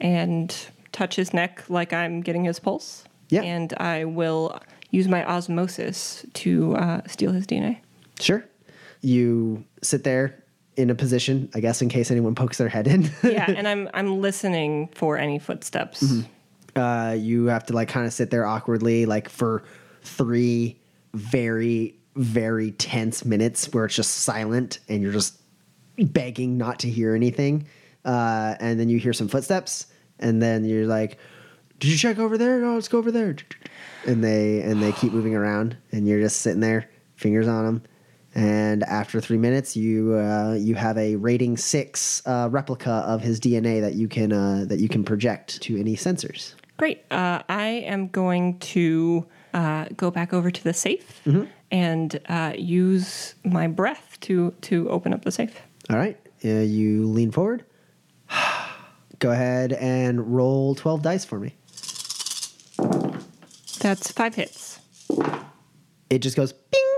and 0.00 0.54
touch 0.92 1.16
his 1.16 1.34
neck 1.34 1.64
like 1.68 1.92
I'm 1.92 2.20
getting 2.20 2.44
his 2.44 2.60
pulse. 2.60 3.02
Yeah. 3.30 3.42
And 3.42 3.74
I 3.78 4.04
will 4.04 4.60
use 4.90 5.08
my 5.08 5.24
osmosis 5.28 6.24
to 6.34 6.76
uh, 6.76 7.00
steal 7.08 7.32
his 7.32 7.46
DNA. 7.46 7.78
sure 8.20 8.44
you 9.02 9.64
sit 9.82 10.04
there 10.04 10.42
in 10.78 10.88
a 10.90 10.94
position 10.94 11.50
i 11.54 11.60
guess 11.60 11.82
in 11.82 11.88
case 11.88 12.10
anyone 12.10 12.34
pokes 12.34 12.56
their 12.56 12.68
head 12.68 12.86
in 12.86 13.10
yeah, 13.22 13.44
and 13.56 13.68
I'm 13.68 13.88
I'm 13.92 14.20
listening 14.20 14.88
for 14.94 15.18
any 15.18 15.38
footsteps. 15.38 16.02
uh, 16.76 17.16
you 17.18 17.46
have 17.46 17.66
to 17.66 17.72
like 17.72 17.88
kind 17.88 18.06
of 18.06 18.12
sit 18.12 18.30
there 18.30 18.46
awkwardly, 18.46 19.06
like 19.06 19.28
for 19.28 19.64
three 20.02 20.78
very, 21.14 21.98
very 22.14 22.70
tense 22.72 23.24
minutes 23.24 23.72
where 23.72 23.84
it's 23.86 23.96
just 23.96 24.12
silent 24.18 24.78
and 24.88 25.02
you're 25.02 25.12
just 25.12 25.40
begging 25.98 26.56
not 26.56 26.78
to 26.80 26.88
hear 26.88 27.14
anything. 27.14 27.66
Uh, 28.04 28.54
and 28.60 28.78
then 28.78 28.88
you 28.88 28.98
hear 28.98 29.12
some 29.12 29.28
footsteps, 29.28 29.86
and 30.20 30.40
then 30.40 30.64
you're 30.64 30.86
like, 30.86 31.18
"Did 31.80 31.90
you 31.90 31.96
check 31.96 32.18
over 32.18 32.38
there? 32.38 32.60
No, 32.60 32.74
let's 32.74 32.88
go 32.88 32.98
over 32.98 33.10
there." 33.10 33.36
And 34.06 34.22
they 34.22 34.62
and 34.62 34.82
they 34.82 34.92
keep 34.92 35.12
moving 35.12 35.34
around, 35.34 35.76
and 35.92 36.06
you're 36.06 36.20
just 36.20 36.40
sitting 36.40 36.60
there, 36.60 36.88
fingers 37.16 37.48
on 37.48 37.64
them. 37.64 37.82
And 38.38 38.84
after 38.84 39.20
three 39.20 39.36
minutes, 39.36 39.76
you 39.76 40.14
uh, 40.14 40.52
you 40.52 40.76
have 40.76 40.96
a 40.96 41.16
rating 41.16 41.56
six 41.56 42.22
uh, 42.24 42.48
replica 42.48 43.02
of 43.04 43.20
his 43.20 43.40
DNA 43.40 43.80
that 43.80 43.94
you 43.94 44.06
can 44.06 44.32
uh, 44.32 44.64
that 44.68 44.78
you 44.78 44.88
can 44.88 45.02
project 45.02 45.60
to 45.62 45.76
any 45.76 45.96
sensors. 45.96 46.54
Great. 46.76 47.04
Uh, 47.10 47.42
I 47.48 47.66
am 47.66 48.06
going 48.06 48.60
to 48.60 49.26
uh, 49.54 49.86
go 49.96 50.12
back 50.12 50.32
over 50.32 50.52
to 50.52 50.62
the 50.62 50.72
safe 50.72 51.20
and 51.72 52.20
uh, 52.28 52.52
use 52.56 53.34
my 53.42 53.66
breath 53.66 54.16
to 54.20 54.54
to 54.60 54.88
open 54.88 55.12
up 55.12 55.24
the 55.24 55.32
safe. 55.32 55.60
All 55.90 55.96
right, 55.96 56.16
uh, 56.44 56.48
you 56.48 57.08
lean 57.08 57.32
forward. 57.32 57.64
Go 59.18 59.32
ahead 59.32 59.72
and 59.72 60.32
roll 60.32 60.76
twelve 60.76 61.02
dice 61.02 61.24
for 61.24 61.40
me. 61.40 61.56
That's 63.80 64.12
five 64.12 64.36
hits. 64.36 64.78
It 66.08 66.20
just 66.20 66.36
goes 66.36 66.52
bing 66.52 66.88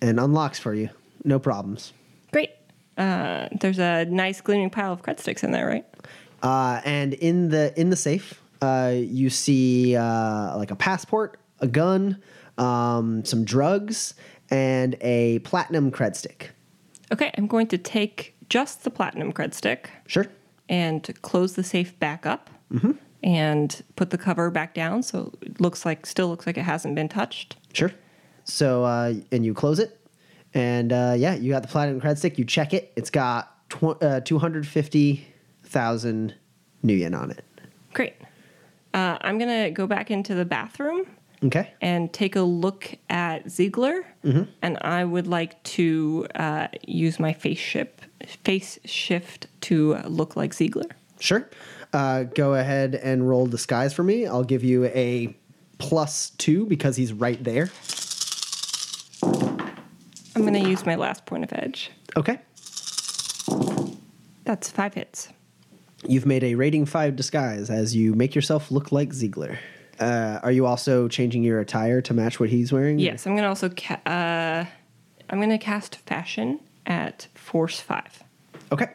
and 0.00 0.18
unlocks 0.20 0.58
for 0.58 0.74
you. 0.74 0.90
No 1.24 1.38
problems. 1.38 1.92
Great. 2.32 2.50
Uh, 2.96 3.48
there's 3.60 3.78
a 3.78 4.04
nice 4.06 4.40
gleaming 4.40 4.70
pile 4.70 4.92
of 4.92 5.02
cred 5.02 5.18
sticks 5.20 5.42
in 5.44 5.50
there, 5.52 5.66
right? 5.66 5.84
Uh, 6.42 6.80
and 6.84 7.14
in 7.14 7.48
the 7.48 7.72
in 7.80 7.90
the 7.90 7.96
safe, 7.96 8.40
uh, 8.62 8.92
you 8.94 9.30
see 9.30 9.96
uh, 9.96 10.56
like 10.56 10.70
a 10.70 10.76
passport, 10.76 11.38
a 11.60 11.66
gun, 11.66 12.20
um, 12.58 13.24
some 13.24 13.44
drugs, 13.44 14.14
and 14.50 14.96
a 15.00 15.38
platinum 15.40 15.90
cred 15.90 16.16
stick. 16.16 16.50
Okay, 17.12 17.30
I'm 17.38 17.46
going 17.46 17.66
to 17.68 17.78
take 17.78 18.34
just 18.48 18.84
the 18.84 18.90
platinum 18.90 19.32
cred 19.32 19.54
stick 19.54 19.90
Sure. 20.06 20.26
and 20.68 21.08
close 21.22 21.54
the 21.54 21.62
safe 21.64 21.98
back 21.98 22.26
up 22.26 22.50
Mm-hmm. 22.72 22.92
and 23.22 23.82
put 23.96 24.10
the 24.10 24.18
cover 24.18 24.50
back 24.50 24.74
down 24.74 25.02
so 25.02 25.32
it 25.40 25.58
looks 25.58 25.86
like 25.86 26.04
still 26.04 26.28
looks 26.28 26.46
like 26.46 26.58
it 26.58 26.62
hasn't 26.64 26.94
been 26.94 27.08
touched. 27.08 27.56
Sure. 27.72 27.90
So, 28.48 28.82
uh, 28.84 29.12
and 29.30 29.44
you 29.44 29.52
close 29.54 29.78
it, 29.78 30.00
and 30.54 30.92
uh, 30.92 31.14
yeah, 31.16 31.34
you 31.34 31.52
got 31.52 31.62
the 31.62 31.68
platinum 31.68 32.00
cred 32.00 32.16
stick. 32.18 32.38
You 32.38 32.44
check 32.46 32.72
it. 32.72 32.92
It's 32.96 33.10
got 33.10 33.68
tw- 33.68 34.02
uh, 34.02 34.20
two 34.20 34.38
hundred 34.38 34.66
fifty 34.66 35.26
thousand 35.64 36.34
nuyen 36.82 37.16
on 37.18 37.30
it. 37.30 37.44
Great. 37.92 38.14
Uh, 38.94 39.18
I'm 39.20 39.38
gonna 39.38 39.70
go 39.70 39.86
back 39.86 40.10
into 40.10 40.34
the 40.34 40.46
bathroom 40.46 41.06
Okay. 41.44 41.72
and 41.82 42.10
take 42.10 42.36
a 42.36 42.40
look 42.40 42.90
at 43.10 43.50
Ziegler, 43.50 44.06
and 44.24 44.78
I 44.80 45.04
would 45.04 45.26
like 45.26 45.62
to 45.64 46.26
uh, 46.34 46.68
use 46.86 47.20
my 47.20 47.34
face 47.34 47.58
shift 47.58 48.06
face 48.44 48.78
shift 48.86 49.46
to 49.62 49.96
look 50.06 50.36
like 50.36 50.54
Ziegler. 50.54 50.88
Sure. 51.20 51.48
Uh, 51.92 52.22
go 52.24 52.54
ahead 52.54 52.94
and 52.94 53.28
roll 53.28 53.46
disguise 53.46 53.92
for 53.92 54.02
me. 54.02 54.26
I'll 54.26 54.42
give 54.44 54.64
you 54.64 54.86
a 54.86 55.36
plus 55.78 56.30
two 56.30 56.64
because 56.66 56.96
he's 56.96 57.12
right 57.12 57.42
there. 57.44 57.70
I'm 60.38 60.44
gonna 60.44 60.68
use 60.68 60.86
my 60.86 60.94
last 60.94 61.26
point 61.26 61.44
of 61.44 61.52
edge. 61.52 61.90
Okay. 62.16 62.38
That's 64.44 64.70
five 64.70 64.94
hits. 64.94 65.28
You've 66.06 66.26
made 66.26 66.44
a 66.44 66.54
rating 66.54 66.86
five 66.86 67.16
disguise 67.16 67.70
as 67.70 67.94
you 67.94 68.14
make 68.14 68.34
yourself 68.34 68.70
look 68.70 68.92
like 68.92 69.12
Ziegler. 69.12 69.58
Uh, 69.98 70.38
are 70.42 70.52
you 70.52 70.64
also 70.64 71.08
changing 71.08 71.42
your 71.42 71.58
attire 71.60 72.00
to 72.02 72.14
match 72.14 72.38
what 72.38 72.48
he's 72.48 72.72
wearing? 72.72 72.98
Yes, 72.98 73.26
I'm 73.26 73.34
gonna 73.34 73.48
also 73.48 73.68
ca- 73.68 74.00
uh, 74.06 74.64
I'm 75.30 75.38
going 75.38 75.50
to 75.50 75.58
cast 75.58 75.96
Fashion 75.96 76.60
at 76.86 77.28
Force 77.34 77.80
5. 77.80 78.22
Okay. 78.72 78.88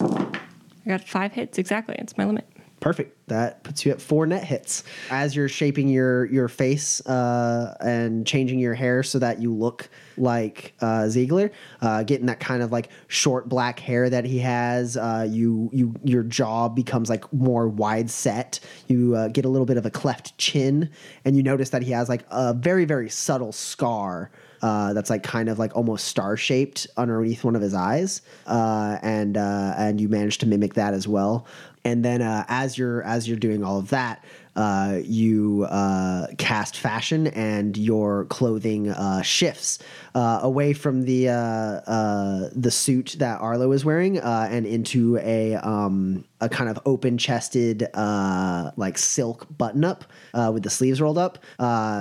I 0.00 0.88
got 0.88 1.08
five 1.08 1.32
hits 1.32 1.58
exactly. 1.58 1.94
It's 1.98 2.18
my 2.18 2.24
limit. 2.24 2.46
Perfect. 2.82 3.16
That 3.28 3.62
puts 3.62 3.86
you 3.86 3.92
at 3.92 4.02
four 4.02 4.26
net 4.26 4.42
hits. 4.42 4.82
As 5.08 5.36
you're 5.36 5.48
shaping 5.48 5.88
your 5.88 6.24
your 6.26 6.48
face 6.48 7.00
uh, 7.06 7.76
and 7.80 8.26
changing 8.26 8.58
your 8.58 8.74
hair 8.74 9.04
so 9.04 9.20
that 9.20 9.40
you 9.40 9.54
look 9.54 9.88
like 10.18 10.74
uh, 10.80 11.08
Ziegler, 11.08 11.52
uh, 11.80 12.02
getting 12.02 12.26
that 12.26 12.40
kind 12.40 12.60
of 12.60 12.72
like 12.72 12.90
short 13.06 13.48
black 13.48 13.78
hair 13.78 14.10
that 14.10 14.24
he 14.24 14.40
has, 14.40 14.96
uh, 14.96 15.26
you 15.30 15.70
you 15.72 15.94
your 16.02 16.24
jaw 16.24 16.68
becomes 16.68 17.08
like 17.08 17.32
more 17.32 17.68
wide 17.68 18.10
set. 18.10 18.58
You 18.88 19.14
uh, 19.14 19.28
get 19.28 19.44
a 19.44 19.48
little 19.48 19.66
bit 19.66 19.76
of 19.76 19.86
a 19.86 19.90
cleft 19.90 20.36
chin, 20.36 20.90
and 21.24 21.36
you 21.36 21.44
notice 21.44 21.70
that 21.70 21.82
he 21.82 21.92
has 21.92 22.08
like 22.08 22.24
a 22.30 22.52
very 22.52 22.84
very 22.84 23.08
subtle 23.08 23.52
scar 23.52 24.32
uh, 24.62 24.92
that's 24.92 25.10
like 25.10 25.22
kind 25.22 25.48
of 25.48 25.58
like 25.58 25.74
almost 25.76 26.06
star 26.06 26.36
shaped 26.36 26.86
underneath 26.96 27.42
one 27.42 27.56
of 27.56 27.62
his 27.62 27.74
eyes, 27.74 28.22
uh, 28.46 28.96
and 29.02 29.36
uh, 29.36 29.74
and 29.76 30.00
you 30.00 30.08
manage 30.08 30.38
to 30.38 30.46
mimic 30.46 30.74
that 30.74 30.94
as 30.94 31.08
well. 31.08 31.46
And 31.84 32.04
then 32.04 32.22
uh, 32.22 32.44
as 32.48 32.78
you're 32.78 33.02
as 33.02 33.28
you're 33.28 33.38
doing 33.38 33.64
all 33.64 33.78
of 33.78 33.90
that, 33.90 34.24
uh, 34.54 35.00
you 35.02 35.66
uh, 35.68 36.28
cast 36.38 36.76
fashion, 36.76 37.26
and 37.28 37.76
your 37.76 38.26
clothing 38.26 38.94
shifts 39.24 39.80
away 40.14 40.74
from 40.74 41.02
the 41.02 41.24
the 42.54 42.70
suit 42.70 43.16
that 43.18 43.40
Arlo 43.40 43.72
is 43.72 43.84
wearing, 43.84 44.18
and 44.18 44.64
into 44.64 45.18
a 45.18 45.56
um, 45.56 46.24
a 46.40 46.48
kind 46.48 46.70
of 46.70 46.78
open 46.86 47.18
chested 47.18 47.88
like 47.94 48.96
silk 48.96 49.46
button 49.58 49.84
up 49.84 50.04
with 50.52 50.62
the 50.62 50.70
sleeves 50.70 51.00
rolled 51.00 51.18
up, 51.18 51.38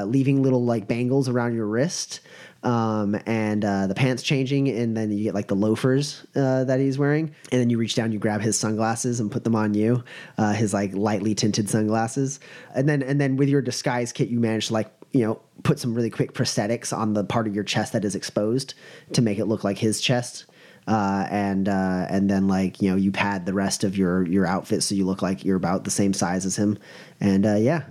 leaving 0.05 0.43
little 0.43 0.63
like 0.63 0.87
bangles 0.87 1.27
around 1.27 1.55
your 1.55 1.65
wrist 1.65 2.21
um, 2.63 3.19
and 3.25 3.65
uh, 3.65 3.87
the 3.87 3.95
pants 3.95 4.21
changing, 4.21 4.69
and 4.69 4.95
then 4.95 5.11
you 5.11 5.23
get 5.23 5.33
like 5.33 5.47
the 5.47 5.55
loafers 5.55 6.25
uh, 6.35 6.63
that 6.65 6.79
he's 6.79 6.97
wearing, 6.97 7.33
and 7.51 7.59
then 7.59 7.69
you 7.69 7.77
reach 7.77 7.95
down, 7.95 8.11
you 8.11 8.19
grab 8.19 8.41
his 8.41 8.57
sunglasses 8.57 9.19
and 9.19 9.31
put 9.31 9.43
them 9.43 9.55
on 9.55 9.73
you, 9.73 10.03
uh, 10.37 10.53
his 10.53 10.73
like 10.73 10.93
lightly 10.93 11.33
tinted 11.33 11.69
sunglasses, 11.69 12.39
and 12.75 12.87
then 12.87 13.01
and 13.01 13.19
then 13.19 13.35
with 13.35 13.49
your 13.49 13.61
disguise 13.61 14.11
kit, 14.11 14.29
you 14.29 14.39
manage 14.39 14.67
to 14.67 14.73
like 14.73 14.91
you 15.11 15.25
know 15.25 15.41
put 15.63 15.79
some 15.79 15.93
really 15.93 16.09
quick 16.09 16.33
prosthetics 16.33 16.95
on 16.95 17.13
the 17.13 17.23
part 17.23 17.47
of 17.47 17.55
your 17.55 17.63
chest 17.63 17.93
that 17.93 18.05
is 18.05 18.15
exposed 18.15 18.75
to 19.13 19.21
make 19.21 19.39
it 19.39 19.45
look 19.45 19.63
like 19.63 19.77
his 19.77 19.99
chest. 19.99 20.45
Uh, 20.87 21.27
and 21.29 21.69
uh, 21.69 22.07
and 22.09 22.27
then 22.27 22.47
like 22.47 22.81
you 22.81 22.89
know 22.89 22.95
you 22.95 23.11
pad 23.11 23.45
the 23.45 23.53
rest 23.53 23.83
of 23.83 23.95
your 23.95 24.25
your 24.25 24.47
outfit 24.47 24.81
so 24.81 24.95
you 24.95 25.05
look 25.05 25.21
like 25.21 25.45
you're 25.45 25.55
about 25.55 25.83
the 25.83 25.91
same 25.91 26.11
size 26.11 26.43
as 26.43 26.55
him, 26.55 26.77
and 27.19 27.45
uh, 27.45 27.55
yeah, 27.55 27.83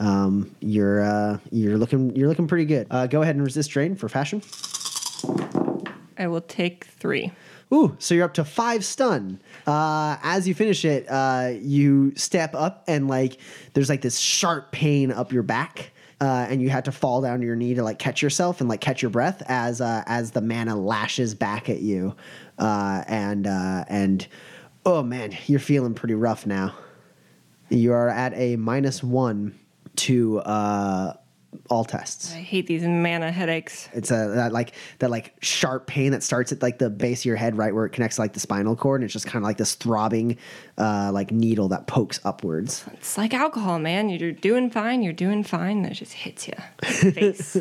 um, 0.00 0.54
you're 0.60 1.02
uh, 1.02 1.38
you're 1.52 1.78
looking 1.78 2.16
you're 2.16 2.28
looking 2.28 2.48
pretty 2.48 2.64
good. 2.64 2.86
Uh, 2.90 3.06
go 3.06 3.22
ahead 3.22 3.36
and 3.36 3.44
resist 3.44 3.70
drain 3.70 3.94
for 3.94 4.08
fashion. 4.08 4.42
I 6.18 6.26
will 6.26 6.40
take 6.40 6.86
three. 6.86 7.32
Ooh, 7.72 7.96
so 8.00 8.14
you're 8.14 8.24
up 8.24 8.34
to 8.34 8.44
five 8.44 8.84
stun. 8.84 9.40
Uh, 9.66 10.16
as 10.22 10.48
you 10.48 10.54
finish 10.54 10.84
it, 10.84 11.06
uh, 11.08 11.52
you 11.60 12.12
step 12.16 12.54
up 12.54 12.82
and 12.88 13.06
like 13.06 13.38
there's 13.74 13.88
like 13.88 14.00
this 14.00 14.18
sharp 14.18 14.72
pain 14.72 15.12
up 15.12 15.32
your 15.32 15.44
back. 15.44 15.92
Uh, 16.22 16.46
and 16.50 16.60
you 16.60 16.68
had 16.68 16.84
to 16.84 16.92
fall 16.92 17.22
down 17.22 17.40
to 17.40 17.46
your 17.46 17.56
knee 17.56 17.72
to 17.72 17.82
like 17.82 17.98
catch 17.98 18.20
yourself 18.20 18.60
and 18.60 18.68
like 18.68 18.82
catch 18.82 19.00
your 19.00 19.10
breath 19.10 19.42
as 19.46 19.80
uh, 19.80 20.02
as 20.06 20.32
the 20.32 20.42
mana 20.42 20.76
lashes 20.76 21.34
back 21.34 21.70
at 21.70 21.80
you, 21.80 22.14
uh, 22.58 23.02
and 23.06 23.46
uh, 23.46 23.84
and 23.88 24.26
oh 24.84 25.02
man, 25.02 25.34
you're 25.46 25.58
feeling 25.58 25.94
pretty 25.94 26.14
rough 26.14 26.44
now. 26.44 26.74
You 27.70 27.94
are 27.94 28.10
at 28.10 28.34
a 28.34 28.56
minus 28.56 29.02
one 29.02 29.58
to 30.00 30.40
uh, 30.40 31.14
all 31.68 31.84
tests. 31.84 32.32
I 32.32 32.38
hate 32.38 32.66
these 32.66 32.82
mana 32.82 33.30
headaches. 33.30 33.88
It's 33.92 34.10
a 34.10 34.32
that 34.34 34.52
like 34.52 34.72
that 34.98 35.10
like 35.10 35.34
sharp 35.40 35.86
pain 35.86 36.12
that 36.12 36.22
starts 36.22 36.52
at 36.52 36.62
like 36.62 36.78
the 36.78 36.90
base 36.90 37.22
of 37.22 37.24
your 37.26 37.36
head, 37.36 37.56
right 37.56 37.74
where 37.74 37.84
it 37.84 37.90
connects 37.90 38.16
to, 38.16 38.22
like 38.22 38.32
the 38.32 38.40
spinal 38.40 38.76
cord, 38.76 39.00
and 39.00 39.06
it's 39.06 39.12
just 39.12 39.26
kind 39.26 39.42
of 39.42 39.46
like 39.46 39.56
this 39.56 39.74
throbbing, 39.74 40.38
uh, 40.78 41.10
like 41.12 41.30
needle 41.30 41.68
that 41.68 41.86
pokes 41.86 42.20
upwards. 42.24 42.84
It's 42.94 43.18
like 43.18 43.34
alcohol, 43.34 43.78
man. 43.78 44.08
You're 44.08 44.32
doing 44.32 44.70
fine. 44.70 45.02
You're 45.02 45.12
doing 45.12 45.42
fine. 45.42 45.82
That 45.82 45.92
just 45.92 46.12
hits 46.12 46.48
you 46.48 46.54
face. 46.82 47.56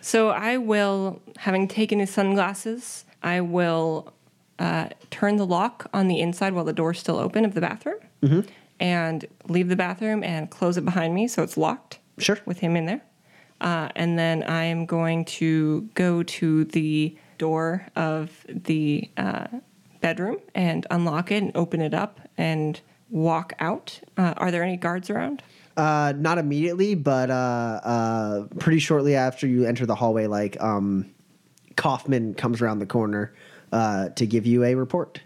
so 0.00 0.30
I 0.30 0.58
will, 0.58 1.20
having 1.36 1.68
taken 1.68 1.98
his 1.98 2.10
sunglasses, 2.10 3.04
I 3.22 3.40
will 3.40 4.12
uh, 4.58 4.90
turn 5.10 5.36
the 5.36 5.46
lock 5.46 5.88
on 5.94 6.08
the 6.08 6.20
inside 6.20 6.52
while 6.52 6.64
the 6.64 6.72
door's 6.72 6.98
still 6.98 7.16
open 7.16 7.44
of 7.44 7.54
the 7.54 7.60
bathroom. 7.60 7.98
Mm-hmm 8.22 8.40
and 8.80 9.26
leave 9.46 9.68
the 9.68 9.76
bathroom 9.76 10.24
and 10.24 10.50
close 10.50 10.76
it 10.76 10.84
behind 10.84 11.14
me 11.14 11.28
so 11.28 11.42
it's 11.42 11.56
locked. 11.56 12.00
Sure. 12.18 12.38
With 12.44 12.58
him 12.58 12.76
in 12.76 12.86
there. 12.86 13.02
Uh, 13.60 13.90
and 13.94 14.18
then 14.18 14.42
I 14.42 14.64
am 14.64 14.86
going 14.86 15.26
to 15.26 15.82
go 15.94 16.22
to 16.22 16.64
the 16.64 17.16
door 17.38 17.86
of 17.94 18.44
the 18.48 19.10
uh, 19.16 19.46
bedroom 20.00 20.38
and 20.54 20.86
unlock 20.90 21.30
it 21.30 21.42
and 21.42 21.52
open 21.54 21.80
it 21.80 21.92
up 21.92 22.20
and 22.38 22.80
walk 23.10 23.52
out. 23.60 24.00
Uh, 24.16 24.34
are 24.38 24.50
there 24.50 24.62
any 24.62 24.76
guards 24.76 25.10
around? 25.10 25.42
Uh, 25.76 26.14
not 26.16 26.38
immediately, 26.38 26.94
but 26.94 27.30
uh, 27.30 27.80
uh, 27.82 28.46
pretty 28.58 28.78
shortly 28.78 29.14
after 29.14 29.46
you 29.46 29.64
enter 29.64 29.86
the 29.86 29.94
hallway, 29.94 30.26
like 30.26 30.60
um, 30.60 31.10
Kaufman 31.76 32.34
comes 32.34 32.60
around 32.60 32.78
the 32.78 32.86
corner 32.86 33.34
to 33.72 34.26
give 34.26 34.46
you 34.46 34.64
a 34.64 34.74
report. 34.74 35.20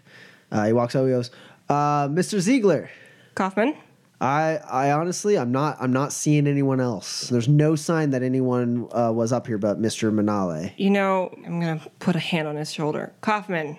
he 0.65 0.73
walks 0.73 0.95
over, 0.95 1.07
he 1.07 1.13
goes, 1.13 1.31
"Mr. 1.69 2.39
Ziegler." 2.39 2.89
Kaufman? 3.35 3.75
I 4.21 4.59
I 4.69 4.91
honestly 4.91 5.37
I'm 5.37 5.51
not 5.51 5.77
I'm 5.79 5.91
not 5.91 6.13
seeing 6.13 6.47
anyone 6.47 6.79
else. 6.79 7.27
There's 7.27 7.49
no 7.49 7.75
sign 7.75 8.11
that 8.11 8.23
anyone 8.23 8.87
uh, 8.91 9.11
was 9.13 9.31
up 9.33 9.45
here 9.47 9.57
but 9.57 9.81
Mr. 9.81 10.11
Manale. 10.13 10.73
You 10.77 10.89
know, 10.89 11.33
I'm 11.45 11.59
gonna 11.59 11.81
put 11.99 12.15
a 12.15 12.19
hand 12.19 12.47
on 12.47 12.55
his 12.55 12.71
shoulder. 12.71 13.13
Kaufman, 13.21 13.77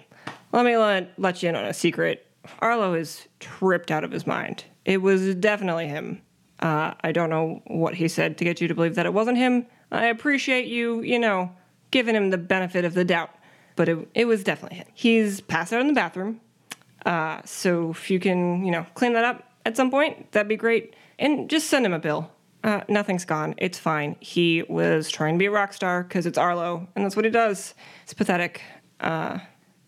let 0.53 0.65
me 0.65 0.77
let 0.77 1.13
let 1.19 1.43
you 1.43 1.49
in 1.49 1.57
on 1.57 1.65
a 1.65 1.75
secret. 1.75 2.27
Arlo 2.61 2.95
is 2.95 3.27
tripped 3.41 3.91
out 3.91 4.05
of 4.05 4.13
his 4.13 4.27
mind. 4.27 4.65
It 4.85 5.03
was 5.03 5.35
definitely 5.35 5.89
him. 5.89 6.23
Uh, 6.61 6.95
I 7.01 7.13
don't 7.13 7.31
know 7.31 7.63
what 7.67 7.95
he 7.95 8.09
said 8.09 8.39
to 8.39 8.45
get 8.45 8.61
you 8.61 8.69
to 8.69 8.75
believe 8.75 8.95
that 8.95 9.07
it 9.07 9.13
wasn't 9.13 9.39
him. 9.39 9.67
I 9.91 10.07
appreciate 10.07 10.67
you, 10.67 11.03
you 11.03 11.19
know, 11.19 11.51
giving 11.91 12.15
him 12.15 12.31
the 12.31 12.39
benefit 12.39 12.85
of 12.85 12.95
the 12.95 13.05
doubt, 13.05 13.31
but 13.75 13.89
it 13.89 14.09
it 14.15 14.27
was 14.27 14.45
definitely 14.45 14.79
him. 14.79 14.87
He's 14.93 15.41
passed 15.41 15.73
out 15.73 15.81
in 15.81 15.87
the 15.87 15.93
bathroom. 15.93 16.41
Uh, 17.07 17.41
so 17.45 17.91
if 17.91 18.11
you 18.11 18.19
can, 18.19 18.65
you 18.65 18.71
know, 18.71 18.85
clean 18.95 19.15
that 19.15 19.25
up 19.25 19.49
at 19.65 19.77
some 19.77 19.91
point, 19.91 20.33
that'd 20.33 20.49
be 20.49 20.57
great. 20.57 20.95
And 21.19 21.49
just 21.49 21.69
send 21.69 21.87
him 21.87 21.95
a 21.95 21.99
bill. 21.99 22.31
Uh, 22.65 22.83
nothing's 22.89 23.25
gone. 23.25 23.55
It's 23.59 23.79
fine. 23.79 24.17
He 24.19 24.65
was 24.65 25.09
trying 25.09 25.37
to 25.37 25.39
be 25.39 25.47
a 25.47 25.51
rock 25.51 25.73
star 25.73 26.03
because 26.03 26.27
it's 26.27 26.37
Arlo, 26.37 26.87
and 26.97 27.05
that's 27.05 27.15
what 27.15 27.25
he 27.25 27.31
does. 27.31 27.75
It's 28.03 28.13
pathetic. 28.13 28.61
Uh, 29.01 29.39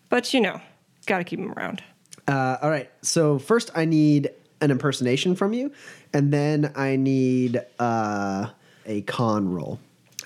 but 0.07 0.33
you 0.33 0.39
know, 0.39 0.61
gotta 1.05 1.25
keep 1.25 1.39
him 1.39 1.51
around. 1.51 1.83
Uh, 2.27 2.57
all 2.61 2.69
right. 2.69 2.89
So 3.01 3.37
first, 3.37 3.69
I 3.75 3.83
need 3.83 4.29
an 4.61 4.71
impersonation 4.71 5.35
from 5.35 5.51
you, 5.51 5.71
and 6.13 6.31
then 6.31 6.71
I 6.75 6.95
need 6.95 7.61
uh, 7.79 8.49
a 8.85 9.01
con 9.01 9.49
roll. 9.49 9.79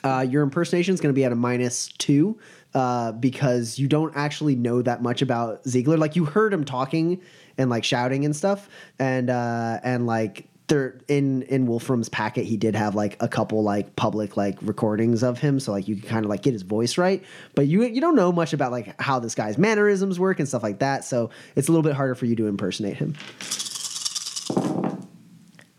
Uh, 0.04 0.26
your 0.30 0.44
impersonation 0.44 0.94
is 0.94 1.02
going 1.02 1.14
to 1.14 1.18
be 1.18 1.24
at 1.24 1.32
a 1.32 1.36
minus 1.36 1.88
two 1.88 2.38
uh, 2.74 3.12
because 3.14 3.78
you 3.78 3.88
don't 3.88 4.16
actually 4.16 4.56
know 4.56 4.82
that 4.82 5.02
much 5.02 5.22
about 5.22 5.68
Ziegler. 5.68 5.98
Like 5.98 6.16
you 6.16 6.26
heard 6.26 6.54
him 6.54 6.64
talking 6.64 7.22
and 7.58 7.70
like 7.70 7.84
shouting 7.84 8.26
and 8.26 8.36
stuff, 8.36 8.70
and 9.00 9.30
uh, 9.30 9.80
and 9.84 10.08
like 10.08 10.48
there 10.68 11.00
in 11.08 11.44
in 11.44 11.68
Wolfram's 11.68 12.10
packet, 12.10 12.46
he 12.46 12.58
did 12.58 12.76
have 12.76 12.96
like 12.96 13.22
a 13.22 13.28
couple 13.28 13.62
like 13.64 13.96
public 13.96 14.36
like 14.38 14.58
recordings 14.62 15.24
of 15.24 15.40
him, 15.40 15.60
so 15.60 15.72
like 15.72 15.88
you 15.88 15.96
can 15.98 16.10
kind 16.10 16.26
of 16.26 16.30
like 16.30 16.42
get 16.42 16.54
his 16.54 16.64
voice 16.64 16.98
right, 16.98 17.24
but 17.56 17.68
you 17.68 17.84
you 17.84 18.02
don't 18.02 18.16
know 18.16 18.32
much 18.32 18.54
about 18.54 18.72
like 18.72 19.00
how 19.00 19.20
this 19.20 19.36
guy's 19.36 19.58
mannerisms 19.58 20.20
work 20.20 20.40
and 20.40 20.48
stuff 20.48 20.64
like 20.64 20.80
that. 20.80 21.06
So 21.06 21.30
it's 21.56 21.68
a 21.68 21.72
little 21.72 21.84
bit 21.84 21.94
harder 21.94 22.16
for 22.16 22.26
you 22.26 22.36
to 22.38 22.48
impersonate 22.48 22.98
him. 22.98 23.16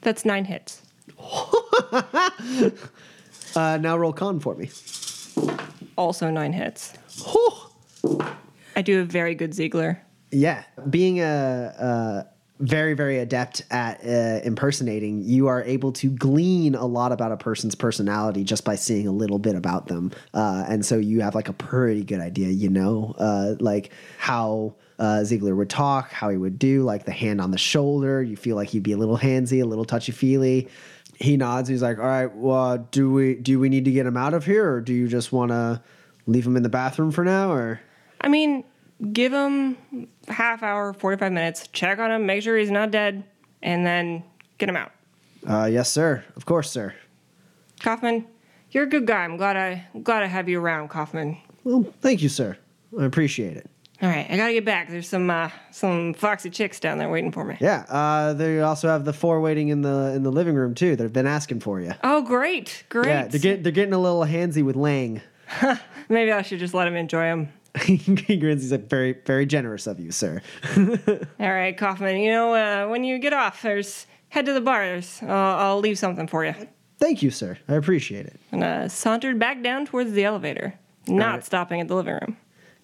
That's 0.03 0.24
nine 0.24 0.45
hits. 0.45 0.82
uh, 3.57 3.78
now 3.80 3.97
roll 3.97 4.12
con 4.12 4.38
for 4.38 4.55
me 4.55 4.68
also 5.97 6.30
nine 6.30 6.53
hits. 6.53 6.95
I 8.76 8.82
do 8.82 9.01
a 9.01 9.05
very 9.05 9.34
good 9.34 9.55
Ziegler. 9.55 10.01
Yeah, 10.30 10.64
being 10.90 11.20
a, 11.20 11.72
a 11.78 12.26
very 12.61 12.95
very 12.95 13.18
adept 13.18 13.62
at 13.70 14.01
uh, 14.05 14.40
impersonating, 14.45 15.22
you 15.22 15.49
are 15.49 15.62
able 15.64 15.92
to 15.92 16.09
glean 16.11 16.74
a 16.74 16.86
lot 16.86 17.12
about 17.12 17.32
a 17.32 17.36
person's 17.36 17.74
personality 17.74 18.45
just 18.45 18.64
by 18.64 18.74
seeing 18.74 19.07
a 19.07 19.12
little 19.12 19.38
bit 19.38 19.55
about 19.55 19.86
them, 19.86 20.12
uh, 20.34 20.64
and 20.68 20.84
so 20.84 20.97
you 20.97 21.20
have 21.20 21.34
like 21.34 21.49
a 21.49 21.53
pretty 21.53 22.05
good 22.05 22.20
idea, 22.20 22.49
you 22.49 22.68
know, 22.68 23.14
uh, 23.18 23.54
like 23.61 23.92
how. 24.18 24.75
Uh, 24.96 25.25
Ziegler 25.25 25.57
would 25.57 25.68
talk, 25.68 26.12
how 26.12 26.30
he 26.30 26.37
would 26.37 26.57
do, 26.57 26.84
like 26.84 27.04
the 27.04 27.11
hand 27.11 27.41
on 27.41 27.50
the 27.50 27.58
shoulder. 27.58 28.22
You 28.22 28.37
feel 28.37 28.54
like 28.54 28.68
he'd 28.68 28.84
be 28.84 28.92
a 28.92 28.96
little 28.96 29.18
handsy, 29.18 29.61
a 29.61 29.66
little 29.66 29.84
touchy 29.84 30.12
feely 30.12 30.68
he 31.18 31.36
nods. 31.36 31.68
He's 31.68 31.82
like, 31.82 31.99
"All 31.99 32.04
right, 32.04 32.34
well, 32.34 32.78
do 32.91 33.12
we 33.12 33.34
do 33.34 33.58
we 33.61 33.68
need 33.68 33.84
to 33.84 33.91
get 33.91 34.07
him 34.07 34.16
out 34.16 34.34
of 34.34 34.45
here, 34.45 34.72
or 34.74 34.80
do 34.80 34.92
you 34.92 35.08
just 35.08 35.32
want 35.32 35.50
to 35.50 35.82
leave 36.26 36.46
him 36.46 36.57
in 36.57 36.62
the 36.62 36.68
bathroom 36.68 37.11
for 37.11 37.24
now?" 37.24 37.53
Or 37.53 37.80
I 38.20 38.28
mean, 38.28 38.64
give 39.12 39.32
him 39.32 39.76
half 40.28 40.62
hour, 40.62 40.92
forty 40.92 41.16
five 41.16 41.32
minutes, 41.32 41.68
check 41.68 41.99
on 41.99 42.11
him, 42.11 42.26
make 42.26 42.42
sure 42.42 42.57
he's 42.57 42.70
not 42.70 42.91
dead, 42.91 43.24
and 43.62 43.86
then 43.86 44.24
get 44.58 44.68
him 44.68 44.76
out. 44.76 44.92
Uh, 45.46 45.66
yes, 45.70 45.91
sir. 45.91 46.24
Of 46.36 46.46
course, 46.46 46.70
sir. 46.70 46.95
Kaufman, 47.80 48.26
you're 48.70 48.84
a 48.84 48.88
good 48.88 49.07
guy. 49.07 49.24
I'm 49.24 49.36
glad 49.36 49.57
I 49.57 49.86
glad 50.03 50.22
I 50.22 50.26
have 50.26 50.49
you 50.49 50.61
around, 50.61 50.88
Kaufman. 50.88 51.36
Well, 51.64 51.84
thank 52.00 52.22
you, 52.22 52.28
sir. 52.28 52.57
I 52.99 53.04
appreciate 53.04 53.57
it. 53.57 53.70
All 54.03 54.08
right, 54.08 54.26
I 54.29 54.37
gotta 54.37 54.53
get 54.53 54.64
back. 54.64 54.88
There's 54.88 55.08
some 55.08 55.30
uh, 55.30 55.50
some 55.71 56.14
foxy 56.14 56.50
chicks 56.50 56.80
down 56.80 56.99
there 56.99 57.08
waiting 57.08 57.30
for 57.30 57.45
me. 57.45 57.57
Yeah, 57.61 57.84
uh, 57.88 58.33
they 58.33 58.61
also 58.61 58.88
have 58.88 59.04
the 59.04 59.12
four 59.12 59.41
waiting 59.41 59.68
in 59.68 59.83
the 59.83 60.12
in 60.14 60.25
the 60.25 60.33
living 60.33 60.57
room 60.57 60.75
too. 60.75 60.96
They've 60.96 61.12
been 61.12 61.29
asking 61.29 61.61
for 61.61 61.80
you. 61.80 61.92
Oh, 62.03 62.22
great, 62.22 62.84
great. 62.88 63.07
Yeah, 63.07 63.29
they're 63.29 63.41
getting 63.41 63.62
they're 63.62 63.72
getting 63.72 63.95
a 63.95 63.99
little 63.99 64.25
handsy 64.25 64.64
with 64.64 64.75
Lang. 64.75 65.22
Maybe 66.08 66.33
I 66.33 66.42
should 66.42 66.58
just 66.58 66.75
let 66.75 66.88
him 66.88 66.96
enjoy 66.96 67.22
them. 67.22 67.49
he 67.83 67.96
grins. 68.37 68.62
He's 68.62 68.72
like, 68.72 68.91
very 68.91 69.16
very 69.25 69.46
generous 69.46 69.87
of 69.87 70.00
you, 70.00 70.11
sir. 70.11 70.42
All 70.76 71.53
right, 71.53 71.76
Kaufman. 71.76 72.21
You 72.21 72.33
know, 72.33 72.54
uh, 72.54 72.88
when 72.88 73.04
you 73.04 73.18
get 73.21 73.33
off, 73.33 73.62
there's 73.62 74.07
head 74.29 74.46
to 74.46 74.53
the 74.53 74.61
bar. 74.61 74.84
There's, 74.84 75.22
uh, 75.22 75.26
I'll 75.26 75.79
leave 75.79 75.99
something 75.99 76.26
for 76.26 76.45
you. 76.45 76.54
Thank 76.99 77.22
you, 77.22 77.30
sir. 77.30 77.58
I 77.68 77.75
appreciate 77.75 78.26
it. 78.26 78.41
And 78.50 78.64
uh, 78.64 78.88
sauntered 78.88 79.38
back 79.38 79.62
down 79.62 79.87
towards 79.87 80.12
the 80.12 80.25
elevator, 80.25 80.75
not 81.07 81.34
right. 81.34 81.45
stopping 81.45 81.80
at 81.80 81.88
the 81.88 81.95
living 81.95 82.14
room. 82.14 82.37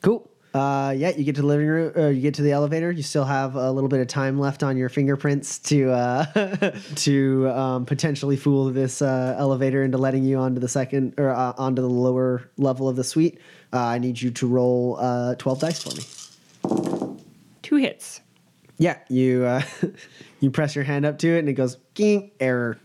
Cool. 0.03 0.31
Uh, 0.53 0.93
yeah, 0.97 1.11
you 1.11 1.23
get 1.23 1.37
to 1.37 1.43
the 1.43 1.47
living 1.47 1.67
room, 1.67 1.93
or 1.95 2.11
you 2.11 2.21
get 2.21 2.35
to 2.35 2.43
the 2.43 2.51
elevator. 2.51 2.91
You 2.91 3.05
still 3.05 3.25
have 3.25 3.55
a 3.55 3.71
little 3.71 3.89
bit 3.89 4.01
of 4.01 4.09
time 4.09 4.39
left 4.39 4.63
on 4.63 4.77
your 4.77 4.89
fingerprints 4.89 5.59
to 5.61 5.91
uh, 5.93 6.73
to 6.97 7.49
um, 7.51 7.87
potentially 7.87 8.37
fool 8.37 8.71
this 8.71 9.01
uh, 9.01 9.37
elevator 9.39 9.85
into 9.85 9.97
letting 9.99 10.25
you 10.25 10.39
onto 10.39 10.61
the 10.61 10.69
second 10.69 11.15
or 11.19 11.31
uh, 11.31 11.53
onto 11.57 11.81
the 11.83 11.89
lower 11.89 12.51
level 12.57 12.89
of 12.89 12.97
the 12.97 13.05
suite. 13.05 13.39
Uh, 13.73 13.79
I 13.79 13.99
need 13.99 14.21
you 14.21 14.31
to 14.33 14.47
roll 14.49 14.97
uh, 14.99 15.37
twelve 15.37 15.61
dice 15.61 15.83
for 15.83 15.95
me. 15.97 17.17
Two 17.63 17.77
hits. 17.77 18.21
Yeah, 18.79 18.99
you 19.09 19.45
uh, 19.45 19.63
you 20.41 20.51
press 20.51 20.75
your 20.75 20.85
hand 20.85 21.05
up 21.07 21.19
to 21.19 21.29
it, 21.29 21.39
and 21.41 21.49
it 21.49 21.53
goes 21.53 21.77
ging 21.95 22.33
error. 22.41 22.79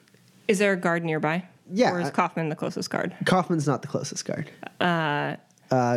Is 0.47 0.59
there 0.59 0.73
a 0.73 0.77
guard 0.77 1.03
nearby? 1.03 1.47
Yeah, 1.71 1.93
Or 1.93 1.99
is 1.99 2.11
Kaufman 2.11 2.49
the 2.49 2.55
closest 2.55 2.91
guard? 2.91 3.15
Kaufman's 3.25 3.65
not 3.65 3.81
the 3.81 3.87
closest 3.87 4.23
guard. 4.25 4.51
Uh, 4.79 5.35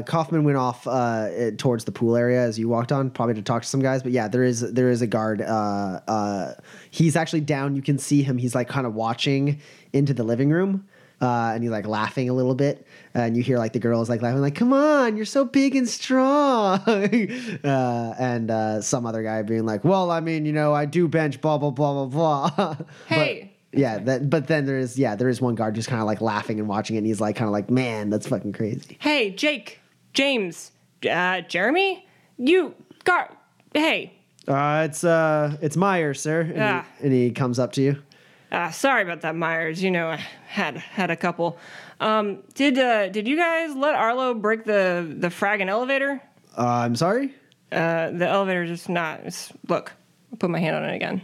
Kaufman 0.02 0.44
went 0.44 0.56
off 0.56 0.86
uh, 0.86 1.50
towards 1.58 1.84
the 1.84 1.92
pool 1.92 2.16
area 2.16 2.40
as 2.40 2.58
you 2.58 2.68
walked 2.68 2.92
on, 2.92 3.10
probably 3.10 3.34
to 3.34 3.42
talk 3.42 3.62
to 3.62 3.68
some 3.68 3.80
guys. 3.80 4.02
But 4.02 4.12
yeah, 4.12 4.28
there 4.28 4.42
is 4.42 4.60
there 4.72 4.90
is 4.90 5.02
a 5.02 5.06
guard. 5.06 5.40
Uh, 5.40 6.00
uh, 6.08 6.54
he's 6.90 7.16
actually 7.16 7.42
down. 7.42 7.76
You 7.76 7.82
can 7.82 7.98
see 7.98 8.22
him. 8.22 8.38
He's 8.38 8.54
like 8.54 8.68
kind 8.68 8.86
of 8.86 8.94
watching 8.94 9.60
into 9.92 10.14
the 10.14 10.22
living 10.24 10.50
room, 10.50 10.86
uh, 11.20 11.52
and 11.54 11.62
he's 11.62 11.72
like 11.72 11.86
laughing 11.86 12.28
a 12.28 12.32
little 12.32 12.54
bit. 12.54 12.86
And 13.14 13.36
you 13.36 13.42
hear 13.42 13.58
like 13.58 13.72
the 13.72 13.78
girl 13.78 14.00
is 14.00 14.08
like 14.08 14.22
laughing, 14.22 14.40
like 14.40 14.54
"Come 14.54 14.72
on, 14.72 15.16
you're 15.16 15.26
so 15.26 15.44
big 15.44 15.76
and 15.76 15.88
strong." 15.88 16.80
uh, 16.84 18.14
and 18.18 18.50
uh, 18.50 18.80
some 18.80 19.06
other 19.06 19.22
guy 19.22 19.42
being 19.42 19.66
like, 19.66 19.84
"Well, 19.84 20.10
I 20.10 20.20
mean, 20.20 20.46
you 20.46 20.52
know, 20.52 20.72
I 20.72 20.86
do 20.86 21.08
bench, 21.08 21.40
blah 21.40 21.58
blah 21.58 21.70
blah 21.70 22.06
blah 22.06 22.50
blah." 22.50 22.76
Hey. 23.06 23.50
But, 23.52 23.57
yeah, 23.78 23.98
that. 23.98 24.28
But 24.28 24.46
then 24.48 24.66
there 24.66 24.78
is 24.78 24.98
yeah, 24.98 25.14
there 25.14 25.28
is 25.28 25.40
one 25.40 25.54
guard 25.54 25.74
just 25.76 25.88
kind 25.88 26.00
of 26.00 26.06
like 26.06 26.20
laughing 26.20 26.58
and 26.58 26.68
watching 26.68 26.96
it. 26.96 26.98
and 26.98 27.06
He's 27.06 27.20
like 27.20 27.36
kind 27.36 27.46
of 27.48 27.52
like, 27.52 27.70
"Man, 27.70 28.10
that's 28.10 28.26
fucking 28.26 28.52
crazy." 28.52 28.96
Hey, 29.00 29.30
Jake, 29.30 29.78
James, 30.12 30.72
uh, 31.10 31.42
Jeremy, 31.42 32.06
you 32.36 32.74
guard. 33.04 33.30
Hey, 33.74 34.12
Uh, 34.48 34.86
it's 34.88 35.04
uh, 35.04 35.56
it's 35.62 35.76
Myers, 35.76 36.20
sir, 36.20 36.40
and, 36.40 36.60
Ah. 36.62 36.84
he, 36.98 37.04
and 37.04 37.12
he 37.12 37.30
comes 37.30 37.58
up 37.58 37.72
to 37.72 37.82
you. 37.82 38.02
uh, 38.50 38.70
sorry 38.70 39.02
about 39.02 39.20
that, 39.20 39.36
Myers. 39.36 39.82
You 39.82 39.90
know, 39.90 40.08
I 40.08 40.16
had 40.48 40.76
had 40.76 41.10
a 41.10 41.16
couple. 41.16 41.58
Um, 42.00 42.38
did 42.54 42.78
uh, 42.78 43.08
did 43.10 43.28
you 43.28 43.36
guys 43.36 43.74
let 43.76 43.94
Arlo 43.94 44.34
break 44.34 44.64
the 44.64 45.06
the 45.18 45.28
fragging 45.28 45.68
elevator? 45.68 46.20
Uh, 46.56 46.66
I'm 46.66 46.96
sorry. 46.96 47.34
Uh, 47.70 48.10
the 48.10 48.26
elevator 48.26 48.66
just 48.66 48.88
not. 48.88 49.20
It's, 49.24 49.52
look, 49.68 49.92
I'll 50.32 50.38
put 50.38 50.48
my 50.50 50.58
hand 50.58 50.74
on 50.76 50.84
it 50.84 50.94
again. 50.96 51.20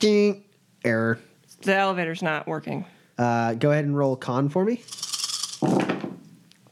Ding. 0.00 0.42
Error. 0.84 1.18
The 1.62 1.74
elevator's 1.74 2.22
not 2.22 2.46
working. 2.46 2.84
Uh, 3.18 3.54
go 3.54 3.70
ahead 3.70 3.84
and 3.84 3.96
roll 3.96 4.16
con 4.16 4.48
for 4.48 4.64
me. 4.64 4.76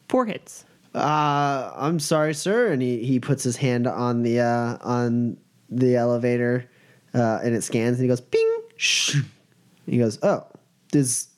Four 0.08 0.26
hits. 0.26 0.64
Uh, 0.94 1.72
I'm 1.74 1.98
sorry, 1.98 2.34
sir. 2.34 2.72
And 2.72 2.80
he, 2.80 3.04
he 3.04 3.18
puts 3.18 3.42
his 3.42 3.56
hand 3.56 3.86
on 3.86 4.22
the 4.22 4.40
uh, 4.40 4.78
on 4.82 5.36
the 5.70 5.96
elevator, 5.96 6.70
uh, 7.14 7.40
and 7.42 7.54
it 7.54 7.62
scans, 7.62 7.98
and 7.98 8.02
he 8.04 8.08
goes, 8.08 8.20
"Bing." 8.20 8.60
Shh. 8.76 9.16
He 9.86 9.98
goes, 9.98 10.18
"Oh, 10.22 10.46
this. 10.92 11.28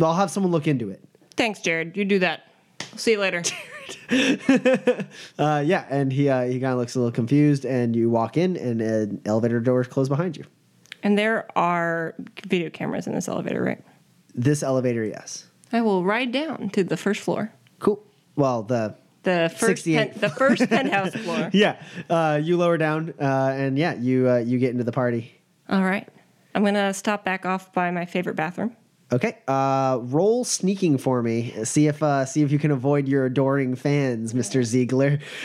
I'll 0.00 0.14
have 0.14 0.30
someone 0.30 0.52
look 0.52 0.68
into 0.68 0.90
it." 0.90 1.02
Thanks, 1.36 1.60
Jared. 1.60 1.96
You 1.96 2.04
do 2.04 2.18
that. 2.20 2.42
See 2.96 3.12
you 3.12 3.18
later. 3.18 3.42
Uh, 5.38 5.62
yeah, 5.66 5.84
and 5.90 6.12
he 6.12 6.28
uh, 6.28 6.42
he 6.44 6.60
kind 6.60 6.72
of 6.72 6.78
looks 6.78 6.94
a 6.94 6.98
little 6.98 7.10
confused, 7.10 7.64
and 7.64 7.96
you 7.96 8.08
walk 8.10 8.36
in, 8.36 8.56
and 8.56 8.80
an 8.80 9.20
elevator 9.24 9.58
door 9.58 9.80
is 9.80 9.88
closed 9.88 10.08
behind 10.10 10.36
you. 10.36 10.44
And 11.02 11.18
there 11.18 11.46
are 11.56 12.14
video 12.46 12.70
cameras 12.70 13.06
in 13.06 13.14
this 13.14 13.28
elevator, 13.28 13.62
right? 13.62 13.82
This 14.34 14.62
elevator, 14.62 15.04
yes. 15.04 15.46
I 15.72 15.80
will 15.82 16.04
ride 16.04 16.32
down 16.32 16.70
to 16.70 16.84
the 16.84 16.96
first 16.96 17.20
floor. 17.20 17.52
Cool. 17.78 18.02
Well, 18.36 18.62
the 18.62 18.96
The 19.22 19.52
first 19.54 19.84
pen, 19.84 20.12
the 20.16 20.30
first 20.30 20.68
penthouse 20.68 21.14
floor. 21.14 21.50
yeah, 21.52 21.80
uh, 22.08 22.40
you 22.42 22.56
lower 22.56 22.78
down, 22.78 23.14
uh, 23.20 23.54
and 23.56 23.78
yeah, 23.78 23.94
you 23.94 24.28
uh, 24.28 24.38
you 24.38 24.58
get 24.58 24.70
into 24.70 24.84
the 24.84 24.92
party. 24.92 25.32
All 25.68 25.82
right. 25.82 26.08
I'm 26.54 26.64
gonna 26.64 26.92
stop 26.94 27.24
back 27.24 27.46
off 27.46 27.72
by 27.72 27.90
my 27.90 28.06
favorite 28.06 28.34
bathroom. 28.34 28.76
Okay, 29.12 29.38
uh, 29.48 29.98
roll 30.02 30.44
sneaking 30.44 30.98
for 30.98 31.22
me. 31.22 31.52
See 31.64 31.86
if 31.88 32.02
uh, 32.02 32.24
see 32.24 32.42
if 32.42 32.50
you 32.52 32.58
can 32.58 32.70
avoid 32.70 33.08
your 33.08 33.26
adoring 33.26 33.74
fans, 33.74 34.34
Mister 34.34 34.62
Ziegler. 34.62 35.18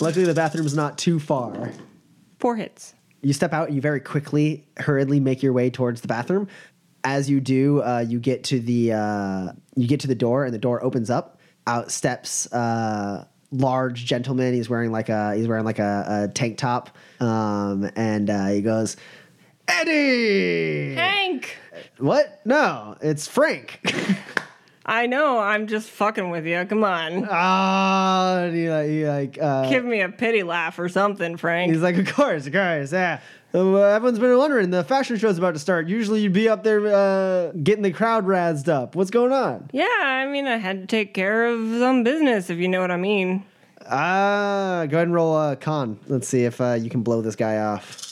Luckily, 0.00 0.24
the 0.24 0.34
bathroom's 0.34 0.74
not 0.74 0.98
too 0.98 1.18
far. 1.18 1.72
Four 2.38 2.56
hits. 2.56 2.94
You 3.22 3.32
step 3.32 3.52
out. 3.52 3.68
and 3.68 3.74
You 3.76 3.80
very 3.80 4.00
quickly, 4.00 4.66
hurriedly 4.76 5.20
make 5.20 5.42
your 5.42 5.52
way 5.52 5.70
towards 5.70 6.00
the 6.00 6.08
bathroom. 6.08 6.48
As 7.04 7.28
you 7.30 7.40
do, 7.40 7.82
uh, 7.82 8.04
you 8.06 8.20
get 8.20 8.44
to 8.44 8.60
the 8.60 8.92
uh, 8.92 9.52
you 9.76 9.86
get 9.86 10.00
to 10.00 10.06
the 10.06 10.14
door, 10.14 10.44
and 10.44 10.54
the 10.54 10.58
door 10.58 10.82
opens 10.82 11.10
up. 11.10 11.40
Out 11.66 11.90
steps 11.90 12.50
uh, 12.52 13.26
large 13.50 14.04
gentleman. 14.04 14.54
He's 14.54 14.68
wearing 14.68 14.90
like 14.92 15.08
a 15.08 15.34
he's 15.34 15.48
wearing 15.48 15.64
like 15.64 15.78
a, 15.78 16.24
a 16.24 16.32
tank 16.32 16.58
top, 16.58 16.90
um, 17.20 17.90
and 17.96 18.30
uh, 18.30 18.46
he 18.48 18.62
goes, 18.62 18.96
"Eddie, 19.66 20.94
Hank! 20.94 21.56
what? 21.98 22.40
No, 22.44 22.96
it's 23.00 23.26
Frank." 23.26 23.80
I 24.88 25.04
know, 25.04 25.38
I'm 25.38 25.66
just 25.66 25.90
fucking 25.90 26.30
with 26.30 26.46
you. 26.46 26.64
Come 26.64 26.82
on. 26.82 27.28
Ah, 27.30 28.48
he 28.50 28.70
like, 28.70 28.88
he 28.88 29.06
like 29.06 29.38
uh, 29.38 29.68
Give 29.68 29.84
me 29.84 30.00
a 30.00 30.08
pity 30.08 30.42
laugh 30.42 30.78
or 30.78 30.88
something, 30.88 31.36
Frank. 31.36 31.70
he's 31.70 31.82
like, 31.82 31.98
of 31.98 32.06
course, 32.14 32.46
of 32.46 32.54
course, 32.54 32.90
yeah. 32.90 33.20
Uh, 33.54 33.76
everyone's 33.76 34.18
been 34.18 34.36
wondering. 34.38 34.70
The 34.70 34.82
fashion 34.84 35.18
show's 35.18 35.36
about 35.36 35.52
to 35.52 35.58
start. 35.58 35.88
Usually, 35.88 36.22
you'd 36.22 36.32
be 36.32 36.48
up 36.48 36.64
there 36.64 36.86
uh, 36.86 37.52
getting 37.62 37.82
the 37.82 37.92
crowd 37.92 38.26
razzed 38.26 38.68
up. 38.68 38.96
What's 38.96 39.10
going 39.10 39.32
on? 39.32 39.68
yeah, 39.74 39.86
I 40.02 40.26
mean, 40.26 40.46
I 40.46 40.56
had 40.56 40.80
to 40.80 40.86
take 40.86 41.12
care 41.12 41.46
of 41.46 41.60
some 41.78 42.02
business, 42.02 42.48
if 42.48 42.58
you 42.58 42.68
know 42.68 42.80
what 42.80 42.90
I 42.90 42.96
mean. 42.96 43.44
Ah, 43.86 44.86
go 44.88 44.96
ahead 44.96 45.08
and 45.08 45.14
roll 45.14 45.36
a 45.38 45.54
con. 45.56 45.98
Let's 46.06 46.28
see 46.28 46.44
if 46.44 46.62
uh, 46.62 46.78
you 46.80 46.88
can 46.88 47.02
blow 47.02 47.20
this 47.20 47.36
guy 47.36 47.58
off. 47.58 48.06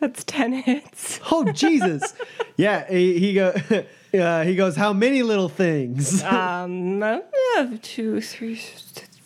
That's 0.00 0.24
10 0.24 0.52
hits. 0.54 1.20
Oh 1.30 1.44
Jesus! 1.52 2.14
yeah, 2.56 2.86
he, 2.90 3.18
he 3.18 3.34
go. 3.34 3.54
Uh, 4.18 4.42
he 4.44 4.54
goes, 4.56 4.76
"How 4.76 4.92
many 4.92 5.22
little 5.22 5.48
things?" 5.48 6.22
Um, 6.36 7.02
uh, 7.02 7.20
two, 7.82 8.20
three, 8.20 8.56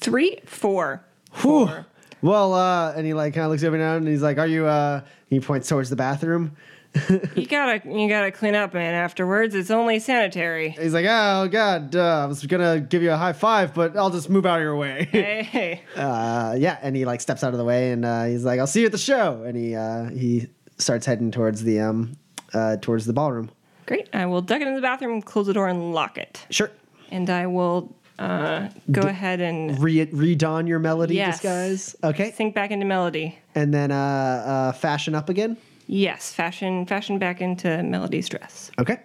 three, 0.01 0.39
four. 0.47 1.05
Whew. 1.41 1.67
Four. 1.67 1.87
Well, 2.23 2.53
uh, 2.55 2.93
and 2.95 3.07
he 3.07 3.15
like 3.15 3.35
kind 3.35 3.45
of 3.47 3.51
looks 3.51 3.65
over 3.65 3.79
now 3.79 3.97
and 3.97 4.07
he's 4.07 4.23
like, 4.23 4.39
"Are 4.39 4.47
you?" 4.47 4.67
Uh, 4.67 5.01
he 5.29 5.41
points 5.41 5.69
towards 5.69 5.91
the 5.91 5.97
bathroom. 5.97 6.57
You 7.37 7.47
gotta, 7.47 7.89
you 7.89 8.09
gotta 8.09 8.33
clean 8.33 8.57
up, 8.57 8.75
man. 8.75 8.95
Afterwards, 8.95 9.55
it's 9.55 9.71
only 9.71 10.01
sanitary. 10.01 10.71
He's 10.71 10.93
like, 10.93 11.07
"Oh 11.09 11.47
God, 11.49 11.95
uh, 11.95 12.25
I 12.25 12.27
was 12.27 12.45
gonna 12.45 12.81
give 12.81 13.03
you 13.03 13.13
a 13.13 13.17
high 13.17 13.33
five, 13.33 13.73
but 13.75 13.97
I'll 13.97 14.11
just 14.11 14.29
move 14.29 14.45
out 14.45 14.59
of 14.59 14.63
your 14.65 14.75
way." 14.77 15.09
Hey, 15.13 15.43
hey. 15.45 15.83
uh, 15.97 16.57
yeah, 16.59 16.79
and 16.83 16.97
he 16.97 17.05
like 17.05 17.21
steps 17.21 17.45
out 17.45 17.53
of 17.53 17.59
the 17.59 17.65
way 17.65 17.93
and 17.93 18.05
uh, 18.05 18.25
he's 18.25 18.45
like, 18.45 18.59
"I'll 18.59 18.67
see 18.67 18.81
you 18.81 18.87
at 18.87 18.93
the 18.93 18.99
show." 18.99 19.45
And 19.45 19.57
he 19.57 19.77
uh, 19.77 20.11
he 20.11 20.49
starts 20.79 21.07
heading 21.07 21.31
towards 21.31 21.63
the 21.63 21.79
um 21.79 22.17
uh, 22.53 22.77
towards 22.79 23.07
the 23.07 23.13
ballroom. 23.13 23.51
Great. 23.91 24.09
I 24.13 24.25
will 24.27 24.41
duck 24.41 24.61
it 24.61 24.69
in 24.69 24.77
the 24.77 24.81
bathroom, 24.81 25.21
close 25.21 25.49
the 25.49 25.53
door, 25.53 25.67
and 25.67 25.93
lock 25.93 26.17
it. 26.17 26.47
Sure. 26.49 26.71
And 27.11 27.29
I 27.29 27.49
will 27.49 27.93
uh, 28.21 28.69
go 28.93 29.01
ahead 29.03 29.41
and 29.41 29.77
Re- 29.83 30.07
redon 30.07 30.69
your 30.69 30.79
melody 30.79 31.17
Yes. 31.17 31.39
disguise. 31.41 31.97
Okay. 32.05 32.31
sink 32.31 32.55
back 32.55 32.71
into 32.71 32.87
melody. 32.87 33.37
And 33.57 33.75
then 33.75 33.91
uh, 33.91 33.97
uh, 33.97 34.73
fashion 34.75 35.17
up 35.17 35.29
again. 35.29 35.57
Yes, 35.89 36.33
fashion, 36.33 36.87
fashion 36.87 37.19
back 37.19 37.41
into 37.41 37.83
melody's 37.83 38.29
dress. 38.29 38.71
Okay. 38.79 39.01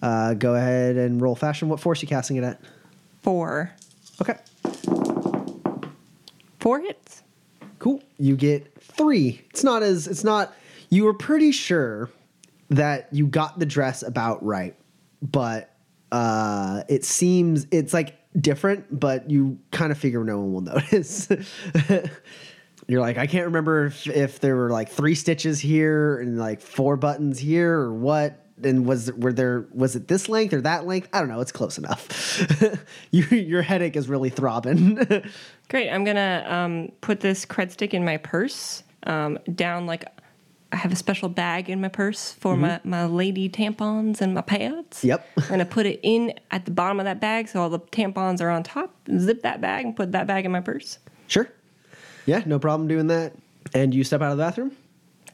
Uh, 0.00 0.34
go 0.34 0.54
ahead 0.54 0.94
and 0.96 1.20
roll 1.20 1.34
fashion. 1.34 1.68
What 1.68 1.80
force 1.80 2.00
you 2.00 2.06
casting 2.06 2.36
it 2.36 2.44
at? 2.44 2.60
Four, 3.22 3.72
Okay. 4.20 4.36
four 6.60 6.78
hits. 6.80 7.24
Cool. 7.80 8.00
You 8.16 8.36
get 8.36 8.80
three. 8.80 9.42
It's 9.50 9.64
not 9.64 9.82
as 9.82 10.06
it's 10.06 10.22
not. 10.22 10.54
You 10.88 11.02
were 11.04 11.14
pretty 11.14 11.50
sure 11.50 12.10
that 12.70 13.08
you 13.12 13.26
got 13.26 13.58
the 13.58 13.66
dress 13.66 14.02
about 14.02 14.44
right, 14.44 14.76
but 15.22 15.74
uh, 16.10 16.82
it 16.88 17.04
seems 17.04 17.66
it's 17.70 17.92
like 17.92 18.16
different. 18.40 18.98
But 18.98 19.30
you 19.30 19.58
kind 19.70 19.92
of 19.92 19.98
figure 19.98 20.24
no 20.24 20.40
one 20.40 20.52
will 20.52 20.60
notice. 20.74 21.28
You're 22.90 23.00
like, 23.00 23.18
I 23.18 23.28
can't 23.28 23.44
remember 23.44 23.86
if, 23.86 24.06
if 24.08 24.40
there 24.40 24.56
were 24.56 24.70
like 24.70 24.88
three 24.88 25.14
stitches 25.14 25.60
here 25.60 26.18
and 26.18 26.38
like 26.38 26.60
four 26.60 26.96
buttons 26.96 27.38
here 27.38 27.72
or 27.72 27.94
what. 27.94 28.44
and 28.64 28.84
was 28.84 29.12
were 29.12 29.32
there 29.32 29.66
was 29.72 29.94
it 29.96 30.08
this 30.08 30.28
length 30.28 30.52
or 30.52 30.60
that 30.62 30.86
length? 30.86 31.08
I 31.12 31.20
don't 31.20 31.28
know. 31.28 31.40
It's 31.40 31.52
close 31.52 31.78
enough. 31.78 32.42
you, 33.10 33.24
your 33.26 33.62
headache 33.62 33.96
is 33.96 34.08
really 34.08 34.30
throbbing. 34.30 34.96
Great. 35.68 35.90
I'm 35.90 36.04
gonna 36.04 36.44
um, 36.48 36.92
put 37.00 37.20
this 37.20 37.46
cred 37.46 37.70
stick 37.70 37.94
in 37.94 38.04
my 38.04 38.16
purse 38.16 38.82
um, 39.04 39.38
down 39.54 39.86
like 39.86 40.04
I 40.72 40.76
have 40.76 40.92
a 40.92 40.96
special 40.96 41.28
bag 41.28 41.68
in 41.68 41.80
my 41.80 41.88
purse 41.88 42.32
for 42.32 42.56
my, 42.56 42.80
my 42.84 43.04
lady 43.04 43.48
tampons 43.48 44.20
and 44.20 44.34
my 44.34 44.40
pads. 44.40 45.02
Yep. 45.02 45.26
and 45.36 45.44
I'm 45.44 45.50
gonna 45.50 45.64
put 45.64 45.86
it 45.86 45.98
in 46.02 46.34
at 46.50 46.64
the 46.64 46.70
bottom 46.70 47.00
of 47.00 47.04
that 47.04 47.20
bag 47.20 47.48
so 47.48 47.60
all 47.60 47.70
the 47.70 47.80
tampons 47.80 48.40
are 48.40 48.50
on 48.50 48.62
top. 48.62 48.94
Zip 49.18 49.42
that 49.42 49.60
bag 49.60 49.84
and 49.84 49.96
put 49.96 50.12
that 50.12 50.26
bag 50.26 50.44
in 50.44 50.52
my 50.52 50.60
purse. 50.60 50.98
sure. 51.26 51.50
Yeah, 52.26 52.42
no 52.46 52.58
problem 52.58 52.86
doing 52.86 53.08
that. 53.08 53.32
And 53.74 53.92
you 53.94 54.04
step 54.04 54.22
out 54.22 54.30
of 54.30 54.38
the 54.38 54.44
bathroom. 54.44 54.76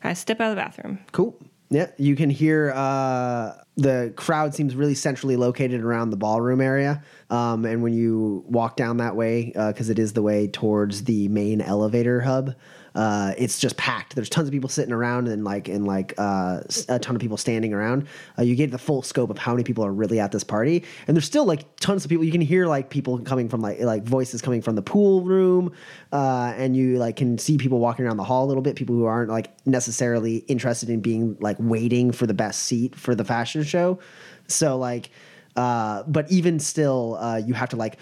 I 0.03 0.15
step 0.15 0.41
out 0.41 0.51
of 0.51 0.57
the 0.57 0.63
bathroom. 0.63 1.01
Cool. 1.13 1.37
Yeah, 1.69 1.91
you 1.99 2.15
can 2.15 2.31
hear 2.31 2.73
uh, 2.75 3.55
the 3.77 4.13
crowd 4.17 4.55
seems 4.55 4.77
really 4.77 4.95
centrally 4.95 5.37
located 5.37 5.83
around 5.83 6.11
the 6.11 6.17
ballroom 6.17 6.61
area. 6.61 7.03
Um, 7.29 7.65
and 7.65 7.83
when 7.83 7.93
you 7.93 8.45
walk 8.47 8.77
down 8.77 8.99
that 8.99 9.17
way, 9.17 9.53
because 9.55 9.91
it 9.91 9.99
is 9.99 10.13
the 10.13 10.23
way 10.23 10.47
towards 10.47 11.05
the 11.05 11.29
main 11.29 11.61
elevator 11.61 12.21
hub, 12.21 12.55
uh, 12.97 13.35
it's 13.37 13.59
just 13.59 13.77
packed. 13.77 14.15
There's 14.15 14.31
tons 14.31 14.49
of 14.49 14.53
people 14.53 14.71
sitting 14.71 14.93
around 14.93 15.29
and 15.29 15.45
like 15.45 15.69
and 15.69 15.87
like 15.87 16.15
uh, 16.17 16.63
a 16.89 16.99
ton 16.99 17.15
of 17.15 17.21
people 17.21 17.37
standing 17.37 17.75
around. 17.75 18.09
Uh, 18.39 18.43
you 18.43 18.57
get 18.57 18.71
the 18.71 18.79
full 18.79 19.03
scope 19.03 19.29
of 19.29 19.37
how 19.37 19.53
many 19.53 19.65
people 19.65 19.85
are 19.85 19.93
really 19.93 20.19
at 20.19 20.33
this 20.33 20.43
party, 20.43 20.83
and 21.07 21.15
there's 21.15 21.27
still 21.27 21.45
like 21.45 21.77
tons 21.77 22.07
of 22.07 22.09
people. 22.09 22.25
You 22.25 22.33
can 22.33 22.41
hear 22.41 22.67
like 22.67 22.89
people 22.89 23.19
coming 23.19 23.51
from 23.51 23.61
like 23.61 23.81
like 23.81 24.05
voices 24.05 24.41
coming 24.41 24.63
from 24.63 24.77
the 24.77 24.83
pool 24.83 25.23
room, 25.25 25.73
uh, 26.11 26.55
and 26.57 26.75
you 26.75 26.97
like 26.97 27.17
can 27.17 27.37
see 27.37 27.59
people 27.59 27.81
walking 27.81 28.07
around 28.07 28.17
the 28.17 28.25
hall 28.25 28.47
a 28.47 28.49
little 28.49 28.63
bit. 28.63 28.77
People 28.77 28.95
who 28.95 29.05
aren't 29.05 29.31
like 29.31 29.51
necessarily 29.67 30.37
interested 30.49 30.89
in 30.89 31.01
being 31.01 31.37
like 31.39 31.59
waiting 31.61 32.13
for 32.13 32.27
the 32.27 32.35
best 32.35 32.63
seat 32.63 32.97
for 32.97 33.15
the 33.15 33.27
fashion 33.27 33.63
show. 33.63 33.99
So 34.49 34.79
like, 34.79 35.11
uh, 35.57 36.03
but 36.07 36.31
even 36.31 36.59
still, 36.61 37.17
uh, 37.21 37.37
you 37.39 37.55
have 37.55 37.69
to 37.71 37.77
like 37.77 37.99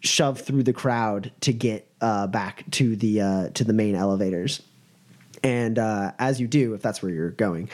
shove 0.00 0.40
through 0.40 0.62
the 0.62 0.72
crowd 0.72 1.32
to 1.40 1.52
get 1.52 1.88
uh, 2.00 2.26
back 2.26 2.64
to 2.72 2.96
the 2.96 3.20
uh, 3.20 3.48
to 3.50 3.64
the 3.64 3.72
main 3.72 3.94
elevators. 3.94 4.62
And 5.42 5.78
uh, 5.78 6.12
as 6.18 6.40
you 6.40 6.46
do, 6.48 6.74
if 6.74 6.82
that's 6.82 7.00
where 7.02 7.12
you're 7.12 7.30
going, 7.30 7.70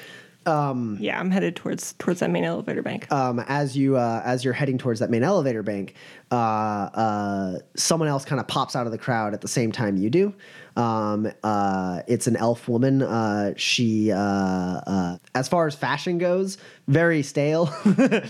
Yeah, 0.46 1.18
I'm 1.18 1.30
headed 1.30 1.56
towards 1.56 1.94
towards 1.94 2.20
that 2.20 2.30
main 2.30 2.44
elevator 2.44 2.82
bank. 2.82 3.10
um, 3.10 3.40
as 3.48 3.76
you 3.76 3.96
uh, 3.96 4.20
as 4.24 4.44
you're 4.44 4.52
heading 4.54 4.76
towards 4.78 5.00
that 5.00 5.10
main 5.10 5.22
elevator 5.22 5.62
bank, 5.62 5.94
uh, 6.30 6.34
uh, 6.34 7.58
someone 7.76 8.08
else 8.08 8.24
kind 8.26 8.40
of 8.40 8.46
pops 8.46 8.76
out 8.76 8.84
of 8.86 8.92
the 8.92 8.98
crowd 8.98 9.32
at 9.34 9.40
the 9.40 9.48
same 9.48 9.72
time 9.72 9.96
you 9.96 10.10
do. 10.10 10.34
Um, 10.76 11.30
uh, 11.42 12.02
it's 12.08 12.26
an 12.26 12.36
elf 12.36 12.68
woman. 12.68 13.00
Uh, 13.00 13.54
she, 13.56 14.10
uh, 14.12 14.18
uh, 14.18 15.18
as 15.34 15.48
far 15.48 15.66
as 15.68 15.74
fashion 15.76 16.18
goes, 16.18 16.58
very 16.88 17.22
stale. 17.22 17.72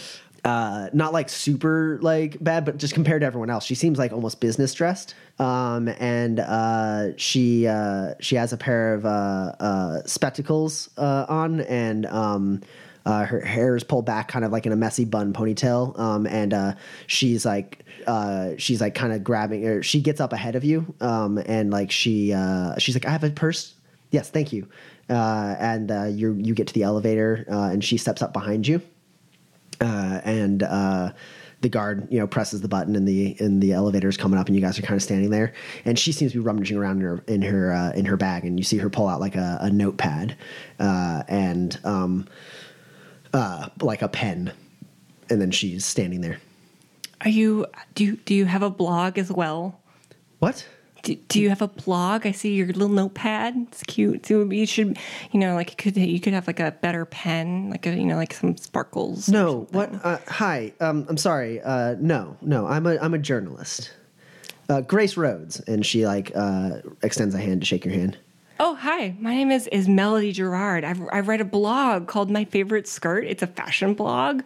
Uh, 0.44 0.90
not 0.92 1.14
like 1.14 1.30
super 1.30 1.98
like 2.02 2.36
bad, 2.44 2.66
but 2.66 2.76
just 2.76 2.92
compared 2.92 3.22
to 3.22 3.26
everyone 3.26 3.48
else, 3.48 3.64
she 3.64 3.74
seems 3.74 3.98
like 3.98 4.12
almost 4.12 4.40
business 4.40 4.74
dressed. 4.74 5.14
Um, 5.38 5.88
and 5.88 6.38
uh, 6.38 7.16
she 7.16 7.66
uh, 7.66 8.12
she 8.20 8.36
has 8.36 8.52
a 8.52 8.58
pair 8.58 8.92
of 8.92 9.06
uh, 9.06 9.54
uh, 9.58 10.02
spectacles 10.04 10.90
uh, 10.98 11.24
on, 11.30 11.62
and 11.62 12.04
um, 12.06 12.60
her 13.06 13.40
hair 13.40 13.74
is 13.74 13.84
pulled 13.84 14.04
back, 14.04 14.28
kind 14.28 14.44
of 14.44 14.52
like 14.52 14.66
in 14.66 14.72
a 14.72 14.76
messy 14.76 15.06
bun 15.06 15.32
ponytail. 15.32 15.98
Um, 15.98 16.26
and 16.26 16.76
she's 17.06 17.46
like, 17.46 17.82
she's 18.58 18.82
like 18.82 18.94
kind 18.94 19.14
of 19.14 19.24
grabbing, 19.24 19.66
or 19.66 19.82
she 19.82 20.02
gets 20.02 20.20
up 20.20 20.34
ahead 20.34 20.56
of 20.56 20.64
you, 20.64 20.94
um, 21.00 21.38
and 21.38 21.70
like 21.70 21.90
she, 21.90 22.34
she's 22.76 22.94
like, 22.94 23.06
I 23.06 23.10
have 23.10 23.24
a 23.24 23.30
purse. 23.30 23.72
Yes, 24.10 24.28
thank 24.28 24.52
you. 24.52 24.68
And 25.08 25.90
you 26.18 26.34
you 26.34 26.54
get 26.54 26.66
to 26.66 26.74
the 26.74 26.82
elevator, 26.82 27.46
and 27.48 27.82
she 27.82 27.96
steps 27.96 28.20
up 28.20 28.34
behind 28.34 28.68
you, 28.68 28.82
uh, 29.80 30.20
and 30.24 30.62
uh, 30.62 31.12
the 31.60 31.68
guard, 31.68 32.06
you 32.10 32.18
know, 32.18 32.26
presses 32.26 32.60
the 32.60 32.68
button, 32.68 32.94
and 32.94 33.08
the 33.08 33.36
and 33.40 33.62
the 33.62 33.72
elevator 33.72 34.08
is 34.08 34.16
coming 34.16 34.38
up, 34.38 34.46
and 34.46 34.54
you 34.54 34.62
guys 34.62 34.78
are 34.78 34.82
kind 34.82 34.94
of 34.94 35.02
standing 35.02 35.30
there, 35.30 35.52
and 35.84 35.98
she 35.98 36.12
seems 36.12 36.32
to 36.32 36.38
be 36.38 36.44
rummaging 36.44 36.76
around 36.76 36.98
in 36.98 37.02
her 37.02 37.24
in 37.26 37.42
her 37.42 37.72
uh, 37.72 37.92
in 37.92 38.04
her 38.04 38.16
bag, 38.16 38.44
and 38.44 38.58
you 38.58 38.64
see 38.64 38.76
her 38.78 38.90
pull 38.90 39.08
out 39.08 39.20
like 39.20 39.34
a, 39.34 39.58
a 39.60 39.70
notepad, 39.70 40.36
uh, 40.78 41.22
and 41.26 41.78
um, 41.84 42.26
uh, 43.32 43.68
like 43.80 44.02
a 44.02 44.08
pen, 44.08 44.52
and 45.30 45.40
then 45.40 45.50
she's 45.50 45.84
standing 45.84 46.20
there. 46.20 46.38
Are 47.22 47.30
you 47.30 47.66
do 47.94 48.04
you, 48.04 48.16
do 48.16 48.34
you 48.34 48.44
have 48.44 48.62
a 48.62 48.70
blog 48.70 49.18
as 49.18 49.32
well? 49.32 49.80
What? 50.40 50.68
Do, 51.04 51.14
do 51.28 51.40
you 51.40 51.50
have 51.50 51.60
a 51.60 51.68
blog? 51.68 52.26
I 52.26 52.32
see 52.32 52.54
your 52.54 52.66
little 52.66 52.88
notepad. 52.88 53.54
It's 53.68 53.82
cute. 53.82 54.26
So 54.26 54.50
you 54.50 54.66
should, 54.66 54.98
you 55.32 55.38
know, 55.38 55.54
like 55.54 55.70
you 55.70 55.76
could 55.76 55.96
you 56.00 56.18
could 56.18 56.32
have 56.32 56.46
like 56.46 56.60
a 56.60 56.72
better 56.72 57.04
pen, 57.04 57.68
like 57.70 57.86
a 57.86 57.94
you 57.94 58.06
know, 58.06 58.16
like 58.16 58.32
some 58.32 58.56
sparkles. 58.56 59.28
No. 59.28 59.68
What? 59.70 59.90
Uh, 60.02 60.18
hi. 60.26 60.72
Um, 60.80 61.06
I'm 61.08 61.18
sorry. 61.18 61.60
Uh, 61.60 61.96
no. 62.00 62.36
No. 62.40 62.66
I'm 62.66 62.86
a 62.86 62.98
I'm 62.98 63.14
a 63.14 63.18
journalist. 63.18 63.92
Uh, 64.70 64.80
Grace 64.80 65.18
Rhodes, 65.18 65.60
and 65.60 65.84
she 65.84 66.06
like 66.06 66.32
uh, 66.34 66.78
extends 67.02 67.34
a 67.34 67.38
hand 67.38 67.60
to 67.60 67.66
shake 67.66 67.84
your 67.84 67.92
hand. 67.92 68.16
Oh, 68.58 68.74
hi. 68.76 69.14
My 69.18 69.34
name 69.34 69.50
is 69.50 69.66
is 69.66 69.88
Melody 69.88 70.32
Gerard. 70.32 70.84
I've 70.84 71.02
I 71.12 71.20
write 71.20 71.42
a 71.42 71.44
blog 71.44 72.08
called 72.08 72.30
My 72.30 72.46
Favorite 72.46 72.88
Skirt. 72.88 73.24
It's 73.26 73.42
a 73.42 73.46
fashion 73.46 73.92
blog. 73.92 74.42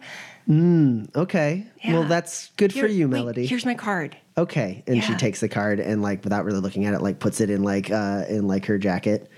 Okay. 0.49 1.67
Well, 1.87 2.03
that's 2.05 2.49
good 2.57 2.71
for 2.73 2.79
Here- 2.79 2.87
you, 2.87 3.07
wait, 3.07 3.19
Melody. 3.19 3.45
here's 3.45 3.65
my 3.65 3.75
card. 3.75 4.17
Okay, 4.37 4.83
and 4.87 5.03
she 5.03 5.13
takes 5.15 5.41
the 5.41 5.49
card 5.49 5.79
and 5.79 6.01
like 6.01 6.23
without 6.23 6.45
really 6.45 6.61
looking 6.61 6.85
at 6.85 6.93
it, 6.93 7.01
like 7.01 7.19
puts 7.19 7.41
it 7.41 7.49
in 7.49 7.61
like 7.63 7.91
uh 7.91 8.23
in 8.29 8.47
like 8.47 8.65
her 8.67 8.77
jacket, 8.77 9.29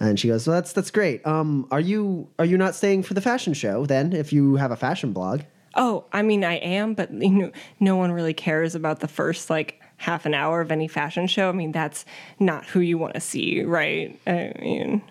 and 0.00 0.18
she 0.18 0.26
goes, 0.28 0.46
"Well, 0.46 0.56
that's 0.56 0.72
that's 0.72 0.90
great. 0.90 1.24
Um, 1.26 1.68
are 1.70 1.80
you 1.80 2.28
are 2.38 2.44
you 2.44 2.58
not 2.58 2.74
staying 2.74 3.04
for 3.04 3.14
the 3.14 3.20
fashion 3.20 3.54
show 3.54 3.86
then? 3.86 4.12
If 4.12 4.32
you 4.32 4.56
have 4.56 4.70
a 4.72 4.76
fashion 4.76 5.12
blog, 5.12 5.42
Oh, 5.76 6.04
I 6.12 6.22
mean, 6.22 6.44
I 6.44 6.54
am, 6.54 6.94
but 6.94 7.12
you 7.12 7.30
know, 7.30 7.52
no 7.78 7.96
one 7.96 8.10
really 8.10 8.34
cares 8.34 8.74
about 8.74 8.98
the 9.00 9.06
first 9.08 9.50
like 9.50 9.80
half 9.98 10.26
an 10.26 10.34
hour 10.34 10.60
of 10.60 10.72
any 10.72 10.88
fashion 10.88 11.28
show. 11.28 11.48
I 11.48 11.52
mean, 11.52 11.70
that's 11.70 12.04
not 12.40 12.64
who 12.66 12.80
you 12.80 12.98
want 12.98 13.14
to 13.14 13.20
see, 13.20 13.62
right? 13.62 14.18
I 14.26 14.52
mean, 14.60 15.02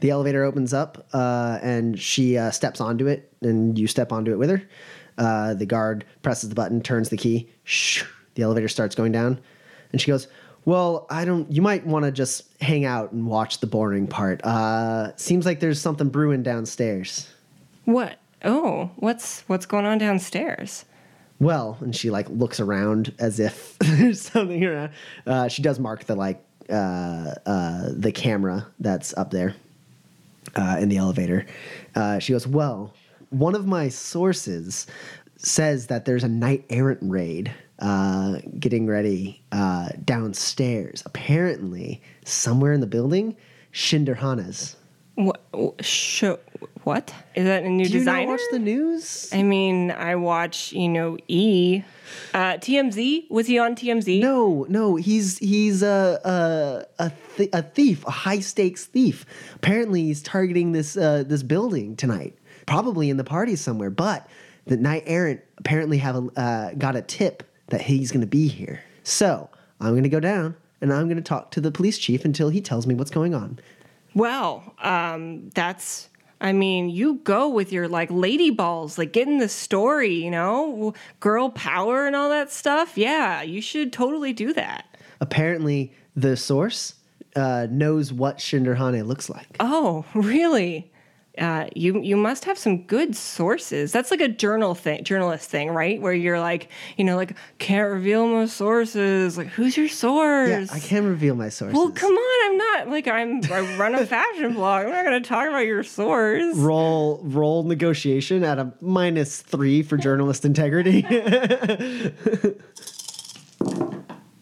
the 0.00 0.10
elevator 0.10 0.44
opens 0.44 0.72
up, 0.74 1.06
uh, 1.12 1.58
and 1.62 1.98
she 1.98 2.36
uh, 2.36 2.50
steps 2.50 2.80
onto 2.80 3.06
it, 3.06 3.32
and 3.40 3.78
you 3.78 3.86
step 3.86 4.12
onto 4.12 4.32
it 4.32 4.36
with 4.38 4.50
her. 4.50 4.62
Uh, 5.16 5.54
the 5.54 5.66
guard 5.66 6.04
presses 6.22 6.48
the 6.48 6.54
button, 6.54 6.80
turns 6.80 7.08
the 7.08 7.16
key. 7.16 7.48
The 8.34 8.42
elevator 8.42 8.68
starts 8.68 8.94
going 8.94 9.12
down, 9.12 9.40
and 9.92 10.00
she 10.00 10.08
goes. 10.08 10.28
Well, 10.64 11.06
I 11.08 11.24
don't. 11.24 11.50
You 11.50 11.62
might 11.62 11.86
want 11.86 12.04
to 12.04 12.12
just 12.12 12.42
hang 12.60 12.84
out 12.84 13.12
and 13.12 13.26
watch 13.26 13.60
the 13.60 13.66
boring 13.66 14.06
part. 14.06 14.44
Uh, 14.44 15.16
seems 15.16 15.46
like 15.46 15.60
there's 15.60 15.80
something 15.80 16.10
brewing 16.10 16.42
downstairs. 16.42 17.26
what? 17.86 18.18
Oh, 18.44 18.90
what's 18.96 19.42
what's 19.48 19.64
going 19.64 19.86
on 19.86 19.96
downstairs? 19.98 20.84
well 21.40 21.78
and 21.80 21.94
she 21.94 22.10
like 22.10 22.28
looks 22.30 22.58
around 22.58 23.14
as 23.20 23.38
if 23.38 23.78
there's 23.80 24.20
something 24.20 24.64
around 24.64 24.90
uh, 25.24 25.46
she 25.46 25.62
does 25.62 25.78
mark 25.78 26.02
the 26.04 26.16
like 26.16 26.42
uh, 26.70 27.34
uh, 27.46 27.88
the 27.92 28.12
camera 28.12 28.66
that's 28.78 29.16
up 29.16 29.30
there 29.30 29.54
uh, 30.56 30.76
in 30.80 30.88
the 30.88 30.96
elevator. 30.96 31.46
Uh, 31.94 32.18
she 32.18 32.32
goes 32.32 32.46
well 32.46 32.94
one 33.30 33.54
of 33.54 33.66
my 33.66 33.88
sources 33.88 34.86
says 35.36 35.88
that 35.88 36.06
there's 36.06 36.24
a 36.24 36.28
knight 36.28 36.64
errant 36.70 36.98
raid 37.02 37.52
uh, 37.78 38.38
getting 38.58 38.86
ready 38.86 39.42
downstairs. 40.04 41.02
Apparently 41.04 42.02
somewhere 42.24 42.72
in 42.72 42.80
the 42.80 42.86
building 42.86 43.36
Schinderhannes 43.70 44.76
What? 45.18 45.42
Show? 45.84 46.38
What 46.84 47.12
is 47.34 47.44
that? 47.44 47.64
A 47.64 47.68
new 47.68 47.86
do 47.86 47.98
you 47.98 48.04
not 48.04 48.24
watch 48.28 48.40
the 48.52 48.60
news 48.60 49.28
I 49.32 49.42
mean, 49.42 49.90
I 49.90 50.14
watch, 50.14 50.72
you 50.72 50.88
know, 50.88 51.18
E. 51.26 51.82
Uh, 52.32 52.54
TMZ? 52.54 53.28
Was 53.28 53.48
he 53.48 53.58
on 53.58 53.74
TMZ? 53.74 54.20
No, 54.20 54.64
no, 54.68 54.94
he's 54.94 55.36
he's 55.38 55.82
a 55.82 56.86
a 56.98 57.04
a, 57.06 57.12
th- 57.36 57.50
a 57.52 57.62
thief, 57.62 58.06
a 58.06 58.12
high 58.12 58.38
stakes 58.38 58.84
thief. 58.84 59.26
Apparently, 59.56 60.04
he's 60.04 60.22
targeting 60.22 60.70
this 60.70 60.96
uh, 60.96 61.24
this 61.26 61.42
building 61.42 61.96
tonight, 61.96 62.38
probably 62.66 63.10
in 63.10 63.16
the 63.16 63.24
party 63.24 63.56
somewhere. 63.56 63.90
But 63.90 64.28
the 64.66 64.76
knight 64.76 65.02
errant 65.06 65.40
apparently 65.56 65.98
have 65.98 66.14
a, 66.14 66.40
uh, 66.40 66.74
got 66.74 66.94
a 66.94 67.02
tip 67.02 67.42
that 67.70 67.80
he's 67.80 68.12
going 68.12 68.20
to 68.20 68.28
be 68.28 68.46
here. 68.46 68.84
So 69.02 69.50
I'm 69.80 69.90
going 69.90 70.04
to 70.04 70.08
go 70.08 70.20
down 70.20 70.54
and 70.80 70.92
I'm 70.92 71.06
going 71.06 71.16
to 71.16 71.22
talk 71.22 71.50
to 71.52 71.60
the 71.60 71.72
police 71.72 71.98
chief 71.98 72.24
until 72.24 72.50
he 72.50 72.60
tells 72.60 72.86
me 72.86 72.94
what's 72.94 73.10
going 73.10 73.34
on. 73.34 73.58
Well, 74.18 74.74
um, 74.82 75.50
that's. 75.50 76.08
I 76.40 76.52
mean, 76.52 76.88
you 76.88 77.16
go 77.24 77.48
with 77.48 77.72
your 77.72 77.88
like 77.88 78.10
lady 78.12 78.50
balls, 78.50 78.96
like 78.96 79.12
getting 79.12 79.38
the 79.38 79.48
story, 79.48 80.14
you 80.14 80.30
know, 80.30 80.94
girl 81.20 81.50
power 81.50 82.06
and 82.06 82.14
all 82.14 82.28
that 82.28 82.52
stuff. 82.52 82.96
Yeah, 82.96 83.42
you 83.42 83.60
should 83.60 83.92
totally 83.92 84.32
do 84.32 84.52
that. 84.52 84.84
Apparently, 85.20 85.92
the 86.14 86.36
source 86.36 86.94
uh, 87.34 87.66
knows 87.70 88.12
what 88.12 88.38
Schinderhannes 88.38 89.06
looks 89.06 89.28
like. 89.28 89.56
Oh, 89.60 90.04
really? 90.14 90.90
Uh, 91.38 91.68
you 91.74 92.00
you 92.02 92.16
must 92.16 92.44
have 92.44 92.58
some 92.58 92.82
good 92.82 93.14
sources. 93.14 93.92
That's 93.92 94.10
like 94.10 94.20
a 94.20 94.28
journal 94.28 94.74
thing, 94.74 95.04
journalist 95.04 95.48
thing, 95.48 95.70
right? 95.70 96.00
Where 96.00 96.12
you're 96.12 96.40
like, 96.40 96.68
you 96.96 97.04
know, 97.04 97.16
like 97.16 97.36
can't 97.58 97.90
reveal 97.90 98.26
my 98.26 98.46
sources. 98.46 99.38
Like, 99.38 99.48
who's 99.48 99.76
your 99.76 99.88
source? 99.88 100.48
Yeah, 100.48 100.66
I 100.72 100.80
can 100.80 101.06
reveal 101.06 101.34
my 101.34 101.48
sources. 101.48 101.76
Well, 101.76 101.90
come 101.90 102.12
on, 102.12 102.50
I'm 102.50 102.56
not 102.56 102.88
like 102.88 103.08
I'm. 103.08 103.40
I 103.52 103.76
run 103.76 103.94
a 103.94 104.04
fashion 104.06 104.54
blog. 104.54 104.86
I'm 104.86 104.92
not 104.92 105.04
going 105.04 105.22
to 105.22 105.28
talk 105.28 105.48
about 105.48 105.66
your 105.66 105.82
source. 105.82 106.56
Roll 106.56 107.20
roll 107.22 107.62
negotiation 107.62 108.44
at 108.44 108.58
a 108.58 108.72
minus 108.80 109.40
three 109.40 109.82
for 109.82 109.96
journalist 109.96 110.44
integrity. 110.44 111.02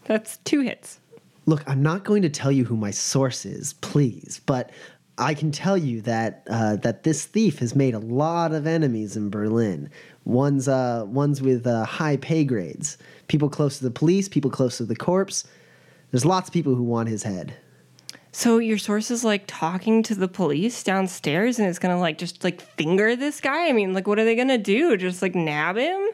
That's 0.05 0.37
two 0.39 0.61
hits. 0.61 1.01
Look, 1.47 1.63
I'm 1.69 1.83
not 1.83 2.05
going 2.05 2.23
to 2.23 2.29
tell 2.29 2.51
you 2.51 2.65
who 2.65 2.77
my 2.77 2.91
source 2.91 3.47
is, 3.47 3.75
please, 3.75 4.41
but 4.47 4.71
I 5.19 5.33
can 5.35 5.51
tell 5.51 5.79
you 5.79 6.03
that 6.03 6.47
uh, 6.51 6.77
that 6.77 7.03
this 7.03 7.25
thief 7.25 7.61
has 7.61 7.75
made 7.75 7.95
a 7.95 7.99
lot 7.99 8.53
of 8.53 8.67
enemies 8.67 9.17
in 9.17 9.31
Berlin. 9.31 9.91
Ones 10.25 10.69
uh, 10.69 11.05
ones 11.07 11.41
with 11.41 11.67
uh, 11.67 11.85
high 11.85 12.19
pay 12.19 12.45
grades, 12.45 12.99
people 13.29 13.49
close 13.49 13.79
to 13.79 13.85
the 13.85 13.91
police, 13.91 14.29
people 14.29 14.51
close 14.51 14.77
to 14.79 14.85
the 14.85 14.97
corpse. 14.97 15.45
There's 16.11 16.25
lots 16.25 16.49
of 16.49 16.53
people 16.53 16.75
who 16.75 16.83
want 16.83 17.09
his 17.09 17.23
head. 17.23 17.57
So 18.33 18.59
your 18.59 18.77
source 18.77 19.11
is 19.11 19.25
like 19.25 19.45
talking 19.47 20.03
to 20.05 20.15
the 20.15 20.29
police 20.29 20.83
downstairs, 20.83 21.59
and 21.59 21.67
it's 21.67 21.79
gonna 21.79 21.99
like 21.99 22.19
just 22.19 22.45
like 22.45 22.61
finger 22.61 23.17
this 23.17 23.41
guy. 23.41 23.69
I 23.69 23.73
mean, 23.73 23.95
like, 23.95 24.07
what 24.07 24.19
are 24.19 24.25
they 24.27 24.37
gonna 24.37 24.59
do? 24.59 24.99
Just 24.99 25.23
like 25.23 25.35
nab 25.35 25.77
him? 25.77 26.09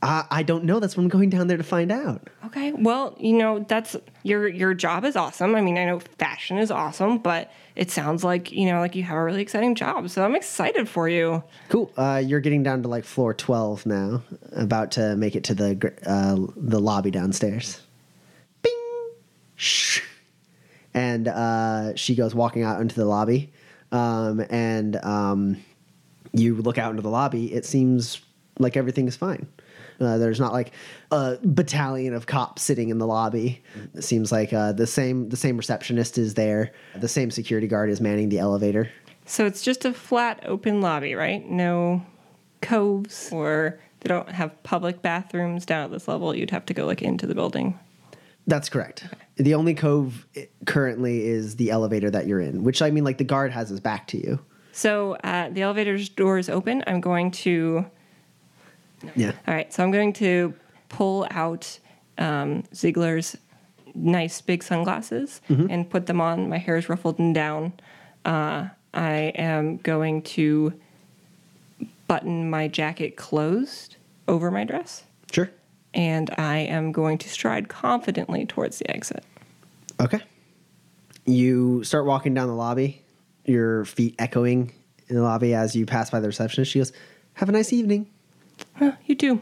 Uh, 0.00 0.22
I 0.30 0.42
don't 0.42 0.64
know. 0.64 0.80
That's 0.80 0.96
what 0.96 1.02
I'm 1.02 1.10
going 1.10 1.28
down 1.28 1.46
there 1.46 1.58
to 1.58 1.62
find 1.62 1.92
out. 1.92 2.30
Okay. 2.46 2.72
Well, 2.72 3.14
you 3.20 3.34
know, 3.36 3.66
that's 3.68 3.94
your 4.22 4.48
your 4.48 4.72
job 4.72 5.04
is 5.04 5.14
awesome. 5.14 5.54
I 5.54 5.60
mean, 5.60 5.76
I 5.76 5.84
know 5.84 6.00
fashion 6.00 6.56
is 6.56 6.70
awesome, 6.70 7.18
but 7.18 7.52
it 7.76 7.90
sounds 7.90 8.24
like 8.24 8.52
you 8.52 8.66
know, 8.66 8.80
like 8.80 8.94
you 8.94 9.02
have 9.02 9.16
a 9.16 9.24
really 9.24 9.42
exciting 9.42 9.74
job. 9.74 10.10
So 10.10 10.24
I'm 10.24 10.34
excited 10.34 10.88
for 10.88 11.08
you. 11.08 11.42
Cool. 11.68 11.92
Uh, 11.96 12.22
you're 12.24 12.40
getting 12.40 12.62
down 12.62 12.82
to 12.82 12.88
like 12.88 13.04
floor 13.04 13.34
12 13.34 13.86
now, 13.86 14.22
about 14.52 14.92
to 14.92 15.16
make 15.16 15.36
it 15.36 15.44
to 15.44 15.54
the 15.54 15.92
uh, 16.06 16.36
the 16.56 16.80
lobby 16.80 17.10
downstairs. 17.10 17.80
Bing. 18.62 18.72
Shh. 19.56 20.02
And 20.92 21.28
uh, 21.28 21.94
she 21.94 22.16
goes 22.16 22.34
walking 22.34 22.64
out 22.64 22.80
into 22.80 22.96
the 22.96 23.04
lobby, 23.04 23.52
um, 23.92 24.44
and 24.50 24.96
um, 25.04 25.56
you 26.32 26.56
look 26.56 26.78
out 26.78 26.90
into 26.90 27.02
the 27.02 27.10
lobby. 27.10 27.52
It 27.52 27.64
seems 27.64 28.20
like 28.58 28.76
everything 28.76 29.06
is 29.06 29.16
fine. 29.16 29.46
Uh, 30.00 30.16
there's 30.18 30.40
not 30.40 30.52
like 30.52 30.72
a 31.10 31.38
battalion 31.42 32.14
of 32.14 32.26
cops 32.26 32.62
sitting 32.62 32.88
in 32.88 32.98
the 32.98 33.06
lobby. 33.06 33.62
It 33.94 34.02
seems 34.02 34.32
like 34.32 34.52
uh, 34.52 34.72
the 34.72 34.86
same 34.86 35.28
the 35.28 35.36
same 35.36 35.56
receptionist 35.56 36.16
is 36.16 36.34
there. 36.34 36.72
The 36.96 37.08
same 37.08 37.30
security 37.30 37.66
guard 37.66 37.90
is 37.90 38.00
manning 38.00 38.28
the 38.30 38.38
elevator. 38.38 38.90
So 39.26 39.46
it's 39.46 39.62
just 39.62 39.84
a 39.84 39.92
flat 39.92 40.42
open 40.46 40.80
lobby, 40.80 41.14
right? 41.14 41.48
No 41.48 42.04
coves 42.62 43.30
or 43.30 43.78
they 44.00 44.08
don't 44.08 44.28
have 44.30 44.62
public 44.62 45.02
bathrooms 45.02 45.66
down 45.66 45.84
at 45.84 45.90
this 45.90 46.08
level. 46.08 46.34
You'd 46.34 46.50
have 46.50 46.66
to 46.66 46.74
go 46.74 46.86
like 46.86 47.02
into 47.02 47.26
the 47.26 47.34
building. 47.34 47.78
That's 48.46 48.68
correct. 48.68 49.04
The 49.36 49.54
only 49.54 49.74
cove 49.74 50.26
currently 50.66 51.26
is 51.26 51.56
the 51.56 51.70
elevator 51.70 52.10
that 52.10 52.26
you're 52.26 52.40
in, 52.40 52.64
which 52.64 52.82
I 52.82 52.90
mean, 52.90 53.04
like 53.04 53.18
the 53.18 53.24
guard 53.24 53.52
has 53.52 53.68
his 53.68 53.80
back 53.80 54.06
to 54.08 54.16
you. 54.16 54.40
So 54.72 55.14
uh, 55.24 55.50
the 55.50 55.62
elevator's 55.62 56.08
door 56.08 56.38
is 56.38 56.48
open. 56.48 56.82
I'm 56.86 57.00
going 57.00 57.30
to 57.32 57.86
Yeah. 59.16 59.32
All 59.48 59.54
right, 59.54 59.72
so 59.72 59.82
I'm 59.82 59.90
going 59.90 60.12
to 60.14 60.54
pull 60.88 61.26
out 61.30 61.78
um, 62.18 62.64
Ziegler's 62.74 63.36
nice 63.94 64.40
big 64.40 64.62
sunglasses 64.62 65.40
and 65.48 65.88
put 65.88 66.06
them 66.06 66.20
on. 66.20 66.48
My 66.48 66.58
hair 66.58 66.76
is 66.76 66.88
ruffled 66.88 67.18
and 67.18 67.34
down. 67.34 67.72
Uh, 68.24 68.68
I 68.94 69.32
am 69.34 69.78
going 69.78 70.22
to 70.22 70.72
button 72.06 72.50
my 72.50 72.68
jacket 72.68 73.16
closed 73.16 73.96
over 74.28 74.50
my 74.50 74.64
dress, 74.64 75.04
Sure. 75.32 75.50
and 75.94 76.30
I 76.38 76.58
am 76.58 76.92
going 76.92 77.18
to 77.18 77.28
stride 77.28 77.68
confidently 77.68 78.46
towards 78.46 78.78
the 78.78 78.90
exit. 78.90 79.24
Okay. 80.00 80.20
You 81.26 81.84
start 81.84 82.06
walking 82.06 82.34
down 82.34 82.48
the 82.48 82.54
lobby, 82.54 83.02
your 83.44 83.84
feet 83.84 84.14
echoing 84.18 84.72
in 85.08 85.16
the 85.16 85.22
lobby 85.22 85.54
as 85.54 85.74
you 85.76 85.86
pass 85.86 86.10
by 86.10 86.20
the 86.20 86.26
receptionist. 86.28 86.70
She 86.72 86.78
goes, 86.80 86.92
Have 87.34 87.48
a 87.48 87.52
nice 87.52 87.72
evening. 87.72 88.08
Huh, 88.74 88.92
you 89.06 89.14
too. 89.14 89.40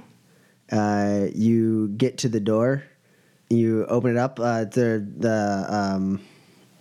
Uh, 0.70 1.26
you 1.34 1.88
get 1.88 2.18
to 2.18 2.28
the 2.28 2.40
door, 2.40 2.84
you 3.48 3.86
open 3.86 4.10
it 4.10 4.16
up. 4.18 4.38
Uh, 4.38 4.64
the 4.64 5.06
the 5.16 5.66
um, 5.68 6.20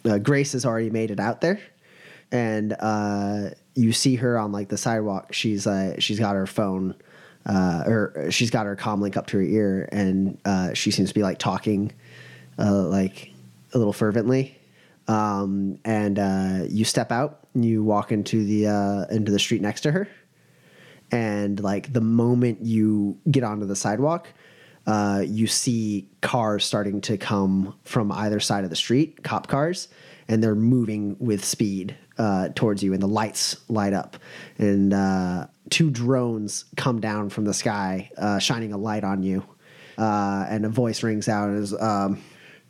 uh, 0.06 0.18
Grace 0.18 0.54
has 0.54 0.66
already 0.66 0.90
made 0.90 1.12
it 1.12 1.20
out 1.20 1.42
there, 1.42 1.60
and 2.32 2.76
uh, 2.80 3.50
you 3.76 3.94
see 3.94 4.16
her 4.16 4.38
on 4.38 4.52
like 4.52 4.70
the 4.70 4.78
sidewalk. 4.78 5.34
She's 5.34 5.68
uh, 5.68 6.00
she's 6.00 6.20
got 6.20 6.36
her 6.36 6.48
phone, 6.48 6.96
uh, 7.46 7.84
or 7.86 8.28
she's 8.30 8.52
got 8.52 8.66
her 8.66 8.76
comm 8.76 9.00
link 9.00 9.16
up 9.16 9.28
to 9.28 9.38
her 9.38 9.44
ear, 9.44 9.88
and 9.92 10.38
uh, 10.44 10.74
she 10.74 10.92
seems 10.92 11.10
to 11.10 11.16
be 11.16 11.24
like 11.24 11.38
talking, 11.40 11.94
uh, 12.60 12.84
like 12.84 13.32
a 13.74 13.78
little 13.78 13.94
fervently. 13.94 14.58
Um, 15.08 15.80
and 15.86 16.20
uh, 16.20 16.66
you 16.68 16.84
step 16.84 17.14
out, 17.14 17.48
and 17.54 17.64
you 17.64 17.84
walk 17.84 18.12
into 18.12 18.44
the 18.44 18.68
uh, 18.68 19.06
into 19.06 19.32
the 19.32 19.40
street 19.40 19.62
next 19.62 19.82
to 19.82 19.92
her 19.92 20.10
and 21.12 21.60
like 21.62 21.92
the 21.94 22.02
moment 22.02 22.64
you 22.64 23.18
get 23.30 23.44
onto 23.44 23.66
the 23.66 23.76
sidewalk 23.76 24.28
uh, 24.88 25.22
you 25.26 25.48
see 25.48 26.08
cars 26.22 26.66
starting 26.66 27.02
to 27.02 27.18
come 27.18 27.76
from 27.84 28.12
either 28.12 28.40
side 28.40 28.64
of 28.64 28.70
the 28.70 28.76
street 28.76 29.22
cop 29.24 29.48
cars 29.48 29.90
and 30.30 30.44
they're 30.44 30.56
moving 30.56 31.16
with 31.20 31.44
speed 31.44 31.96
uh, 32.18 32.50
towards 32.56 32.82
you 32.84 32.94
and 32.94 33.02
the 33.02 33.08
lights 33.08 33.58
light 33.70 33.94
up. 33.94 34.18
And 34.58 34.94
uh, 34.94 35.48
two 35.70 35.90
drones 35.90 36.66
come 36.76 37.00
down 37.00 37.30
from 37.30 37.46
the 37.46 37.54
sky 37.54 38.10
uh, 38.18 38.40
shining 38.40 38.74
a 38.74 38.78
light 38.78 39.04
on 39.04 39.24
you 39.24 39.44
uh, 39.98 40.46
and 40.50 40.66
a 40.66 40.70
voice 40.70 41.04
rings 41.04 41.28
out 41.28 41.50
is 41.52 41.74
um, 41.74 42.22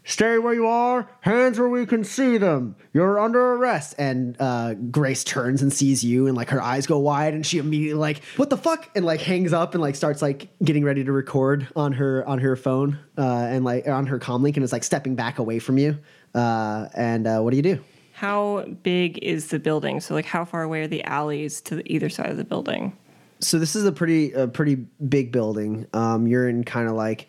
Stay 0.08 0.38
where 0.38 0.54
you 0.54 0.66
are, 0.66 1.10
hands 1.20 1.60
where 1.60 1.68
we 1.68 1.86
can 1.86 2.06
see 2.06 2.38
them. 2.38 2.78
You're 2.94 3.20
under 3.20 3.56
arrest. 3.56 3.94
And 3.98 4.38
uh, 4.40 4.74
Grace 4.74 5.26
turns 5.26 5.62
and 5.62 5.72
sees 5.72 6.02
you, 6.02 6.28
and 6.28 6.36
like 6.38 6.50
her 6.50 6.62
eyes 6.62 6.88
go 6.88 6.98
wide, 6.98 7.34
and 7.34 7.46
she 7.46 7.58
immediately 7.58 8.00
like, 8.00 8.24
"What 8.38 8.50
the 8.50 8.56
fuck?" 8.56 8.90
and 8.96 9.06
like 9.06 9.20
hangs 9.20 9.52
up 9.52 9.74
and 9.74 9.82
like 9.82 9.96
starts 9.96 10.22
like 10.22 10.48
getting 10.64 10.86
ready 10.86 11.04
to 11.04 11.12
record 11.12 11.68
on 11.76 11.92
her 11.92 12.26
on 12.26 12.40
her 12.40 12.56
phone 12.56 12.98
uh, 13.18 13.48
and 13.52 13.66
like 13.66 13.86
on 13.86 14.08
her 14.08 14.18
comlink, 14.18 14.56
and 14.56 14.64
is 14.64 14.72
like 14.72 14.86
stepping 14.86 15.16
back 15.16 15.40
away 15.40 15.60
from 15.60 15.78
you. 15.78 15.98
Uh, 16.34 16.88
and 16.94 17.28
uh, 17.28 17.42
what 17.42 17.52
do 17.52 17.58
you 17.58 17.64
do? 17.64 17.80
How 18.14 18.64
big 18.84 19.20
is 19.20 19.50
the 19.50 19.60
building? 19.60 20.00
So, 20.00 20.14
like, 20.14 20.26
how 20.26 20.46
far 20.46 20.64
away 20.64 20.84
are 20.84 20.88
the 20.88 21.04
alleys 21.04 21.60
to 21.62 21.76
the 21.76 21.94
either 21.94 22.10
side 22.10 22.30
of 22.30 22.38
the 22.38 22.46
building? 22.46 22.98
so 23.40 23.60
this 23.60 23.76
is 23.76 23.86
a 23.86 23.92
pretty 23.92 24.32
a 24.32 24.48
pretty 24.48 24.76
big 24.76 25.32
building. 25.32 25.86
Um, 25.94 26.28
you're 26.28 26.48
in 26.48 26.64
kind 26.64 26.88
of 26.88 26.96
like 26.96 27.28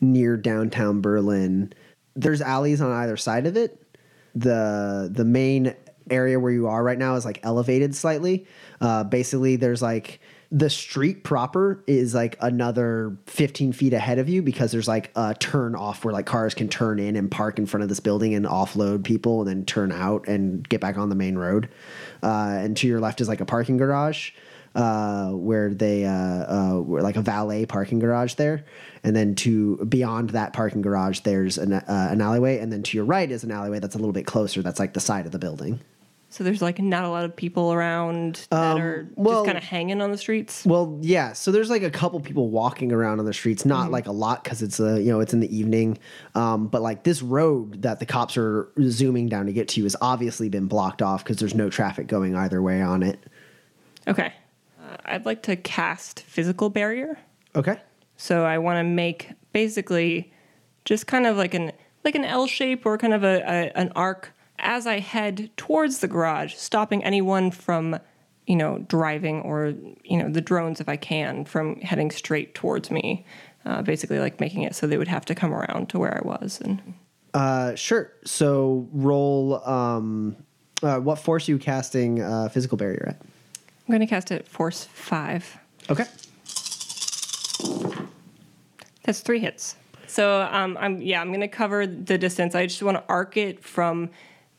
near 0.00 0.36
downtown 0.36 1.00
Berlin. 1.00 1.72
There's 2.20 2.40
alleys 2.40 2.80
on 2.80 2.90
either 2.92 3.16
side 3.16 3.46
of 3.46 3.56
it. 3.56 3.80
The 4.34 5.10
the 5.12 5.24
main 5.24 5.74
area 6.10 6.38
where 6.38 6.52
you 6.52 6.66
are 6.66 6.82
right 6.82 6.98
now 6.98 7.14
is 7.14 7.24
like 7.24 7.40
elevated 7.42 7.94
slightly. 7.94 8.46
Uh, 8.80 9.04
basically, 9.04 9.56
there's 9.56 9.82
like 9.82 10.20
the 10.52 10.68
street 10.68 11.22
proper 11.22 11.82
is 11.86 12.12
like 12.12 12.36
another 12.40 13.16
15 13.26 13.72
feet 13.72 13.92
ahead 13.92 14.18
of 14.18 14.28
you 14.28 14.42
because 14.42 14.72
there's 14.72 14.88
like 14.88 15.12
a 15.14 15.32
turn 15.34 15.76
off 15.76 16.04
where 16.04 16.12
like 16.12 16.26
cars 16.26 16.54
can 16.54 16.68
turn 16.68 16.98
in 16.98 17.14
and 17.14 17.30
park 17.30 17.58
in 17.58 17.66
front 17.66 17.82
of 17.82 17.88
this 17.88 18.00
building 18.00 18.34
and 18.34 18.44
offload 18.46 19.04
people 19.04 19.40
and 19.40 19.48
then 19.48 19.64
turn 19.64 19.92
out 19.92 20.26
and 20.26 20.68
get 20.68 20.80
back 20.80 20.98
on 20.98 21.08
the 21.08 21.14
main 21.14 21.38
road. 21.38 21.68
Uh, 22.22 22.58
and 22.58 22.76
to 22.76 22.88
your 22.88 22.98
left 22.98 23.20
is 23.20 23.28
like 23.28 23.40
a 23.40 23.44
parking 23.44 23.76
garage 23.76 24.32
uh, 24.74 25.30
where 25.30 25.72
they 25.74 26.04
uh, 26.04 26.12
uh, 26.12 26.80
were 26.80 27.02
like 27.02 27.16
a 27.16 27.22
valet 27.22 27.66
parking 27.66 27.98
garage 27.98 28.34
there, 28.34 28.64
and 29.02 29.14
then 29.16 29.34
to 29.36 29.84
beyond 29.86 30.30
that 30.30 30.52
parking 30.52 30.82
garage, 30.82 31.20
there's 31.20 31.58
an, 31.58 31.72
uh, 31.72 31.84
an 31.88 32.20
alleyway, 32.20 32.58
and 32.58 32.72
then 32.72 32.82
to 32.84 32.96
your 32.96 33.04
right 33.04 33.30
is 33.30 33.42
an 33.44 33.50
alleyway 33.50 33.78
that's 33.80 33.94
a 33.94 33.98
little 33.98 34.12
bit 34.12 34.26
closer. 34.26 34.62
That's 34.62 34.78
like 34.78 34.94
the 34.94 35.00
side 35.00 35.26
of 35.26 35.32
the 35.32 35.38
building. 35.38 35.80
So 36.32 36.44
there's 36.44 36.62
like 36.62 36.78
not 36.78 37.02
a 37.02 37.08
lot 37.08 37.24
of 37.24 37.34
people 37.34 37.72
around 37.72 38.46
that 38.50 38.56
Um, 38.76 38.80
are 38.80 39.08
well- 39.16 39.38
just 39.42 39.46
kind 39.46 39.58
of 39.58 39.64
hanging 39.64 40.00
on 40.00 40.12
the 40.12 40.16
streets. 40.16 40.64
Well, 40.64 40.96
yeah. 41.02 41.32
So 41.32 41.50
there's 41.50 41.70
like 41.70 41.82
a 41.82 41.90
couple 41.90 42.20
people 42.20 42.50
walking 42.50 42.92
around 42.92 43.18
on 43.18 43.24
the 43.24 43.32
streets, 43.34 43.66
not 43.66 43.90
like 43.90 44.06
a 44.06 44.12
lot 44.12 44.44
because 44.44 44.62
it's 44.62 44.78
a 44.78 45.02
you 45.02 45.10
know 45.10 45.18
it's 45.18 45.32
in 45.34 45.40
the 45.40 45.52
evening. 45.52 45.98
Um, 46.36 46.68
but 46.68 46.82
like 46.82 47.02
this 47.02 47.20
road 47.20 47.82
that 47.82 47.98
the 47.98 48.06
cops 48.06 48.36
are 48.36 48.68
zooming 48.80 49.28
down 49.28 49.46
to 49.46 49.52
get 49.52 49.66
to 49.70 49.80
you 49.80 49.84
has 49.86 49.96
obviously 50.00 50.48
been 50.48 50.66
blocked 50.68 51.02
off 51.02 51.24
because 51.24 51.38
there's 51.38 51.56
no 51.56 51.68
traffic 51.68 52.06
going 52.06 52.36
either 52.36 52.62
way 52.62 52.80
on 52.80 53.02
it. 53.02 53.18
Okay. 54.06 54.32
I'd 55.10 55.26
like 55.26 55.42
to 55.44 55.56
cast 55.56 56.20
physical 56.20 56.70
barrier. 56.70 57.18
Okay. 57.54 57.78
So 58.16 58.44
I 58.44 58.58
want 58.58 58.78
to 58.78 58.84
make 58.84 59.30
basically 59.52 60.32
just 60.84 61.06
kind 61.06 61.26
of 61.26 61.36
like 61.36 61.54
an 61.54 61.72
like 62.04 62.14
an 62.14 62.24
L 62.24 62.46
shape 62.46 62.86
or 62.86 62.96
kind 62.98 63.14
of 63.14 63.24
a, 63.24 63.40
a 63.40 63.72
an 63.76 63.92
arc 63.94 64.32
as 64.58 64.86
I 64.86 65.00
head 65.00 65.50
towards 65.56 65.98
the 65.98 66.08
garage, 66.08 66.54
stopping 66.54 67.02
anyone 67.04 67.50
from 67.50 67.98
you 68.46 68.56
know 68.56 68.78
driving 68.88 69.42
or 69.42 69.74
you 70.04 70.18
know 70.18 70.28
the 70.28 70.40
drones 70.40 70.80
if 70.80 70.88
I 70.88 70.96
can 70.96 71.44
from 71.44 71.80
heading 71.80 72.10
straight 72.10 72.54
towards 72.54 72.90
me. 72.90 73.24
Uh, 73.66 73.82
basically, 73.82 74.18
like 74.18 74.40
making 74.40 74.62
it 74.62 74.74
so 74.74 74.86
they 74.86 74.96
would 74.96 75.08
have 75.08 75.26
to 75.26 75.34
come 75.34 75.52
around 75.52 75.90
to 75.90 75.98
where 75.98 76.16
I 76.16 76.26
was. 76.26 76.60
And 76.62 76.80
Uh, 77.34 77.74
sure. 77.74 78.12
So 78.24 78.88
roll. 78.92 79.62
Um, 79.68 80.36
uh, 80.82 80.98
what 80.98 81.18
force 81.18 81.46
are 81.46 81.52
you 81.52 81.58
casting 81.58 82.22
uh, 82.22 82.48
physical 82.48 82.78
barrier 82.78 83.08
at? 83.10 83.26
I'm 83.90 83.98
going 83.98 84.06
to 84.06 84.14
cast 84.14 84.30
it 84.30 84.46
force 84.46 84.84
five. 84.84 85.58
Okay. 85.90 86.04
That's 89.02 89.18
three 89.18 89.40
hits. 89.40 89.74
So 90.06 90.42
um, 90.42 90.78
I'm 90.80 91.02
yeah, 91.02 91.20
I'm 91.20 91.30
going 91.30 91.40
to 91.40 91.48
cover 91.48 91.88
the 91.88 92.16
distance. 92.16 92.54
I 92.54 92.66
just 92.66 92.84
want 92.84 92.98
to 92.98 93.04
arc 93.08 93.36
it 93.36 93.64
from 93.64 94.10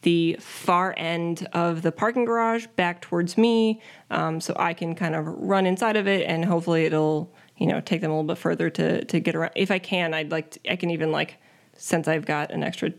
the 0.02 0.36
far 0.42 0.94
end 0.98 1.48
of 1.54 1.82
the 1.82 1.94
parking 1.94 2.26
garage 2.26 2.68
back 2.76 3.00
towards 3.00 3.38
me, 3.38 3.82
um, 4.10 4.42
so 4.42 4.54
I 4.60 4.74
can 4.74 4.96
kind 4.96 5.16
of 5.16 5.26
run 5.28 5.66
inside 5.66 5.96
of 5.96 6.10
it, 6.10 6.28
and 6.28 6.44
hopefully 6.44 6.84
it'll 6.84 7.34
you 7.56 7.68
know 7.68 7.80
take 7.80 8.02
them 8.02 8.12
a 8.12 8.14
little 8.14 8.28
bit 8.28 8.38
further 8.38 8.70
to 8.72 9.06
to 9.06 9.22
get 9.22 9.34
around. 9.34 9.54
If 9.56 9.72
I 9.72 9.80
can, 9.80 10.14
I'd 10.14 10.30
like 10.30 10.52
to, 10.52 10.70
I 10.70 10.76
can 10.76 10.90
even 10.90 11.14
like 11.14 11.38
since 11.78 12.10
I've 12.10 12.26
got 12.26 12.52
an 12.52 12.64
extra 12.64 12.92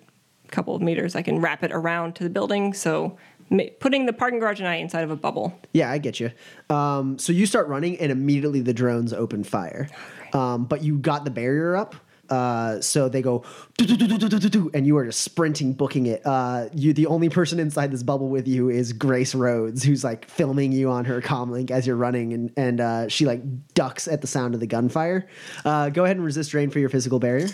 couple 0.53 0.77
of 0.77 0.81
meters, 0.81 1.17
I 1.17 1.23
can 1.23 1.41
wrap 1.41 1.65
it 1.65 1.73
around 1.73 2.15
to 2.17 2.25
the 2.25 2.31
building. 2.31 2.73
So 2.73 3.17
ma- 3.32 3.32
putting 3.81 4.07
the 4.07 4.13
parking 4.13 4.39
garage 4.39 4.59
and 4.61 4.69
I 4.69 4.77
inside 4.77 5.05
of 5.05 5.11
a 5.11 5.17
bubble. 5.17 5.59
Yeah, 5.73 5.91
I 5.91 5.99
get 5.99 6.21
you. 6.21 6.31
Um, 6.71 7.19
so 7.19 7.33
you 7.33 7.47
start 7.47 7.69
running, 7.69 7.99
and 7.99 8.13
immediately 8.13 8.61
the 8.61 8.75
drones 8.75 9.13
open 9.13 9.45
fire. 9.45 9.89
Um, 10.33 10.65
but 10.65 10.83
you 10.83 10.99
got 10.99 11.25
the 11.25 11.31
barrier 11.31 11.77
up. 11.77 11.95
Uh, 12.31 12.81
so 12.81 13.11
they 13.11 13.21
go, 13.21 13.45
and 13.79 14.87
you 14.87 14.97
are 14.97 15.05
just 15.05 15.21
sprinting, 15.21 15.75
booking 15.75 16.07
it. 16.07 16.25
Uh, 16.25 16.69
you, 16.73 16.95
the 16.95 17.07
only 17.07 17.29
person 17.29 17.61
inside 17.61 17.91
this 17.91 18.03
bubble 18.03 18.31
with 18.31 18.49
you 18.49 18.71
is 18.71 18.95
Grace 18.95 19.35
Rhodes, 19.35 19.83
who's 19.83 20.03
like 20.03 20.31
filming 20.31 20.73
you 20.73 20.89
on 20.89 21.05
her 21.05 21.21
comlink 21.21 21.71
as 21.71 21.87
you're 21.87 21.97
running, 21.97 22.33
and 22.33 22.51
and 22.57 22.81
uh, 22.81 23.09
she 23.09 23.27
like 23.27 23.43
ducks 23.75 24.09
at 24.09 24.23
the 24.23 24.27
sound 24.27 24.55
of 24.55 24.61
the 24.61 24.67
gunfire. 24.67 25.29
Uh, 25.65 25.91
go 25.91 26.05
ahead 26.05 26.17
and 26.17 26.25
resist 26.25 26.53
drain 26.53 26.71
for 26.71 26.79
your 26.79 26.89
physical 26.89 27.19
barrier. 27.19 27.49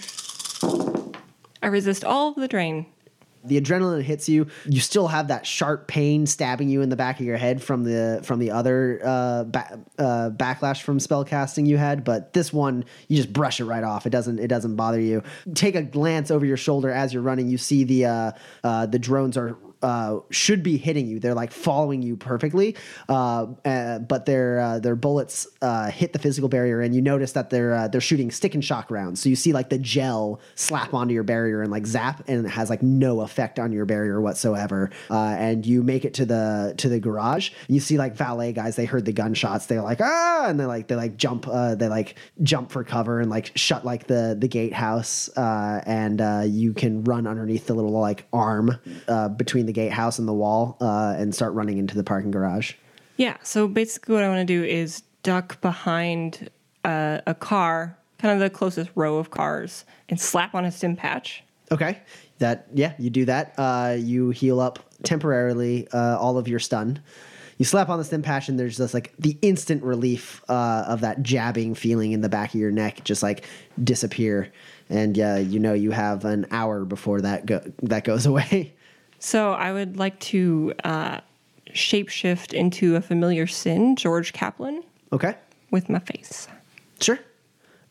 I 1.60 1.66
resist 1.66 2.04
all 2.04 2.28
of 2.28 2.36
the 2.36 2.46
drain. 2.46 2.86
The 3.44 3.60
adrenaline 3.60 4.02
hits 4.02 4.28
you 4.28 4.46
you 4.66 4.80
still 4.80 5.08
have 5.08 5.28
that 5.28 5.46
sharp 5.46 5.86
pain 5.86 6.26
stabbing 6.26 6.68
you 6.68 6.82
in 6.82 6.88
the 6.88 6.96
back 6.96 7.20
of 7.20 7.26
your 7.26 7.36
head 7.36 7.62
from 7.62 7.84
the 7.84 8.20
from 8.22 8.38
the 8.38 8.50
other 8.50 9.00
uh, 9.04 9.44
ba- 9.44 9.80
uh, 9.98 10.30
backlash 10.30 10.82
from 10.82 10.98
spell 10.98 11.24
casting 11.24 11.66
you 11.66 11.76
had 11.76 12.04
but 12.04 12.32
this 12.32 12.52
one 12.52 12.84
you 13.08 13.16
just 13.16 13.32
brush 13.32 13.60
it 13.60 13.64
right 13.64 13.84
off. 13.84 14.06
It 14.06 14.10
doesn't 14.10 14.38
it 14.38 14.48
doesn't 14.48 14.76
bother 14.76 15.00
you. 15.00 15.22
Take 15.54 15.74
a 15.74 15.82
glance 15.82 16.30
over 16.30 16.44
your 16.44 16.56
shoulder 16.56 16.90
as 16.90 17.12
you're 17.12 17.22
running. 17.22 17.48
You 17.48 17.58
see 17.58 17.84
the 17.84 18.06
uh, 18.06 18.32
uh, 18.64 18.86
the 18.86 18.98
drones 18.98 19.36
are 19.36 19.56
uh, 19.82 20.18
should 20.30 20.62
be 20.62 20.76
hitting 20.76 21.06
you. 21.06 21.20
They're 21.20 21.34
like 21.34 21.52
following 21.52 22.02
you 22.02 22.16
perfectly, 22.16 22.76
uh, 23.08 23.46
uh, 23.64 23.98
but 24.00 24.26
their 24.26 24.58
uh, 24.60 24.78
their 24.80 24.96
bullets 24.96 25.46
uh, 25.62 25.90
hit 25.90 26.12
the 26.12 26.18
physical 26.18 26.48
barrier, 26.48 26.80
and 26.80 26.94
you 26.94 27.02
notice 27.02 27.32
that 27.32 27.50
they're 27.50 27.88
they're 27.88 28.00
shooting 28.00 28.30
stick 28.30 28.54
and 28.54 28.64
shock 28.64 28.90
rounds. 28.90 29.22
So 29.22 29.28
you 29.28 29.36
see 29.36 29.52
like 29.52 29.70
the 29.70 29.78
gel 29.78 30.40
slap 30.54 30.94
onto 30.94 31.14
your 31.14 31.22
barrier 31.22 31.62
and 31.62 31.70
like 31.70 31.86
zap, 31.86 32.24
and 32.28 32.44
it 32.44 32.48
has 32.48 32.70
like 32.70 32.82
no 32.82 33.20
effect 33.20 33.58
on 33.58 33.72
your 33.72 33.84
barrier 33.84 34.20
whatsoever. 34.20 34.90
And 35.10 35.64
you 35.64 35.82
make 35.82 36.04
it 36.04 36.14
to 36.14 36.26
the 36.26 36.74
to 36.78 36.88
the 36.88 36.98
garage. 36.98 37.50
You 37.68 37.80
see 37.80 37.98
like 37.98 38.16
valet 38.16 38.52
guys. 38.52 38.76
They 38.76 38.84
heard 38.84 39.04
the 39.04 39.12
gunshots. 39.12 39.66
They're 39.66 39.82
like 39.82 40.00
ah, 40.00 40.46
and 40.48 40.58
they 40.58 40.64
like 40.64 40.88
they 40.88 40.96
like 40.96 41.16
jump. 41.16 41.46
They 41.46 41.88
like 41.88 42.16
jump 42.42 42.72
for 42.72 42.82
cover 42.82 43.20
and 43.20 43.30
like 43.30 43.52
shut 43.56 43.84
like 43.84 44.06
the 44.06 44.36
the 44.38 44.48
gatehouse. 44.48 45.28
And 45.36 46.20
you 46.52 46.74
can 46.74 47.04
run 47.04 47.26
underneath 47.26 47.66
the 47.66 47.74
little 47.74 47.92
like 47.92 48.26
arm 48.32 48.78
between 49.36 49.67
the 49.68 49.72
gatehouse 49.72 50.18
and 50.18 50.26
the 50.26 50.32
wall 50.32 50.78
uh, 50.80 51.14
and 51.18 51.34
start 51.34 51.52
running 51.52 51.76
into 51.76 51.94
the 51.94 52.02
parking 52.02 52.30
garage. 52.30 52.72
Yeah. 53.18 53.36
So 53.42 53.68
basically, 53.68 54.14
what 54.14 54.24
I 54.24 54.28
want 54.28 54.40
to 54.40 54.60
do 54.60 54.64
is 54.64 55.02
duck 55.22 55.60
behind 55.60 56.48
uh, 56.84 57.20
a 57.26 57.34
car, 57.34 57.98
kind 58.18 58.32
of 58.32 58.40
the 58.40 58.48
closest 58.48 58.90
row 58.94 59.18
of 59.18 59.30
cars, 59.30 59.84
and 60.08 60.18
slap 60.18 60.54
on 60.54 60.64
a 60.64 60.72
stim 60.72 60.96
patch. 60.96 61.44
Okay. 61.70 61.98
That 62.38 62.66
yeah, 62.72 62.94
you 62.98 63.10
do 63.10 63.26
that. 63.26 63.52
Uh, 63.58 63.96
you 63.98 64.30
heal 64.30 64.58
up 64.58 64.78
temporarily 65.02 65.86
uh, 65.92 66.16
all 66.18 66.38
of 66.38 66.48
your 66.48 66.60
stun. 66.60 67.00
You 67.58 67.64
slap 67.64 67.88
on 67.88 67.98
the 67.98 68.04
stim 68.04 68.22
patch, 68.22 68.48
and 68.48 68.58
there's 68.58 68.76
just 68.76 68.94
like 68.94 69.12
the 69.18 69.36
instant 69.42 69.82
relief 69.82 70.42
uh, 70.48 70.84
of 70.86 71.00
that 71.00 71.22
jabbing 71.22 71.74
feeling 71.74 72.12
in 72.12 72.20
the 72.20 72.28
back 72.28 72.54
of 72.54 72.60
your 72.60 72.70
neck, 72.70 73.02
just 73.02 73.22
like 73.22 73.44
disappear. 73.82 74.50
And 74.88 75.16
yeah, 75.16 75.36
you 75.36 75.58
know 75.58 75.74
you 75.74 75.90
have 75.90 76.24
an 76.24 76.46
hour 76.52 76.84
before 76.84 77.20
that 77.20 77.44
go 77.44 77.60
that 77.82 78.04
goes 78.04 78.24
away. 78.32 78.74
So 79.18 79.52
I 79.52 79.72
would 79.72 79.96
like 79.96 80.18
to 80.20 80.72
uh, 80.84 81.20
shapeshift 81.72 82.52
into 82.52 82.96
a 82.96 83.00
familiar 83.00 83.46
sin, 83.46 83.96
George 83.96 84.32
Kaplan, 84.32 84.82
Okay. 85.12 85.34
with 85.70 85.88
my 85.88 85.98
face. 85.98 86.48
Sure. 87.00 87.18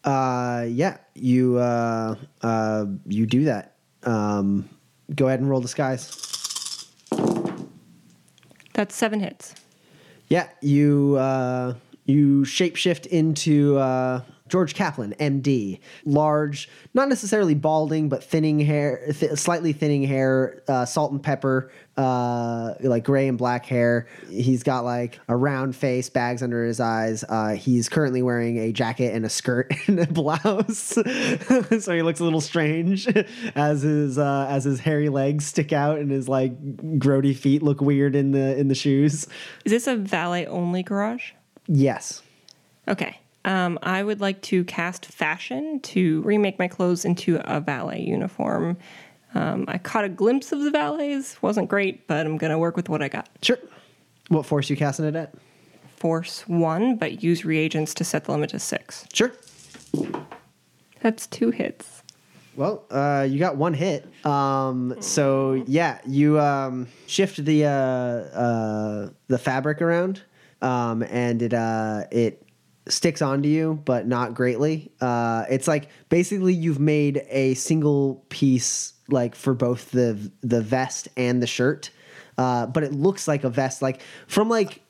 Uh, 0.04 0.66
yeah, 0.70 0.98
you 1.16 1.58
uh, 1.58 2.16
uh, 2.42 2.86
you 3.08 3.26
do 3.26 3.44
that. 3.46 3.76
Um, 4.04 4.70
go 5.16 5.28
ahead 5.28 5.40
and 5.42 5.50
roll 5.50 5.60
disguise. 5.60 6.12
That's 8.74 8.96
seven 8.96 9.20
hits. 9.20 9.54
Yeah, 10.30 10.48
you 10.62 11.16
uh, 11.20 11.74
you 12.06 12.44
shapeshift 12.44 13.08
into 13.08 13.78
uh, 13.78 14.22
George 14.50 14.74
Kaplan, 14.74 15.14
MD, 15.20 15.80
large, 16.06 16.70
not 16.94 17.10
necessarily 17.10 17.56
balding, 17.56 18.10
but 18.10 18.24
thinning 18.24 18.60
hair, 18.60 19.12
th- 19.12 19.34
slightly 19.34 19.74
thinning 19.74 20.04
hair, 20.04 20.64
uh, 20.68 20.86
salt 20.86 21.12
and 21.12 21.22
pepper, 21.22 21.72
uh, 21.98 22.76
like 22.82 23.04
gray 23.04 23.28
and 23.28 23.38
black 23.38 23.66
hair. 23.66 24.08
He's 24.30 24.64
got 24.64 24.84
like 24.84 25.20
a 25.28 25.36
round 25.36 25.76
face, 25.76 26.10
bags 26.10 26.44
under 26.44 26.64
his 26.64 26.80
eyes. 26.80 27.24
Uh, 27.28 27.56
he's 27.56 27.90
currently 27.90 28.22
wearing 28.22 28.58
a 28.60 28.72
jacket 28.72 29.14
and 29.14 29.26
a 29.26 29.30
skirt 29.30 29.74
and 29.88 30.00
a 30.00 30.08
blouse, 30.08 30.78
so 31.80 31.94
he 31.94 32.02
looks 32.02 32.20
a 32.20 32.24
little 32.24 32.42
strange 32.42 33.08
as 33.56 33.82
his 33.82 34.18
uh, 34.18 34.48
as 34.50 34.64
his 34.64 34.80
hairy 34.80 35.10
legs 35.10 35.46
stick 35.46 35.74
out 35.74 35.98
and 35.98 36.12
his 36.12 36.30
like 36.30 36.60
grody 37.00 37.36
feet 37.36 37.64
look 37.64 37.82
weird 37.82 38.16
in 38.16 38.32
the 38.32 38.58
in 38.58 38.68
the 38.68 38.76
shoes. 38.76 39.28
Is 39.66 39.72
this 39.72 39.88
a 39.88 39.96
valet 39.96 40.46
only 40.46 40.84
garage? 40.84 41.32
Yes. 41.68 42.22
Okay. 42.88 43.20
Um, 43.46 43.80
I 43.82 44.04
would 44.04 44.20
like 44.20 44.42
to 44.44 44.64
cast 44.66 45.06
fashion 45.06 45.80
to 45.82 46.22
remake 46.22 46.60
my 46.60 46.68
clothes 46.68 47.06
into 47.06 47.40
a 47.46 47.60
valet 47.62 48.02
uniform. 48.02 48.78
Um, 49.34 49.66
I 49.68 49.78
caught 49.78 50.04
a 50.04 50.10
glimpse 50.10 50.52
of 50.52 50.62
the 50.62 50.72
valets. 50.72 51.42
wasn't 51.42 51.70
great, 51.70 52.08
but 52.08 52.26
I'm 52.26 52.38
going 52.38 52.52
to 52.52 52.58
work 52.58 52.76
with 52.76 52.90
what 52.90 53.02
I 53.02 53.08
got. 53.08 53.30
Sure. 53.42 53.60
What 54.30 54.46
force 54.46 54.70
you 54.70 54.76
casting 54.76 55.06
it 55.06 55.16
at? 55.16 55.34
Force 55.96 56.48
one, 56.48 56.98
but 56.98 57.24
use 57.24 57.46
reagents 57.46 57.94
to 57.96 58.04
set 58.04 58.26
the 58.26 58.32
limit 58.32 58.52
to 58.52 58.60
six. 58.60 59.06
Sure. 59.14 59.32
That's 61.02 61.28
two 61.28 61.52
hits. 61.52 62.04
Well, 62.56 62.86
uh, 62.90 63.28
you 63.30 63.38
got 63.38 63.56
one 63.56 63.76
hit. 63.76 64.08
Um, 64.26 64.96
so 65.00 65.64
yeah, 65.68 66.00
you 66.08 66.40
um, 66.40 66.88
shift 67.06 67.46
the 67.46 67.66
uh, 67.66 67.70
uh, 67.70 69.10
the 69.28 69.38
fabric 69.38 69.82
around, 69.82 70.24
um, 70.62 71.04
and 71.04 71.42
it 71.44 71.54
uh, 71.54 72.06
it 72.10 72.47
sticks 72.90 73.22
onto 73.22 73.50
you, 73.50 73.82
but 73.86 74.08
not 74.08 74.34
greatly. 74.34 74.92
Uh, 75.02 75.46
it's 75.50 75.68
like 75.68 75.90
basically 76.10 76.54
you've 76.54 76.80
made 76.80 77.24
a 77.30 77.54
single 77.56 78.26
piece, 78.30 78.94
like 79.10 79.36
for 79.36 79.54
both 79.54 79.92
the 79.92 80.32
the 80.42 80.62
vest 80.62 81.08
and 81.18 81.42
the 81.42 81.48
shirt, 81.48 81.90
uh, 82.38 82.68
but 82.68 82.84
it 82.84 82.94
looks 82.94 83.28
like 83.28 83.44
a 83.44 83.50
vest. 83.50 83.82
Like 83.82 84.02
from 84.28 84.50
like 84.50 84.82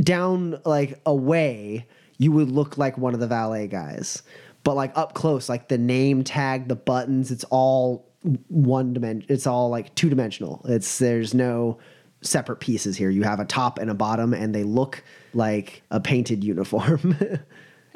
down 0.00 0.60
like 0.64 1.00
away, 1.06 1.86
you 2.18 2.32
would 2.32 2.50
look 2.50 2.78
like 2.78 2.98
one 2.98 3.14
of 3.14 3.20
the 3.20 3.26
valet 3.26 3.66
guys. 3.66 4.22
But 4.64 4.74
like 4.74 4.96
up 4.96 5.14
close, 5.14 5.48
like 5.48 5.68
the 5.68 5.78
name 5.78 6.24
tag, 6.24 6.68
the 6.68 6.74
buttons, 6.76 7.30
it's 7.30 7.44
all 7.44 8.08
one 8.48 8.92
dimension. 8.92 9.26
It's 9.32 9.46
all 9.46 9.68
like 9.68 9.94
two 9.94 10.08
dimensional. 10.10 10.64
It's 10.68 10.98
there's 10.98 11.34
no 11.34 11.78
separate 12.26 12.60
pieces 12.60 12.96
here. 12.96 13.10
You 13.10 13.22
have 13.22 13.40
a 13.40 13.44
top 13.44 13.78
and 13.78 13.90
a 13.90 13.94
bottom, 13.94 14.34
and 14.34 14.54
they 14.54 14.64
look 14.64 15.02
like 15.34 15.82
a 15.90 16.00
painted 16.00 16.44
uniform. 16.44 17.16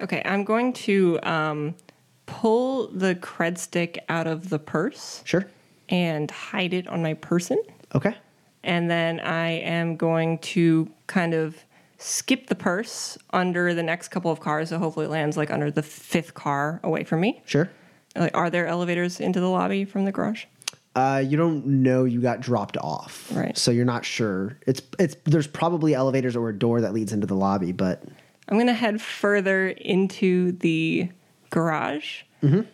Okay, 0.01 0.23
I'm 0.25 0.45
going 0.45 0.73
to 0.73 1.19
um, 1.23 1.75
pull 2.27 2.89
the 2.89 3.15
cred 3.17 3.59
stick 3.59 4.03
out 4.09 4.27
of 4.27 4.49
the 4.49 4.59
purse 4.59 5.23
sure. 5.25 5.47
and 5.89 6.31
hide 6.31 6.73
it 6.73 6.89
on 6.89 7.03
my 7.03 7.15
person. 7.15 7.63
Okay. 7.95 8.17
And 8.63 8.91
then 8.91 9.21
I 9.21 9.51
am 9.51 9.97
going 9.97 10.39
to 10.39 10.91
kind 11.07 11.35
of 11.35 11.57
skip 11.99 12.47
the 12.47 12.55
purse 12.55 13.19
under 13.31 13.75
the 13.75 13.83
next 13.83 14.09
couple 14.09 14.31
of 14.31 14.41
cars. 14.41 14.71
So 14.71 14.79
hopefully 14.79 15.07
it 15.07 15.11
lands 15.11 15.37
like 15.37 15.51
under 15.51 15.71
the 15.71 15.83
fifth 15.83 16.33
car 16.35 16.81
away 16.83 17.05
from 17.05 17.21
me. 17.21 17.43
Sure. 17.45 17.71
Like, 18.17 18.37
are 18.37 18.51
there 18.51 18.67
elevators 18.67 19.21
into 19.21 19.39
the 19.39 19.49
lobby 19.49 19.85
from 19.85 20.05
the 20.05 20.13
garage? 20.13 20.47
Uh, 20.97 21.23
you 21.25 21.37
don't 21.37 21.65
know 21.65 22.05
you 22.05 22.21
got 22.21 22.41
dropped 22.41 22.77
off, 22.79 23.31
Right. 23.33 23.57
So 23.57 23.71
you're 23.71 23.85
not 23.85 24.05
sure. 24.05 24.59
It's 24.67 24.83
it's 24.99 25.17
there's 25.25 25.47
probably 25.47 25.95
elevators 25.95 26.35
or 26.37 26.49
a 26.49 26.57
door 26.59 26.81
that 26.81 26.93
leads 26.93 27.13
into 27.13 27.27
the 27.27 27.37
lobby, 27.37 27.71
but 27.73 28.03
I'm 28.49 28.59
gonna 28.59 28.73
head 28.75 29.01
further 29.01 29.69
into 29.69 30.53
the 30.53 31.09
garage. 31.51 32.23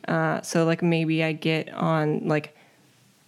Uh, 0.08 0.40
so 0.42 0.64
like 0.64 0.80
maybe 0.82 1.22
I 1.24 1.32
get 1.32 1.72
on 1.74 2.26
like 2.28 2.56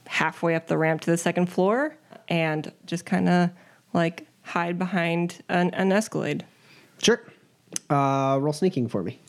halfway 0.07 0.55
up 0.55 0.69
the 0.69 0.79
ramp 0.79 1.01
to 1.03 1.11
the 1.11 1.19
second 1.19 1.47
floor 1.47 1.97
and 2.29 2.73
just 2.87 3.05
kind 3.05 3.29
of 3.29 3.51
like 3.93 4.27
hide 4.43 4.79
behind 4.79 5.43
an, 5.49 5.71
an 5.75 5.93
Escalade. 5.93 6.45
sure. 7.03 7.21
Uh, 7.91 8.39
roll 8.41 8.53
sneaking 8.55 8.89
for 8.89 9.03
me. 9.03 9.21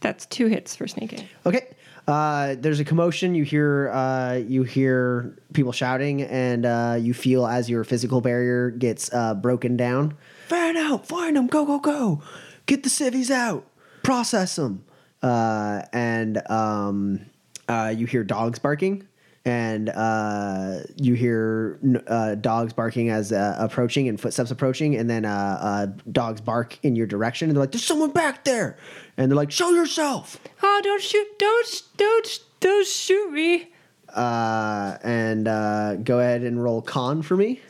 That's 0.00 0.24
two 0.26 0.46
hits 0.46 0.74
for 0.76 0.86
sneaking. 0.86 1.26
Okay. 1.44 1.66
Uh, 2.06 2.54
there's 2.58 2.78
a 2.78 2.84
commotion. 2.84 3.34
You 3.34 3.42
hear 3.44 3.90
uh, 3.90 4.34
you 4.34 4.62
hear 4.62 5.36
people 5.52 5.72
shouting, 5.72 6.22
and 6.22 6.64
uh, 6.64 6.96
you 7.00 7.12
feel 7.14 7.46
as 7.46 7.68
your 7.68 7.82
physical 7.84 8.20
barrier 8.20 8.70
gets 8.70 9.12
uh, 9.12 9.34
broken 9.34 9.76
down. 9.76 10.16
Fan 10.48 10.76
out! 10.76 11.06
Find 11.06 11.36
them! 11.36 11.48
Go 11.48 11.66
go 11.66 11.80
go! 11.80 12.22
Get 12.66 12.84
the 12.84 12.90
civvies 12.90 13.30
out! 13.30 13.66
Process 14.04 14.54
them! 14.56 14.84
Uh, 15.20 15.82
and 15.92 16.48
um, 16.48 17.26
you 17.68 18.06
hear 18.06 18.22
dogs 18.22 18.60
barking, 18.60 19.08
and 19.46 19.88
uh, 19.88 20.80
you 20.96 21.14
hear 21.14 21.78
uh, 22.06 22.34
dogs 22.34 22.74
barking 22.74 23.08
as 23.08 23.32
uh, 23.32 23.56
approaching 23.58 24.08
and 24.08 24.20
footsteps 24.20 24.50
approaching, 24.50 24.96
and 24.96 25.08
then 25.08 25.24
uh, 25.24 25.58
uh, 25.60 25.86
dogs 26.12 26.42
bark 26.42 26.78
in 26.82 26.94
your 26.94 27.06
direction, 27.06 27.48
and 27.48 27.56
they're 27.56 27.62
like, 27.62 27.72
"There's 27.72 27.84
someone 27.84 28.10
back 28.10 28.44
there!" 28.44 28.76
And 29.16 29.30
they're 29.30 29.36
like, 29.36 29.50
"Show 29.50 29.70
yourself!" 29.70 30.38
Oh, 30.62 30.80
don't 30.84 31.00
shoot! 31.00 31.26
Don't 31.38 31.82
don't 31.96 32.40
don't 32.60 32.86
shoot 32.86 33.30
me! 33.32 33.70
uh, 34.16 34.96
and 35.02 35.46
uh, 35.46 35.96
go 35.96 36.18
ahead 36.20 36.42
and 36.42 36.62
roll 36.62 36.82
con 36.82 37.22
for 37.22 37.36
me. 37.36 37.60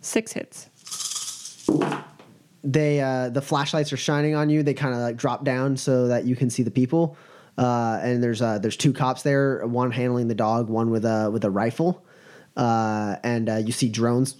Six 0.00 0.32
hits. 0.32 0.68
They 2.64 3.00
uh, 3.00 3.30
the 3.30 3.42
flashlights 3.42 3.92
are 3.92 3.96
shining 3.96 4.34
on 4.34 4.50
you. 4.50 4.62
They 4.62 4.74
kind 4.74 4.94
of 4.94 5.00
like 5.00 5.16
drop 5.16 5.44
down 5.44 5.76
so 5.76 6.08
that 6.08 6.24
you 6.24 6.36
can 6.36 6.50
see 6.50 6.62
the 6.62 6.70
people. 6.70 7.16
Uh, 7.58 8.00
and 8.02 8.22
there's 8.22 8.40
uh, 8.40 8.58
there's 8.58 8.76
two 8.76 8.92
cops 8.92 9.22
there, 9.22 9.66
one 9.66 9.90
handling 9.90 10.28
the 10.28 10.34
dog, 10.34 10.68
one 10.68 10.90
with 10.90 11.04
a 11.04 11.30
with 11.30 11.44
a 11.44 11.50
rifle. 11.50 12.04
Uh, 12.56 13.16
and 13.22 13.48
uh, 13.48 13.56
you 13.56 13.72
see 13.72 13.88
drones 13.88 14.36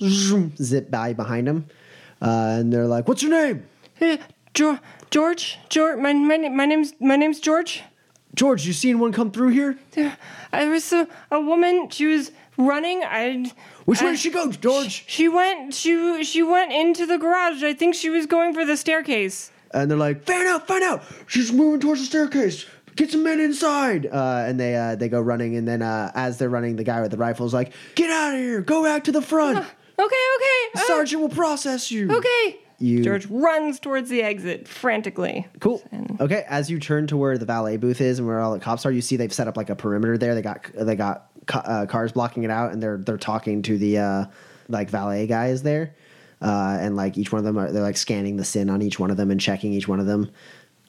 zip 0.63 0.91
by 0.91 1.13
behind 1.13 1.47
them. 1.47 1.67
Uh, 2.21 2.57
and 2.59 2.73
they're 2.73 2.87
like, 2.87 3.09
"What's 3.09 3.23
your 3.23 3.33
name?" 3.33 3.67
Uh, 4.01 4.17
George, 4.55 4.79
George, 5.11 5.59
George. 5.69 5.99
My 5.99 6.13
my 6.13 6.37
my 6.49 6.67
name's 6.67 6.95
my 7.01 7.17
name's 7.17 7.41
George. 7.41 7.83
George, 8.35 8.67
you 8.67 8.73
seen 8.73 8.99
one 8.99 9.13
come 9.13 9.31
through 9.31 9.49
here? 9.49 9.79
There, 9.91 10.17
I 10.53 10.67
was 10.67 10.91
a, 10.93 11.07
a 11.31 11.39
woman. 11.41 11.91
She 11.91 12.07
was 12.07 12.33
running. 12.57 13.03
I. 13.05 13.53
Which 13.85 14.01
way 14.01 14.13
did 14.13 14.21
she 14.21 14.31
go, 14.31 14.51
George? 14.51 15.05
She 15.07 15.29
went. 15.29 15.75
She 15.75 16.25
she 16.25 16.43
went 16.43 16.73
into 16.73 17.05
the 17.05 17.19
garage. 17.19 17.63
I 17.63 17.75
think 17.75 17.95
she 17.95 18.09
was 18.09 18.27
going 18.27 18.55
for 18.55 18.65
the 18.65 18.77
staircase. 18.77 19.51
And 19.75 19.91
they're 19.91 19.99
like, 19.99 20.25
"Find 20.25 20.47
out, 20.49 20.67
Find 20.67 20.83
out! 20.83 21.03
She's 21.27 21.53
moving 21.53 21.81
towards 21.81 22.01
the 22.01 22.07
staircase. 22.07 22.67
Get 22.97 23.11
some 23.11 23.23
men 23.23 23.41
inside!" 23.41 24.07
Uh, 24.07 24.45
and 24.47 24.59
they 24.61 24.77
uh, 24.77 24.97
they 24.97 25.09
go 25.09 25.21
running, 25.21 25.57
and 25.57 25.67
then 25.67 25.83
uh, 25.83 26.11
as 26.15 26.39
they're 26.39 26.49
running, 26.51 26.77
the 26.77 26.85
guy 26.85 27.01
with 27.01 27.11
the 27.11 27.17
rifle 27.17 27.47
is 27.47 27.55
like, 27.55 27.73
"Get 27.95 28.11
out 28.11 28.35
of 28.35 28.41
here! 28.41 28.61
Go 28.61 28.83
back 28.85 29.05
to 29.05 29.13
the 29.13 29.23
front. 29.23 29.59
Okay, 29.59 29.67
okay. 29.99 30.69
uh, 30.75 30.81
Sergeant 30.87 31.23
will 31.23 31.29
process 31.29 31.91
you." 31.91 32.11
okay. 32.11 32.59
You- 32.79 33.05
George 33.05 33.27
runs 33.27 33.79
towards 33.79 34.11
the 34.11 34.23
exit 34.23 34.67
frantically. 34.67 35.47
Cool. 35.61 35.81
And- 35.93 36.21
Okay, 36.21 36.45
as 36.49 36.69
you 36.69 36.81
turn 36.81 37.07
to 37.09 37.17
where 37.17 37.39
the 37.39 37.47
valet 37.47 37.77
booth 37.77 38.01
is 38.01 38.19
and 38.19 38.27
where 38.27 38.41
all 38.41 38.53
the 38.53 38.59
cops 38.59 38.85
are, 38.85 38.91
you 38.91 39.01
see 39.01 39.17
they've 39.17 39.33
set 39.33 39.47
up 39.47 39.57
like 39.57 39.71
a 39.71 39.77
perimeter 39.77 40.19
there. 40.19 40.35
They 40.35 40.43
got 40.43 40.67
they 40.75 40.97
got 40.97 41.31
ca- 41.47 41.63
uh, 41.65 41.87
cars 41.87 42.11
blocking 42.13 42.43
it 42.43 42.51
out, 42.51 42.73
and 42.73 42.83
they're 42.83 42.99
they're 42.99 43.17
talking 43.19 43.63
to 43.63 43.79
the 43.79 43.99
uh, 43.99 44.25
like 44.69 44.91
valet 44.91 45.27
guys 45.29 45.63
there, 45.63 45.95
uh, 46.41 46.77
and 46.81 46.97
like 46.97 47.17
each 47.17 47.31
one 47.31 47.39
of 47.39 47.45
them 47.45 47.57
are 47.57 47.71
they're 47.71 47.83
like 47.83 47.97
scanning 47.97 48.37
the 48.37 48.45
sin 48.45 48.69
on 48.69 48.83
each 48.83 48.99
one 48.99 49.11
of 49.13 49.17
them 49.17 49.31
and 49.31 49.41
checking 49.41 49.73
each 49.73 49.87
one 49.87 50.01
of 50.01 50.07
them. 50.07 50.31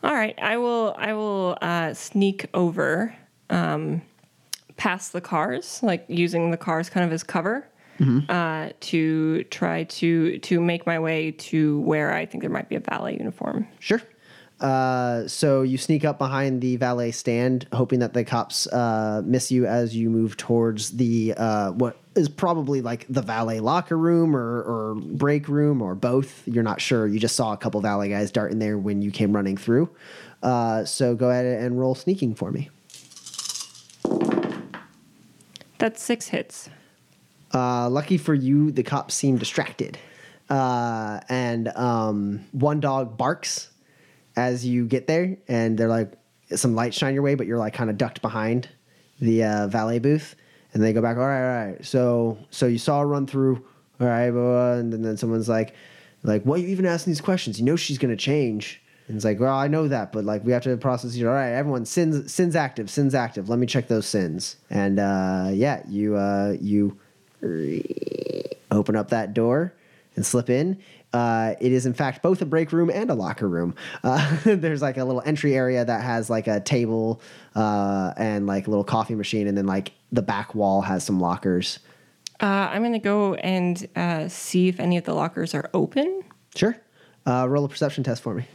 All 0.04 0.14
right, 0.14 0.38
I 0.42 0.58
will. 0.58 0.94
I 0.98 1.14
will 1.14 1.58
uh, 1.62 1.94
sneak 1.94 2.48
over, 2.54 3.16
um, 3.50 4.02
past 4.76 5.14
the 5.14 5.22
cars, 5.22 5.80
like 5.82 6.04
using 6.10 6.52
the 6.52 6.58
cars 6.58 6.90
kind 6.90 7.06
of 7.06 7.14
as 7.14 7.24
cover, 7.24 7.68
uh, 8.28 8.70
to 8.82 9.44
try 9.46 9.86
to 9.86 10.40
to 10.40 10.60
make 10.60 10.86
my 10.86 11.00
way 11.00 11.32
to 11.32 11.80
where 11.82 12.14
I 12.14 12.26
think 12.26 12.42
there 12.42 12.52
might 12.52 12.68
be 12.68 12.76
a 12.76 12.82
valet 12.82 13.18
uniform. 13.18 13.68
Sure. 13.80 14.02
Uh, 14.60 15.28
so 15.28 15.62
you 15.62 15.78
sneak 15.78 16.06
up 16.06 16.18
behind 16.18 16.62
the 16.62 16.76
valet 16.78 17.12
stand, 17.12 17.68
hoping 17.74 18.00
that 18.00 18.14
the 18.14 18.24
cops 18.24 18.68
uh, 18.68 19.22
miss 19.26 19.52
you 19.52 19.66
as 19.66 19.96
you 19.96 20.10
move 20.10 20.38
towards 20.38 20.92
the 20.92 21.34
uh, 21.38 21.72
what 21.72 21.98
is 22.16 22.30
probably 22.30 22.82
like 22.82 23.06
the 23.10 23.22
valet 23.22 23.60
locker 23.60 23.98
room 23.98 24.36
or, 24.36 24.62
or 24.62 24.96
break 24.96 25.48
room 25.48 25.82
or 25.82 25.96
both. 25.96 26.48
You're 26.48 26.64
not 26.64 26.82
sure. 26.82 27.08
You 27.08 27.20
just 27.20 27.36
saw 27.36 27.54
a 27.54 27.58
couple 27.58 27.82
valet 27.82 28.10
guys 28.10 28.32
dart 28.32 28.52
in 28.52 28.60
there 28.60 28.78
when 28.78 29.02
you 29.02 29.12
came 29.12 29.34
running 29.34 29.58
through. 29.58 29.90
Uh, 30.42 30.86
so 30.86 31.16
go 31.16 31.30
ahead 31.30 31.46
and 31.46 31.80
roll 31.80 31.96
sneaking 31.96 32.36
for 32.36 32.52
me. 32.52 32.70
That's 35.78 36.02
six 36.02 36.28
hits. 36.28 36.70
Uh, 37.54 37.90
lucky 37.90 38.18
for 38.18 38.34
you, 38.34 38.72
the 38.72 38.84
cops 38.84 39.14
seem 39.14 39.38
distracted. 39.38 39.98
Uh, 40.50 41.20
and 41.30 41.68
um, 41.70 42.46
one 42.52 42.80
dog 42.80 43.18
barks 43.18 43.70
as 44.36 44.66
you 44.66 44.86
get 44.86 45.08
there, 45.08 45.38
and 45.48 45.78
they're 45.78 45.88
like, 45.88 46.14
some 46.56 46.76
lights 46.76 46.98
shine 46.98 47.14
your 47.14 47.24
way, 47.24 47.36
but 47.36 47.48
you're 47.48 47.58
like 47.58 47.74
kind 47.74 47.90
of 47.90 47.98
ducked 47.98 48.22
behind 48.22 48.70
the 49.20 49.44
uh, 49.44 49.68
valet 49.68 50.00
booth. 50.00 50.36
And 50.74 50.82
they 50.82 50.94
go 50.94 51.02
back, 51.02 51.18
all 51.18 51.28
right, 51.28 51.42
all 51.42 51.66
right. 51.68 51.86
So, 51.86 52.38
so 52.50 52.66
you 52.66 52.78
saw 52.80 53.02
her 53.02 53.08
run 53.08 53.28
through, 53.28 53.64
all 54.00 54.08
right, 54.08 54.32
blah, 54.32 54.42
blah, 54.42 54.74
and 54.74 54.92
then, 54.92 55.02
then 55.02 55.18
someone's 55.18 55.50
like, 55.50 55.76
like, 56.24 56.44
why 56.44 56.56
are 56.56 56.60
you 56.60 56.68
even 56.70 56.86
asking 56.86 57.12
these 57.12 57.22
questions? 57.22 57.60
You 57.60 57.66
know 57.66 57.76
she's 57.76 57.98
gonna 57.98 58.16
change. 58.16 58.82
And 59.08 59.16
it's 59.18 59.26
like, 59.26 59.40
well, 59.40 59.54
I 59.54 59.68
know 59.68 59.88
that, 59.90 60.14
but 60.14 60.24
like 60.24 60.46
we 60.46 60.54
have 60.54 60.64
to 60.64 60.76
process 60.78 61.16
you. 61.16 61.28
All 61.28 61.36
right, 61.36 61.52
everyone, 61.52 61.86
sins, 61.86 62.32
sins 62.32 62.56
active, 62.56 62.90
sins 62.90 63.14
active. 63.14 63.50
Let 63.50 63.60
me 63.60 63.68
check 63.68 63.88
those 63.88 64.06
sins. 64.06 64.56
And 64.70 65.00
uh, 65.00 65.50
yeah, 65.52 65.84
you, 65.88 66.16
uh, 66.16 66.56
you 66.62 66.98
open 68.72 68.96
up 68.96 69.10
that 69.10 69.34
door 69.34 69.74
and 70.16 70.26
slip 70.26 70.50
in. 70.50 70.82
Uh, 71.14 71.54
it 71.60 71.72
is 71.72 71.86
in 71.86 71.94
fact 71.94 72.24
both 72.24 72.42
a 72.42 72.46
break 72.46 72.72
room 72.72 72.90
and 72.90 73.10
a 73.10 73.14
locker 73.14 73.48
room. 73.48 73.76
Uh, 74.04 74.38
there's 74.44 74.82
like 74.82 74.98
a 74.98 75.04
little 75.04 75.22
entry 75.26 75.56
area 75.56 75.86
that 75.86 76.02
has 76.02 76.30
like 76.30 76.48
a 76.48 76.60
table 76.60 77.22
uh, 77.56 78.14
and 78.18 78.48
like 78.48 78.68
a 78.68 78.70
little 78.70 78.84
coffee 78.84 79.16
machine, 79.16 79.48
and 79.48 79.58
then 79.58 79.68
like 79.68 79.92
the 80.12 80.22
back 80.22 80.56
wall 80.56 80.82
has 80.82 81.04
some 81.04 81.20
lockers. 81.20 81.80
Uh, 82.42 82.70
I'm 82.72 82.84
gonna 82.84 83.00
go 83.00 83.36
and 83.36 83.88
uh, 83.96 84.28
see 84.28 84.68
if 84.68 84.80
any 84.80 84.98
of 84.98 85.04
the 85.04 85.14
lockers 85.14 85.54
are 85.54 85.70
open. 85.74 86.24
Sure. 86.56 86.76
Uh, 87.26 87.48
roll 87.48 87.64
a 87.64 87.70
perception 87.70 88.04
test 88.04 88.22
for 88.22 88.34
me. 88.34 88.46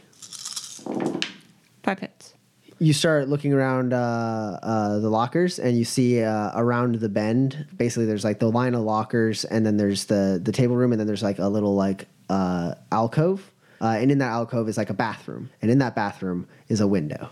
Five 1.83 1.99
hits. 1.99 2.33
You 2.81 2.93
start 2.93 3.27
looking 3.27 3.51
around 3.51 3.93
uh, 3.93 4.59
uh, 4.61 4.99
the 4.99 5.09
lockers, 5.09 5.59
and 5.59 5.77
you 5.77 5.83
see 5.83 6.21
uh, 6.23 6.51
around 6.55 6.95
the 6.95 7.09
bend. 7.09 7.67
Basically, 7.75 8.05
there's 8.05 8.23
like 8.23 8.39
the 8.39 8.49
line 8.49 8.73
of 8.73 8.81
lockers, 8.81 9.43
and 9.43 9.65
then 9.65 9.77
there's 9.77 10.05
the 10.05 10.39
the 10.41 10.51
table 10.51 10.75
room, 10.75 10.93
and 10.93 10.99
then 10.99 11.07
there's 11.07 11.23
like 11.23 11.39
a 11.39 11.47
little 11.47 11.75
like 11.75 12.07
uh, 12.29 12.75
alcove. 12.91 13.51
Uh, 13.81 13.97
and 13.97 14.11
in 14.11 14.17
that 14.17 14.31
alcove 14.31 14.67
is 14.67 14.77
like 14.77 14.89
a 14.89 14.93
bathroom, 14.93 15.49
and 15.61 15.71
in 15.71 15.79
that 15.79 15.95
bathroom 15.95 16.45
is 16.67 16.81
a 16.81 16.87
window. 16.87 17.29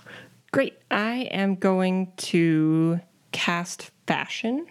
Great. 0.51 0.77
I 0.89 1.27
am 1.31 1.55
going 1.55 2.13
to 2.17 3.01
cast 3.33 3.91
fashion 4.07 4.65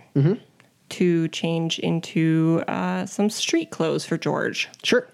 to 0.89 1.29
change 1.29 1.79
into 1.81 2.63
uh, 2.67 3.05
some 3.05 3.29
street 3.29 3.71
clothes 3.71 4.07
for 4.07 4.17
George. 4.17 4.71
Sure. 4.83 5.07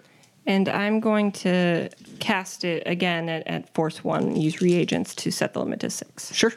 And 0.45 0.69
I'm 0.69 1.01
going 1.01 1.31
to 1.33 1.89
cast 2.19 2.63
it 2.63 2.83
again 2.85 3.27
at, 3.27 3.45
at 3.47 3.73
force 3.73 4.03
one, 4.03 4.35
use 4.35 4.61
reagents 4.61 5.15
to 5.15 5.31
set 5.31 5.53
the 5.53 5.59
limit 5.59 5.81
to 5.81 5.89
six. 5.89 6.33
Sure. 6.33 6.53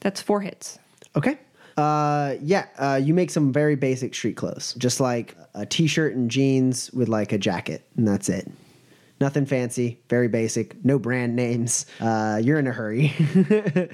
That's 0.00 0.20
four 0.20 0.42
hits. 0.42 0.78
Okay. 1.16 1.38
Uh, 1.76 2.34
yeah, 2.42 2.66
uh, 2.78 3.00
you 3.02 3.14
make 3.14 3.30
some 3.30 3.52
very 3.52 3.76
basic 3.76 4.14
street 4.14 4.36
clothes, 4.36 4.74
just 4.78 5.00
like 5.00 5.36
a 5.54 5.64
t-shirt 5.66 6.14
and 6.14 6.30
jeans 6.30 6.90
with 6.92 7.08
like 7.08 7.32
a 7.32 7.38
jacket, 7.38 7.86
and 7.96 8.06
that's 8.06 8.28
it. 8.28 8.50
Nothing 9.20 9.44
fancy, 9.46 10.00
very 10.08 10.28
basic, 10.28 10.82
no 10.84 10.98
brand 10.98 11.36
names. 11.36 11.86
Uh, 12.00 12.40
you're 12.42 12.58
in 12.58 12.66
a 12.66 12.72
hurry. 12.72 13.12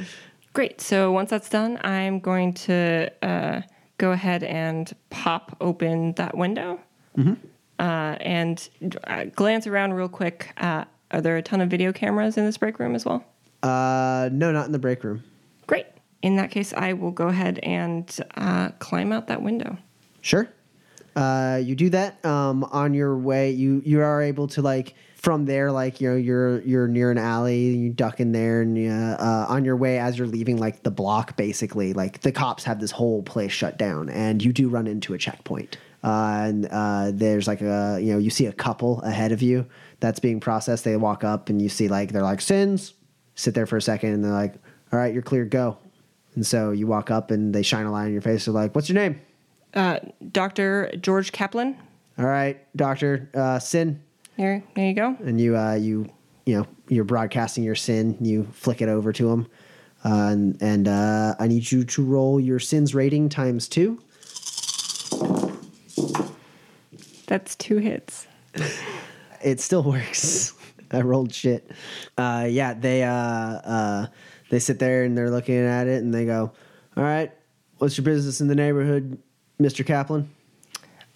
Great. 0.53 0.81
So 0.81 1.11
once 1.13 1.31
that's 1.31 1.49
done, 1.49 1.79
I'm 1.83 2.21
going 2.21 2.55
to 2.55 3.11
uh, 3.23 3.61
go 3.99 4.13
ahead 4.13 4.43
and 4.45 4.91
pop 5.11 5.57
open 5.61 6.13
that 6.15 6.37
window 6.37 6.81
uh, 7.19 7.33
and 7.83 8.69
uh, 9.05 9.25
glance 9.35 9.67
around 9.67 9.95
real 9.95 10.09
quick. 10.09 10.53
Uh, 10.59 10.85
are 11.11 11.21
there 11.21 11.37
a 11.37 11.43
ton 11.43 11.61
of 11.61 11.69
video 11.71 11.93
cameras 11.93 12.37
in 12.37 12.45
this 12.45 12.57
break 12.57 12.79
room 12.79 12.95
as 12.95 13.05
well? 13.05 13.25
uh, 13.63 14.29
no, 14.33 14.53
not 14.53 14.67
in 14.67 14.73
the 14.73 14.79
break 14.79 15.03
room. 15.03 15.23
In 16.23 16.37
that 16.37 16.51
case, 16.51 16.73
I 16.73 16.93
will 16.95 17.11
go 17.11 17.29
ahead 17.29 17.59
and 17.63 18.15
uh, 18.37 18.71
climb 18.79 19.13
out 19.13 19.29
that 19.29 19.43
window. 19.43 19.77
Sure. 20.23 20.49
Uh, 21.15 21.61
you 21.63 21.75
do 21.75 21.89
that 21.91 22.23
um, 22.25 22.65
on 22.65 22.93
your 22.93 23.17
way. 23.17 23.51
You 23.51 23.81
you 23.85 24.03
are 24.03 24.21
able 24.21 24.49
to 24.49 24.63
like 24.63 24.95
from 25.15 25.47
there, 25.47 25.73
like 25.73 26.01
you 26.01 26.11
know, 26.11 26.17
you're 26.17 26.61
you're 26.61 26.89
near 26.89 27.11
an 27.11 27.17
alley. 27.17 27.69
You 27.69 27.91
duck 27.91 28.21
in 28.21 28.33
there, 28.33 28.61
and 28.61 28.77
uh, 29.19 29.47
on 29.49 29.65
your 29.65 29.77
way 29.77 29.99
as 29.99 30.19
you're 30.19 30.27
leaving, 30.27 30.59
like 30.59 30.83
the 30.83 30.91
block, 30.91 31.37
basically, 31.37 31.95
like 31.95 32.21
the 32.21 32.33
cops 32.33 32.65
have 32.65 32.81
this 32.81 32.91
whole 32.91 33.23
place 33.23 33.51
shut 33.51 33.79
down, 33.79 34.11
and 34.11 34.45
you 34.45 34.53
do 34.53 34.69
run 34.69 34.87
into 34.87 35.15
a 35.15 35.19
checkpoint. 35.19 35.79
Uh, 36.05 36.45
and 36.45 36.69
uh, 36.71 37.11
there's 37.13 37.49
like 37.49 37.63
a 37.63 37.99
you 38.01 38.13
know 38.13 38.19
you 38.19 38.31
see 38.31 38.47
a 38.47 38.53
couple 38.53 39.01
ahead 39.01 39.33
of 39.33 39.41
you 39.41 39.67
that's 40.01 40.21
being 40.21 40.39
processed. 40.39 40.85
They 40.85 40.97
walk 40.97 41.25
up, 41.25 41.49
and 41.49 41.63
you 41.63 41.71
see 41.71 41.89
like 41.89 42.13
they're 42.13 42.23
like 42.23 42.43
sins. 42.43 42.93
Sit 43.37 43.55
there 43.55 43.67
for 43.67 43.79
a 43.79 43.83
second, 43.83 44.13
and 44.13 44.23
they're 44.23 44.33
like, 44.33 44.55
"All 44.93 44.99
right, 44.99 45.15
you're 45.15 45.23
clear, 45.23 45.47
go." 45.47 45.79
And 46.37 46.47
so 46.47 46.71
you 46.71 46.87
walk 46.87 47.11
up, 47.11 47.31
and 47.31 47.53
they 47.55 47.63
shine 47.63 47.87
a 47.87 47.91
light 47.91 48.07
in 48.07 48.13
your 48.13 48.23
face. 48.23 48.45
They're 48.45 48.55
like, 48.55 48.75
"What's 48.75 48.89
your 48.89 48.95
name?" 48.95 49.21
Uh, 49.75 49.99
Dr. 50.33 50.91
George 51.01 51.33
Kaplan, 51.33 51.77
All 52.19 52.25
right, 52.27 52.59
Doctor 52.77 53.29
uh, 53.35 53.59
Sin, 53.59 54.01
here, 54.37 54.63
there 54.75 54.87
you 54.87 54.95
go. 54.95 55.17
and 55.25 55.41
you 55.41 55.57
uh, 55.57 55.75
you 55.75 56.07
you 56.47 56.57
know 56.59 56.67
you're 56.89 57.05
broadcasting 57.05 57.65
your 57.65 57.75
sin. 57.75 58.17
You 58.21 58.45
flick 58.53 58.81
it 58.81 58.89
over 58.89 59.13
to 59.13 59.31
him, 59.31 59.47
uh, 60.05 60.29
and 60.31 60.57
and 60.63 60.89
uh, 60.89 61.35
I 61.41 61.49
need 61.49 61.71
you 61.73 61.85
to 61.85 62.05
roll 62.05 62.39
your 62.39 62.59
sins 62.61 62.95
rating 62.95 63.29
times 63.29 63.67
two. 63.69 63.99
That's 67.27 67.57
two 67.57 67.79
hits. 67.79 68.27
It 69.43 69.61
still 69.61 69.83
works. 69.83 70.55
I 70.93 71.01
rolled 71.01 71.35
shit. 71.35 71.69
Uh, 72.17 72.47
yeah, 72.49 72.73
they 72.75 73.03
uh, 73.03 73.11
uh, 73.13 74.07
they 74.51 74.59
sit 74.59 74.79
there 74.79 75.05
and 75.05 75.17
they're 75.17 75.31
looking 75.31 75.57
at 75.57 75.87
it 75.87 76.03
and 76.03 76.13
they 76.13 76.25
go, 76.25 76.53
"All 76.97 77.03
right, 77.03 77.33
what's 77.79 77.97
your 77.97 78.05
business 78.05 78.41
in 78.41 78.49
the 78.49 78.55
neighborhood, 78.55 79.19
Mister 79.59 79.85
Kaplan?" 79.85 80.31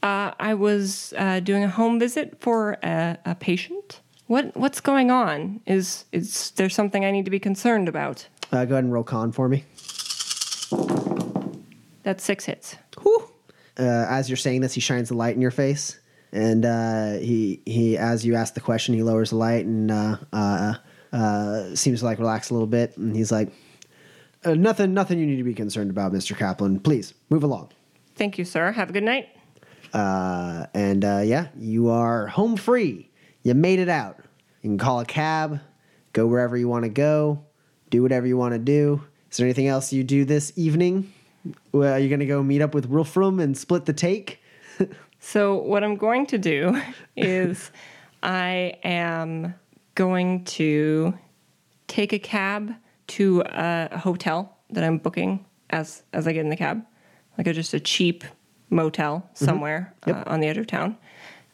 Uh, 0.03 0.33
I 0.41 0.55
was 0.55 1.13
uh, 1.19 1.41
doing 1.41 1.63
a 1.63 1.69
home 1.69 1.99
visit 1.99 2.41
for 2.41 2.79
a, 2.83 3.19
a 3.25 3.35
patient. 3.35 4.01
What 4.27 4.57
what's 4.57 4.81
going 4.81 5.11
on? 5.11 5.61
Is 5.67 6.05
is 6.13 6.53
there 6.53 6.71
something 6.71 7.05
I 7.05 7.11
need 7.11 7.25
to 7.25 7.31
be 7.31 7.41
concerned 7.41 7.89
about? 7.89 8.27
Uh, 8.53 8.65
go 8.65 8.75
ahead 8.75 8.85
and 8.85 8.93
roll 8.93 9.05
con 9.05 9.33
for 9.33 9.49
me. 9.49 9.65
That's 12.03 12.25
six 12.25 12.47
hits. 12.47 12.77
Whew. 13.03 13.31
Uh, 13.79 14.07
as 14.09 14.29
you're 14.29 14.37
saying 14.37 14.63
this, 14.63 14.75
he 14.75 14.81
shines 14.81 15.09
the 15.09 15.15
light 15.15 15.35
in 15.35 15.41
your 15.41 15.51
face, 15.51 15.99
and 16.33 16.65
uh, 16.65 17.13
he 17.15 17.63
he 17.67 17.99
as 17.99 18.25
you 18.25 18.35
ask 18.35 18.55
the 18.55 18.61
question, 18.61 18.95
he 18.95 19.03
lowers 19.03 19.31
the 19.31 19.37
light 19.37 19.67
and 19.67 19.91
uh, 21.13 21.75
seems 21.75 22.01
to 22.01 22.05
like 22.05 22.19
relax 22.19 22.51
a 22.51 22.55
little 22.55 22.67
bit, 22.67 22.97
and 22.97 23.15
he's 23.15 23.33
like, 23.33 23.51
uh, 24.45 24.55
"Nothing, 24.55 24.95
nothing 24.95 25.19
you 25.19 25.27
need 25.27 25.37
to 25.37 25.45
be 25.45 25.55
concerned 25.55 25.91
about, 25.91 26.13
Mister 26.13 26.35
Kaplan. 26.35 26.81
Please 26.81 27.15
move 27.29 27.43
along." 27.43 27.71
Thank 28.17 28.39
you, 28.39 28.45
sir. 28.45 28.73
Have 28.73 28.91
a 28.91 28.93
good 28.93 29.05
night. 29.05 29.29
Uh, 29.93 30.67
and 30.75 31.05
uh, 31.05 31.23
yeah, 31.25 31.49
you 31.59 31.89
are 31.89 32.27
home 32.27 32.57
free. 32.57 33.11
You 33.43 33.55
made 33.55 33.79
it 33.79 33.89
out. 33.89 34.19
You 34.63 34.71
can 34.71 34.79
call 34.79 35.01
a 35.01 35.07
cab, 35.07 35.61
go 36.13 36.27
wherever 36.27 36.57
you 36.57 36.69
want 36.69 36.85
to 36.85 36.91
go, 36.91 37.45
do 37.89 38.03
whatever 38.03 38.27
you 38.27 38.37
want 38.37 38.53
to 38.53 38.59
do. 38.59 39.03
Is 39.31 39.39
there 39.39 39.47
anything 39.47 39.69
else 39.69 39.93
you 39.93 40.05
do 40.05 40.25
this 40.25 40.53
evening? 40.57 41.13
Well, 41.73 41.95
are 41.95 41.99
you 41.99 42.09
going 42.09 42.21
to 42.21 42.27
go 42.27 42.43
meet 42.43 42.61
up 42.61 42.75
with 42.75 42.87
Wolfram 42.87 43.41
and 43.41 43.57
split 43.57 43.87
the 43.87 43.93
take? 43.93 44.41
So 45.21 45.57
what 45.57 45.85
I'm 45.85 45.97
going 45.97 46.25
to 46.27 46.39
do 46.39 46.81
is 47.17 47.71
I 48.23 48.79
am 48.83 49.55
going 49.95 50.45
to 50.45 51.15
take 51.89 52.13
a 52.13 52.19
cab 52.19 52.75
to 53.09 53.43
a 53.47 53.99
hotel 53.99 54.57
that 54.71 54.85
I'm 54.85 54.99
booking 54.99 55.45
as 55.71 56.03
as 56.13 56.27
I 56.27 56.33
get 56.33 56.41
in 56.41 56.51
the 56.51 56.57
cab, 56.57 56.85
like 57.37 57.47
a, 57.47 57.53
just 57.53 57.75
a 57.75 57.81
cheap 57.81 58.25
motel 58.71 59.29
somewhere 59.35 59.95
uh, 60.07 60.23
on 60.27 60.41
the 60.41 60.47
edge 60.47 60.59
of 60.59 60.67
town, 60.67 60.97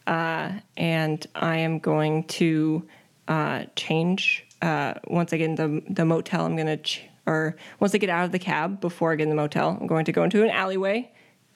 uh, 0.05 0.51
and 0.75 1.25
I 1.35 1.57
am 1.57 1.79
going 1.79 2.25
to 2.25 2.87
uh, 3.27 3.65
change 3.75 4.45
uh, 4.61 4.95
once 5.07 5.33
I 5.33 5.37
get 5.37 5.49
in 5.49 5.55
the 5.55 5.83
the 5.89 6.05
motel. 6.05 6.45
I'm 6.45 6.55
going 6.55 6.67
to 6.67 6.77
ch- 6.77 7.03
or 7.25 7.55
once 7.79 7.93
I 7.93 7.97
get 7.97 8.09
out 8.09 8.25
of 8.25 8.31
the 8.31 8.39
cab 8.39 8.79
before 8.79 9.11
I 9.11 9.15
get 9.15 9.23
in 9.23 9.29
the 9.29 9.35
motel, 9.35 9.77
I'm 9.79 9.87
going 9.87 10.05
to 10.05 10.11
go 10.11 10.23
into 10.23 10.43
an 10.43 10.49
alleyway, 10.49 11.11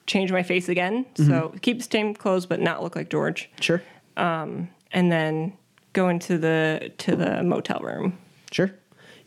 change 0.06 0.30
my 0.30 0.42
face 0.42 0.68
again, 0.68 1.06
so 1.16 1.54
keep 1.62 1.78
the 1.78 1.88
same 1.90 2.12
clothes 2.14 2.44
but 2.46 2.60
not 2.60 2.82
look 2.82 2.94
like 2.94 3.08
George. 3.08 3.50
Sure. 3.60 3.82
and 4.16 5.10
then 5.10 5.54
go 5.92 6.08
into 6.08 6.38
the 6.38 6.92
to 6.98 7.16
the 7.16 7.42
motel 7.42 7.80
room. 7.80 8.18
Sure. 8.50 8.70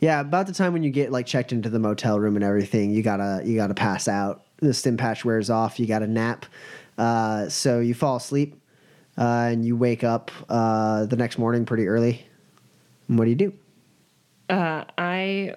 Yeah, 0.00 0.20
about 0.20 0.46
the 0.46 0.52
time 0.52 0.72
when 0.72 0.82
you 0.82 0.90
get 0.90 1.10
like 1.10 1.26
checked 1.26 1.52
into 1.52 1.70
the 1.70 1.78
motel 1.78 2.20
room 2.20 2.36
and 2.36 2.44
everything, 2.44 2.90
you 2.90 3.02
gotta 3.02 3.42
you 3.44 3.56
gotta 3.56 3.74
pass 3.74 4.08
out. 4.08 4.42
The 4.58 4.74
stim 4.74 4.96
patch 4.96 5.24
wears 5.24 5.50
off. 5.50 5.80
You 5.80 5.86
gotta 5.86 6.06
nap. 6.06 6.46
Uh, 6.98 7.48
so 7.48 7.80
you 7.80 7.94
fall 7.94 8.16
asleep, 8.16 8.60
uh, 9.18 9.48
and 9.50 9.64
you 9.64 9.76
wake 9.76 10.04
up 10.04 10.30
uh, 10.48 11.06
the 11.06 11.16
next 11.16 11.38
morning 11.38 11.64
pretty 11.64 11.86
early. 11.86 12.26
And 13.08 13.18
what 13.18 13.24
do 13.24 13.30
you 13.30 13.36
do? 13.36 13.52
I 14.48 15.54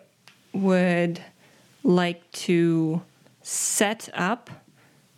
would 0.54 1.22
like 1.84 2.30
to 2.32 3.02
set 3.42 4.10
up 4.14 4.50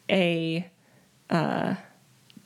a 0.09 0.69
uh, 1.29 1.75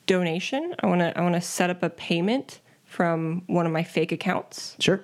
donation. 0.05 0.75
I 0.79 0.87
want 0.87 1.01
to 1.01 1.17
I 1.17 1.21
want 1.21 1.35
to 1.35 1.41
set 1.41 1.69
up 1.69 1.83
a 1.83 1.89
payment 1.89 2.61
from 2.95 3.43
one 3.47 3.65
of 3.65 3.73
my 3.73 3.83
fake 3.83 4.13
accounts 4.13 4.77
Sure. 4.79 5.01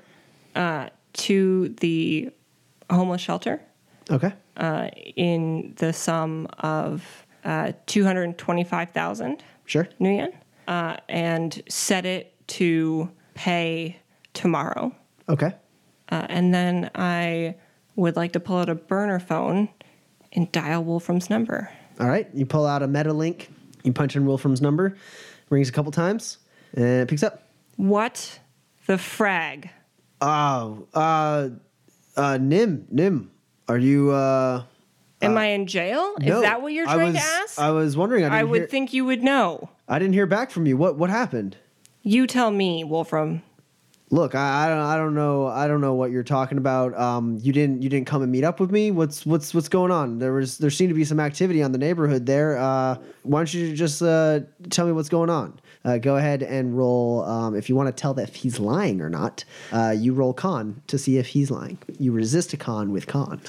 uh, 0.56 0.88
to 1.14 1.70
the 1.82 2.30
homeless 2.90 3.20
shelter 3.22 3.62
Okay. 4.10 4.32
uh, 4.56 4.88
in 5.18 5.74
the 5.78 5.92
sum 5.92 6.48
of 6.60 7.04
uh, 7.44 7.74
two 7.88 8.06
hundred 8.06 8.38
twenty-five 8.38 8.92
thousand. 8.92 9.44
Sure. 9.66 9.88
nuyen, 10.00 10.34
uh, 10.68 10.98
and 11.10 11.62
set 11.70 12.06
it 12.06 12.34
to 12.48 13.10
pay 13.34 13.98
tomorrow. 14.34 14.94
Okay. 15.30 15.54
Uh, 16.10 16.26
and 16.30 16.54
then 16.54 16.90
I 16.96 17.56
would 17.96 18.16
like 18.16 18.34
to 18.34 18.40
pull 18.40 18.58
out 18.58 18.70
a 18.70 18.76
burner 18.76 19.20
phone 19.20 19.70
and 20.34 20.52
dial 20.52 20.84
Wolfram's 20.84 21.30
number. 21.30 21.70
All 22.00 22.08
right. 22.10 22.28
You 22.34 22.46
pull 22.46 22.66
out 22.66 22.84
a 22.84 22.88
MetaLink. 22.88 23.48
You 23.84 23.94
punch 23.94 24.16
in 24.16 24.26
Wolfram's 24.26 24.62
number. 24.62 24.96
Rings 25.50 25.70
a 25.70 25.72
couple 25.72 25.92
times, 25.92 26.38
and 26.74 26.84
it 27.04 27.08
picks 27.08 27.24
up. 27.24 27.48
What 27.82 28.42
the 28.86 29.00
frag? 29.00 29.72
Oh, 30.22 30.86
uh, 30.94 31.50
uh, 32.16 32.38
Nim, 32.40 32.86
Nim, 32.92 33.32
are 33.68 33.80
you? 33.80 34.12
uh 34.12 34.66
Am 35.24 35.36
I 35.36 35.48
in 35.48 35.66
jail? 35.66 36.14
Is 36.22 36.28
no, 36.28 36.42
that 36.42 36.62
what 36.62 36.74
you're 36.74 36.86
trying 36.86 37.14
was- 37.14 37.16
to 37.16 37.22
ask? 37.22 37.58
I 37.60 37.72
was 37.72 37.98
wondering. 37.98 38.26
I, 38.26 38.42
I 38.42 38.44
would 38.44 38.62
hear, 38.62 38.68
think 38.68 38.94
you 38.94 39.04
would 39.06 39.24
know. 39.24 39.70
I 39.88 39.98
didn't 39.98 40.14
hear 40.14 40.28
back 40.28 40.52
from 40.52 40.68
you. 40.68 40.78
What 40.78 41.00
What 41.00 41.10
happened? 41.10 41.58
You 42.04 42.28
tell 42.28 42.52
me, 42.52 42.84
Wolfram. 42.84 43.42
Look, 44.12 44.36
I, 44.36 44.66
I 44.66 44.70
don't 44.70 44.80
I 44.80 44.96
don't 44.98 45.16
know 45.16 45.48
I 45.48 45.68
don't 45.68 45.82
know 45.82 45.96
what 45.96 46.12
you're 46.12 46.22
talking 46.22 46.60
about. 46.60 46.96
Um, 47.00 47.40
you 47.42 47.52
didn't 47.52 47.82
you 47.82 47.90
didn't 47.90 48.06
come 48.06 48.22
and 48.22 48.32
meet 48.32 48.44
up 48.44 48.60
with 48.60 48.70
me. 48.70 48.92
What's 48.92 49.26
what's 49.26 49.56
what's 49.56 49.70
going 49.70 49.90
on? 49.90 50.20
There 50.20 50.34
was 50.34 50.60
there 50.60 50.70
seemed 50.70 50.90
to 50.92 50.96
be 50.96 51.06
some 51.06 51.20
activity 51.20 51.64
on 51.64 51.72
the 51.72 51.80
neighborhood 51.80 52.28
there. 52.28 52.58
Uh, 52.60 52.98
why 53.24 53.40
don't 53.40 53.52
you 53.56 53.74
just 53.76 54.04
uh, 54.04 54.42
tell 54.70 54.86
me 54.86 54.92
what's 54.92 55.10
going 55.10 55.32
on? 55.32 55.60
Uh, 55.84 55.98
go 55.98 56.18
ahead 56.18 56.44
and 56.44 56.78
roll. 56.78 57.24
Um, 57.24 57.56
if 57.56 57.70
you 57.70 57.76
want 57.76 57.88
to 57.88 58.00
tell 58.00 58.14
that 58.16 58.30
if 58.30 58.36
he's 58.36 58.60
lying 58.60 59.02
or 59.02 59.10
not, 59.10 59.44
uh, 59.72 59.96
you 59.98 60.14
roll 60.14 60.34
con 60.34 60.82
to 60.88 60.98
see 60.98 61.18
if 61.18 61.28
he's 61.28 61.50
lying. 61.50 61.78
You 62.00 62.12
resist 62.12 62.54
a 62.54 62.58
con 62.58 62.92
with 62.92 63.08
con. 63.08 63.42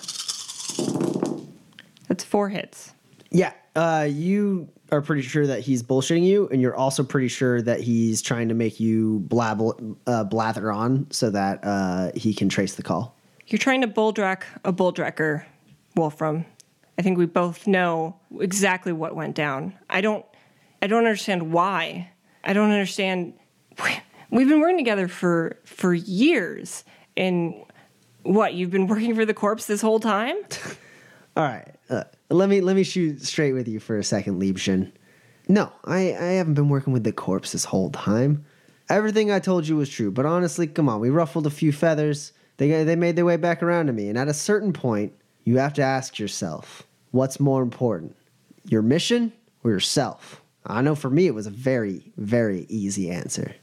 That's 2.08 2.24
four 2.24 2.48
hits. 2.48 2.92
Yeah, 3.30 3.52
uh, 3.76 4.06
you 4.10 4.68
are 4.90 5.00
pretty 5.00 5.22
sure 5.22 5.46
that 5.46 5.60
he's 5.60 5.82
bullshitting 5.82 6.24
you, 6.24 6.48
and 6.48 6.60
you're 6.60 6.74
also 6.74 7.02
pretty 7.02 7.28
sure 7.28 7.62
that 7.62 7.80
he's 7.80 8.20
trying 8.20 8.48
to 8.48 8.54
make 8.54 8.78
you 8.78 9.24
blabble, 9.28 9.96
uh, 10.06 10.24
blather 10.24 10.70
on 10.70 11.10
so 11.10 11.30
that 11.30 11.60
uh, 11.62 12.10
he 12.14 12.34
can 12.34 12.48
trace 12.48 12.74
the 12.74 12.82
call. 12.82 13.16
You're 13.46 13.58
trying 13.58 13.80
to 13.80 13.88
bulldreck 13.88 14.42
a 14.64 14.72
bulldrecker, 14.72 15.44
Wolfram. 15.96 16.44
I 16.98 17.02
think 17.02 17.18
we 17.18 17.26
both 17.26 17.66
know 17.66 18.16
exactly 18.38 18.92
what 18.92 19.16
went 19.16 19.34
down. 19.34 19.74
I 19.88 20.00
don't 20.00 20.24
I 20.82 20.86
don't 20.86 21.04
understand 21.06 21.52
why. 21.52 22.10
I 22.44 22.52
don't 22.52 22.70
understand 22.70 23.34
we've 24.30 24.48
been 24.48 24.60
working 24.60 24.78
together 24.78 25.08
for 25.08 25.58
for 25.64 25.94
years 25.94 26.84
and 27.16 27.54
what, 28.22 28.54
you've 28.54 28.70
been 28.70 28.86
working 28.86 29.14
for 29.14 29.24
the 29.24 29.34
corpse 29.34 29.66
this 29.66 29.80
whole 29.80 30.00
time? 30.00 30.36
All 31.36 31.44
right, 31.44 31.74
uh, 31.88 32.04
let 32.28 32.48
me 32.48 32.60
let 32.60 32.76
me 32.76 32.82
shoot 32.82 33.22
straight 33.22 33.52
with 33.52 33.68
you 33.68 33.80
for 33.80 33.98
a 33.98 34.04
second, 34.04 34.40
Liebchen. 34.40 34.92
No, 35.48 35.72
I, 35.84 36.14
I 36.14 36.32
haven't 36.34 36.54
been 36.54 36.68
working 36.68 36.92
with 36.92 37.04
the 37.04 37.12
corpse 37.12 37.52
this 37.52 37.64
whole 37.64 37.90
time. 37.90 38.44
Everything 38.88 39.30
I 39.30 39.38
told 39.38 39.66
you 39.66 39.76
was 39.76 39.88
true, 39.88 40.10
but 40.10 40.26
honestly, 40.26 40.66
come 40.66 40.88
on, 40.88 41.00
we 41.00 41.08
ruffled 41.08 41.46
a 41.46 41.50
few 41.50 41.72
feathers. 41.72 42.32
They 42.58 42.84
they 42.84 42.96
made 42.96 43.16
their 43.16 43.24
way 43.24 43.38
back 43.38 43.62
around 43.62 43.86
to 43.86 43.92
me, 43.92 44.08
and 44.08 44.18
at 44.18 44.28
a 44.28 44.34
certain 44.34 44.74
point, 44.74 45.14
you 45.44 45.56
have 45.56 45.72
to 45.74 45.82
ask 45.82 46.18
yourself, 46.18 46.82
what's 47.12 47.40
more 47.40 47.62
important, 47.62 48.14
your 48.64 48.82
mission 48.82 49.32
or 49.64 49.70
yourself? 49.70 50.41
I 50.66 50.80
know 50.82 50.94
for 50.94 51.10
me, 51.10 51.26
it 51.26 51.34
was 51.34 51.46
a 51.46 51.50
very 51.50 52.12
very 52.16 52.66
easy 52.68 53.10
answer. 53.10 53.54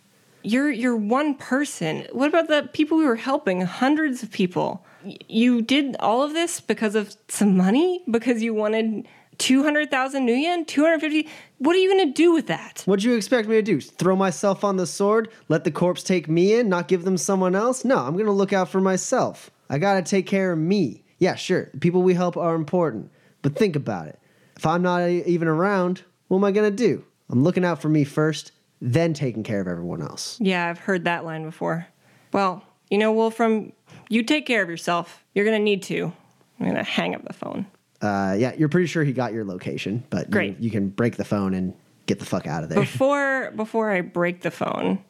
You're 0.43 0.71
you're 0.71 0.95
one 0.95 1.35
person. 1.35 2.07
What 2.11 2.29
about 2.29 2.47
the 2.47 2.69
people 2.73 2.97
we 2.97 3.05
were 3.05 3.15
helping? 3.15 3.61
Hundreds 3.61 4.23
of 4.23 4.31
people. 4.31 4.85
You 5.27 5.61
did 5.61 5.95
all 5.99 6.23
of 6.23 6.33
this 6.33 6.59
because 6.59 6.95
of 6.95 7.15
some 7.27 7.55
money? 7.55 8.03
Because 8.09 8.41
you 8.41 8.53
wanted 8.53 9.07
200,000 9.39 10.27
nuyen? 10.27 10.67
250? 10.67 11.27
What 11.57 11.75
are 11.75 11.79
you 11.79 11.89
going 11.89 12.07
to 12.07 12.13
do 12.13 12.31
with 12.31 12.47
that? 12.47 12.83
What'd 12.85 13.03
you 13.03 13.15
expect 13.15 13.47
me 13.47 13.55
to 13.55 13.61
do? 13.61 13.81
Throw 13.81 14.15
myself 14.15 14.63
on 14.63 14.75
the 14.77 14.85
sword? 14.85 15.29
Let 15.47 15.63
the 15.63 15.71
corpse 15.71 16.03
take 16.03 16.27
me 16.27 16.53
in? 16.53 16.69
Not 16.69 16.87
give 16.87 17.03
them 17.03 17.17
someone 17.17 17.55
else? 17.55 17.83
No, 17.83 17.97
I'm 17.97 18.15
gonna 18.17 18.31
look 18.31 18.53
out 18.53 18.69
for 18.69 18.81
myself. 18.81 19.49
I 19.69 19.77
gotta 19.77 20.01
take 20.01 20.27
care 20.27 20.51
of 20.51 20.59
me. 20.59 21.03
Yeah, 21.17 21.35
sure, 21.35 21.69
the 21.73 21.79
people 21.79 22.01
we 22.01 22.13
help 22.13 22.37
are 22.37 22.55
important, 22.55 23.11
but 23.41 23.55
think 23.55 23.75
about 23.75 24.07
it. 24.07 24.19
If 24.55 24.65
I'm 24.65 24.81
not 24.81 25.07
even 25.09 25.47
around, 25.47 26.03
what 26.29 26.37
am 26.37 26.43
I 26.45 26.51
gonna 26.51 26.71
do? 26.71 27.03
I'm 27.29 27.43
looking 27.43 27.63
out 27.65 27.81
for 27.81 27.89
me 27.89 28.05
first, 28.05 28.53
then 28.81 29.13
taking 29.13 29.43
care 29.43 29.59
of 29.61 29.67
everyone 29.67 30.01
else. 30.01 30.37
Yeah, 30.39 30.67
I've 30.67 30.79
heard 30.79 31.03
that 31.03 31.25
line 31.25 31.43
before. 31.43 31.85
Well, 32.31 32.63
you 32.89 32.97
know, 32.97 33.11
Wolfram, 33.11 33.73
you 34.09 34.23
take 34.23 34.45
care 34.45 34.63
of 34.63 34.69
yourself. 34.69 35.23
You're 35.35 35.45
going 35.45 35.57
to 35.59 35.63
need 35.63 35.83
to. 35.83 36.11
I'm 36.59 36.65
going 36.65 36.75
to 36.75 36.83
hang 36.83 37.13
up 37.13 37.25
the 37.25 37.33
phone. 37.33 37.67
Uh, 38.01 38.35
yeah, 38.37 38.53
you're 38.57 38.69
pretty 38.69 38.87
sure 38.87 39.03
he 39.03 39.13
got 39.13 39.33
your 39.33 39.45
location, 39.45 40.03
but 40.09 40.27
you- 40.27 40.31
Great. 40.31 40.59
You, 40.59 40.71
can 40.71 40.89
break 40.89 41.17
the 41.17 41.25
phone 41.25 41.53
and 41.53 41.73
get 42.07 42.19
the 42.19 42.25
fuck 42.25 42.47
out 42.47 42.63
of 42.63 42.69
there. 42.69 42.79
Before 42.79 43.51
before 43.55 43.91
I 43.91 44.01
break 44.01 44.41
the 44.41 44.51
phone, 44.51 45.03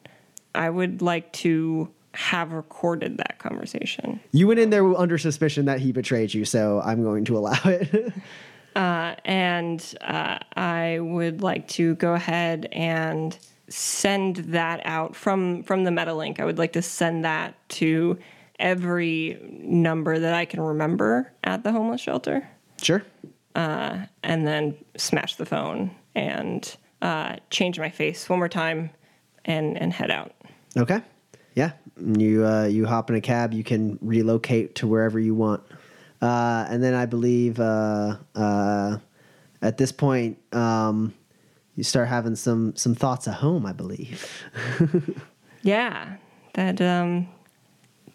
I 0.54 0.68
would 0.68 1.00
like 1.00 1.32
to 1.34 1.88
have 2.12 2.52
recorded 2.52 3.16
that 3.18 3.38
conversation. 3.38 4.20
You 4.32 4.48
went 4.48 4.58
in 4.60 4.70
there 4.70 4.84
under 4.96 5.16
suspicion 5.16 5.66
that 5.66 5.80
he 5.80 5.92
betrayed 5.92 6.34
you, 6.34 6.44
so 6.44 6.82
I'm 6.84 7.02
going 7.02 7.24
to 7.26 7.38
allow 7.38 7.58
it. 7.64 8.12
uh, 8.76 9.14
and 9.24 9.94
uh, 10.00 10.38
I 10.56 10.98
would 11.00 11.42
like 11.42 11.68
to 11.68 11.94
go 11.96 12.14
ahead 12.14 12.68
and 12.72 13.36
send 13.68 14.36
that 14.36 14.80
out 14.84 15.14
from 15.14 15.62
from 15.62 15.84
the 15.84 15.90
MetaLink. 15.90 16.40
I 16.40 16.44
would 16.44 16.58
like 16.58 16.72
to 16.74 16.82
send 16.82 17.24
that 17.24 17.54
to 17.70 18.18
every 18.58 19.40
number 19.62 20.18
that 20.18 20.34
I 20.34 20.44
can 20.44 20.60
remember 20.60 21.32
at 21.44 21.64
the 21.64 21.72
homeless 21.72 22.00
shelter. 22.00 22.48
Sure. 22.82 23.02
Uh, 23.54 24.06
and 24.22 24.46
then 24.46 24.76
smash 24.96 25.36
the 25.36 25.46
phone 25.46 25.90
and 26.14 26.76
uh, 27.02 27.36
change 27.50 27.78
my 27.78 27.90
face 27.90 28.28
one 28.28 28.38
more 28.38 28.48
time 28.48 28.90
and 29.44 29.80
and 29.80 29.92
head 29.92 30.10
out. 30.10 30.32
Okay. 30.76 31.00
Yeah. 31.54 31.72
You 31.96 32.46
uh, 32.46 32.64
you 32.64 32.86
hop 32.86 33.10
in 33.10 33.16
a 33.16 33.20
cab. 33.20 33.52
You 33.52 33.64
can 33.64 33.98
relocate 34.00 34.76
to 34.76 34.86
wherever 34.86 35.18
you 35.18 35.34
want. 35.34 35.62
Uh, 36.20 36.66
and 36.68 36.82
then 36.82 36.94
I 36.94 37.06
believe 37.06 37.58
uh, 37.58 38.16
uh, 38.34 38.98
at 39.62 39.78
this 39.78 39.92
point 39.92 40.38
um, 40.54 41.14
you 41.76 41.84
start 41.84 42.08
having 42.08 42.36
some 42.36 42.76
some 42.76 42.94
thoughts 42.94 43.26
at 43.26 43.34
home. 43.34 43.64
I 43.64 43.72
believe. 43.72 44.44
yeah, 45.62 46.16
that 46.54 46.80
um, 46.80 47.28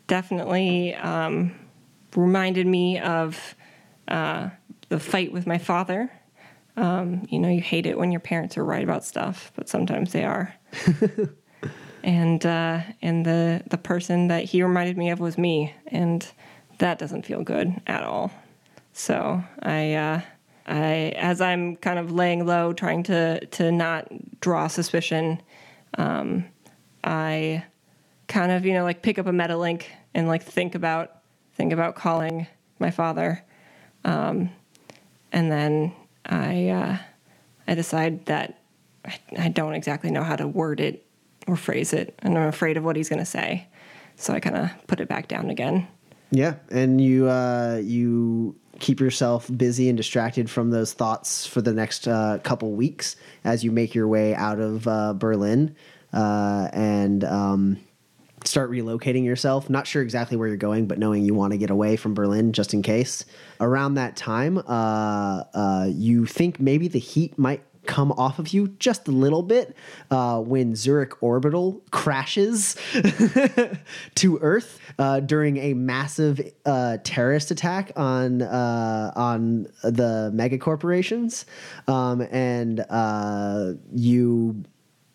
definitely 0.08 0.94
um, 0.96 1.56
reminded 2.16 2.68
me 2.68 3.00
of 3.00 3.56
uh, 4.08 4.50
the 4.90 5.00
fight 5.00 5.32
with 5.32 5.48
my 5.48 5.58
father. 5.58 6.12
Um, 6.78 7.26
you 7.30 7.40
know, 7.40 7.50
you 7.50 7.62
hate 7.62 7.86
it 7.86 7.98
when 7.98 8.12
your 8.12 8.20
parents 8.20 8.58
are 8.58 8.66
right 8.66 8.84
about 8.84 9.06
stuff, 9.06 9.52
but 9.56 9.70
sometimes 9.70 10.12
they 10.12 10.26
are. 10.26 10.54
and 12.04 12.46
uh, 12.46 12.82
and 13.02 13.26
the 13.26 13.64
the 13.70 13.78
person 13.78 14.28
that 14.28 14.44
he 14.44 14.62
reminded 14.62 14.98
me 14.98 15.10
of 15.10 15.20
was 15.20 15.38
me, 15.38 15.74
and 15.88 16.32
that 16.80 17.00
doesn't 17.00 17.26
feel 17.26 17.44
good 17.44 17.82
at 17.88 18.04
all. 18.04 18.32
So 18.94 19.44
I. 19.62 19.94
Uh, 19.94 20.22
I, 20.68 21.14
as 21.16 21.42
I'm 21.42 21.76
kind 21.76 22.00
of 22.00 22.12
laying 22.12 22.46
low, 22.46 22.74
trying 22.74 23.04
to 23.04 23.46
to 23.46 23.72
not 23.72 24.08
draw 24.42 24.68
suspicion, 24.68 25.42
um, 25.98 26.46
I 27.04 27.64
kind 28.28 28.52
of 28.52 28.66
you 28.66 28.74
know 28.74 28.84
like 28.84 29.02
pick 29.02 29.20
up 29.20 29.28
a 29.28 29.32
MetaLink 29.32 29.84
and 30.14 30.28
like 30.28 30.44
think 30.44 30.74
about 30.74 31.18
think 31.54 31.72
about 31.72 31.96
calling 31.96 32.48
my 32.80 32.90
father, 32.90 33.44
um, 34.04 34.50
and 35.32 35.52
then 35.52 35.94
I 36.26 36.70
uh, 36.70 36.98
I 37.68 37.76
decide 37.76 38.26
that 38.26 38.60
I, 39.06 39.20
I 39.38 39.50
don't 39.50 39.76
exactly 39.76 40.10
know 40.10 40.24
how 40.24 40.36
to 40.36 40.48
word 40.48 40.80
it 40.80 41.06
or 41.48 41.56
phrase 41.56 41.94
it, 41.94 42.16
and 42.20 42.38
I'm 42.40 42.48
afraid 42.48 42.76
of 42.76 42.84
what 42.84 42.96
he's 42.96 43.10
going 43.10 43.20
to 43.20 43.26
say, 43.26 43.68
so 44.16 44.34
I 44.34 44.40
kind 44.40 44.56
of 44.56 44.72
put 44.88 45.00
it 45.00 45.08
back 45.08 45.28
down 45.28 45.52
again. 45.52 45.88
Yeah, 46.36 46.56
and 46.70 47.00
you 47.00 47.30
uh, 47.30 47.82
you 47.82 48.58
keep 48.80 49.00
yourself 49.00 49.50
busy 49.56 49.88
and 49.88 49.96
distracted 49.96 50.50
from 50.50 50.70
those 50.70 50.92
thoughts 50.92 51.48
for 51.48 51.62
the 51.62 51.72
next 51.72 52.10
uh, 52.10 52.40
couple 52.44 52.74
weeks 52.74 53.16
as 53.46 53.64
you 53.64 53.72
make 53.72 53.96
your 53.96 54.06
way 54.06 54.36
out 54.36 54.60
of 54.60 54.86
uh, 54.86 55.14
Berlin 55.14 55.74
uh, 56.12 56.68
and 56.74 57.24
um, 57.24 57.78
start 58.44 58.70
relocating 58.70 59.24
yourself. 59.24 59.70
Not 59.70 59.88
sure 59.88 60.02
exactly 60.02 60.36
where 60.36 60.50
you're 60.50 60.58
going, 60.58 60.88
but 60.88 61.00
knowing 61.00 61.24
you 61.24 61.34
want 61.34 61.54
to 61.54 61.58
get 61.58 61.70
away 61.70 61.96
from 61.96 62.14
Berlin 62.14 62.52
just 62.52 62.74
in 62.74 62.82
case. 62.82 63.24
Around 63.62 63.94
that 63.94 64.18
time, 64.18 64.58
uh, 64.58 65.44
uh, 65.54 65.88
you 65.90 66.26
think 66.26 66.60
maybe 66.60 66.90
the 66.90 67.00
heat 67.00 67.38
might 67.40 67.64
come 67.86 68.12
off 68.14 68.40
of 68.40 68.50
you 68.50 68.68
just 68.80 69.08
a 69.08 69.12
little 69.12 69.44
bit 69.44 69.76
uh, 70.12 70.40
when 70.40 70.76
Zurich 70.76 71.22
Orbital 71.22 71.82
crashes 71.92 72.76
to 74.16 74.38
Earth 74.42 74.80
uh, 75.00 75.20
during 75.22 75.58
a 75.58 75.74
massive 75.74 76.42
uh, 76.66 76.98
terrorist 77.04 77.52
attack 77.52 77.92
on 77.96 78.42
uh, 78.42 79.12
on 79.16 79.68
the 79.84 80.32
mega 80.34 80.58
corporations, 80.58 81.46
um, 81.88 82.22
and 82.32 82.86
uh, 82.90 83.74
you 83.94 84.64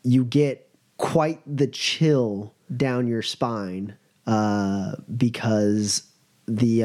you 0.02 0.24
get 0.24 0.68
quite 0.96 1.40
the 1.46 1.66
chill 1.66 2.54
down 2.76 3.06
your 3.06 3.22
spine 3.22 3.96
uh, 4.26 4.92
because 5.16 6.04
the 6.46 6.82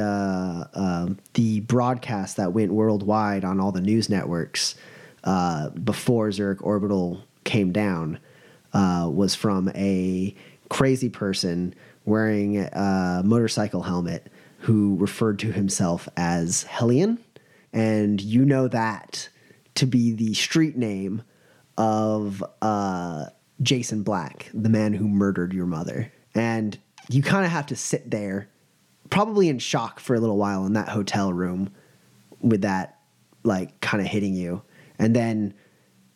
the 1.34 1.60
broadcast 1.62 2.38
that 2.38 2.54
went 2.54 2.72
worldwide 2.72 3.44
on 3.44 3.60
all 3.60 3.72
the 3.72 3.82
news 3.82 4.10
networks 4.10 4.76
uh, 5.26 5.70
before 5.70 6.32
Zurich 6.32 6.64
Orbital 6.64 7.24
came 7.44 7.72
down 7.72 8.20
uh, 8.74 9.10
was 9.12 9.36
from 9.36 9.70
a 9.76 10.36
crazy 10.70 11.10
person 11.10 11.74
wearing 12.06 12.58
a 12.58 13.22
motorcycle 13.26 13.84
helmet 13.84 14.32
who 14.60 14.96
referred 14.98 15.40
to 15.40 15.52
himself 15.52 16.08
as 16.18 16.64
Hellion. 16.64 17.20
And 17.74 18.22
you 18.22 18.46
know 18.46 18.68
that 18.68 19.30
to 19.76 19.86
be 19.86 20.12
the 20.12 20.34
street 20.34 20.78
name 20.78 21.24
of 21.78 22.44
uh, 22.62 23.26
Jason 23.62 24.04
Black, 24.04 24.50
the 24.54 24.70
man 24.70 24.94
who 24.94 25.08
murdered 25.08 25.54
your 25.54 25.66
mother. 25.66 26.12
And 26.34 26.78
you 27.10 27.22
kind 27.22 27.46
of 27.46 27.52
have 27.52 27.68
to 27.68 27.76
sit 27.76 28.12
there, 28.12 28.50
probably 29.10 29.50
in 29.50 29.60
shock 29.60 30.00
for 30.00 30.16
a 30.16 30.20
little 30.20 30.38
while 30.38 30.66
in 30.66 30.74
that 30.74 30.90
hotel 30.90 31.32
room 31.34 31.74
with 32.42 32.62
that, 32.62 33.00
like, 33.44 33.80
kind 33.82 34.02
of 34.02 34.08
hitting 34.08 34.34
you 34.34 34.62
and 35.00 35.16
then 35.16 35.54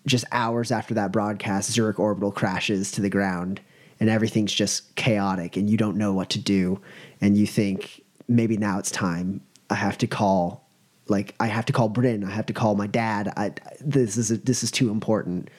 just 0.06 0.26
hours 0.32 0.72
after 0.72 0.94
that 0.96 1.12
broadcast, 1.12 1.72
Zurich 1.72 2.00
Orbital 2.00 2.32
crashes 2.32 2.92
to 2.94 3.02
the 3.02 3.10
ground 3.10 3.62
and 4.00 4.10
everything's 4.10 4.54
just 4.54 4.96
chaotic 4.96 5.58
and 5.58 5.70
you 5.70 5.78
don't 5.78 5.98
know 5.98 6.14
what 6.14 6.30
to 6.32 6.40
do. 6.40 6.82
And 7.22 7.38
you 7.38 7.46
think, 7.46 8.04
maybe 8.28 8.58
now 8.58 8.80
it's 8.80 8.92
time. 8.92 9.42
I 9.70 9.76
have 9.76 9.98
to 10.00 10.08
call, 10.08 10.68
like, 11.08 11.36
I 11.40 11.48
have 11.48 11.66
to 11.66 11.74
call 11.74 11.90
Bryn. 11.90 12.24
I 12.24 12.32
have 12.32 12.46
to 12.48 12.54
call 12.54 12.76
my 12.76 12.88
dad. 12.88 13.34
I, 13.36 13.54
this 13.82 14.18
is, 14.18 14.30
this 14.42 14.64
is 14.64 14.72
too 14.72 14.90
important. 14.90 15.50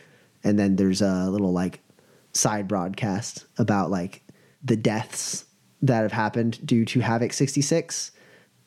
And 0.42 0.58
then 0.58 0.76
there's 0.76 1.02
a 1.02 1.28
little, 1.30 1.52
like, 1.52 1.80
side 2.32 2.66
broadcast 2.66 3.44
about, 3.58 3.90
like, 3.90 4.22
the 4.64 4.76
deaths 4.76 5.44
that 5.82 6.02
have 6.02 6.12
happened 6.12 6.64
due 6.66 6.84
to 6.86 7.00
Havoc 7.00 7.32
66 7.32 8.12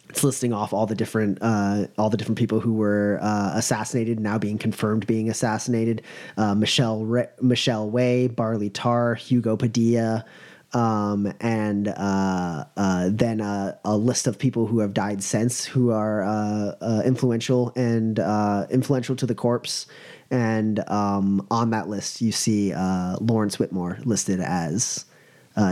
it's 0.09 0.23
listing 0.23 0.53
off 0.53 0.73
all 0.73 0.85
the 0.85 0.95
different 0.95 1.39
uh, 1.41 1.87
all 1.97 2.09
the 2.09 2.17
different 2.17 2.37
people 2.37 2.59
who 2.59 2.73
were 2.73 3.19
uh, 3.21 3.53
assassinated 3.55 4.19
now 4.19 4.37
being 4.37 4.57
confirmed 4.57 5.07
being 5.07 5.29
assassinated. 5.29 6.01
Uh, 6.37 6.53
Michelle 6.53 7.03
Re- 7.03 7.29
Michelle 7.41 7.89
Way 7.89 8.27
Barley 8.27 8.69
Tar 8.69 9.15
Hugo 9.15 9.57
Padilla 9.57 10.25
um, 10.73 11.31
and 11.39 11.87
uh, 11.87 12.65
uh, 12.75 13.09
then 13.11 13.41
a, 13.41 13.77
a, 13.85 13.95
list 13.95 14.25
of 14.25 14.39
people 14.39 14.65
who 14.65 14.79
have 14.79 14.93
died 14.93 15.21
since 15.21 15.63
who 15.63 15.91
are 15.91 16.23
uh, 16.23 17.01
influential 17.05 17.71
and 17.75 18.19
influential 18.71 19.15
to 19.15 19.25
the 19.25 19.35
corpse. 19.35 19.85
And 20.31 20.87
um, 20.89 21.45
on 21.51 21.69
that 21.71 21.89
list 21.89 22.21
you 22.21 22.31
see 22.31 22.73
Lawrence 22.73 23.59
Whitmore 23.59 23.99
listed 24.03 24.39
as 24.39 25.05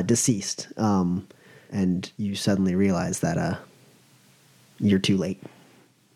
deceased. 0.05 0.67
Um, 0.77 1.27
and 1.71 2.11
you 2.17 2.35
suddenly 2.35 2.75
realize 2.75 3.19
that 3.21 3.59
you're 4.81 4.99
too 4.99 5.17
late. 5.17 5.41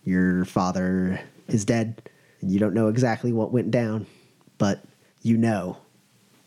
Your 0.03 0.45
father 0.45 1.19
is 1.47 1.65
dead, 1.65 2.01
and 2.41 2.51
you 2.51 2.59
don't 2.59 2.73
know 2.73 2.87
exactly 2.87 3.31
what 3.31 3.51
went 3.51 3.71
down, 3.71 4.05
but 4.57 4.83
you 5.21 5.37
know 5.37 5.77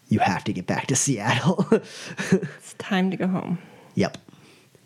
you 0.09 0.19
have 0.19 0.45
to 0.45 0.53
get 0.53 0.67
back 0.67 0.87
to 0.89 0.97
Seattle. 0.97 1.67
it's 1.71 2.75
time 2.75 3.11
to 3.11 3.17
go 3.17 3.27
home. 3.27 3.59
Yep. 3.95 4.19